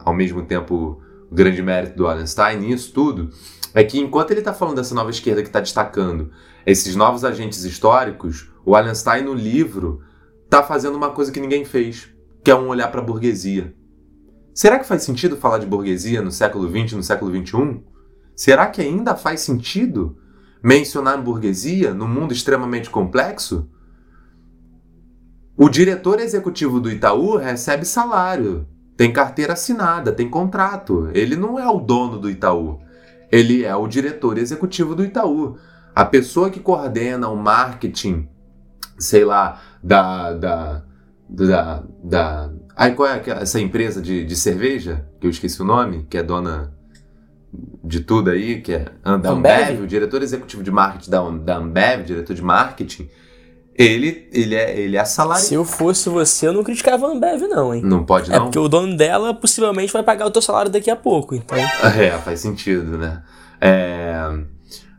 ao 0.00 0.12
mesmo 0.12 0.42
tempo, 0.42 1.00
o 1.30 1.34
grande 1.34 1.62
mérito 1.62 1.96
do 1.96 2.04
Wallenstein 2.04 2.58
nisso 2.58 2.92
tudo, 2.92 3.30
é 3.72 3.84
que 3.84 4.00
enquanto 4.00 4.32
ele 4.32 4.40
está 4.40 4.52
falando 4.52 4.76
dessa 4.76 4.94
nova 4.94 5.10
esquerda 5.10 5.40
que 5.40 5.48
está 5.48 5.60
destacando 5.60 6.32
esses 6.66 6.96
novos 6.96 7.24
agentes 7.24 7.62
históricos, 7.64 8.50
o 8.64 8.72
Wallenstein 8.72 9.22
no 9.22 9.34
livro 9.34 10.00
está 10.46 10.62
fazendo 10.62 10.96
uma 10.96 11.10
coisa 11.10 11.30
que 11.30 11.40
ninguém 11.40 11.64
fez, 11.64 12.08
que 12.42 12.50
é 12.50 12.54
um 12.54 12.68
olhar 12.68 12.90
para 12.90 13.00
a 13.00 13.04
burguesia. 13.04 13.74
Será 14.54 14.78
que 14.78 14.86
faz 14.86 15.02
sentido 15.02 15.36
falar 15.36 15.58
de 15.58 15.66
burguesia 15.66 16.22
no 16.22 16.30
século 16.30 16.66
XX, 16.68 16.94
no 16.94 17.02
século 17.02 17.30
XXI? 17.30 17.82
Será 18.34 18.66
que 18.68 18.80
ainda 18.80 19.14
faz 19.14 19.40
sentido 19.40 20.16
mencionar 20.62 21.20
burguesia 21.20 21.92
num 21.92 22.08
mundo 22.08 22.32
extremamente 22.32 22.88
complexo? 22.88 23.68
O 25.56 25.68
diretor 25.68 26.20
executivo 26.20 26.80
do 26.80 26.90
Itaú 26.90 27.36
recebe 27.36 27.84
salário, 27.84 28.66
tem 28.96 29.12
carteira 29.12 29.52
assinada, 29.52 30.12
tem 30.12 30.28
contrato. 30.28 31.10
Ele 31.12 31.36
não 31.36 31.58
é 31.58 31.68
o 31.68 31.80
dono 31.80 32.18
do 32.18 32.30
Itaú. 32.30 32.80
Ele 33.30 33.64
é 33.64 33.74
o 33.76 33.86
diretor 33.86 34.38
executivo 34.38 34.94
do 34.94 35.04
Itaú. 35.04 35.56
A 35.94 36.04
pessoa 36.04 36.48
que 36.48 36.60
coordena 36.60 37.28
o 37.28 37.36
marketing, 37.36 38.28
sei 38.98 39.24
lá, 39.24 39.60
da. 39.82 40.32
da. 40.32 40.82
da. 41.28 41.82
da 42.02 42.50
Aí 42.74 42.92
qual 42.92 43.08
é 43.08 43.22
essa 43.40 43.58
empresa 43.58 44.02
de, 44.02 44.24
de 44.24 44.36
cerveja? 44.36 45.06
Que 45.20 45.26
eu 45.26 45.30
esqueci 45.30 45.60
o 45.62 45.64
nome, 45.64 46.06
que 46.10 46.18
é 46.18 46.22
dona 46.22 46.74
de 47.82 48.00
tudo 48.00 48.30
aí, 48.30 48.60
que 48.60 48.74
é 48.74 48.86
Ambev? 49.04 49.32
Ambev, 49.32 49.82
o 49.82 49.86
diretor 49.86 50.22
executivo 50.22 50.62
de 50.62 50.70
marketing 50.70 51.10
da, 51.10 51.30
da 51.30 51.56
Ambev, 51.56 52.04
diretor 52.04 52.34
de 52.34 52.42
marketing, 52.42 53.08
ele, 53.74 54.28
ele, 54.32 54.54
é, 54.54 54.78
ele 54.78 54.96
é 54.96 55.00
assalariado. 55.00 55.46
Se 55.46 55.54
eu 55.54 55.64
fosse 55.64 56.08
você, 56.08 56.48
eu 56.48 56.52
não 56.52 56.64
criticava 56.64 57.06
a 57.06 57.10
Ambev, 57.10 57.42
não, 57.42 57.74
hein? 57.74 57.82
Não 57.84 58.04
pode 58.04 58.32
É 58.32 58.36
não? 58.36 58.46
porque 58.46 58.58
o 58.58 58.68
dono 58.68 58.96
dela 58.96 59.34
possivelmente 59.34 59.92
vai 59.92 60.02
pagar 60.02 60.26
o 60.26 60.30
teu 60.30 60.42
salário 60.42 60.70
daqui 60.70 60.90
a 60.90 60.96
pouco, 60.96 61.34
então. 61.34 61.56
É, 61.96 62.10
faz 62.18 62.40
sentido, 62.40 62.96
né? 62.98 63.22
É... 63.60 64.55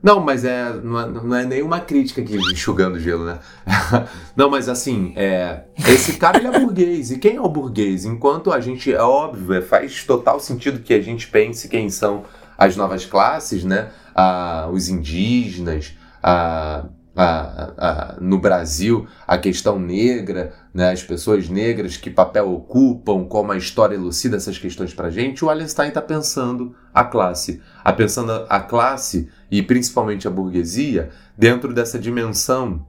Não, 0.08 0.22
mas 0.22 0.46
é, 0.46 0.72
não, 0.72 1.00
é, 1.02 1.06
não 1.06 1.36
é 1.36 1.44
nenhuma 1.44 1.82
crítica 1.82 2.22
aqui 2.22 2.38
enxugando 2.50 2.98
gelo, 2.98 3.26
né? 3.26 3.40
não, 4.38 4.50
mas 4.50 4.70
assim, 4.70 5.12
é, 5.18 5.64
esse 5.86 6.14
cara 6.14 6.38
ele 6.38 6.48
é 6.48 6.58
burguês. 6.58 7.12
E 7.12 7.18
quem 7.18 7.36
é 7.36 7.42
o 7.42 7.50
burguês? 7.50 8.06
Enquanto 8.06 8.54
a 8.54 8.62
gente, 8.62 8.94
é 8.94 9.02
óbvio, 9.02 9.56
é, 9.56 9.62
faz 9.62 10.06
total 10.06 10.40
sentido 10.40 10.80
que 10.80 10.94
a 10.94 11.02
gente 11.02 11.28
pense 11.28 11.68
quem 11.68 11.90
são 11.90 12.24
as 12.58 12.78
novas 12.78 13.06
classes, 13.06 13.66
né? 13.66 13.90
Ah, 14.16 14.70
os 14.72 14.88
indígenas, 14.88 15.94
a, 16.24 16.86
a, 17.18 17.74
a, 17.78 18.18
no 18.22 18.38
Brasil, 18.38 19.08
a 19.26 19.40
questão 19.40 19.80
negra, 19.80 20.54
né? 20.72 20.92
as 20.92 21.02
pessoas 21.02 21.50
negras, 21.50 21.98
que 21.98 22.12
papel 22.12 22.52
ocupam, 22.54 23.26
como 23.26 23.52
a 23.52 23.58
história 23.58 23.96
elucida 23.96 24.38
essas 24.38 24.60
questões 24.60 24.94
pra 24.94 25.10
gente, 25.10 25.44
o 25.44 25.48
Wallenstein 25.48 25.90
está 25.90 26.02
pensando 26.02 26.76
a 26.94 27.04
classe. 27.04 27.60
A 27.84 27.92
pensando 27.92 28.46
a 28.48 28.60
classe, 28.60 29.30
e 29.50 29.64
principalmente 29.64 30.28
a 30.28 30.32
burguesia, 30.32 31.10
dentro 31.36 31.74
dessa 31.74 31.98
dimensão 31.98 32.86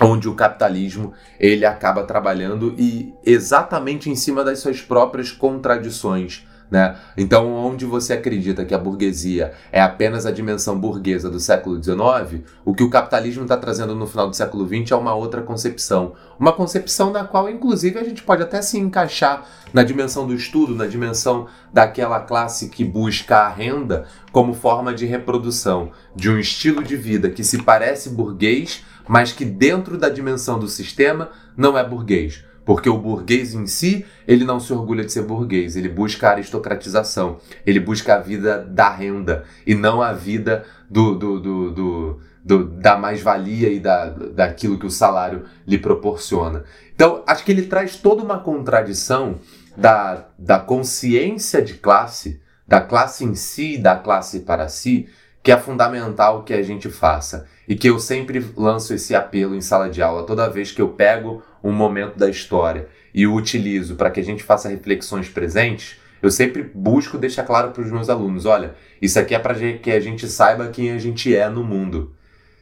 onde 0.00 0.28
o 0.28 0.34
capitalismo 0.34 1.12
ele 1.40 1.64
acaba 1.64 2.04
trabalhando 2.04 2.74
e 2.78 3.14
exatamente 3.24 4.10
em 4.10 4.14
cima 4.14 4.44
das 4.44 4.60
suas 4.60 4.80
próprias 4.80 5.32
contradições. 5.32 6.46
Né? 6.70 6.96
Então, 7.16 7.52
onde 7.52 7.84
você 7.84 8.14
acredita 8.14 8.64
que 8.64 8.74
a 8.74 8.78
burguesia 8.78 9.52
é 9.70 9.80
apenas 9.80 10.26
a 10.26 10.32
dimensão 10.32 10.78
burguesa 10.78 11.30
do 11.30 11.38
século 11.38 11.80
XIX, 11.82 12.42
o 12.64 12.74
que 12.74 12.82
o 12.82 12.90
capitalismo 12.90 13.42
está 13.42 13.56
trazendo 13.56 13.94
no 13.94 14.06
final 14.06 14.28
do 14.28 14.34
século 14.34 14.66
XX 14.66 14.90
é 14.90 14.96
uma 14.96 15.14
outra 15.14 15.42
concepção. 15.42 16.14
Uma 16.38 16.52
concepção 16.52 17.12
na 17.12 17.24
qual, 17.24 17.48
inclusive, 17.48 17.98
a 17.98 18.04
gente 18.04 18.22
pode 18.22 18.42
até 18.42 18.60
se 18.60 18.78
encaixar 18.78 19.46
na 19.72 19.84
dimensão 19.84 20.26
do 20.26 20.34
estudo, 20.34 20.74
na 20.74 20.86
dimensão 20.86 21.46
daquela 21.72 22.20
classe 22.20 22.68
que 22.68 22.84
busca 22.84 23.36
a 23.38 23.48
renda 23.48 24.06
como 24.32 24.52
forma 24.52 24.92
de 24.92 25.06
reprodução 25.06 25.92
de 26.14 26.28
um 26.28 26.38
estilo 26.38 26.82
de 26.82 26.96
vida 26.96 27.30
que 27.30 27.44
se 27.44 27.62
parece 27.62 28.10
burguês, 28.10 28.84
mas 29.06 29.30
que 29.30 29.44
dentro 29.44 29.96
da 29.96 30.08
dimensão 30.08 30.58
do 30.58 30.66
sistema 30.66 31.30
não 31.56 31.78
é 31.78 31.84
burguês. 31.84 32.44
Porque 32.66 32.90
o 32.90 32.98
burguês 32.98 33.54
em 33.54 33.64
si, 33.64 34.04
ele 34.26 34.44
não 34.44 34.58
se 34.58 34.72
orgulha 34.72 35.04
de 35.04 35.12
ser 35.12 35.22
burguês, 35.22 35.76
ele 35.76 35.88
busca 35.88 36.28
a 36.28 36.32
aristocratização, 36.32 37.38
ele 37.64 37.78
busca 37.78 38.16
a 38.16 38.18
vida 38.18 38.58
da 38.58 38.90
renda 38.90 39.44
e 39.64 39.72
não 39.72 40.02
a 40.02 40.12
vida 40.12 40.64
do, 40.90 41.14
do, 41.14 41.40
do, 41.40 41.70
do, 41.70 42.20
do 42.44 42.64
da 42.64 42.98
mais-valia 42.98 43.70
e 43.70 43.78
da, 43.78 44.08
daquilo 44.08 44.80
que 44.80 44.86
o 44.86 44.90
salário 44.90 45.44
lhe 45.64 45.78
proporciona. 45.78 46.64
Então, 46.92 47.22
acho 47.24 47.44
que 47.44 47.52
ele 47.52 47.62
traz 47.62 47.96
toda 47.98 48.24
uma 48.24 48.40
contradição 48.40 49.38
da, 49.76 50.26
da 50.36 50.58
consciência 50.58 51.62
de 51.62 51.74
classe, 51.74 52.42
da 52.66 52.80
classe 52.80 53.24
em 53.24 53.36
si, 53.36 53.78
da 53.78 53.94
classe 53.94 54.40
para 54.40 54.66
si, 54.66 55.08
que 55.40 55.52
é 55.52 55.56
fundamental 55.56 56.42
que 56.42 56.52
a 56.52 56.62
gente 56.62 56.88
faça 56.88 57.46
e 57.68 57.76
que 57.76 57.88
eu 57.88 58.00
sempre 58.00 58.44
lanço 58.56 58.92
esse 58.92 59.14
apelo 59.14 59.54
em 59.54 59.60
sala 59.60 59.88
de 59.88 60.02
aula 60.02 60.26
toda 60.26 60.50
vez 60.50 60.72
que 60.72 60.82
eu 60.82 60.88
pego 60.88 61.40
um 61.68 61.72
momento 61.72 62.18
da 62.18 62.28
história 62.28 62.88
e 63.12 63.26
o 63.26 63.34
utilizo 63.34 63.96
para 63.96 64.10
que 64.10 64.20
a 64.20 64.24
gente 64.24 64.42
faça 64.42 64.68
reflexões 64.68 65.28
presentes, 65.28 65.96
eu 66.22 66.30
sempre 66.30 66.62
busco 66.62 67.18
deixar 67.18 67.44
claro 67.44 67.70
para 67.70 67.82
os 67.82 67.90
meus 67.90 68.08
alunos, 68.08 68.46
olha, 68.46 68.74
isso 69.00 69.18
aqui 69.18 69.34
é 69.34 69.38
para 69.38 69.54
que 69.78 69.90
a 69.90 70.00
gente 70.00 70.28
saiba 70.28 70.68
quem 70.68 70.92
a 70.92 70.98
gente 70.98 71.34
é 71.34 71.48
no 71.48 71.64
mundo. 71.64 72.14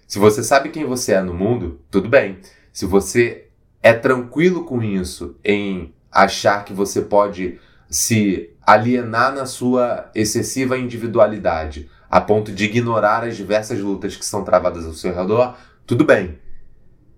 Se 0.07 0.19
você 0.19 0.43
sabe 0.43 0.69
quem 0.69 0.85
você 0.85 1.13
é 1.13 1.21
no 1.21 1.35
mundo, 1.35 1.81
tudo 1.91 2.09
bem. 2.09 2.39
Se 2.73 2.87
você 2.87 3.47
é 3.83 3.93
tranquilo 3.93 4.65
com 4.65 4.83
isso, 4.83 5.37
em 5.45 5.95
achar 6.11 6.65
que 6.65 6.73
você 6.73 7.03
pode 7.03 7.59
se 7.89 8.51
alienar 8.67 9.35
na 9.35 9.47
sua 9.47 10.11
excessiva 10.15 10.79
individualidade, 10.79 11.91
a 12.11 12.21
ponto 12.21 12.53
de 12.53 12.65
ignorar 12.65 13.25
as 13.25 13.37
diversas 13.37 13.79
lutas 13.81 14.17
que 14.17 14.25
são 14.25 14.45
travadas 14.45 14.87
ao 14.87 14.93
seu 14.93 15.15
redor, 15.15 15.57
tudo 15.87 16.05
bem. 16.05 16.39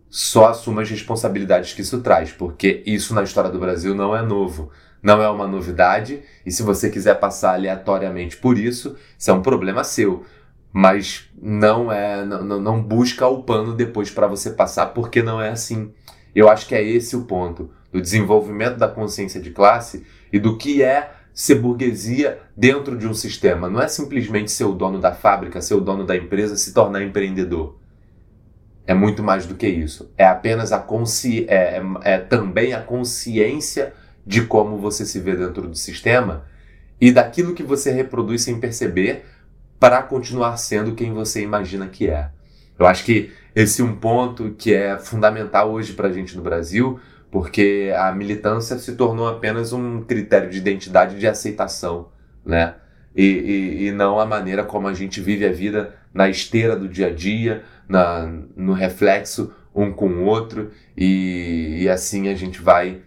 Só 0.08 0.48
assuma 0.48 0.82
as 0.82 0.90
responsabilidades 0.90 1.72
que 1.72 1.82
isso 1.82 2.00
traz, 2.00 2.32
porque 2.32 2.82
isso 2.86 3.14
na 3.14 3.22
história 3.22 3.50
do 3.50 3.58
Brasil 3.58 3.94
não 3.94 4.16
é 4.16 4.22
novo, 4.22 4.70
não 5.02 5.22
é 5.22 5.28
uma 5.28 5.46
novidade, 5.46 6.22
e 6.44 6.50
se 6.50 6.62
você 6.62 6.90
quiser 6.90 7.14
passar 7.20 7.54
aleatoriamente 7.54 8.36
por 8.36 8.58
isso, 8.58 8.96
isso 9.18 9.30
é 9.30 9.34
um 9.34 9.42
problema 9.42 9.84
seu. 9.84 10.24
Mas 10.72 11.28
não 11.40 11.90
é, 11.90 12.24
não, 12.24 12.60
não 12.60 12.82
busca 12.82 13.26
o 13.26 13.42
pano 13.42 13.74
depois 13.74 14.10
para 14.10 14.26
você 14.26 14.50
passar, 14.50 14.86
porque 14.86 15.22
não 15.22 15.40
é 15.40 15.50
assim. 15.50 15.92
Eu 16.34 16.48
acho 16.48 16.66
que 16.66 16.74
é 16.74 16.82
esse 16.82 17.16
o 17.16 17.24
ponto 17.24 17.70
do 17.90 18.00
desenvolvimento 18.00 18.76
da 18.76 18.88
consciência 18.88 19.40
de 19.40 19.50
classe 19.50 20.04
e 20.32 20.38
do 20.38 20.58
que 20.58 20.82
é 20.82 21.12
ser 21.32 21.56
burguesia 21.56 22.40
dentro 22.56 22.96
de 22.96 23.06
um 23.06 23.14
sistema. 23.14 23.68
Não 23.68 23.80
é 23.80 23.88
simplesmente 23.88 24.50
ser 24.50 24.64
o 24.64 24.72
dono 24.72 24.98
da 24.98 25.12
fábrica, 25.12 25.60
ser 25.60 25.74
o 25.74 25.80
dono 25.80 26.04
da 26.04 26.16
empresa, 26.16 26.56
se 26.56 26.72
tornar 26.74 27.02
empreendedor. 27.02 27.76
É 28.86 28.94
muito 28.94 29.22
mais 29.22 29.46
do 29.46 29.54
que 29.54 29.66
isso. 29.66 30.12
É 30.16 30.26
apenas 30.26 30.72
a 30.72 30.78
consci... 30.78 31.44
é, 31.48 31.78
é, 31.78 32.14
é 32.14 32.18
também 32.18 32.72
a 32.72 32.80
consciência 32.80 33.92
de 34.24 34.42
como 34.42 34.78
você 34.78 35.04
se 35.04 35.20
vê 35.20 35.34
dentro 35.34 35.68
do 35.68 35.76
sistema 35.76 36.44
e 37.00 37.12
daquilo 37.12 37.54
que 37.54 37.62
você 37.62 37.92
reproduz 37.92 38.42
sem 38.42 38.58
perceber 38.58 39.24
para 39.78 40.02
continuar 40.02 40.56
sendo 40.56 40.94
quem 40.94 41.12
você 41.12 41.42
imagina 41.42 41.86
que 41.86 42.08
é. 42.08 42.30
Eu 42.78 42.86
acho 42.86 43.04
que 43.04 43.32
esse 43.54 43.80
é 43.80 43.84
um 43.84 43.94
ponto 43.94 44.54
que 44.58 44.74
é 44.74 44.98
fundamental 44.98 45.70
hoje 45.70 45.92
para 45.92 46.08
a 46.08 46.12
gente 46.12 46.36
no 46.36 46.42
Brasil, 46.42 47.00
porque 47.30 47.92
a 47.96 48.12
militância 48.12 48.78
se 48.78 48.94
tornou 48.94 49.28
apenas 49.28 49.72
um 49.72 50.02
critério 50.02 50.50
de 50.50 50.58
identidade 50.58 51.18
de 51.18 51.26
aceitação, 51.26 52.08
né? 52.44 52.74
E, 53.14 53.24
e, 53.24 53.86
e, 53.86 53.92
não 53.92 54.20
a 54.20 54.26
maneira 54.26 54.62
como 54.62 54.86
a 54.86 54.92
gente 54.92 55.22
vive 55.22 55.46
a 55.46 55.52
vida 55.52 55.94
na 56.12 56.28
esteira 56.28 56.76
do 56.76 56.86
dia 56.86 57.06
a 57.06 57.10
dia, 57.10 57.64
na, 57.88 58.26
no 58.56 58.72
reflexo 58.72 59.52
um 59.74 59.92
com 59.92 60.08
o 60.08 60.24
outro, 60.24 60.70
e, 60.96 61.82
e 61.82 61.88
assim 61.88 62.28
a 62.28 62.34
gente 62.34 62.60
vai 62.60 63.02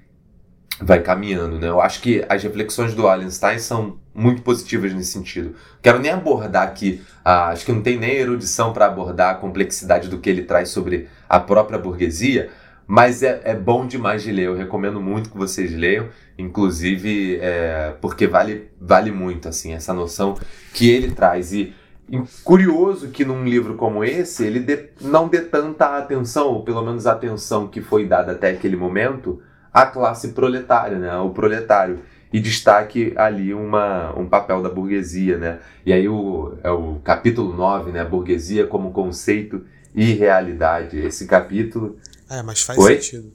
vai 0.81 1.01
caminhando, 1.01 1.59
né? 1.59 1.67
Eu 1.67 1.81
acho 1.81 2.01
que 2.01 2.25
as 2.29 2.41
reflexões 2.41 2.93
do 2.93 3.03
Wallenstein 3.03 3.59
são 3.59 3.99
muito 4.13 4.41
positivas 4.41 4.93
nesse 4.93 5.11
sentido. 5.11 5.55
Quero 5.81 5.99
nem 5.99 6.11
abordar 6.11 6.63
aqui, 6.63 7.01
ah, 7.23 7.49
acho 7.49 7.65
que 7.65 7.71
não 7.71 7.81
tem 7.81 7.97
nem 7.97 8.15
erudição 8.15 8.71
para 8.71 8.85
abordar 8.85 9.31
a 9.31 9.35
complexidade 9.35 10.07
do 10.07 10.19
que 10.19 10.29
ele 10.29 10.43
traz 10.43 10.69
sobre 10.69 11.09
a 11.27 11.39
própria 11.39 11.77
burguesia, 11.77 12.49
mas 12.87 13.21
é, 13.21 13.41
é 13.43 13.55
bom 13.55 13.85
demais 13.85 14.23
de 14.23 14.31
ler. 14.31 14.47
Eu 14.47 14.55
recomendo 14.55 15.01
muito 15.01 15.29
que 15.29 15.37
vocês 15.37 15.71
leiam, 15.71 16.07
inclusive 16.37 17.37
é, 17.41 17.93
porque 18.01 18.25
vale, 18.25 18.69
vale 18.79 19.11
muito 19.11 19.49
assim 19.49 19.73
essa 19.73 19.93
noção 19.93 20.37
que 20.73 20.89
ele 20.89 21.11
traz. 21.11 21.51
E, 21.51 21.73
e 22.11 22.21
curioso 22.43 23.09
que 23.09 23.23
num 23.23 23.43
livro 23.43 23.75
como 23.75 24.03
esse 24.03 24.45
ele 24.45 24.59
dê, 24.59 24.89
não 25.01 25.27
dê 25.27 25.41
tanta 25.41 25.97
atenção, 25.97 26.47
ou 26.47 26.63
pelo 26.63 26.83
menos 26.83 27.05
a 27.05 27.11
atenção 27.11 27.67
que 27.67 27.81
foi 27.81 28.05
dada 28.05 28.31
até 28.31 28.49
aquele 28.51 28.75
momento, 28.75 29.41
à 29.73 29.85
classe 29.85 30.29
proletária, 30.29 30.97
né, 30.97 31.09
ao 31.09 31.31
proletário. 31.31 31.99
E 32.31 32.39
destaque 32.39 33.11
ali 33.15 33.55
uma, 33.55 34.15
um 34.15 34.29
papel 34.29 34.61
da 34.61 34.69
burguesia, 34.69 35.35
né? 35.39 35.57
E 35.83 35.91
aí 35.91 36.07
o, 36.07 36.53
é 36.63 36.69
o 36.69 36.99
capítulo 37.03 37.55
9, 37.55 37.91
né? 37.91 38.05
Burguesia 38.05 38.67
como 38.67 38.91
conceito 38.91 39.63
e 39.95 40.13
realidade. 40.13 40.99
Esse 40.99 41.25
capítulo 41.25 41.97
é, 42.29 42.43
mas 42.43 42.61
faz 42.61 42.77
Oi? 42.77 43.01
sentido. 43.01 43.33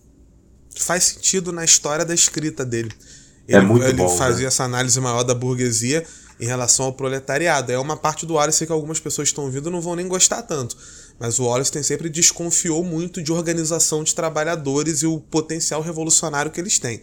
Faz 0.77 1.05
sentido 1.05 1.53
na 1.53 1.65
história 1.65 2.05
da 2.05 2.15
escrita 2.15 2.65
dele. 2.65 2.93
É 3.49 3.57
Ele, 3.57 3.67
muito 3.67 3.85
ele 3.85 3.99
bom, 3.99 4.09
fazia 4.09 4.43
né? 4.43 4.49
essa 4.49 4.65
análise 4.65 4.99
maior 5.01 5.25
da 5.25 5.35
burguesia 5.35 6.05
em 6.41 6.47
relação 6.47 6.87
ao 6.87 6.93
proletariado. 6.93 7.71
É 7.71 7.79
uma 7.79 7.97
parte 7.97 8.27
do 8.27 8.35
Wallace 8.35 8.67
que 8.67 8.73
algumas 8.73 9.01
pessoas 9.01 9.29
estão 9.29 9.45
ouvindo 9.45 9.71
não 9.71 9.81
vão 9.81 9.97
nem 9.97 10.09
gostar 10.09 10.43
tanto. 10.43 10.77
Mas 11.19 11.39
o 11.39 11.45
Wallace 11.45 11.71
tem 11.71 11.83
sempre 11.83 12.09
desconfiou 12.09 12.83
muito 12.83 13.23
de 13.23 13.33
organização 13.33 14.03
de 14.03 14.15
trabalhadores 14.15 15.03
e 15.03 15.07
o 15.07 15.21
potencial 15.21 15.81
revolucionário 15.81 16.51
que 16.51 16.61
eles 16.61 16.79
têm. 16.79 17.01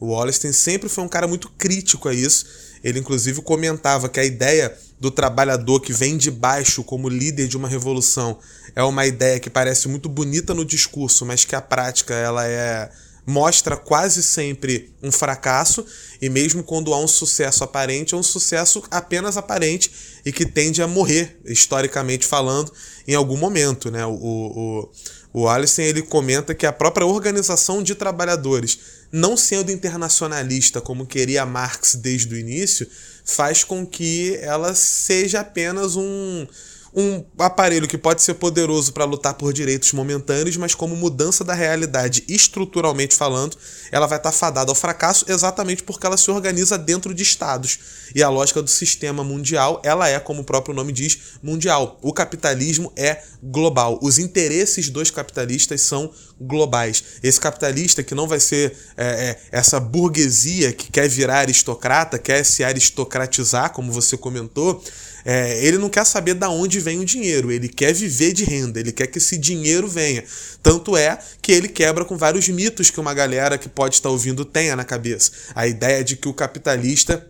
O 0.00 0.12
Wallace 0.12 0.52
sempre 0.52 0.88
foi 0.88 1.02
um 1.02 1.08
cara 1.08 1.26
muito 1.26 1.50
crítico 1.58 2.08
a 2.08 2.14
isso. 2.14 2.46
Ele, 2.84 3.00
inclusive, 3.00 3.42
comentava 3.42 4.08
que 4.08 4.20
a 4.20 4.24
ideia 4.24 4.76
do 5.00 5.10
trabalhador 5.10 5.80
que 5.80 5.92
vem 5.92 6.16
de 6.16 6.30
baixo 6.30 6.84
como 6.84 7.08
líder 7.08 7.48
de 7.48 7.56
uma 7.56 7.68
revolução 7.68 8.38
é 8.76 8.82
uma 8.82 9.06
ideia 9.06 9.40
que 9.40 9.50
parece 9.50 9.88
muito 9.88 10.08
bonita 10.08 10.54
no 10.54 10.64
discurso, 10.64 11.26
mas 11.26 11.44
que 11.44 11.56
a 11.56 11.60
prática 11.60 12.14
ela 12.14 12.46
é 12.46 12.90
mostra 13.28 13.76
quase 13.76 14.22
sempre 14.22 14.90
um 15.02 15.12
fracasso 15.12 15.84
e 16.18 16.30
mesmo 16.30 16.62
quando 16.62 16.94
há 16.94 16.98
um 16.98 17.06
sucesso 17.06 17.62
aparente, 17.62 18.14
é 18.14 18.16
um 18.16 18.22
sucesso 18.22 18.82
apenas 18.90 19.36
aparente 19.36 19.92
e 20.24 20.32
que 20.32 20.46
tende 20.46 20.80
a 20.80 20.86
morrer, 20.86 21.38
historicamente 21.44 22.26
falando, 22.26 22.72
em 23.06 23.14
algum 23.14 23.36
momento, 23.36 23.90
né? 23.90 24.06
O, 24.06 24.14
o, 24.14 24.90
o 25.34 25.46
Allison 25.46 25.82
ele 25.82 26.00
comenta 26.00 26.54
que 26.54 26.64
a 26.64 26.72
própria 26.72 27.06
organização 27.06 27.82
de 27.82 27.94
trabalhadores, 27.94 28.78
não 29.12 29.36
sendo 29.36 29.70
internacionalista 29.70 30.80
como 30.80 31.06
queria 31.06 31.44
Marx 31.44 31.96
desde 31.96 32.34
o 32.34 32.38
início, 32.38 32.88
faz 33.26 33.62
com 33.62 33.86
que 33.86 34.38
ela 34.40 34.74
seja 34.74 35.40
apenas 35.40 35.96
um 35.96 36.46
um 36.94 37.24
aparelho 37.38 37.86
que 37.86 37.98
pode 37.98 38.22
ser 38.22 38.34
poderoso 38.34 38.92
para 38.92 39.04
lutar 39.04 39.34
por 39.34 39.52
direitos 39.52 39.92
momentâneos, 39.92 40.56
mas 40.56 40.74
como 40.74 40.96
mudança 40.96 41.44
da 41.44 41.54
realidade 41.54 42.24
estruturalmente 42.28 43.14
falando, 43.14 43.56
ela 43.92 44.06
vai 44.06 44.18
estar 44.18 44.30
tá 44.30 44.36
fadada 44.36 44.70
ao 44.70 44.74
fracasso 44.74 45.24
exatamente 45.28 45.82
porque 45.82 46.06
ela 46.06 46.16
se 46.16 46.30
organiza 46.30 46.78
dentro 46.78 47.14
de 47.14 47.22
estados. 47.22 47.78
E 48.14 48.22
a 48.22 48.28
lógica 48.28 48.62
do 48.62 48.70
sistema 48.70 49.22
mundial, 49.22 49.80
ela 49.84 50.08
é, 50.08 50.18
como 50.18 50.42
o 50.42 50.44
próprio 50.44 50.74
nome 50.74 50.92
diz, 50.92 51.18
mundial. 51.42 51.98
O 52.02 52.12
capitalismo 52.12 52.92
é 52.96 53.22
global. 53.42 53.98
Os 54.02 54.18
interesses 54.18 54.88
dos 54.88 55.10
capitalistas 55.10 55.82
são 55.82 56.10
globais. 56.40 57.04
Esse 57.22 57.40
capitalista 57.40 58.02
que 58.02 58.14
não 58.14 58.26
vai 58.26 58.40
ser 58.40 58.76
é, 58.96 59.06
é, 59.06 59.40
essa 59.50 59.78
burguesia 59.78 60.72
que 60.72 60.90
quer 60.90 61.08
virar 61.08 61.40
aristocrata, 61.40 62.18
quer 62.18 62.44
se 62.44 62.64
aristocratizar, 62.64 63.72
como 63.72 63.92
você 63.92 64.16
comentou, 64.16 64.82
é, 65.30 65.62
ele 65.62 65.76
não 65.76 65.90
quer 65.90 66.06
saber 66.06 66.32
da 66.32 66.48
onde 66.48 66.80
vem 66.80 67.00
o 67.00 67.04
dinheiro, 67.04 67.52
ele 67.52 67.68
quer 67.68 67.92
viver 67.92 68.32
de 68.32 68.44
renda, 68.44 68.80
ele 68.80 68.90
quer 68.90 69.06
que 69.08 69.18
esse 69.18 69.36
dinheiro 69.36 69.86
venha. 69.86 70.24
Tanto 70.62 70.96
é 70.96 71.18
que 71.42 71.52
ele 71.52 71.68
quebra 71.68 72.02
com 72.02 72.16
vários 72.16 72.48
mitos 72.48 72.88
que 72.88 72.98
uma 72.98 73.12
galera 73.12 73.58
que 73.58 73.68
pode 73.68 73.96
estar 73.96 74.08
ouvindo 74.08 74.42
tenha 74.42 74.74
na 74.74 74.84
cabeça. 74.84 75.30
A 75.54 75.66
ideia 75.66 76.02
de 76.02 76.16
que 76.16 76.30
o 76.30 76.32
capitalista 76.32 77.28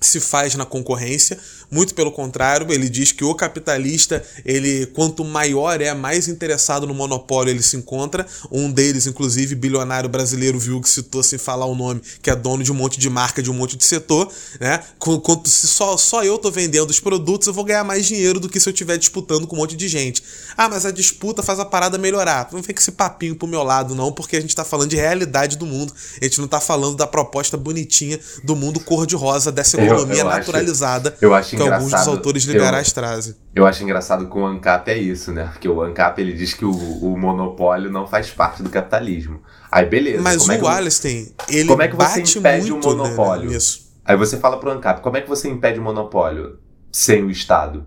se 0.00 0.20
faz 0.20 0.54
na 0.54 0.64
concorrência, 0.64 1.36
muito 1.72 1.94
pelo 1.94 2.12
contrário, 2.12 2.70
ele 2.70 2.86
diz 2.86 3.12
que 3.12 3.24
o 3.24 3.34
capitalista, 3.34 4.22
ele 4.44 4.84
quanto 4.86 5.24
maior 5.24 5.80
é, 5.80 5.94
mais 5.94 6.28
interessado 6.28 6.86
no 6.86 6.92
monopólio 6.92 7.50
ele 7.50 7.62
se 7.62 7.78
encontra. 7.78 8.26
Um 8.50 8.70
deles, 8.70 9.06
inclusive, 9.06 9.54
bilionário 9.54 10.08
brasileiro, 10.08 10.58
viu 10.58 10.82
que 10.82 10.88
citou 10.88 11.22
sem 11.22 11.38
falar 11.38 11.64
o 11.64 11.74
nome, 11.74 12.02
que 12.20 12.28
é 12.28 12.36
dono 12.36 12.62
de 12.62 12.70
um 12.70 12.74
monte 12.74 13.00
de 13.00 13.08
marca, 13.08 13.42
de 13.42 13.50
um 13.50 13.54
monte 13.54 13.76
de 13.76 13.84
setor, 13.84 14.30
né? 14.60 14.80
Quanto 14.98 15.48
se 15.48 15.66
só, 15.66 15.96
só 15.96 16.22
eu 16.22 16.36
tô 16.36 16.50
vendendo 16.50 16.90
os 16.90 17.00
produtos, 17.00 17.48
eu 17.48 17.54
vou 17.54 17.64
ganhar 17.64 17.84
mais 17.84 18.04
dinheiro 18.04 18.38
do 18.38 18.50
que 18.50 18.60
se 18.60 18.68
eu 18.68 18.72
estiver 18.72 18.98
disputando 18.98 19.46
com 19.46 19.56
um 19.56 19.58
monte 19.58 19.74
de 19.74 19.88
gente. 19.88 20.22
Ah, 20.56 20.68
mas 20.68 20.84
a 20.84 20.90
disputa 20.90 21.42
faz 21.42 21.58
a 21.58 21.64
parada 21.64 21.96
melhorar. 21.96 22.50
Não 22.52 22.62
com 22.62 22.70
esse 22.70 22.92
papinho 22.92 23.34
pro 23.34 23.48
meu 23.48 23.62
lado, 23.62 23.94
não, 23.94 24.12
porque 24.12 24.36
a 24.36 24.40
gente 24.40 24.54
tá 24.54 24.64
falando 24.64 24.90
de 24.90 24.96
realidade 24.96 25.56
do 25.56 25.64
mundo. 25.64 25.92
A 26.20 26.24
gente 26.24 26.38
não 26.38 26.48
tá 26.48 26.60
falando 26.60 26.96
da 26.96 27.06
proposta 27.06 27.56
bonitinha 27.56 28.20
do 28.44 28.54
mundo 28.54 28.78
cor-de-rosa 28.80 29.50
dessa 29.50 29.80
economia 29.80 30.16
eu, 30.16 30.26
eu 30.26 30.30
naturalizada 30.30 31.10
acho, 31.10 31.24
eu 31.24 31.34
acho 31.34 31.56
que 31.64 31.68
que 31.70 31.74
alguns 31.74 31.92
dos 31.92 32.08
autores 32.08 32.46
eu- 32.46 32.52
liberais 32.52 32.92
trazem. 32.92 33.34
Eu 33.54 33.66
acho 33.66 33.82
engraçado 33.82 34.28
que 34.28 34.36
o 34.38 34.46
ANCAP 34.46 34.88
é 34.90 34.98
isso, 34.98 35.32
né? 35.32 35.44
Porque 35.52 35.68
o 35.68 35.82
ANCAP 35.82 36.20
ele 36.20 36.32
diz 36.32 36.54
que 36.54 36.64
o, 36.64 36.70
o 36.70 37.18
monopólio 37.18 37.90
não 37.90 38.06
faz 38.06 38.30
parte 38.30 38.62
do 38.62 38.70
capitalismo. 38.70 39.40
Aí 39.70 39.86
beleza. 39.86 40.22
Mas 40.22 40.48
é 40.48 40.52
que 40.54 40.58
o 40.58 40.64
vo- 40.64 40.66
Wallenstein, 40.66 41.32
ele 41.48 41.68
como 41.68 41.82
é 41.82 41.88
que 41.88 41.96
você 41.96 42.20
impede 42.38 42.70
muito 42.70 42.88
o 42.88 42.96
monopólio? 42.96 43.50
né. 43.50 43.58
Aí 44.04 44.16
você 44.16 44.36
fala 44.36 44.58
pro 44.58 44.70
ANCAP, 44.70 45.00
como 45.00 45.16
é 45.16 45.20
que 45.20 45.28
você 45.28 45.48
impede 45.48 45.78
o 45.78 45.82
monopólio 45.82 46.58
sem 46.90 47.22
o 47.22 47.30
Estado? 47.30 47.86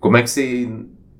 Como 0.00 0.16
é 0.16 0.22
que 0.22 0.28
você, 0.30 0.68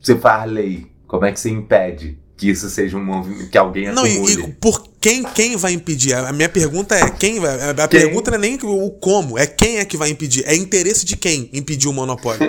você 0.00 0.16
faz 0.16 0.50
lei? 0.50 0.86
Como 1.06 1.24
é 1.24 1.32
que 1.32 1.38
você 1.38 1.50
impede 1.50 2.18
que 2.36 2.50
isso 2.50 2.68
seja 2.68 2.96
um 2.96 3.04
movimento, 3.04 3.48
que 3.48 3.56
alguém 3.56 3.92
Não, 3.92 4.04
e, 4.04 4.10
acumule? 4.12 4.42
e 4.42 4.52
por 4.54 4.82
quem, 5.04 5.22
quem 5.22 5.54
vai 5.54 5.74
impedir? 5.74 6.14
A 6.14 6.32
minha 6.32 6.48
pergunta 6.48 6.94
é 6.94 7.10
quem 7.10 7.38
vai. 7.38 7.60
A 7.60 7.74
Quem? 7.86 8.00
pergunta 8.00 8.30
não 8.30 8.38
é 8.38 8.40
nem 8.40 8.58
o 8.62 8.90
como, 8.90 9.38
é 9.38 9.46
quem 9.46 9.76
é 9.76 9.84
que 9.84 9.98
vai 9.98 10.08
impedir. 10.08 10.42
É 10.46 10.56
interesse 10.56 11.04
de 11.04 11.14
quem 11.14 11.50
impedir 11.52 11.88
o 11.88 11.92
monopólio. 11.92 12.40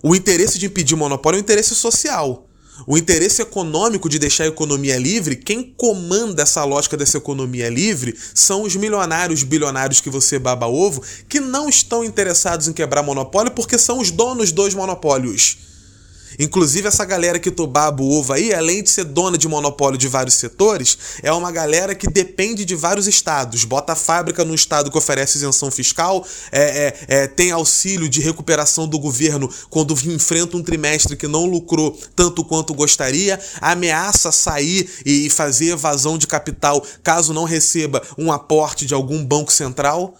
o 0.00 0.14
interesse 0.14 0.60
de 0.60 0.66
impedir 0.66 0.94
o 0.94 0.96
monopólio 0.96 1.38
é 1.38 1.40
o 1.40 1.42
interesse 1.42 1.74
social. 1.74 2.48
O 2.86 2.96
interesse 2.96 3.42
econômico 3.42 4.08
de 4.08 4.20
deixar 4.20 4.44
a 4.44 4.46
economia 4.46 4.96
livre, 4.96 5.34
quem 5.34 5.74
comanda 5.76 6.44
essa 6.44 6.62
lógica 6.64 6.96
dessa 6.96 7.18
economia 7.18 7.68
livre 7.68 8.16
são 8.32 8.62
os 8.62 8.76
milionários, 8.76 9.42
bilionários 9.42 10.00
que 10.00 10.08
você 10.08 10.38
baba 10.38 10.68
ovo, 10.68 11.02
que 11.28 11.40
não 11.40 11.68
estão 11.68 12.04
interessados 12.04 12.68
em 12.68 12.72
quebrar 12.72 13.02
monopólio 13.02 13.50
porque 13.50 13.76
são 13.76 13.98
os 13.98 14.12
donos 14.12 14.52
dos 14.52 14.72
monopólios. 14.72 15.71
Inclusive, 16.38 16.88
essa 16.88 17.04
galera 17.04 17.38
que 17.38 17.50
tu 17.50 17.66
baba 17.66 18.02
o 18.02 18.10
ovo 18.18 18.32
aí, 18.32 18.52
além 18.52 18.82
de 18.82 18.90
ser 18.90 19.04
dona 19.04 19.36
de 19.36 19.48
monopólio 19.48 19.98
de 19.98 20.08
vários 20.08 20.34
setores, 20.34 20.98
é 21.22 21.32
uma 21.32 21.50
galera 21.50 21.94
que 21.94 22.06
depende 22.06 22.64
de 22.64 22.74
vários 22.74 23.06
estados. 23.06 23.64
Bota 23.64 23.92
a 23.92 23.96
fábrica 23.96 24.44
num 24.44 24.54
estado 24.54 24.90
que 24.90 24.98
oferece 24.98 25.38
isenção 25.38 25.70
fiscal, 25.70 26.26
é, 26.50 26.62
é, 26.62 27.22
é, 27.22 27.26
tem 27.26 27.50
auxílio 27.50 28.08
de 28.08 28.20
recuperação 28.20 28.86
do 28.88 28.98
governo 28.98 29.50
quando 29.70 29.94
enfrenta 30.06 30.56
um 30.56 30.62
trimestre 30.62 31.16
que 31.16 31.26
não 31.26 31.44
lucrou 31.44 31.98
tanto 32.14 32.44
quanto 32.44 32.74
gostaria, 32.74 33.38
ameaça 33.60 34.32
sair 34.32 34.88
e 35.04 35.28
fazer 35.30 35.72
evasão 35.72 36.18
de 36.18 36.26
capital 36.26 36.84
caso 37.02 37.32
não 37.32 37.44
receba 37.44 38.02
um 38.16 38.32
aporte 38.32 38.86
de 38.86 38.94
algum 38.94 39.24
banco 39.24 39.52
central. 39.52 40.16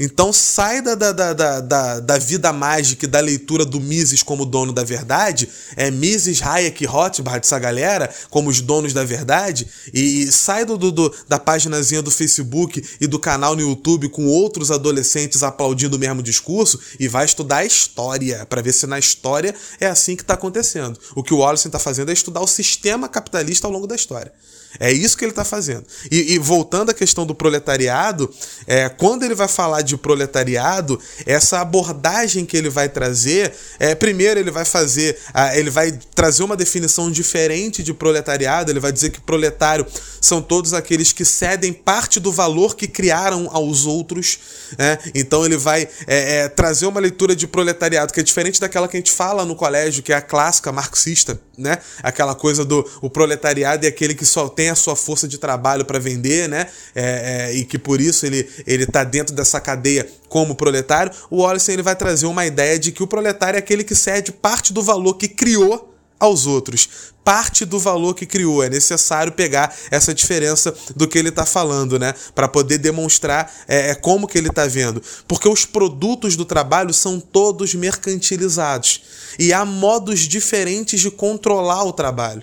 Então 0.00 0.32
sai 0.32 0.80
da, 0.80 0.94
da, 0.94 1.10
da, 1.12 1.32
da, 1.32 1.60
da, 1.60 2.00
da 2.00 2.18
vida 2.18 2.52
mágica 2.52 3.04
e 3.04 3.08
da 3.08 3.18
leitura 3.18 3.64
do 3.64 3.80
Mises 3.80 4.22
como 4.22 4.46
dono 4.46 4.72
da 4.72 4.84
verdade, 4.84 5.48
é 5.76 5.90
Mises, 5.90 6.40
Hayek 6.40 6.84
Rothbard, 6.86 7.44
essa 7.44 7.58
galera, 7.58 8.08
como 8.30 8.48
os 8.48 8.60
donos 8.60 8.92
da 8.92 9.02
verdade, 9.02 9.66
e, 9.92 10.30
sai 10.30 10.64
do, 10.64 10.76
do- 10.78 11.14
da 11.26 11.38
paginazinha 11.38 12.00
do 12.00 12.10
Facebook 12.12 12.82
e 13.00 13.06
do 13.08 13.18
canal 13.18 13.56
no 13.56 13.62
YouTube 13.62 14.08
com 14.08 14.26
outros 14.26 14.70
adolescentes 14.70 15.42
aplaudindo 15.42 15.96
o 15.96 15.98
mesmo 15.98 16.22
discurso 16.22 16.78
e 17.00 17.08
vai 17.08 17.24
estudar 17.24 17.58
a 17.58 17.64
história, 17.64 18.46
para 18.46 18.62
ver 18.62 18.72
se 18.72 18.86
na 18.86 18.98
história 18.98 19.54
é 19.80 19.86
assim 19.86 20.14
que 20.14 20.22
está 20.22 20.34
acontecendo. 20.34 20.98
O 21.16 21.22
que 21.24 21.34
o 21.34 21.38
Wallace 21.38 21.66
está 21.66 21.78
fazendo 21.78 22.10
é 22.10 22.12
estudar 22.12 22.40
o 22.40 22.46
sistema 22.46 23.08
capitalista 23.08 23.66
ao 23.66 23.72
longo 23.72 23.86
da 23.86 23.96
história. 23.96 24.32
É 24.80 24.92
isso 24.92 25.16
que 25.16 25.24
ele 25.24 25.32
está 25.32 25.44
fazendo. 25.44 25.84
E, 26.10 26.34
e 26.34 26.38
voltando 26.38 26.90
à 26.90 26.94
questão 26.94 27.26
do 27.26 27.34
proletariado, 27.34 28.32
é, 28.66 28.88
quando 28.88 29.24
ele 29.24 29.34
vai 29.34 29.48
falar 29.48 29.82
de 29.82 29.96
proletariado, 29.96 31.00
essa 31.26 31.60
abordagem 31.60 32.44
que 32.44 32.56
ele 32.56 32.68
vai 32.68 32.88
trazer, 32.88 33.52
é, 33.78 33.94
primeiro 33.94 34.38
ele 34.38 34.50
vai 34.50 34.64
fazer, 34.64 35.18
ah, 35.34 35.56
ele 35.56 35.70
vai 35.70 35.92
trazer 36.14 36.42
uma 36.42 36.56
definição 36.56 37.10
diferente 37.10 37.82
de 37.82 37.92
proletariado. 37.92 38.70
Ele 38.70 38.80
vai 38.80 38.92
dizer 38.92 39.10
que 39.10 39.20
proletário 39.20 39.86
são 40.20 40.40
todos 40.40 40.74
aqueles 40.74 41.12
que 41.12 41.24
cedem 41.24 41.72
parte 41.72 42.20
do 42.20 42.32
valor 42.32 42.76
que 42.76 42.86
criaram 42.86 43.48
aos 43.52 43.86
outros. 43.86 44.38
né? 44.76 44.98
Então 45.14 45.44
ele 45.44 45.56
vai 45.56 45.88
é, 46.06 46.38
é, 46.38 46.48
trazer 46.48 46.86
uma 46.86 47.00
leitura 47.00 47.34
de 47.34 47.46
proletariado 47.46 48.12
que 48.12 48.20
é 48.20 48.22
diferente 48.22 48.60
daquela 48.60 48.88
que 48.88 48.96
a 48.96 49.00
gente 49.00 49.12
fala 49.12 49.44
no 49.44 49.56
colégio, 49.56 50.02
que 50.02 50.12
é 50.12 50.16
a 50.16 50.22
clássica 50.22 50.70
marxista, 50.72 51.40
né? 51.56 51.78
Aquela 52.02 52.34
coisa 52.34 52.64
do 52.64 52.88
o 53.00 53.10
proletariado 53.10 53.84
é 53.84 53.88
aquele 53.88 54.14
que 54.14 54.24
só 54.24 54.48
tem 54.48 54.67
a 54.70 54.74
sua 54.74 54.96
força 54.96 55.26
de 55.26 55.38
trabalho 55.38 55.84
para 55.84 55.98
vender, 55.98 56.48
né? 56.48 56.66
É, 56.94 57.50
é, 57.50 57.54
e 57.54 57.64
que 57.64 57.78
por 57.78 58.00
isso 58.00 58.26
ele 58.26 58.48
ele 58.66 58.84
está 58.84 59.04
dentro 59.04 59.34
dessa 59.34 59.60
cadeia 59.60 60.08
como 60.28 60.54
proletário. 60.54 61.12
O 61.30 61.42
Wallace 61.42 61.72
ele 61.72 61.82
vai 61.82 61.96
trazer 61.96 62.26
uma 62.26 62.46
ideia 62.46 62.78
de 62.78 62.92
que 62.92 63.02
o 63.02 63.06
proletário 63.06 63.56
é 63.56 63.60
aquele 63.60 63.84
que 63.84 63.94
cede 63.94 64.32
parte 64.32 64.72
do 64.72 64.82
valor 64.82 65.14
que 65.14 65.28
criou 65.28 65.94
aos 66.18 66.46
outros. 66.46 66.88
Parte 67.24 67.64
do 67.64 67.78
valor 67.78 68.14
que 68.14 68.26
criou. 68.26 68.62
É 68.62 68.70
necessário 68.70 69.32
pegar 69.32 69.74
essa 69.90 70.14
diferença 70.14 70.74
do 70.96 71.06
que 71.06 71.18
ele 71.18 71.28
está 71.28 71.44
falando, 71.44 71.98
né? 71.98 72.14
Para 72.34 72.48
poder 72.48 72.78
demonstrar 72.78 73.52
é, 73.68 73.90
é, 73.90 73.94
como 73.94 74.26
que 74.26 74.38
ele 74.38 74.48
está 74.48 74.66
vendo. 74.66 75.02
Porque 75.26 75.48
os 75.48 75.64
produtos 75.64 76.36
do 76.36 76.44
trabalho 76.44 76.92
são 76.92 77.20
todos 77.20 77.74
mercantilizados. 77.74 79.02
E 79.38 79.52
há 79.52 79.64
modos 79.64 80.20
diferentes 80.20 81.00
de 81.00 81.10
controlar 81.10 81.84
o 81.84 81.92
trabalho. 81.92 82.42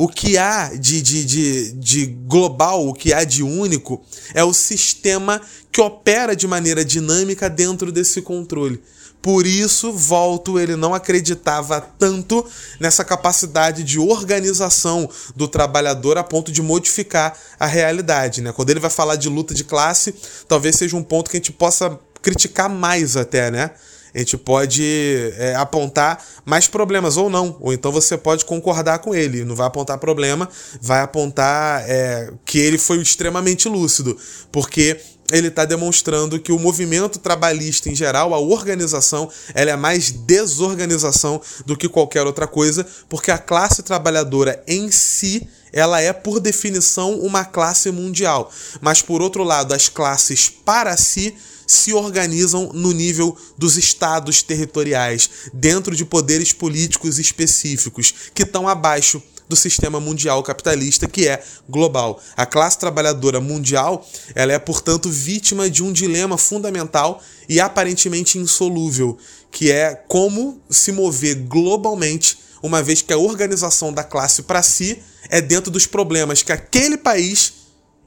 O 0.00 0.08
que 0.08 0.38
há 0.38 0.70
de, 0.70 1.02
de, 1.02 1.24
de, 1.26 1.72
de 1.72 2.06
global, 2.06 2.88
o 2.88 2.94
que 2.94 3.12
há 3.12 3.22
de 3.22 3.42
único, 3.42 4.02
é 4.32 4.42
o 4.42 4.54
sistema 4.54 5.42
que 5.70 5.78
opera 5.78 6.34
de 6.34 6.46
maneira 6.46 6.82
dinâmica 6.82 7.50
dentro 7.50 7.92
desse 7.92 8.22
controle. 8.22 8.82
Por 9.20 9.46
isso, 9.46 9.92
volto, 9.92 10.58
ele 10.58 10.74
não 10.74 10.94
acreditava 10.94 11.82
tanto 11.82 12.42
nessa 12.80 13.04
capacidade 13.04 13.84
de 13.84 13.98
organização 13.98 15.06
do 15.36 15.46
trabalhador 15.46 16.16
a 16.16 16.24
ponto 16.24 16.50
de 16.50 16.62
modificar 16.62 17.36
a 17.58 17.66
realidade. 17.66 18.40
Né? 18.40 18.52
Quando 18.52 18.70
ele 18.70 18.80
vai 18.80 18.88
falar 18.88 19.16
de 19.16 19.28
luta 19.28 19.52
de 19.52 19.64
classe, 19.64 20.14
talvez 20.48 20.76
seja 20.76 20.96
um 20.96 21.02
ponto 21.02 21.30
que 21.30 21.36
a 21.36 21.40
gente 21.40 21.52
possa 21.52 22.00
criticar 22.22 22.70
mais 22.70 23.18
até, 23.18 23.50
né? 23.50 23.72
A 24.14 24.18
gente 24.18 24.36
pode 24.36 25.32
é, 25.36 25.54
apontar 25.54 26.24
mais 26.44 26.66
problemas 26.66 27.16
ou 27.16 27.30
não, 27.30 27.56
ou 27.60 27.72
então 27.72 27.92
você 27.92 28.16
pode 28.16 28.44
concordar 28.44 28.98
com 28.98 29.14
ele. 29.14 29.44
Não 29.44 29.54
vai 29.54 29.66
apontar 29.66 29.98
problema, 29.98 30.48
vai 30.80 31.00
apontar 31.00 31.84
é, 31.88 32.32
que 32.44 32.58
ele 32.58 32.78
foi 32.78 32.98
extremamente 32.98 33.68
lúcido, 33.68 34.16
porque 34.50 34.98
ele 35.30 35.48
está 35.48 35.64
demonstrando 35.64 36.40
que 36.40 36.52
o 36.52 36.58
movimento 36.58 37.18
trabalhista 37.18 37.88
em 37.88 37.94
geral, 37.94 38.34
a 38.34 38.40
organização, 38.40 39.30
ela 39.54 39.70
é 39.70 39.76
mais 39.76 40.10
desorganização 40.10 41.40
do 41.64 41.76
que 41.76 41.88
qualquer 41.88 42.26
outra 42.26 42.46
coisa, 42.46 42.84
porque 43.08 43.30
a 43.30 43.38
classe 43.38 43.82
trabalhadora 43.82 44.62
em 44.66 44.90
si 44.90 45.48
ela 45.72 46.00
é 46.00 46.12
por 46.12 46.40
definição 46.40 47.14
uma 47.20 47.44
classe 47.44 47.90
mundial. 47.90 48.50
Mas 48.80 49.02
por 49.02 49.22
outro 49.22 49.44
lado, 49.44 49.72
as 49.72 49.88
classes 49.88 50.48
para 50.48 50.96
si 50.96 51.34
se 51.70 51.92
organizam 51.92 52.72
no 52.74 52.90
nível 52.90 53.36
dos 53.56 53.76
estados 53.76 54.42
territoriais, 54.42 55.30
dentro 55.52 55.94
de 55.94 56.04
poderes 56.04 56.52
políticos 56.52 57.18
específicos, 57.20 58.12
que 58.34 58.42
estão 58.42 58.68
abaixo 58.68 59.22
do 59.48 59.54
sistema 59.54 60.00
mundial 60.00 60.42
capitalista 60.42 61.08
que 61.08 61.28
é 61.28 61.42
global. 61.68 62.20
A 62.36 62.44
classe 62.44 62.78
trabalhadora 62.78 63.40
mundial, 63.40 64.04
ela 64.34 64.52
é, 64.52 64.58
portanto, 64.58 65.08
vítima 65.08 65.70
de 65.70 65.82
um 65.82 65.92
dilema 65.92 66.36
fundamental 66.36 67.22
e 67.48 67.60
aparentemente 67.60 68.36
insolúvel, 68.36 69.16
que 69.52 69.70
é 69.70 69.94
como 70.08 70.60
se 70.68 70.90
mover 70.90 71.36
globalmente, 71.36 72.38
uma 72.60 72.82
vez 72.82 73.00
que 73.00 73.12
a 73.12 73.18
organização 73.18 73.92
da 73.92 74.02
classe 74.02 74.42
para 74.42 74.62
si 74.62 75.00
é 75.28 75.40
dentro 75.40 75.70
dos 75.70 75.86
problemas 75.86 76.42
que 76.42 76.52
aquele 76.52 76.96
país 76.96 77.52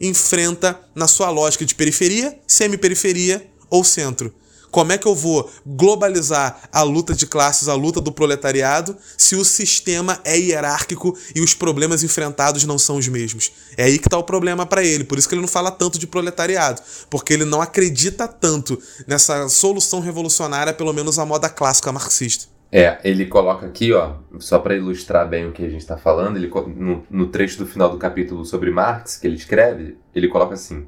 enfrenta 0.01 0.79
na 0.93 1.07
sua 1.07 1.29
lógica 1.29 1.65
de 1.65 1.73
periferia, 1.73 2.37
semiperiferia 2.45 3.52
ou 3.73 3.83
centro. 3.83 4.31
Como 4.69 4.91
é 4.91 4.97
que 4.97 5.07
eu 5.07 5.15
vou 5.15 5.49
globalizar 5.65 6.61
a 6.71 6.81
luta 6.83 7.13
de 7.13 7.27
classes, 7.27 7.67
a 7.67 7.75
luta 7.75 7.99
do 7.99 8.11
proletariado, 8.11 8.95
se 9.17 9.35
o 9.35 9.43
sistema 9.43 10.19
é 10.23 10.37
hierárquico 10.37 11.15
e 11.35 11.41
os 11.41 11.53
problemas 11.53 12.03
enfrentados 12.03 12.65
não 12.65 12.79
são 12.79 12.97
os 12.97 13.07
mesmos? 13.07 13.51
É 13.77 13.83
aí 13.85 13.99
que 13.99 14.07
está 14.07 14.17
o 14.17 14.23
problema 14.23 14.65
para 14.65 14.83
ele. 14.83 15.03
Por 15.03 15.17
isso 15.17 15.27
que 15.27 15.35
ele 15.35 15.41
não 15.41 15.47
fala 15.47 15.69
tanto 15.71 15.99
de 15.99 16.07
proletariado, 16.07 16.81
porque 17.09 17.33
ele 17.33 17.45
não 17.45 17.61
acredita 17.61 18.27
tanto 18.27 18.79
nessa 19.07 19.47
solução 19.49 19.99
revolucionária, 19.99 20.73
pelo 20.73 20.93
menos 20.93 21.19
a 21.19 21.25
moda 21.25 21.49
clássica 21.49 21.91
marxista. 21.91 22.45
É, 22.71 22.99
ele 23.03 23.27
coloca 23.27 23.67
aqui, 23.67 23.93
ó, 23.93 24.13
só 24.39 24.57
para 24.57 24.75
ilustrar 24.75 25.29
bem 25.29 25.47
o 25.47 25.51
que 25.51 25.63
a 25.63 25.69
gente 25.69 25.81
está 25.81 25.97
falando, 25.97 26.37
ele, 26.37 26.51
no, 26.75 27.03
no 27.09 27.27
trecho 27.27 27.59
do 27.59 27.67
final 27.67 27.91
do 27.91 27.99
capítulo 27.99 28.43
sobre 28.43 28.71
Marx, 28.71 29.17
que 29.17 29.27
ele 29.27 29.35
escreve, 29.35 29.97
ele 30.15 30.27
coloca 30.27 30.55
assim: 30.55 30.87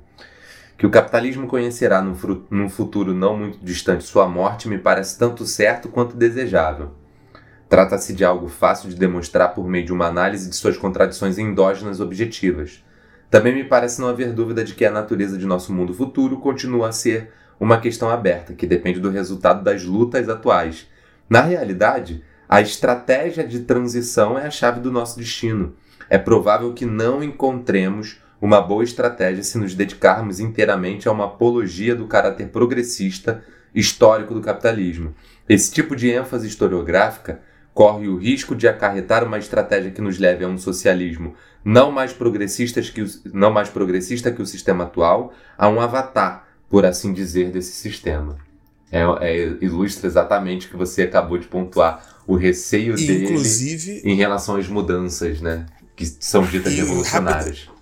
que 0.78 0.86
o 0.86 0.90
capitalismo 0.90 1.48
conhecerá 1.48 2.02
num, 2.02 2.16
num 2.50 2.70
futuro 2.70 3.14
não 3.14 3.38
muito 3.38 3.60
distante 3.64 4.04
sua 4.04 4.28
morte 4.28 4.68
me 4.68 4.78
parece 4.78 5.18
tanto 5.18 5.46
certo 5.46 5.88
quanto 5.88 6.18
desejável. 6.18 6.92
Trata-se 7.70 8.14
de 8.14 8.24
algo 8.24 8.48
fácil 8.48 8.90
de 8.90 8.96
demonstrar 8.96 9.54
por 9.54 9.68
meio 9.68 9.86
de 9.86 9.94
uma 9.94 10.08
análise 10.08 10.50
de 10.50 10.56
suas 10.56 10.78
contradições 10.78 11.38
endógenas 11.38 12.00
objetivas. 12.00 12.84
Também 13.30 13.54
me 13.54 13.64
parece 13.64 14.00
não 14.00 14.08
haver 14.08 14.34
dúvida 14.34 14.64
de 14.64 14.76
que 14.76 14.86
a 14.86 14.92
natureza 14.92 15.38
de 15.38 15.46
nosso 15.46 15.74
mundo 15.74 15.94
futuro 15.94 16.38
continua 16.38 16.90
a 16.90 16.92
ser 16.92 17.32
uma 17.60 17.80
questão 17.80 18.10
aberta, 18.10 18.54
que 18.54 18.68
depende 18.68 19.00
do 19.00 19.10
resultado 19.10 19.64
das 19.64 19.84
lutas 19.84 20.30
atuais. 20.30 20.88
Na 21.30 21.42
realidade, 21.42 22.24
a 22.48 22.62
estratégia 22.62 23.48
de 23.48 23.62
transição 23.62 24.38
é 24.38 24.46
a 24.46 24.52
chave 24.52 24.80
do 24.80 24.92
nosso 24.92 25.18
destino. 25.18 25.74
É 26.10 26.18
provável 26.18 26.74
que 26.74 26.86
não 26.86 27.24
encontremos 27.24 28.22
uma 28.42 28.62
boa 28.62 28.84
estratégia 28.84 29.44
se 29.44 29.58
nos 29.58 29.74
dedicarmos 29.74 30.40
inteiramente 30.40 31.08
a 31.08 31.12
uma 31.12 31.26
apologia 31.26 31.96
do 31.96 32.08
caráter 32.08 32.48
progressista 32.50 33.44
histórico 33.74 34.34
do 34.34 34.42
capitalismo. 34.42 35.14
Esse 35.48 35.72
tipo 35.72 35.96
de 35.96 36.10
ênfase 36.10 36.48
historiográfica 36.48 37.42
corre 37.74 38.08
o 38.08 38.18
risco 38.18 38.56
de 38.56 38.68
acarretar 38.68 39.24
uma 39.24 39.38
estratégia 39.38 39.92
que 39.92 40.02
nos 40.02 40.18
leve 40.18 40.46
a 40.46 40.48
um 40.48 40.58
socialismo 40.58 41.36
não 41.64 41.92
mais, 41.92 42.14
progressistas 42.14 42.92
que 42.92 43.02
o, 43.02 43.08
não 43.34 43.52
mais 43.52 43.70
progressista 43.70 44.32
que 44.32 44.42
o 44.42 44.46
sistema 44.46 44.84
atual, 44.84 45.34
a 45.58 45.68
um 45.68 45.82
avatar, 45.82 46.48
por 46.70 46.86
assim 46.86 47.12
dizer, 47.12 47.50
desse 47.50 47.72
sistema. 47.72 48.38
É, 48.92 49.02
é, 49.02 49.58
ilustra 49.62 50.06
exatamente 50.06 50.68
o 50.68 50.70
que 50.70 50.78
você 50.78 51.02
acabou 51.02 51.40
de 51.40 51.48
pontuar, 51.48 52.22
o 52.28 52.36
receio 52.36 52.94
Inclusive, 52.94 53.94
dele 53.94 54.12
em 54.12 54.16
relação 54.16 54.56
às 54.56 54.68
mudanças, 54.68 55.42
né? 55.42 55.66
Que 55.96 56.06
são 56.06 56.46
ditas 56.46 56.74
revolucionárias. 56.74 57.64
Rapid, 57.64 57.75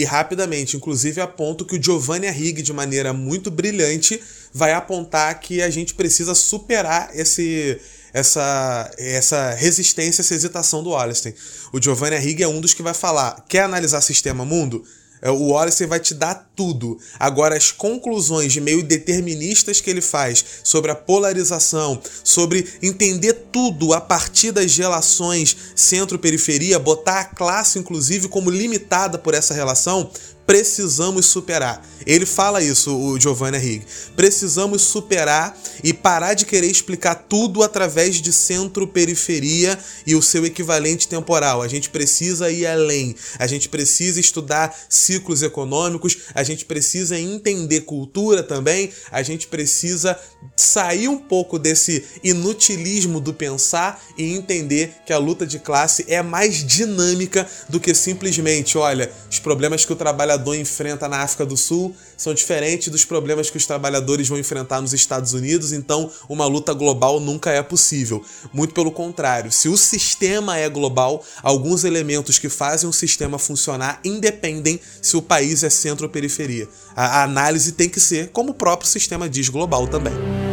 e 0.00 0.04
rapidamente, 0.04 0.78
inclusive 0.78 1.20
aponto 1.20 1.64
que 1.64 1.76
o 1.76 1.82
Giovanni 1.82 2.26
Arrighi, 2.26 2.62
de 2.62 2.72
maneira 2.72 3.12
muito 3.12 3.50
brilhante, 3.50 4.18
vai 4.52 4.72
apontar 4.72 5.38
que 5.40 5.60
a 5.60 5.68
gente 5.68 5.94
precisa 5.94 6.34
superar 6.34 7.10
esse 7.14 7.78
essa, 8.12 8.90
essa 8.98 9.50
resistência, 9.50 10.22
essa 10.22 10.34
hesitação 10.34 10.82
do 10.82 10.90
Wallerstein. 10.90 11.34
O 11.72 11.80
Giovanni 11.80 12.16
Arrighi 12.16 12.42
é 12.42 12.48
um 12.48 12.60
dos 12.60 12.72
que 12.72 12.82
vai 12.82 12.94
falar: 12.94 13.44
quer 13.46 13.62
analisar 13.62 14.00
sistema 14.00 14.44
mundo? 14.44 14.82
É, 15.22 15.30
o 15.30 15.48
Wallace 15.48 15.84
vai 15.86 16.00
te 16.00 16.14
dar 16.14 16.50
tudo. 16.56 16.98
Agora, 17.18 17.56
as 17.56 17.70
conclusões 17.70 18.56
meio 18.56 18.82
deterministas 18.82 19.80
que 19.80 19.90
ele 19.90 20.00
faz 20.00 20.44
sobre 20.64 20.90
a 20.90 20.94
polarização, 20.94 22.00
sobre 22.24 22.66
entender 22.82 23.29
tudo 23.52 23.92
a 23.92 24.00
partir 24.00 24.52
das 24.52 24.76
relações 24.76 25.56
centro-periferia, 25.74 26.78
botar 26.78 27.20
a 27.20 27.24
classe, 27.24 27.78
inclusive, 27.78 28.28
como 28.28 28.50
limitada 28.50 29.18
por 29.18 29.34
essa 29.34 29.54
relação, 29.54 30.10
precisamos 30.50 31.26
superar. 31.26 31.80
Ele 32.04 32.26
fala 32.26 32.60
isso, 32.60 32.96
o 32.96 33.20
Giovanni 33.20 33.56
Rigg. 33.56 33.84
Precisamos 34.16 34.82
superar 34.82 35.56
e 35.84 35.92
parar 35.92 36.34
de 36.34 36.44
querer 36.44 36.66
explicar 36.68 37.14
tudo 37.14 37.62
através 37.62 38.16
de 38.16 38.32
centro-periferia 38.32 39.78
e 40.04 40.16
o 40.16 40.22
seu 40.22 40.44
equivalente 40.44 41.06
temporal. 41.06 41.62
A 41.62 41.68
gente 41.68 41.88
precisa 41.88 42.50
ir 42.50 42.66
além. 42.66 43.14
A 43.38 43.46
gente 43.46 43.68
precisa 43.68 44.18
estudar 44.18 44.74
ciclos 44.88 45.40
econômicos, 45.42 46.16
a 46.34 46.42
gente 46.42 46.64
precisa 46.64 47.16
entender 47.16 47.82
cultura 47.82 48.42
também, 48.42 48.90
a 49.12 49.22
gente 49.22 49.46
precisa 49.46 50.18
sair 50.56 51.06
um 51.06 51.18
pouco 51.18 51.60
desse 51.60 52.04
inutilismo 52.24 53.20
do 53.20 53.32
pensar 53.32 54.02
e 54.18 54.32
entender 54.34 54.94
que 55.06 55.12
a 55.12 55.18
luta 55.18 55.46
de 55.46 55.60
classe 55.60 56.04
é 56.08 56.22
mais 56.22 56.66
dinâmica 56.66 57.46
do 57.68 57.78
que 57.78 57.94
simplesmente, 57.94 58.76
olha, 58.76 59.12
os 59.30 59.38
problemas 59.38 59.84
que 59.84 59.92
o 59.92 59.96
trabalhador 59.96 60.39
trabalhador 60.40 60.54
enfrenta 60.54 61.08
na 61.08 61.18
África 61.18 61.44
do 61.44 61.56
Sul 61.56 61.94
são 62.16 62.34
diferentes 62.34 62.88
dos 62.88 63.04
problemas 63.04 63.50
que 63.50 63.56
os 63.56 63.66
trabalhadores 63.66 64.28
vão 64.28 64.38
enfrentar 64.38 64.80
nos 64.80 64.92
Estados 64.92 65.32
Unidos, 65.32 65.72
então 65.72 66.10
uma 66.28 66.46
luta 66.46 66.72
global 66.72 67.20
nunca 67.20 67.50
é 67.50 67.62
possível. 67.62 68.24
Muito 68.52 68.74
pelo 68.74 68.90
contrário, 68.90 69.52
se 69.52 69.68
o 69.68 69.76
sistema 69.76 70.56
é 70.56 70.68
global, 70.68 71.24
alguns 71.42 71.84
elementos 71.84 72.38
que 72.38 72.48
fazem 72.48 72.88
o 72.88 72.92
sistema 72.92 73.38
funcionar 73.38 74.00
independem 74.04 74.80
se 75.00 75.16
o 75.16 75.22
país 75.22 75.62
é 75.62 75.70
centro 75.70 76.06
ou 76.06 76.12
periferia. 76.12 76.68
A 76.96 77.22
análise 77.22 77.72
tem 77.72 77.88
que 77.88 78.00
ser, 78.00 78.30
como 78.30 78.50
o 78.50 78.54
próprio 78.54 78.88
sistema 78.88 79.28
diz, 79.28 79.48
global 79.48 79.86
também. 79.86 80.49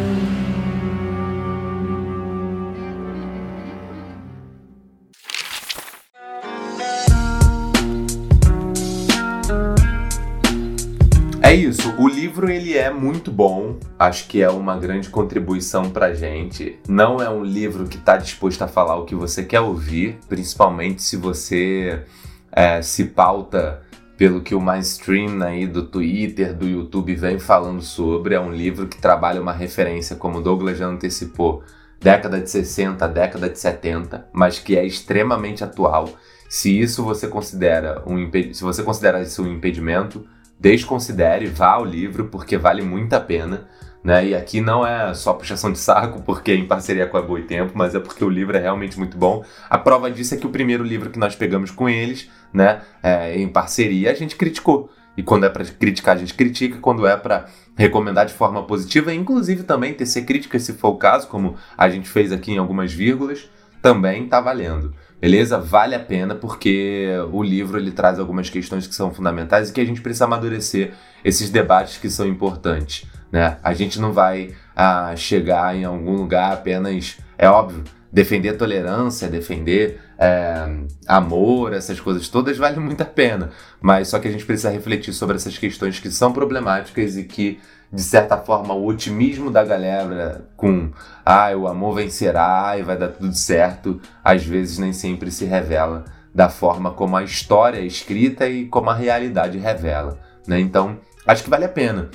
Isso, 11.58 11.96
o 11.98 12.08
livro 12.08 12.50
ele 12.50 12.78
é 12.78 12.92
muito 12.92 13.32
bom, 13.32 13.80
acho 13.98 14.28
que 14.28 14.42
é 14.42 14.50
uma 14.50 14.78
grande 14.78 15.10
contribuição 15.10 15.90
pra 15.90 16.14
gente. 16.14 16.78
Não 16.88 17.18
é 17.18 17.28
um 17.30 17.44
livro 17.44 17.88
que 17.88 17.98
está 17.98 18.16
disposto 18.16 18.62
a 18.62 18.68
falar 18.68 18.96
o 18.96 19.06
que 19.06 19.16
você 19.16 19.44
quer 19.44 19.62
ouvir, 19.62 20.20
principalmente 20.30 21.02
se 21.02 21.18
você 21.18 22.04
é, 22.52 22.82
se 22.84 23.06
pauta 23.06 23.82
pelo 24.16 24.42
que 24.42 24.54
o 24.54 24.62
mainstream 24.62 25.42
aí 25.42 25.66
do 25.66 25.84
Twitter, 25.84 26.54
do 26.54 26.68
YouTube 26.68 27.16
vem 27.16 27.40
falando 27.40 27.82
sobre. 27.82 28.36
É 28.36 28.40
um 28.40 28.52
livro 28.52 28.88
que 28.88 29.02
trabalha 29.02 29.42
uma 29.42 29.54
referência, 29.54 30.16
como 30.16 30.42
Douglas 30.42 30.78
já 30.78 30.86
antecipou, 30.86 31.64
década 32.00 32.40
de 32.40 32.50
60, 32.50 33.08
década 33.08 33.50
de 33.50 33.58
70, 33.58 34.28
mas 34.32 34.60
que 34.60 34.78
é 34.78 34.86
extremamente 34.86 35.64
atual. 35.64 36.10
Se 36.48 36.80
isso 36.80 37.04
você 37.04 37.28
considera 37.28 38.04
um 38.06 38.30
se 38.54 38.64
você 38.64 38.84
considera 38.84 39.22
isso 39.22 39.44
um 39.44 39.52
impedimento, 39.52 40.26
desconsidere, 40.60 41.48
vá 41.48 41.74
ao 41.74 41.86
livro, 41.86 42.26
porque 42.26 42.58
vale 42.58 42.82
muito 42.82 43.14
a 43.14 43.20
pena. 43.20 43.68
Né? 44.04 44.28
E 44.28 44.36
aqui 44.36 44.62
não 44.62 44.86
é 44.86 45.14
só 45.14 45.34
puxação 45.34 45.72
de 45.72 45.80
saco, 45.80 46.22
porque 46.22 46.52
é 46.52 46.56
em 46.56 46.66
parceria 46.66 47.08
com 47.08 47.18
a 47.18 47.22
Boa 47.22 47.42
Tempo, 47.42 47.74
mas 47.76 47.94
é 47.94 48.00
porque 48.00 48.24
o 48.24 48.30
livro 48.30 48.56
é 48.56 48.60
realmente 48.60 48.98
muito 48.98 49.18
bom. 49.18 49.44
A 49.70 49.78
prova 49.78 50.10
disso 50.10 50.34
é 50.34 50.38
que 50.38 50.48
o 50.48 50.50
primeiro 50.50 50.84
livro 50.84 51.10
que 51.10 51.20
nós 51.20 51.36
pegamos 51.36 51.72
com 51.72 51.90
eles, 51.90 52.30
né, 52.54 52.82
é, 53.04 53.38
em 53.38 53.48
parceria, 53.48 54.12
a 54.12 54.14
gente 54.14 54.36
criticou. 54.36 54.90
E 55.18 55.24
quando 55.24 55.46
é 55.46 55.50
para 55.50 55.66
criticar, 55.66 56.16
a 56.16 56.20
gente 56.20 56.36
critica. 56.36 56.78
Quando 56.80 57.08
é 57.08 57.18
para 57.18 57.48
recomendar 57.76 58.28
de 58.28 58.34
forma 58.34 58.64
positiva, 58.64 59.12
inclusive 59.14 59.64
também 59.64 59.94
tecer 59.94 60.26
críticas, 60.26 60.62
se 60.62 60.74
for 60.74 60.90
o 60.90 60.98
caso, 60.98 61.28
como 61.28 61.56
a 61.76 61.90
gente 61.90 62.08
fez 62.08 62.32
aqui 62.32 62.52
em 62.52 62.58
algumas 62.60 62.94
vírgulas, 62.94 63.50
também 63.82 64.28
tá 64.28 64.40
valendo. 64.40 64.94
Beleza? 65.20 65.58
Vale 65.58 65.96
a 65.96 66.00
pena 66.00 66.36
porque 66.36 67.08
o 67.32 67.42
livro 67.42 67.80
ele 67.80 67.92
traz 67.92 68.20
algumas 68.20 68.50
questões 68.50 68.86
que 68.86 68.94
são 68.94 69.12
fundamentais 69.12 69.70
e 69.70 69.74
que 69.74 69.82
a 69.82 69.86
gente 69.86 70.02
precisa 70.02 70.26
amadurecer 70.26 70.94
esses 71.26 71.50
debates 71.50 71.98
que 71.98 72.10
são 72.10 72.28
importantes. 72.28 73.08
Né? 73.32 73.58
A 73.64 73.74
gente 73.74 74.00
não 74.00 74.14
vai 74.14 74.54
ah, 74.76 75.14
chegar 75.16 75.76
em 75.76 75.84
algum 75.84 76.16
lugar 76.16 76.54
apenas, 76.54 77.18
é 77.38 77.50
óbvio, 77.50 77.84
defender 78.12 78.54
tolerância, 78.54 79.28
defender 79.28 80.00
é, 80.18 80.68
amor, 81.08 81.74
essas 81.74 82.00
coisas 82.00 82.28
todas 82.30 82.58
vale 82.58 82.80
muito 82.80 83.02
a 83.02 83.06
pena. 83.06 83.50
Mas 83.82 84.10
só 84.10 84.20
que 84.20 84.28
a 84.28 84.32
gente 84.32 84.46
precisa 84.46 84.70
refletir 84.70 85.14
sobre 85.14 85.36
essas 85.36 85.58
questões 85.58 86.00
que 86.00 86.12
são 86.12 86.32
problemáticas 86.32 87.18
e 87.18 87.24
que 87.24 87.60
de 87.92 88.04
certa 88.04 88.38
forma, 88.38 88.74
o 88.74 88.86
otimismo 88.86 89.50
da 89.50 89.64
galera 89.64 90.50
com 90.58 90.92
ah, 91.26 91.50
o 91.56 91.68
amor 91.68 91.96
vencerá 91.96 92.78
e 92.78 92.84
vai 92.84 92.98
dar 92.98 93.10
tudo 93.10 93.34
certo, 93.34 94.02
às 94.24 94.46
vezes 94.46 94.78
nem 94.78 94.92
sempre 94.92 95.32
se 95.32 95.46
revela 95.46 96.06
da 96.34 96.50
forma 96.50 96.92
como 96.92 97.16
a 97.16 97.24
história 97.24 97.80
é 97.80 97.86
escrita 97.86 98.48
e 98.48 98.66
como 98.66 98.90
a 98.90 98.94
realidade 98.94 99.58
revela. 99.58 100.20
Né? 100.46 100.60
Então, 100.60 101.00
acho 101.26 101.44
que 101.44 101.50
vale 101.50 101.66
a 101.66 101.70
pena. 101.70 102.10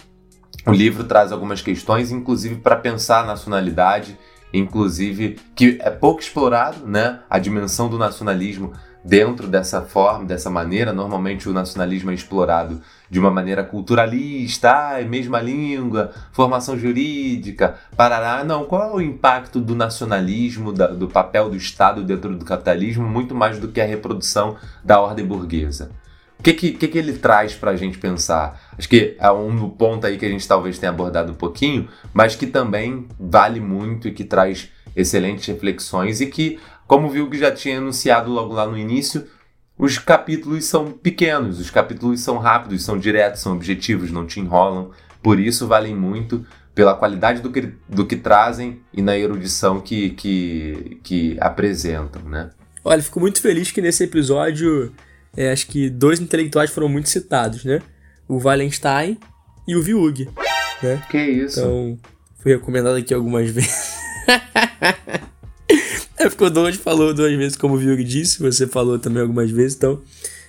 O 0.66 0.72
livro 0.72 1.04
traz 1.04 1.32
algumas 1.32 1.60
questões, 1.60 2.12
inclusive 2.12 2.56
para 2.56 2.76
pensar 2.76 3.20
a 3.20 3.26
nacionalidade, 3.26 4.16
inclusive 4.52 5.40
que 5.56 5.78
é 5.80 5.90
pouco 5.90 6.20
explorado, 6.20 6.86
né? 6.86 7.20
A 7.28 7.38
dimensão 7.38 7.88
do 7.88 7.98
nacionalismo 7.98 8.72
dentro 9.04 9.48
dessa 9.48 9.82
forma, 9.82 10.24
dessa 10.24 10.48
maneira. 10.50 10.92
Normalmente 10.92 11.48
o 11.48 11.52
nacionalismo 11.52 12.10
é 12.10 12.14
explorado 12.14 12.80
de 13.10 13.18
uma 13.18 13.30
maneira 13.30 13.62
culturalista, 13.62 14.70
ah, 14.70 15.02
mesma 15.02 15.40
língua, 15.40 16.12
formação 16.32 16.78
jurídica, 16.78 17.76
parará. 17.96 18.42
Não, 18.44 18.64
qual 18.64 18.82
é 18.82 18.92
o 18.94 19.00
impacto 19.00 19.60
do 19.60 19.74
nacionalismo, 19.74 20.72
da, 20.72 20.86
do 20.86 21.08
papel 21.08 21.50
do 21.50 21.56
Estado 21.56 22.02
dentro 22.02 22.34
do 22.34 22.44
capitalismo, 22.44 23.06
muito 23.06 23.34
mais 23.34 23.58
do 23.58 23.68
que 23.68 23.80
a 23.80 23.86
reprodução 23.86 24.56
da 24.82 25.00
ordem 25.00 25.26
burguesa? 25.26 25.90
O 26.38 26.42
que, 26.42 26.54
que, 26.54 26.88
que, 26.88 26.98
ele 26.98 27.12
traz 27.12 27.54
para 27.54 27.70
a 27.70 27.76
gente 27.76 27.98
pensar? 27.98 28.60
Acho 28.76 28.88
que 28.88 29.16
é 29.20 29.30
um 29.30 29.70
ponto 29.70 30.04
aí 30.04 30.18
que 30.18 30.26
a 30.26 30.28
gente 30.28 30.48
talvez 30.48 30.76
tenha 30.76 30.90
abordado 30.90 31.30
um 31.30 31.36
pouquinho, 31.36 31.88
mas 32.12 32.34
que 32.34 32.48
também 32.48 33.06
vale 33.16 33.60
muito 33.60 34.08
e 34.08 34.12
que 34.12 34.24
traz 34.24 34.68
excelentes 34.96 35.46
reflexões 35.46 36.20
e 36.20 36.26
que 36.26 36.58
como 36.86 37.10
viu 37.10 37.28
que 37.30 37.38
já 37.38 37.50
tinha 37.52 37.78
anunciado 37.78 38.30
logo 38.30 38.52
lá 38.52 38.66
no 38.66 38.76
início, 38.76 39.26
os 39.78 39.98
capítulos 39.98 40.64
são 40.64 40.92
pequenos, 40.92 41.58
os 41.58 41.70
capítulos 41.70 42.20
são 42.20 42.38
rápidos, 42.38 42.84
são 42.84 42.98
diretos, 42.98 43.40
são 43.40 43.52
objetivos, 43.52 44.10
não 44.10 44.26
te 44.26 44.38
enrolam. 44.38 44.90
Por 45.22 45.40
isso 45.40 45.66
valem 45.66 45.94
muito 45.94 46.46
pela 46.74 46.94
qualidade 46.94 47.40
do 47.40 47.50
que, 47.50 47.72
do 47.88 48.06
que 48.06 48.16
trazem 48.16 48.80
e 48.92 49.02
na 49.02 49.16
erudição 49.16 49.80
que, 49.80 50.10
que, 50.10 51.00
que 51.02 51.36
apresentam, 51.40 52.22
né? 52.22 52.50
Olha, 52.84 53.02
fico 53.02 53.20
muito 53.20 53.40
feliz 53.40 53.70
que 53.70 53.80
nesse 53.80 54.04
episódio, 54.04 54.92
é, 55.36 55.52
acho 55.52 55.66
que 55.66 55.88
dois 55.88 56.18
intelectuais 56.20 56.70
foram 56.70 56.88
muito 56.88 57.08
citados, 57.08 57.64
né? 57.64 57.80
O 58.28 58.38
Wallenstein 58.38 59.18
e 59.66 59.76
o 59.76 59.82
Viug, 59.82 60.28
né? 60.82 61.02
Que 61.10 61.18
isso? 61.18 61.60
Então, 61.60 61.98
foi 62.38 62.52
recomendado 62.52 62.96
aqui 62.96 63.14
algumas 63.14 63.48
vezes. 63.50 63.94
É 66.22 66.28
porque 66.28 66.44
o 66.44 66.50
Douglas 66.50 66.76
falou 66.76 67.12
duas 67.12 67.36
vezes, 67.36 67.56
como 67.56 67.74
o 67.74 67.76
Viug 67.76 68.04
disse, 68.04 68.40
você 68.40 68.66
falou 68.66 68.96
também 68.96 69.20
algumas 69.20 69.50
vezes, 69.50 69.76
então 69.76 70.00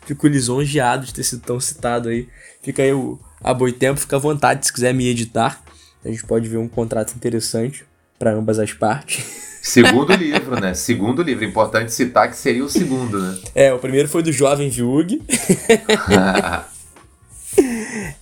fico 0.05 0.27
lisonjeado 0.27 1.05
de 1.05 1.13
ter 1.13 1.23
sido 1.23 1.41
tão 1.41 1.59
citado 1.59 2.09
aí. 2.09 2.27
Fica 2.61 2.83
aí 2.83 2.93
o, 2.93 3.19
a 3.43 3.53
tempo, 3.71 3.99
fica 3.99 4.15
à 4.15 4.19
vontade 4.19 4.65
se 4.65 4.71
quiser 4.71 4.93
me 4.93 5.07
editar. 5.07 5.61
A 6.05 6.09
gente 6.09 6.23
pode 6.25 6.47
ver 6.47 6.57
um 6.57 6.67
contrato 6.67 7.15
interessante 7.15 7.83
para 8.19 8.33
ambas 8.33 8.59
as 8.59 8.71
partes. 8.71 9.25
Segundo 9.63 10.13
livro, 10.13 10.59
né? 10.59 10.73
Segundo 10.73 11.23
livro. 11.23 11.45
Importante 11.45 11.93
citar 11.93 12.29
que 12.29 12.35
seria 12.35 12.65
o 12.65 12.69
segundo, 12.69 13.17
né? 13.17 13.39
É, 13.55 13.73
o 13.73 13.79
primeiro 13.79 14.09
foi 14.09 14.21
do 14.21 14.29
jovem 14.29 14.69
Viug. 14.69 15.21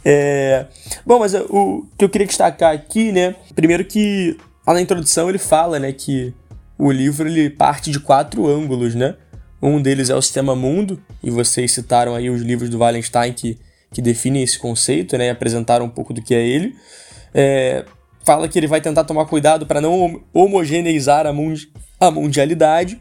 é... 0.05 0.67
Bom, 1.03 1.17
mas 1.17 1.33
o 1.33 1.87
que 1.97 2.05
eu 2.05 2.09
queria 2.09 2.27
destacar 2.27 2.75
aqui, 2.75 3.11
né? 3.11 3.35
Primeiro 3.55 3.83
que 3.83 4.37
lá 4.67 4.75
na 4.75 4.81
introdução 4.81 5.29
ele 5.29 5.39
fala, 5.39 5.79
né, 5.79 5.91
que 5.91 6.31
o 6.81 6.91
livro 6.91 7.27
ele 7.27 7.47
parte 7.47 7.91
de 7.91 7.99
quatro 7.99 8.47
ângulos, 8.47 8.95
né? 8.95 9.13
Um 9.61 9.79
deles 9.79 10.09
é 10.09 10.15
o 10.15 10.21
sistema 10.21 10.55
mundo, 10.55 10.99
e 11.21 11.29
vocês 11.29 11.71
citaram 11.71 12.15
aí 12.15 12.27
os 12.27 12.41
livros 12.41 12.71
do 12.71 12.79
Wallenstein 12.79 13.33
que, 13.33 13.59
que 13.93 14.01
definem 14.01 14.41
esse 14.41 14.57
conceito, 14.57 15.15
né, 15.15 15.27
e 15.27 15.29
apresentaram 15.29 15.85
um 15.85 15.89
pouco 15.89 16.11
do 16.11 16.23
que 16.23 16.33
é 16.33 16.43
ele. 16.43 16.75
É, 17.35 17.85
fala 18.25 18.47
que 18.47 18.57
ele 18.57 18.65
vai 18.65 18.81
tentar 18.81 19.03
tomar 19.03 19.25
cuidado 19.25 19.67
para 19.67 19.79
não 19.79 20.23
homogeneizar 20.33 21.27
a, 21.27 21.31
mundi 21.31 21.71
a 21.99 22.09
mundialidade. 22.09 22.99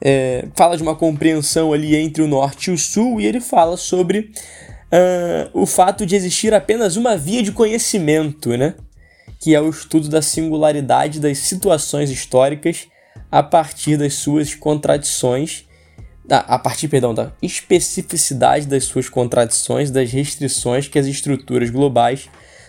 É, 0.00 0.46
fala 0.54 0.74
de 0.74 0.82
uma 0.82 0.96
compreensão 0.96 1.74
ali 1.74 1.94
entre 1.94 2.22
o 2.22 2.26
norte 2.26 2.70
e 2.70 2.72
o 2.72 2.78
sul, 2.78 3.20
e 3.20 3.26
ele 3.26 3.38
fala 3.38 3.76
sobre 3.76 4.30
uh, 4.90 5.50
o 5.52 5.66
fato 5.66 6.06
de 6.06 6.16
existir 6.16 6.54
apenas 6.54 6.96
uma 6.96 7.18
via 7.18 7.42
de 7.42 7.52
conhecimento, 7.52 8.56
né? 8.56 8.74
que 9.38 9.54
é 9.54 9.60
o 9.60 9.68
estudo 9.68 10.08
da 10.08 10.22
singularidade 10.22 11.20
das 11.20 11.36
situações 11.36 12.08
históricas 12.08 12.88
a 13.30 13.42
partir 13.42 13.96
das 13.96 14.14
suas 14.14 14.54
contradições, 14.54 15.64
a 16.28 16.58
partir, 16.58 16.88
perdão, 16.88 17.12
da 17.12 17.32
especificidade 17.42 18.66
das 18.66 18.84
suas 18.84 19.08
contradições, 19.08 19.90
das 19.90 20.10
restrições 20.10 20.88
que 20.88 20.98
as 20.98 21.06
estruturas 21.06 21.70
globais 21.70 22.28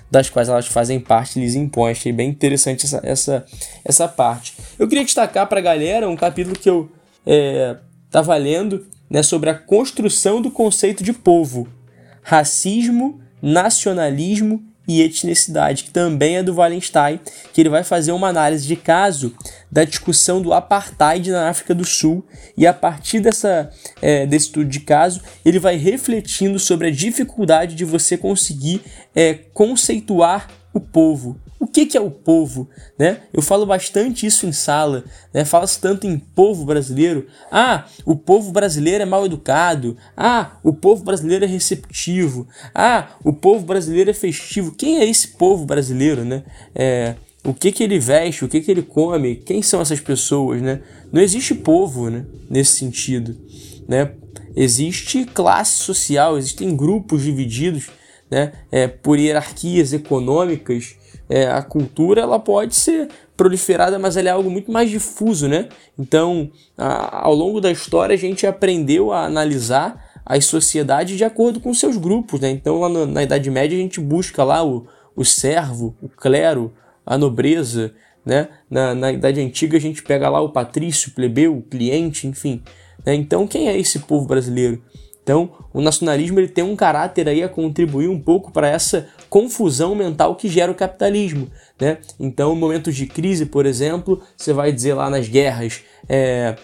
das 0.09 0.30
quais 0.30 0.49
elas 0.49 0.67
fazem 0.67 0.99
parte 0.99 1.39
lhes 1.39 1.55
impõem. 1.55 1.91
Achei 1.91 2.11
bem 2.11 2.30
interessante 2.30 2.85
essa, 2.85 3.01
essa, 3.03 3.45
essa 3.84 4.07
parte. 4.07 4.55
Eu 4.77 4.88
queria 4.88 5.03
destacar 5.03 5.47
para 5.47 5.59
a 5.59 5.63
galera 5.63 6.09
um 6.09 6.15
capítulo 6.15 6.57
que 6.57 6.69
eu 6.69 6.91
estava 8.05 8.35
é, 8.35 8.39
lendo 8.39 8.85
né, 9.09 9.23
sobre 9.23 9.49
a 9.49 9.53
construção 9.53 10.41
do 10.41 10.51
conceito 10.51 11.03
de 11.03 11.11
povo, 11.11 11.67
racismo, 12.22 13.19
nacionalismo 13.41 14.63
e 14.87 15.01
etnicidade, 15.01 15.83
que 15.83 15.91
também 15.91 16.37
é 16.37 16.43
do 16.43 16.55
Wallenstein, 16.55 17.19
que 17.53 17.61
ele 17.61 17.69
vai 17.69 17.83
fazer 17.83 18.11
uma 18.11 18.27
análise 18.27 18.67
de 18.67 18.75
caso 18.75 19.33
da 19.71 19.83
discussão 19.83 20.41
do 20.41 20.53
apartheid 20.53 21.31
na 21.31 21.49
África 21.49 21.73
do 21.73 21.85
Sul. 21.85 22.25
E 22.57 22.65
a 22.67 22.73
partir 22.73 23.19
dessa, 23.19 23.69
é, 24.01 24.25
desse 24.25 24.47
estudo 24.47 24.69
de 24.69 24.79
caso 24.79 25.21
ele 25.43 25.59
vai 25.59 25.75
refletindo 25.75 26.59
sobre 26.59 26.87
a 26.87 26.91
dificuldade 26.91 27.75
de 27.75 27.85
você 27.85 28.17
conseguir 28.17 28.81
é, 29.15 29.33
conceituar 29.53 30.49
o 30.73 30.79
povo, 30.79 31.39
o 31.65 31.67
que, 31.67 31.87
que 31.87 31.97
é 31.97 31.99
o 32.01 32.11
povo? 32.11 32.69
Né? 32.97 33.21
Eu 33.33 33.41
falo 33.41 33.65
bastante 33.65 34.23
isso 34.23 34.45
em 34.45 34.51
sala, 34.51 35.03
né? 35.33 35.43
fala-se 35.43 35.79
tanto 35.79 36.05
em 36.05 36.19
povo 36.19 36.63
brasileiro. 36.63 37.25
Ah, 37.51 37.85
o 38.05 38.15
povo 38.15 38.51
brasileiro 38.51 39.01
é 39.01 39.05
mal 39.05 39.25
educado. 39.25 39.97
Ah, 40.15 40.57
o 40.63 40.71
povo 40.71 41.03
brasileiro 41.03 41.43
é 41.43 41.47
receptivo. 41.47 42.47
Ah, 42.73 43.09
o 43.23 43.33
povo 43.33 43.65
brasileiro 43.65 44.11
é 44.11 44.13
festivo. 44.13 44.75
Quem 44.75 44.99
é 44.99 45.05
esse 45.05 45.29
povo 45.29 45.65
brasileiro? 45.65 46.23
Né? 46.23 46.43
É, 46.75 47.15
o 47.43 47.51
que, 47.51 47.71
que 47.71 47.83
ele 47.83 47.97
veste, 47.97 48.45
o 48.45 48.47
que, 48.47 48.61
que 48.61 48.69
ele 48.69 48.83
come, 48.83 49.37
quem 49.37 49.63
são 49.63 49.81
essas 49.81 49.99
pessoas? 49.99 50.61
Né? 50.61 50.81
Não 51.11 51.19
existe 51.19 51.55
povo 51.55 52.11
né? 52.11 52.27
nesse 52.47 52.73
sentido. 52.73 53.35
Né? 53.87 54.11
Existe 54.55 55.25
classe 55.25 55.79
social, 55.79 56.37
existem 56.37 56.75
grupos 56.75 57.23
divididos 57.23 57.89
né? 58.29 58.51
É, 58.71 58.87
por 58.87 59.19
hierarquias 59.19 59.93
econômicas 59.93 60.95
é, 61.30 61.47
a 61.47 61.61
cultura 61.61 62.22
ela 62.22 62.39
pode 62.39 62.76
ser 62.76 63.10
proliferada, 63.35 63.99
mas 63.99 64.15
ela 64.15 64.30
é 64.30 64.31
algo 64.31 64.49
muito 64.49 64.72
mais 64.72 64.89
difuso, 64.89 65.47
né? 65.47 65.69
Então, 65.97 66.49
a, 66.77 67.26
ao 67.26 67.34
longo 67.34 67.60
da 67.60 67.72
história, 67.72 68.14
a 68.14 68.18
gente 68.18 68.45
aprendeu 68.47 69.11
a 69.11 69.26
analisar 69.26 70.22
as 70.26 70.45
sociedades 70.45 71.18
de 71.18 71.23
acordo 71.23 71.60
com 71.60 71.73
seus 71.73 71.97
grupos, 71.97 72.39
né? 72.39 72.49
Então, 72.49 72.80
lá 72.80 72.89
no, 72.89 73.06
na 73.06 73.23
Idade 73.23 73.49
Média, 73.52 73.77
a 73.77 73.81
gente 73.81 73.99
busca 73.99 74.43
lá 74.43 74.65
o, 74.65 74.88
o 75.15 75.23
servo, 75.23 75.95
o 76.02 76.10
clero, 76.10 76.73
a 77.06 77.18
nobreza, 77.18 77.93
né? 78.26 78.49
Na, 78.69 78.95
na 78.95 79.11
Idade 79.11 79.41
Antiga, 79.41 79.77
a 79.77 79.81
gente 79.81 80.02
pega 80.02 80.30
lá 80.30 80.41
o 80.41 80.49
patrício, 80.49 81.10
o 81.10 81.14
plebeu, 81.14 81.57
o 81.57 81.61
cliente, 81.61 82.27
enfim. 82.27 82.64
Né? 83.06 83.14
Então, 83.14 83.47
quem 83.47 83.68
é 83.68 83.77
esse 83.77 83.99
povo 83.99 84.26
brasileiro? 84.26 84.81
Então, 85.26 85.49
o 85.73 85.81
nacionalismo 85.81 86.39
ele 86.39 86.47
tem 86.47 86.64
um 86.64 86.76
caráter 86.76 87.27
aí 87.27 87.41
a 87.41 87.49
contribuir 87.49 88.07
um 88.07 88.22
pouco 88.22 88.52
para 88.52 88.69
essa 88.69 89.07
confusão 89.27 89.95
mental 89.95 90.35
que 90.35 90.47
gera 90.47 90.72
o 90.72 90.76
capitalismo, 90.76 91.49
né? 91.81 91.97
Então, 92.19 92.53
em 92.53 92.60
momentos 92.60 92.95
de 92.95 93.07
crise, 93.07 93.47
por 93.47 93.65
exemplo, 93.65 94.22
você 94.38 94.53
vai 94.53 94.72
dizer 94.72 94.93
lá 94.93 95.10
nas 95.10 95.27
guerras, 95.27 95.81
é, 96.07 96.56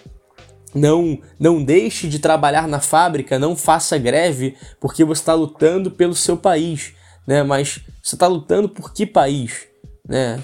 não, 0.72 1.18
não 1.40 1.60
deixe 1.60 2.06
de 2.06 2.20
trabalhar 2.20 2.68
na 2.68 2.78
fábrica, 2.78 3.36
não 3.36 3.56
faça 3.56 3.98
greve, 3.98 4.56
porque 4.80 5.04
você 5.04 5.22
está 5.22 5.34
lutando 5.34 5.90
pelo 5.90 6.14
seu 6.14 6.36
país, 6.36 6.94
né? 7.26 7.42
Mas 7.42 7.80
você 8.00 8.14
está 8.14 8.28
lutando 8.28 8.68
por 8.68 8.92
que 8.92 9.04
país, 9.04 9.66
né? 10.08 10.38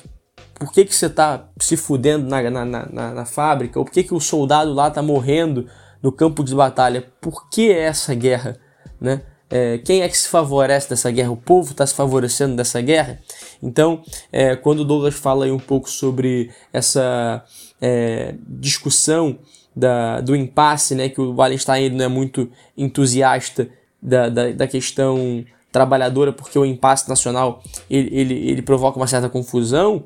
Por 0.54 0.72
que, 0.72 0.84
que 0.84 0.92
você 0.92 1.06
está 1.06 1.48
se 1.60 1.76
fudendo 1.76 2.26
na, 2.26 2.50
na, 2.50 2.64
na, 2.64 3.14
na 3.14 3.24
fábrica? 3.24 3.78
Ou 3.78 3.84
por 3.84 3.92
que, 3.92 4.02
que 4.02 4.12
o 4.12 4.18
soldado 4.18 4.74
lá 4.74 4.88
está 4.88 5.00
morrendo 5.00 5.68
no 6.02 6.12
campo 6.12 6.42
de 6.44 6.54
batalha. 6.54 7.06
Por 7.20 7.48
que 7.48 7.70
essa 7.70 8.14
guerra? 8.14 8.58
Né? 9.00 9.22
É, 9.50 9.78
quem 9.78 10.02
é 10.02 10.08
que 10.08 10.16
se 10.16 10.28
favorece 10.28 10.90
dessa 10.90 11.10
guerra? 11.10 11.30
O 11.30 11.36
povo 11.36 11.72
está 11.72 11.86
se 11.86 11.94
favorecendo 11.94 12.56
dessa 12.56 12.80
guerra? 12.80 13.18
Então, 13.62 14.02
é, 14.30 14.54
quando 14.56 14.84
Douglas 14.84 15.14
fala 15.14 15.46
aí 15.46 15.50
um 15.50 15.58
pouco 15.58 15.88
sobre 15.88 16.50
essa 16.72 17.44
é, 17.80 18.34
discussão 18.46 19.38
da, 19.74 20.20
do 20.20 20.36
impasse, 20.36 20.94
né, 20.94 21.08
que 21.08 21.20
o 21.20 21.34
Wallenstein 21.34 21.84
ele 21.84 21.96
não 21.96 22.04
é 22.04 22.08
muito 22.08 22.50
entusiasta 22.76 23.68
da, 24.02 24.28
da, 24.28 24.52
da 24.52 24.66
questão 24.66 25.44
trabalhadora, 25.70 26.32
porque 26.32 26.58
o 26.58 26.64
impasse 26.64 27.08
nacional 27.08 27.62
ele, 27.88 28.08
ele, 28.12 28.34
ele 28.50 28.62
provoca 28.62 28.98
uma 28.98 29.06
certa 29.06 29.28
confusão, 29.28 30.04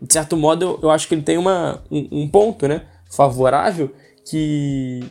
de 0.00 0.12
certo 0.12 0.36
modo 0.36 0.64
eu, 0.64 0.78
eu 0.82 0.90
acho 0.90 1.06
que 1.06 1.14
ele 1.14 1.22
tem 1.22 1.36
uma, 1.36 1.82
um, 1.90 2.22
um 2.22 2.28
ponto 2.28 2.66
né, 2.66 2.82
favorável 3.10 3.92
que 4.24 5.04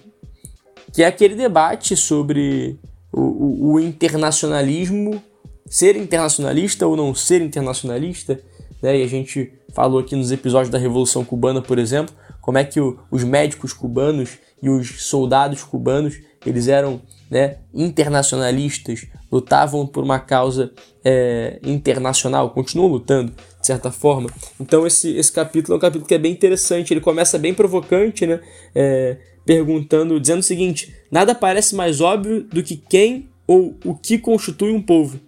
que 0.94 1.03
é 1.03 1.07
aquele 1.07 1.36
debate 1.36 1.95
sobre 1.95 2.80
o, 3.11 3.22
o, 3.22 3.74
o 3.74 3.80
internacionalismo, 3.80 5.22
ser 5.66 5.95
internacionalista 5.95 6.88
ou 6.88 6.95
não 6.95 7.14
ser 7.14 7.41
internacionalista, 7.41 8.40
né? 8.82 8.98
E 8.98 9.03
a 9.03 9.07
gente 9.07 9.52
falou 9.74 9.99
aqui 9.99 10.16
nos 10.16 10.32
episódios 10.32 10.70
da 10.70 10.78
Revolução 10.78 11.24
Cubana, 11.24 11.61
por 11.61 11.78
exemplo, 11.78 12.14
como 12.41 12.57
é 12.57 12.64
que 12.64 12.80
o, 12.80 12.99
os 13.11 13.24
médicos 13.24 13.74
cubanos 13.74 14.38
e 14.61 14.70
os 14.70 15.03
soldados 15.03 15.64
cubanos 15.64 16.18
eles 16.45 16.68
eram 16.68 17.02
né, 17.30 17.57
internacionalistas, 17.74 19.06
lutavam 19.32 19.86
por 19.86 20.03
uma 20.03 20.20
causa 20.20 20.72
é, 21.03 21.60
internacional, 21.64 22.49
continuam 22.52 22.90
lutando 22.90 23.32
de 23.60 23.68
certa 23.68 23.91
forma. 23.91 24.30
Então 24.60 24.88
esse, 24.88 25.16
esse 25.18 25.32
capítulo 25.32 25.76
é 25.76 25.78
um 25.78 25.80
capítulo 25.80 26.07
que 26.07 26.16
é 26.16 26.18
bem 26.18 26.32
interessante, 26.32 26.94
ele 26.94 27.02
começa 27.02 27.38
bem 27.38 27.53
provocante, 27.53 28.26
né? 28.26 28.40
É, 28.74 29.18
perguntando, 29.50 30.20
dizendo 30.20 30.42
o 30.42 30.44
seguinte: 30.44 30.94
nada 31.10 31.34
parece 31.34 31.74
mais 31.74 32.00
óbvio 32.00 32.44
do 32.44 32.62
que 32.62 32.78
quem 32.78 33.28
ou 33.48 33.76
o 33.84 33.96
que 33.96 34.20
constitui 34.20 34.72
um 34.72 34.80
povo. 34.80 35.20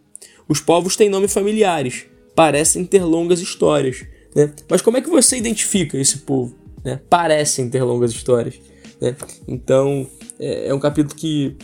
Os 0.47 0.59
povos 0.59 0.95
têm 0.95 1.09
nomes 1.09 1.33
familiares, 1.33 2.05
parecem 2.35 2.85
ter 2.85 3.03
longas 3.03 3.39
histórias. 3.39 4.05
Né? 4.35 4.53
Mas 4.69 4.79
como 4.83 4.97
é 4.97 5.01
que 5.01 5.09
você 5.09 5.37
identifica 5.37 5.97
esse 5.97 6.19
povo? 6.19 6.53
Né? 6.83 6.99
Parecem 7.09 7.67
ter 7.67 7.81
longas 7.81 8.11
histórias. 8.11 8.59
Né? 9.01 9.15
Então 9.47 10.05
é, 10.39 10.67
é 10.67 10.73
um 10.73 10.79
capítulo 10.79 11.15
que 11.15 11.55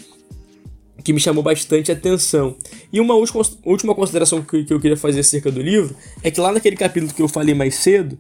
que 1.04 1.14
me 1.14 1.20
chamou 1.20 1.44
bastante 1.44 1.92
atenção. 1.92 2.58
E 2.92 3.00
uma 3.00 3.14
última 3.14 3.94
consideração 3.96 4.42
que, 4.42 4.66
eu 4.68 4.80
queria 4.80 4.98
fazer 4.98 5.20
acerca 5.20 5.52
do 5.52 5.62
livro 5.62 5.96
é 6.24 6.32
que 6.32 6.42
lá 6.42 6.52
naquele 6.52 6.76
capítulo 6.76 7.14
que 7.14 7.22
eu 7.22 7.30
falei 7.30 7.54
mais 7.54 7.76
cedo, 7.76 8.18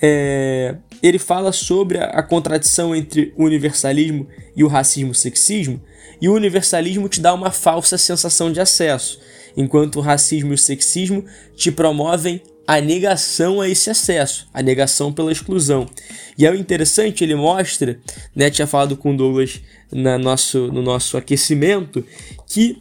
é, 0.00 0.76
ele 1.02 1.18
fala 1.18 1.52
sobre 1.52 1.98
a, 1.98 2.22
contradição 2.22 2.94
entre 2.94 3.32
o 3.36 3.44
universalismo 3.44 4.26
e 4.56 4.64
o 4.64 4.68
racismo-sexismo, 4.68 5.80
e 6.20 6.28
o 6.28 6.34
universalismo 6.34 7.08
te 7.08 7.20
dá 7.20 7.32
uma 7.32 7.50
falsa 7.50 7.96
sensação 7.96 8.52
de 8.52 8.60
acesso, 8.60 9.20
enquanto 9.56 9.96
o 9.96 10.00
racismo 10.00 10.52
e 10.52 10.54
o 10.54 10.58
sexismo 10.58 11.24
te 11.56 11.70
promovem 11.70 12.42
a 12.66 12.80
negação 12.80 13.62
a 13.62 13.68
esse 13.68 13.88
acesso, 13.88 14.46
a 14.52 14.62
negação 14.62 15.10
pela 15.12 15.32
exclusão. 15.32 15.88
E 16.36 16.44
é 16.44 16.50
o 16.50 16.54
interessante, 16.54 17.24
ele 17.24 17.34
mostra, 17.34 17.98
né, 18.36 18.50
tinha 18.50 18.66
falado 18.66 18.96
com 18.96 19.14
o 19.14 19.16
Douglas 19.16 19.60
na 19.90 20.18
nosso, 20.18 20.70
no 20.70 20.82
nosso 20.82 21.16
aquecimento, 21.16 22.04
que 22.46 22.76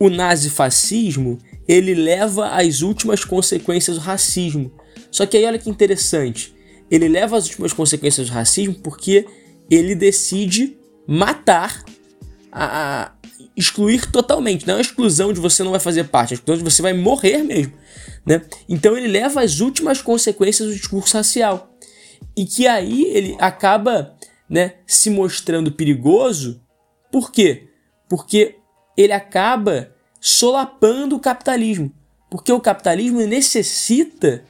o 0.00 0.10
nazifascismo 0.10 1.38
ele 1.68 1.94
leva 1.94 2.48
às 2.48 2.82
últimas 2.82 3.24
consequências 3.24 3.96
do 3.96 4.02
racismo. 4.02 4.72
Só 5.14 5.24
que 5.24 5.36
aí 5.36 5.44
olha 5.44 5.60
que 5.60 5.70
interessante, 5.70 6.52
ele 6.90 7.06
leva 7.06 7.36
às 7.36 7.44
últimas 7.44 7.72
consequências 7.72 8.26
do 8.26 8.32
racismo 8.32 8.74
porque 8.74 9.24
ele 9.70 9.94
decide 9.94 10.76
matar, 11.06 11.84
a, 12.50 13.04
a 13.04 13.12
excluir 13.56 14.10
totalmente. 14.10 14.66
Não 14.66 14.74
é 14.74 14.78
a 14.78 14.80
exclusão 14.80 15.32
de 15.32 15.38
você 15.38 15.62
não 15.62 15.70
vai 15.70 15.78
fazer 15.78 16.02
parte, 16.08 16.32
é 16.32 16.34
a 16.34 16.38
exclusão 16.38 16.64
de 16.64 16.68
você 16.68 16.82
vai 16.82 16.92
morrer 16.92 17.44
mesmo. 17.44 17.72
Né? 18.26 18.42
Então 18.68 18.96
ele 18.96 19.06
leva 19.06 19.40
às 19.40 19.60
últimas 19.60 20.02
consequências 20.02 20.68
do 20.68 20.74
discurso 20.74 21.16
racial. 21.16 21.72
E 22.36 22.44
que 22.44 22.66
aí 22.66 23.04
ele 23.04 23.36
acaba 23.38 24.16
né, 24.50 24.74
se 24.84 25.10
mostrando 25.10 25.70
perigoso. 25.70 26.60
Por 27.12 27.30
quê? 27.30 27.68
Porque 28.08 28.56
ele 28.96 29.12
acaba 29.12 29.94
solapando 30.20 31.14
o 31.14 31.20
capitalismo. 31.20 31.92
Porque 32.28 32.50
o 32.50 32.60
capitalismo 32.60 33.20
necessita 33.20 34.42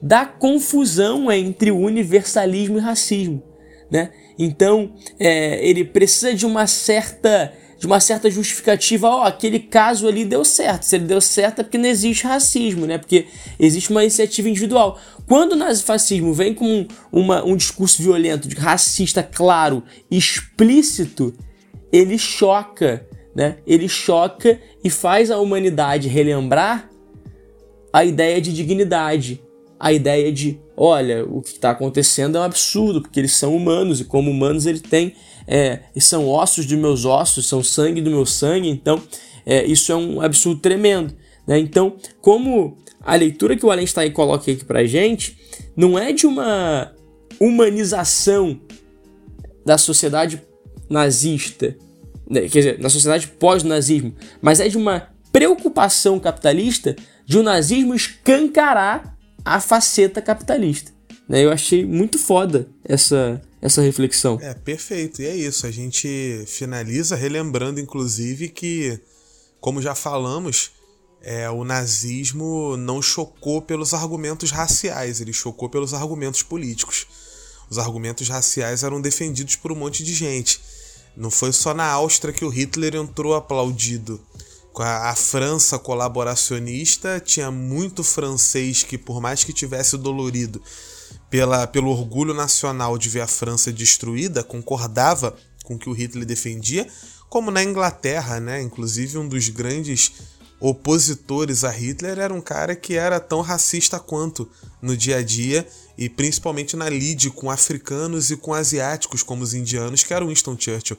da 0.00 0.24
confusão 0.24 1.30
entre 1.30 1.70
universalismo 1.70 2.78
e 2.78 2.80
racismo, 2.80 3.42
né? 3.90 4.10
Então, 4.38 4.94
é, 5.18 5.66
ele 5.68 5.84
precisa 5.84 6.32
de 6.34 6.46
uma 6.46 6.66
certa 6.66 7.52
de 7.78 7.86
uma 7.86 8.00
certa 8.00 8.28
justificativa, 8.28 9.08
ó, 9.08 9.20
oh, 9.20 9.22
aquele 9.22 9.60
caso 9.60 10.08
ali 10.08 10.24
deu 10.24 10.44
certo. 10.44 10.82
Se 10.82 10.96
ele 10.96 11.04
deu 11.04 11.20
certo 11.20 11.60
é 11.60 11.62
porque 11.62 11.78
não 11.78 11.88
existe 11.88 12.24
racismo, 12.24 12.86
né? 12.86 12.98
Porque 12.98 13.26
existe 13.58 13.90
uma 13.90 14.02
iniciativa 14.02 14.48
individual. 14.48 14.98
Quando 15.28 15.52
o 15.52 15.56
nazifascismo 15.56 16.34
vem 16.34 16.52
com 16.52 16.88
uma, 17.12 17.44
um 17.44 17.56
discurso 17.56 18.02
violento, 18.02 18.48
racista 18.58 19.22
claro, 19.22 19.84
explícito, 20.10 21.32
ele 21.92 22.18
choca, 22.18 23.06
né? 23.34 23.58
Ele 23.64 23.88
choca 23.88 24.60
e 24.82 24.90
faz 24.90 25.30
a 25.30 25.38
humanidade 25.38 26.08
relembrar 26.08 26.90
a 27.92 28.04
ideia 28.04 28.40
de 28.40 28.52
dignidade, 28.52 29.40
a 29.78 29.92
ideia 29.92 30.32
de, 30.32 30.58
olha, 30.76 31.24
o 31.24 31.40
que 31.40 31.50
está 31.50 31.70
acontecendo 31.70 32.36
é 32.36 32.40
um 32.40 32.44
absurdo, 32.44 33.00
porque 33.00 33.20
eles 33.20 33.36
são 33.36 33.54
humanos 33.54 34.00
e 34.00 34.04
como 34.04 34.30
humanos 34.30 34.66
ele 34.66 34.80
tem, 34.80 35.14
é, 35.46 35.80
são 35.98 36.28
ossos 36.28 36.66
de 36.66 36.76
meus 36.76 37.04
ossos, 37.04 37.46
são 37.46 37.62
sangue 37.62 38.00
do 38.00 38.10
meu 38.10 38.26
sangue, 38.26 38.68
então 38.68 39.00
é, 39.46 39.64
isso 39.64 39.92
é 39.92 39.96
um 39.96 40.20
absurdo 40.20 40.60
tremendo. 40.60 41.14
Né? 41.46 41.58
Então, 41.58 41.96
como 42.20 42.76
a 43.00 43.14
leitura 43.14 43.56
que 43.56 43.64
o 43.64 43.70
Allenstein 43.70 44.10
coloca 44.10 44.50
aqui 44.50 44.64
pra 44.64 44.84
gente 44.84 45.38
não 45.76 45.98
é 45.98 46.12
de 46.12 46.26
uma 46.26 46.92
humanização 47.40 48.60
da 49.64 49.78
sociedade 49.78 50.42
nazista, 50.90 51.76
né? 52.28 52.42
quer 52.42 52.58
dizer, 52.58 52.78
na 52.78 52.88
sociedade 52.88 53.28
pós-nazismo, 53.28 54.14
mas 54.42 54.60
é 54.60 54.68
de 54.68 54.76
uma 54.76 55.08
preocupação 55.32 56.18
capitalista 56.18 56.96
de 57.24 57.38
o 57.38 57.42
nazismo 57.42 57.94
escancarar 57.94 59.17
a 59.54 59.60
faceta 59.60 60.20
capitalista. 60.22 60.92
Né? 61.28 61.44
Eu 61.44 61.52
achei 61.52 61.84
muito 61.84 62.18
foda 62.18 62.68
essa, 62.84 63.40
essa 63.60 63.82
reflexão. 63.82 64.38
É, 64.40 64.54
perfeito. 64.54 65.20
E 65.20 65.26
é 65.26 65.36
isso. 65.36 65.66
A 65.66 65.70
gente 65.70 66.44
finaliza 66.46 67.14
relembrando, 67.14 67.80
inclusive, 67.80 68.48
que, 68.48 68.98
como 69.60 69.82
já 69.82 69.94
falamos, 69.94 70.72
é, 71.20 71.50
o 71.50 71.64
nazismo 71.64 72.76
não 72.76 73.02
chocou 73.02 73.60
pelos 73.60 73.92
argumentos 73.92 74.50
raciais, 74.50 75.20
ele 75.20 75.32
chocou 75.32 75.68
pelos 75.68 75.92
argumentos 75.92 76.42
políticos. 76.42 77.06
Os 77.68 77.78
argumentos 77.78 78.28
raciais 78.28 78.82
eram 78.82 79.00
defendidos 79.00 79.56
por 79.56 79.70
um 79.70 79.76
monte 79.76 80.02
de 80.02 80.14
gente. 80.14 80.60
Não 81.16 81.30
foi 81.30 81.52
só 81.52 81.74
na 81.74 81.84
Áustria 81.84 82.32
que 82.32 82.44
o 82.44 82.48
Hitler 82.48 82.94
entrou 82.94 83.34
aplaudido. 83.34 84.20
A, 84.76 85.14
França 85.14 85.78
colaboracionista 85.78 87.18
tinha 87.18 87.50
muito 87.50 88.04
francês 88.04 88.82
que, 88.82 88.96
por 88.96 89.20
mais 89.20 89.42
que 89.42 89.52
tivesse 89.52 89.96
dolorido 89.96 90.62
pela, 91.28 91.66
pelo 91.66 91.90
orgulho 91.90 92.32
nacional 92.32 92.96
de 92.96 93.08
ver 93.08 93.22
a 93.22 93.26
França 93.26 93.72
destruída, 93.72 94.44
concordava 94.44 95.36
com 95.64 95.74
o 95.74 95.78
que 95.78 95.88
o 95.88 95.92
Hitler 95.92 96.24
defendia, 96.24 96.86
como 97.28 97.50
na 97.50 97.62
Inglaterra, 97.62 98.38
né? 98.40 98.62
Inclusive 98.62 99.18
um 99.18 99.28
dos 99.28 99.48
grandes 99.48 100.12
opositores 100.60 101.62
a 101.62 101.70
Hitler 101.70 102.18
era 102.18 102.34
um 102.34 102.40
cara 102.40 102.74
que 102.74 102.94
era 102.94 103.20
tão 103.20 103.40
racista 103.40 103.98
quanto 104.00 104.48
no 104.82 104.96
dia 104.96 105.18
a 105.18 105.22
dia 105.22 105.66
e 105.96 106.08
principalmente 106.08 106.76
na 106.76 106.88
lide 106.88 107.30
com 107.30 107.50
africanos 107.50 108.30
e 108.30 108.36
com 108.36 108.52
asiáticos 108.52 109.22
como 109.22 109.42
os 109.42 109.54
indianos, 109.54 110.02
que 110.02 110.12
era 110.12 110.26
Winston 110.26 110.56
Churchill. 110.58 110.98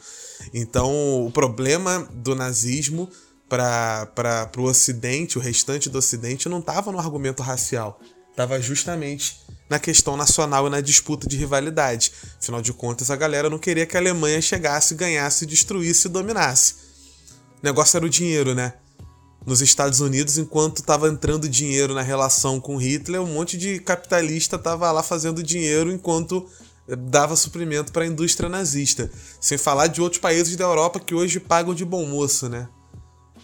Então, 0.53 1.25
o 1.25 1.31
problema 1.31 2.07
do 2.13 2.35
nazismo 2.35 3.09
para 3.49 4.51
o 4.57 4.63
Ocidente, 4.63 5.37
o 5.37 5.41
restante 5.41 5.89
do 5.89 5.97
Ocidente, 5.97 6.47
não 6.47 6.59
estava 6.59 6.91
no 6.91 6.99
argumento 6.99 7.41
racial, 7.41 7.99
estava 8.29 8.61
justamente 8.61 9.39
na 9.69 9.79
questão 9.79 10.15
nacional 10.15 10.67
e 10.67 10.69
na 10.69 10.81
disputa 10.81 11.27
de 11.27 11.35
rivalidade. 11.35 12.11
Afinal 12.39 12.61
de 12.61 12.71
contas, 12.71 13.11
a 13.11 13.15
galera 13.15 13.49
não 13.49 13.59
queria 13.59 13.85
que 13.85 13.97
a 13.97 13.99
Alemanha 13.99 14.41
chegasse, 14.41 14.95
ganhasse, 14.95 15.45
destruísse 15.45 16.07
e 16.07 16.11
dominasse. 16.11 16.75
O 17.61 17.65
negócio 17.65 17.97
era 17.97 18.05
o 18.05 18.09
dinheiro, 18.09 18.55
né? 18.55 18.73
nos 19.45 19.61
Estados 19.61 19.99
Unidos, 19.99 20.37
enquanto 20.37 20.77
estava 20.77 21.07
entrando 21.07 21.49
dinheiro 21.49 21.93
na 21.93 22.01
relação 22.01 22.59
com 22.59 22.77
Hitler, 22.77 23.21
um 23.21 23.33
monte 23.33 23.57
de 23.57 23.79
capitalista 23.79 24.57
estava 24.57 24.91
lá 24.91 25.01
fazendo 25.01 25.41
dinheiro 25.41 25.91
enquanto 25.91 26.47
eh, 26.87 26.95
dava 26.95 27.35
suprimento 27.35 27.91
para 27.91 28.03
a 28.03 28.07
indústria 28.07 28.49
nazista. 28.49 29.09
Sem 29.39 29.57
falar 29.57 29.87
de 29.87 30.01
outros 30.01 30.21
países 30.21 30.55
da 30.55 30.65
Europa 30.65 30.99
que 30.99 31.15
hoje 31.15 31.39
pagam 31.39 31.73
de 31.73 31.85
bom 31.85 32.05
moço, 32.05 32.49
né? 32.49 32.67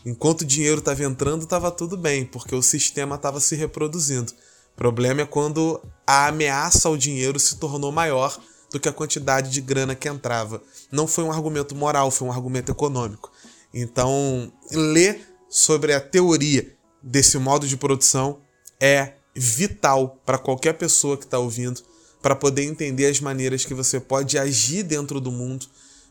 Enquanto 0.06 0.42
o 0.42 0.46
dinheiro 0.46 0.80
estava 0.80 1.04
entrando, 1.04 1.44
estava 1.44 1.72
tudo 1.72 1.98
bem, 1.98 2.26
porque 2.26 2.54
o 2.54 2.62
sistema 2.62 3.16
estava 3.16 3.40
se 3.40 3.56
reproduzindo. 3.56 4.32
O 4.74 4.76
problema 4.76 5.22
é 5.22 5.26
quando 5.26 5.82
a 6.06 6.28
ameaça 6.28 6.88
ao 6.88 6.96
dinheiro 6.96 7.40
se 7.40 7.56
tornou 7.56 7.92
maior 7.92 8.38
do 8.72 8.80
que 8.80 8.88
a 8.88 8.94
quantidade 8.94 9.50
de 9.50 9.62
grana 9.62 9.96
que 9.96 10.08
entrava. 10.08 10.62
Não 10.92 11.08
foi 11.08 11.24
um 11.24 11.32
argumento 11.32 11.74
moral, 11.74 12.12
foi 12.12 12.28
um 12.28 12.32
argumento 12.32 12.72
econômico. 12.72 13.32
Então, 13.74 14.52
ler 14.72 15.26
sobre 15.50 15.94
a 15.94 16.00
teoria 16.00 16.76
desse 17.02 17.38
modo 17.38 17.68
de 17.68 17.78
produção 17.78 18.42
é 18.80 19.14
vital 19.34 20.22
para 20.26 20.38
qualquer 20.38 20.74
pessoa 20.74 21.18
que 21.18 21.26
está 21.26 21.40
ouvindo, 21.40 21.82
para 22.22 22.36
poder 22.36 22.64
entender 22.64 23.08
as 23.08 23.20
maneiras 23.20 23.66
que 23.66 23.74
você 23.74 24.00
pode 24.00 24.38
agir 24.38 24.84
dentro 24.84 25.20
do 25.20 25.32
mundo, 25.32 25.66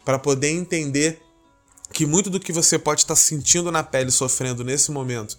para 0.05 0.19
poder 0.19 0.51
entender 0.51 1.21
que 1.95 2.05
muito 2.05 2.29
do 2.29 2.41
que 2.41 2.53
você 2.53 2.77
pode 2.77 3.03
estar 3.03 3.15
sentindo 3.15 3.71
na 3.71 3.85
pele, 3.85 4.11
sofrendo 4.11 4.65
nesse 4.65 4.91
momento, 4.91 5.39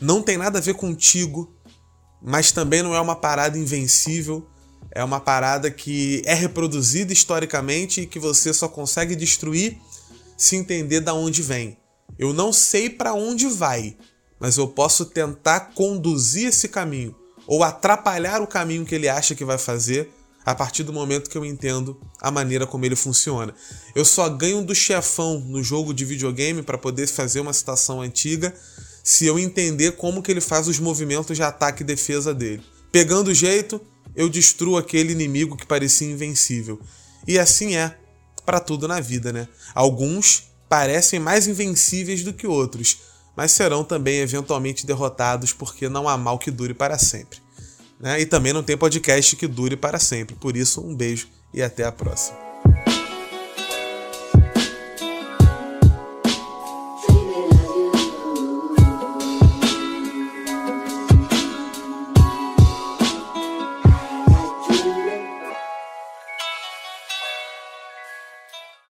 não 0.00 0.22
tem 0.22 0.38
nada 0.38 0.58
a 0.58 0.62
ver 0.62 0.74
contigo, 0.74 1.52
mas 2.22 2.52
também 2.52 2.82
não 2.82 2.94
é 2.94 3.00
uma 3.00 3.16
parada 3.16 3.58
invencível, 3.58 4.48
é 4.92 5.02
uma 5.02 5.18
parada 5.18 5.70
que 5.72 6.22
é 6.24 6.34
reproduzida 6.34 7.12
historicamente 7.12 8.02
e 8.02 8.06
que 8.06 8.20
você 8.20 8.54
só 8.54 8.68
consegue 8.68 9.16
destruir 9.16 9.76
se 10.36 10.54
entender 10.54 11.00
da 11.00 11.12
onde 11.12 11.42
vem. 11.42 11.76
Eu 12.16 12.32
não 12.32 12.52
sei 12.52 12.88
para 12.88 13.12
onde 13.12 13.48
vai, 13.48 13.96
mas 14.38 14.56
eu 14.56 14.68
posso 14.68 15.04
tentar 15.04 15.72
conduzir 15.74 16.48
esse 16.48 16.68
caminho 16.68 17.14
ou 17.44 17.64
atrapalhar 17.64 18.40
o 18.40 18.46
caminho 18.46 18.86
que 18.86 18.94
ele 18.94 19.08
acha 19.08 19.34
que 19.34 19.44
vai 19.44 19.58
fazer 19.58 20.08
a 20.48 20.54
partir 20.54 20.82
do 20.82 20.94
momento 20.94 21.28
que 21.28 21.36
eu 21.36 21.44
entendo 21.44 22.00
a 22.22 22.30
maneira 22.30 22.66
como 22.66 22.82
ele 22.82 22.96
funciona. 22.96 23.54
Eu 23.94 24.02
só 24.02 24.26
ganho 24.30 24.64
do 24.64 24.74
chefão 24.74 25.40
no 25.40 25.62
jogo 25.62 25.92
de 25.92 26.06
videogame 26.06 26.62
para 26.62 26.78
poder 26.78 27.06
fazer 27.06 27.40
uma 27.40 27.52
citação 27.52 28.00
antiga 28.00 28.54
se 29.04 29.26
eu 29.26 29.38
entender 29.38 29.92
como 29.92 30.22
que 30.22 30.30
ele 30.30 30.40
faz 30.40 30.66
os 30.66 30.78
movimentos 30.78 31.36
de 31.36 31.42
ataque 31.42 31.82
e 31.82 31.86
defesa 31.86 32.32
dele. 32.32 32.62
Pegando 32.90 33.28
o 33.28 33.34
jeito, 33.34 33.78
eu 34.16 34.26
destruo 34.26 34.78
aquele 34.78 35.12
inimigo 35.12 35.54
que 35.54 35.66
parecia 35.66 36.10
invencível. 36.10 36.80
E 37.26 37.38
assim 37.38 37.76
é 37.76 37.98
para 38.46 38.58
tudo 38.58 38.88
na 38.88 39.00
vida, 39.00 39.30
né? 39.30 39.48
Alguns 39.74 40.44
parecem 40.66 41.20
mais 41.20 41.46
invencíveis 41.46 42.24
do 42.24 42.32
que 42.32 42.46
outros, 42.46 43.00
mas 43.36 43.52
serão 43.52 43.84
também 43.84 44.20
eventualmente 44.20 44.86
derrotados 44.86 45.52
porque 45.52 45.90
não 45.90 46.08
há 46.08 46.16
mal 46.16 46.38
que 46.38 46.50
dure 46.50 46.72
para 46.72 46.96
sempre. 46.96 47.38
Né? 48.00 48.20
E 48.20 48.26
também 48.26 48.52
não 48.52 48.62
tem 48.62 48.76
podcast 48.76 49.36
que 49.36 49.46
dure 49.46 49.76
para 49.76 49.98
sempre. 49.98 50.36
Por 50.36 50.56
isso, 50.56 50.80
um 50.80 50.94
beijo 50.94 51.28
e 51.52 51.62
até 51.62 51.84
a 51.84 51.92
próxima. 51.92 52.47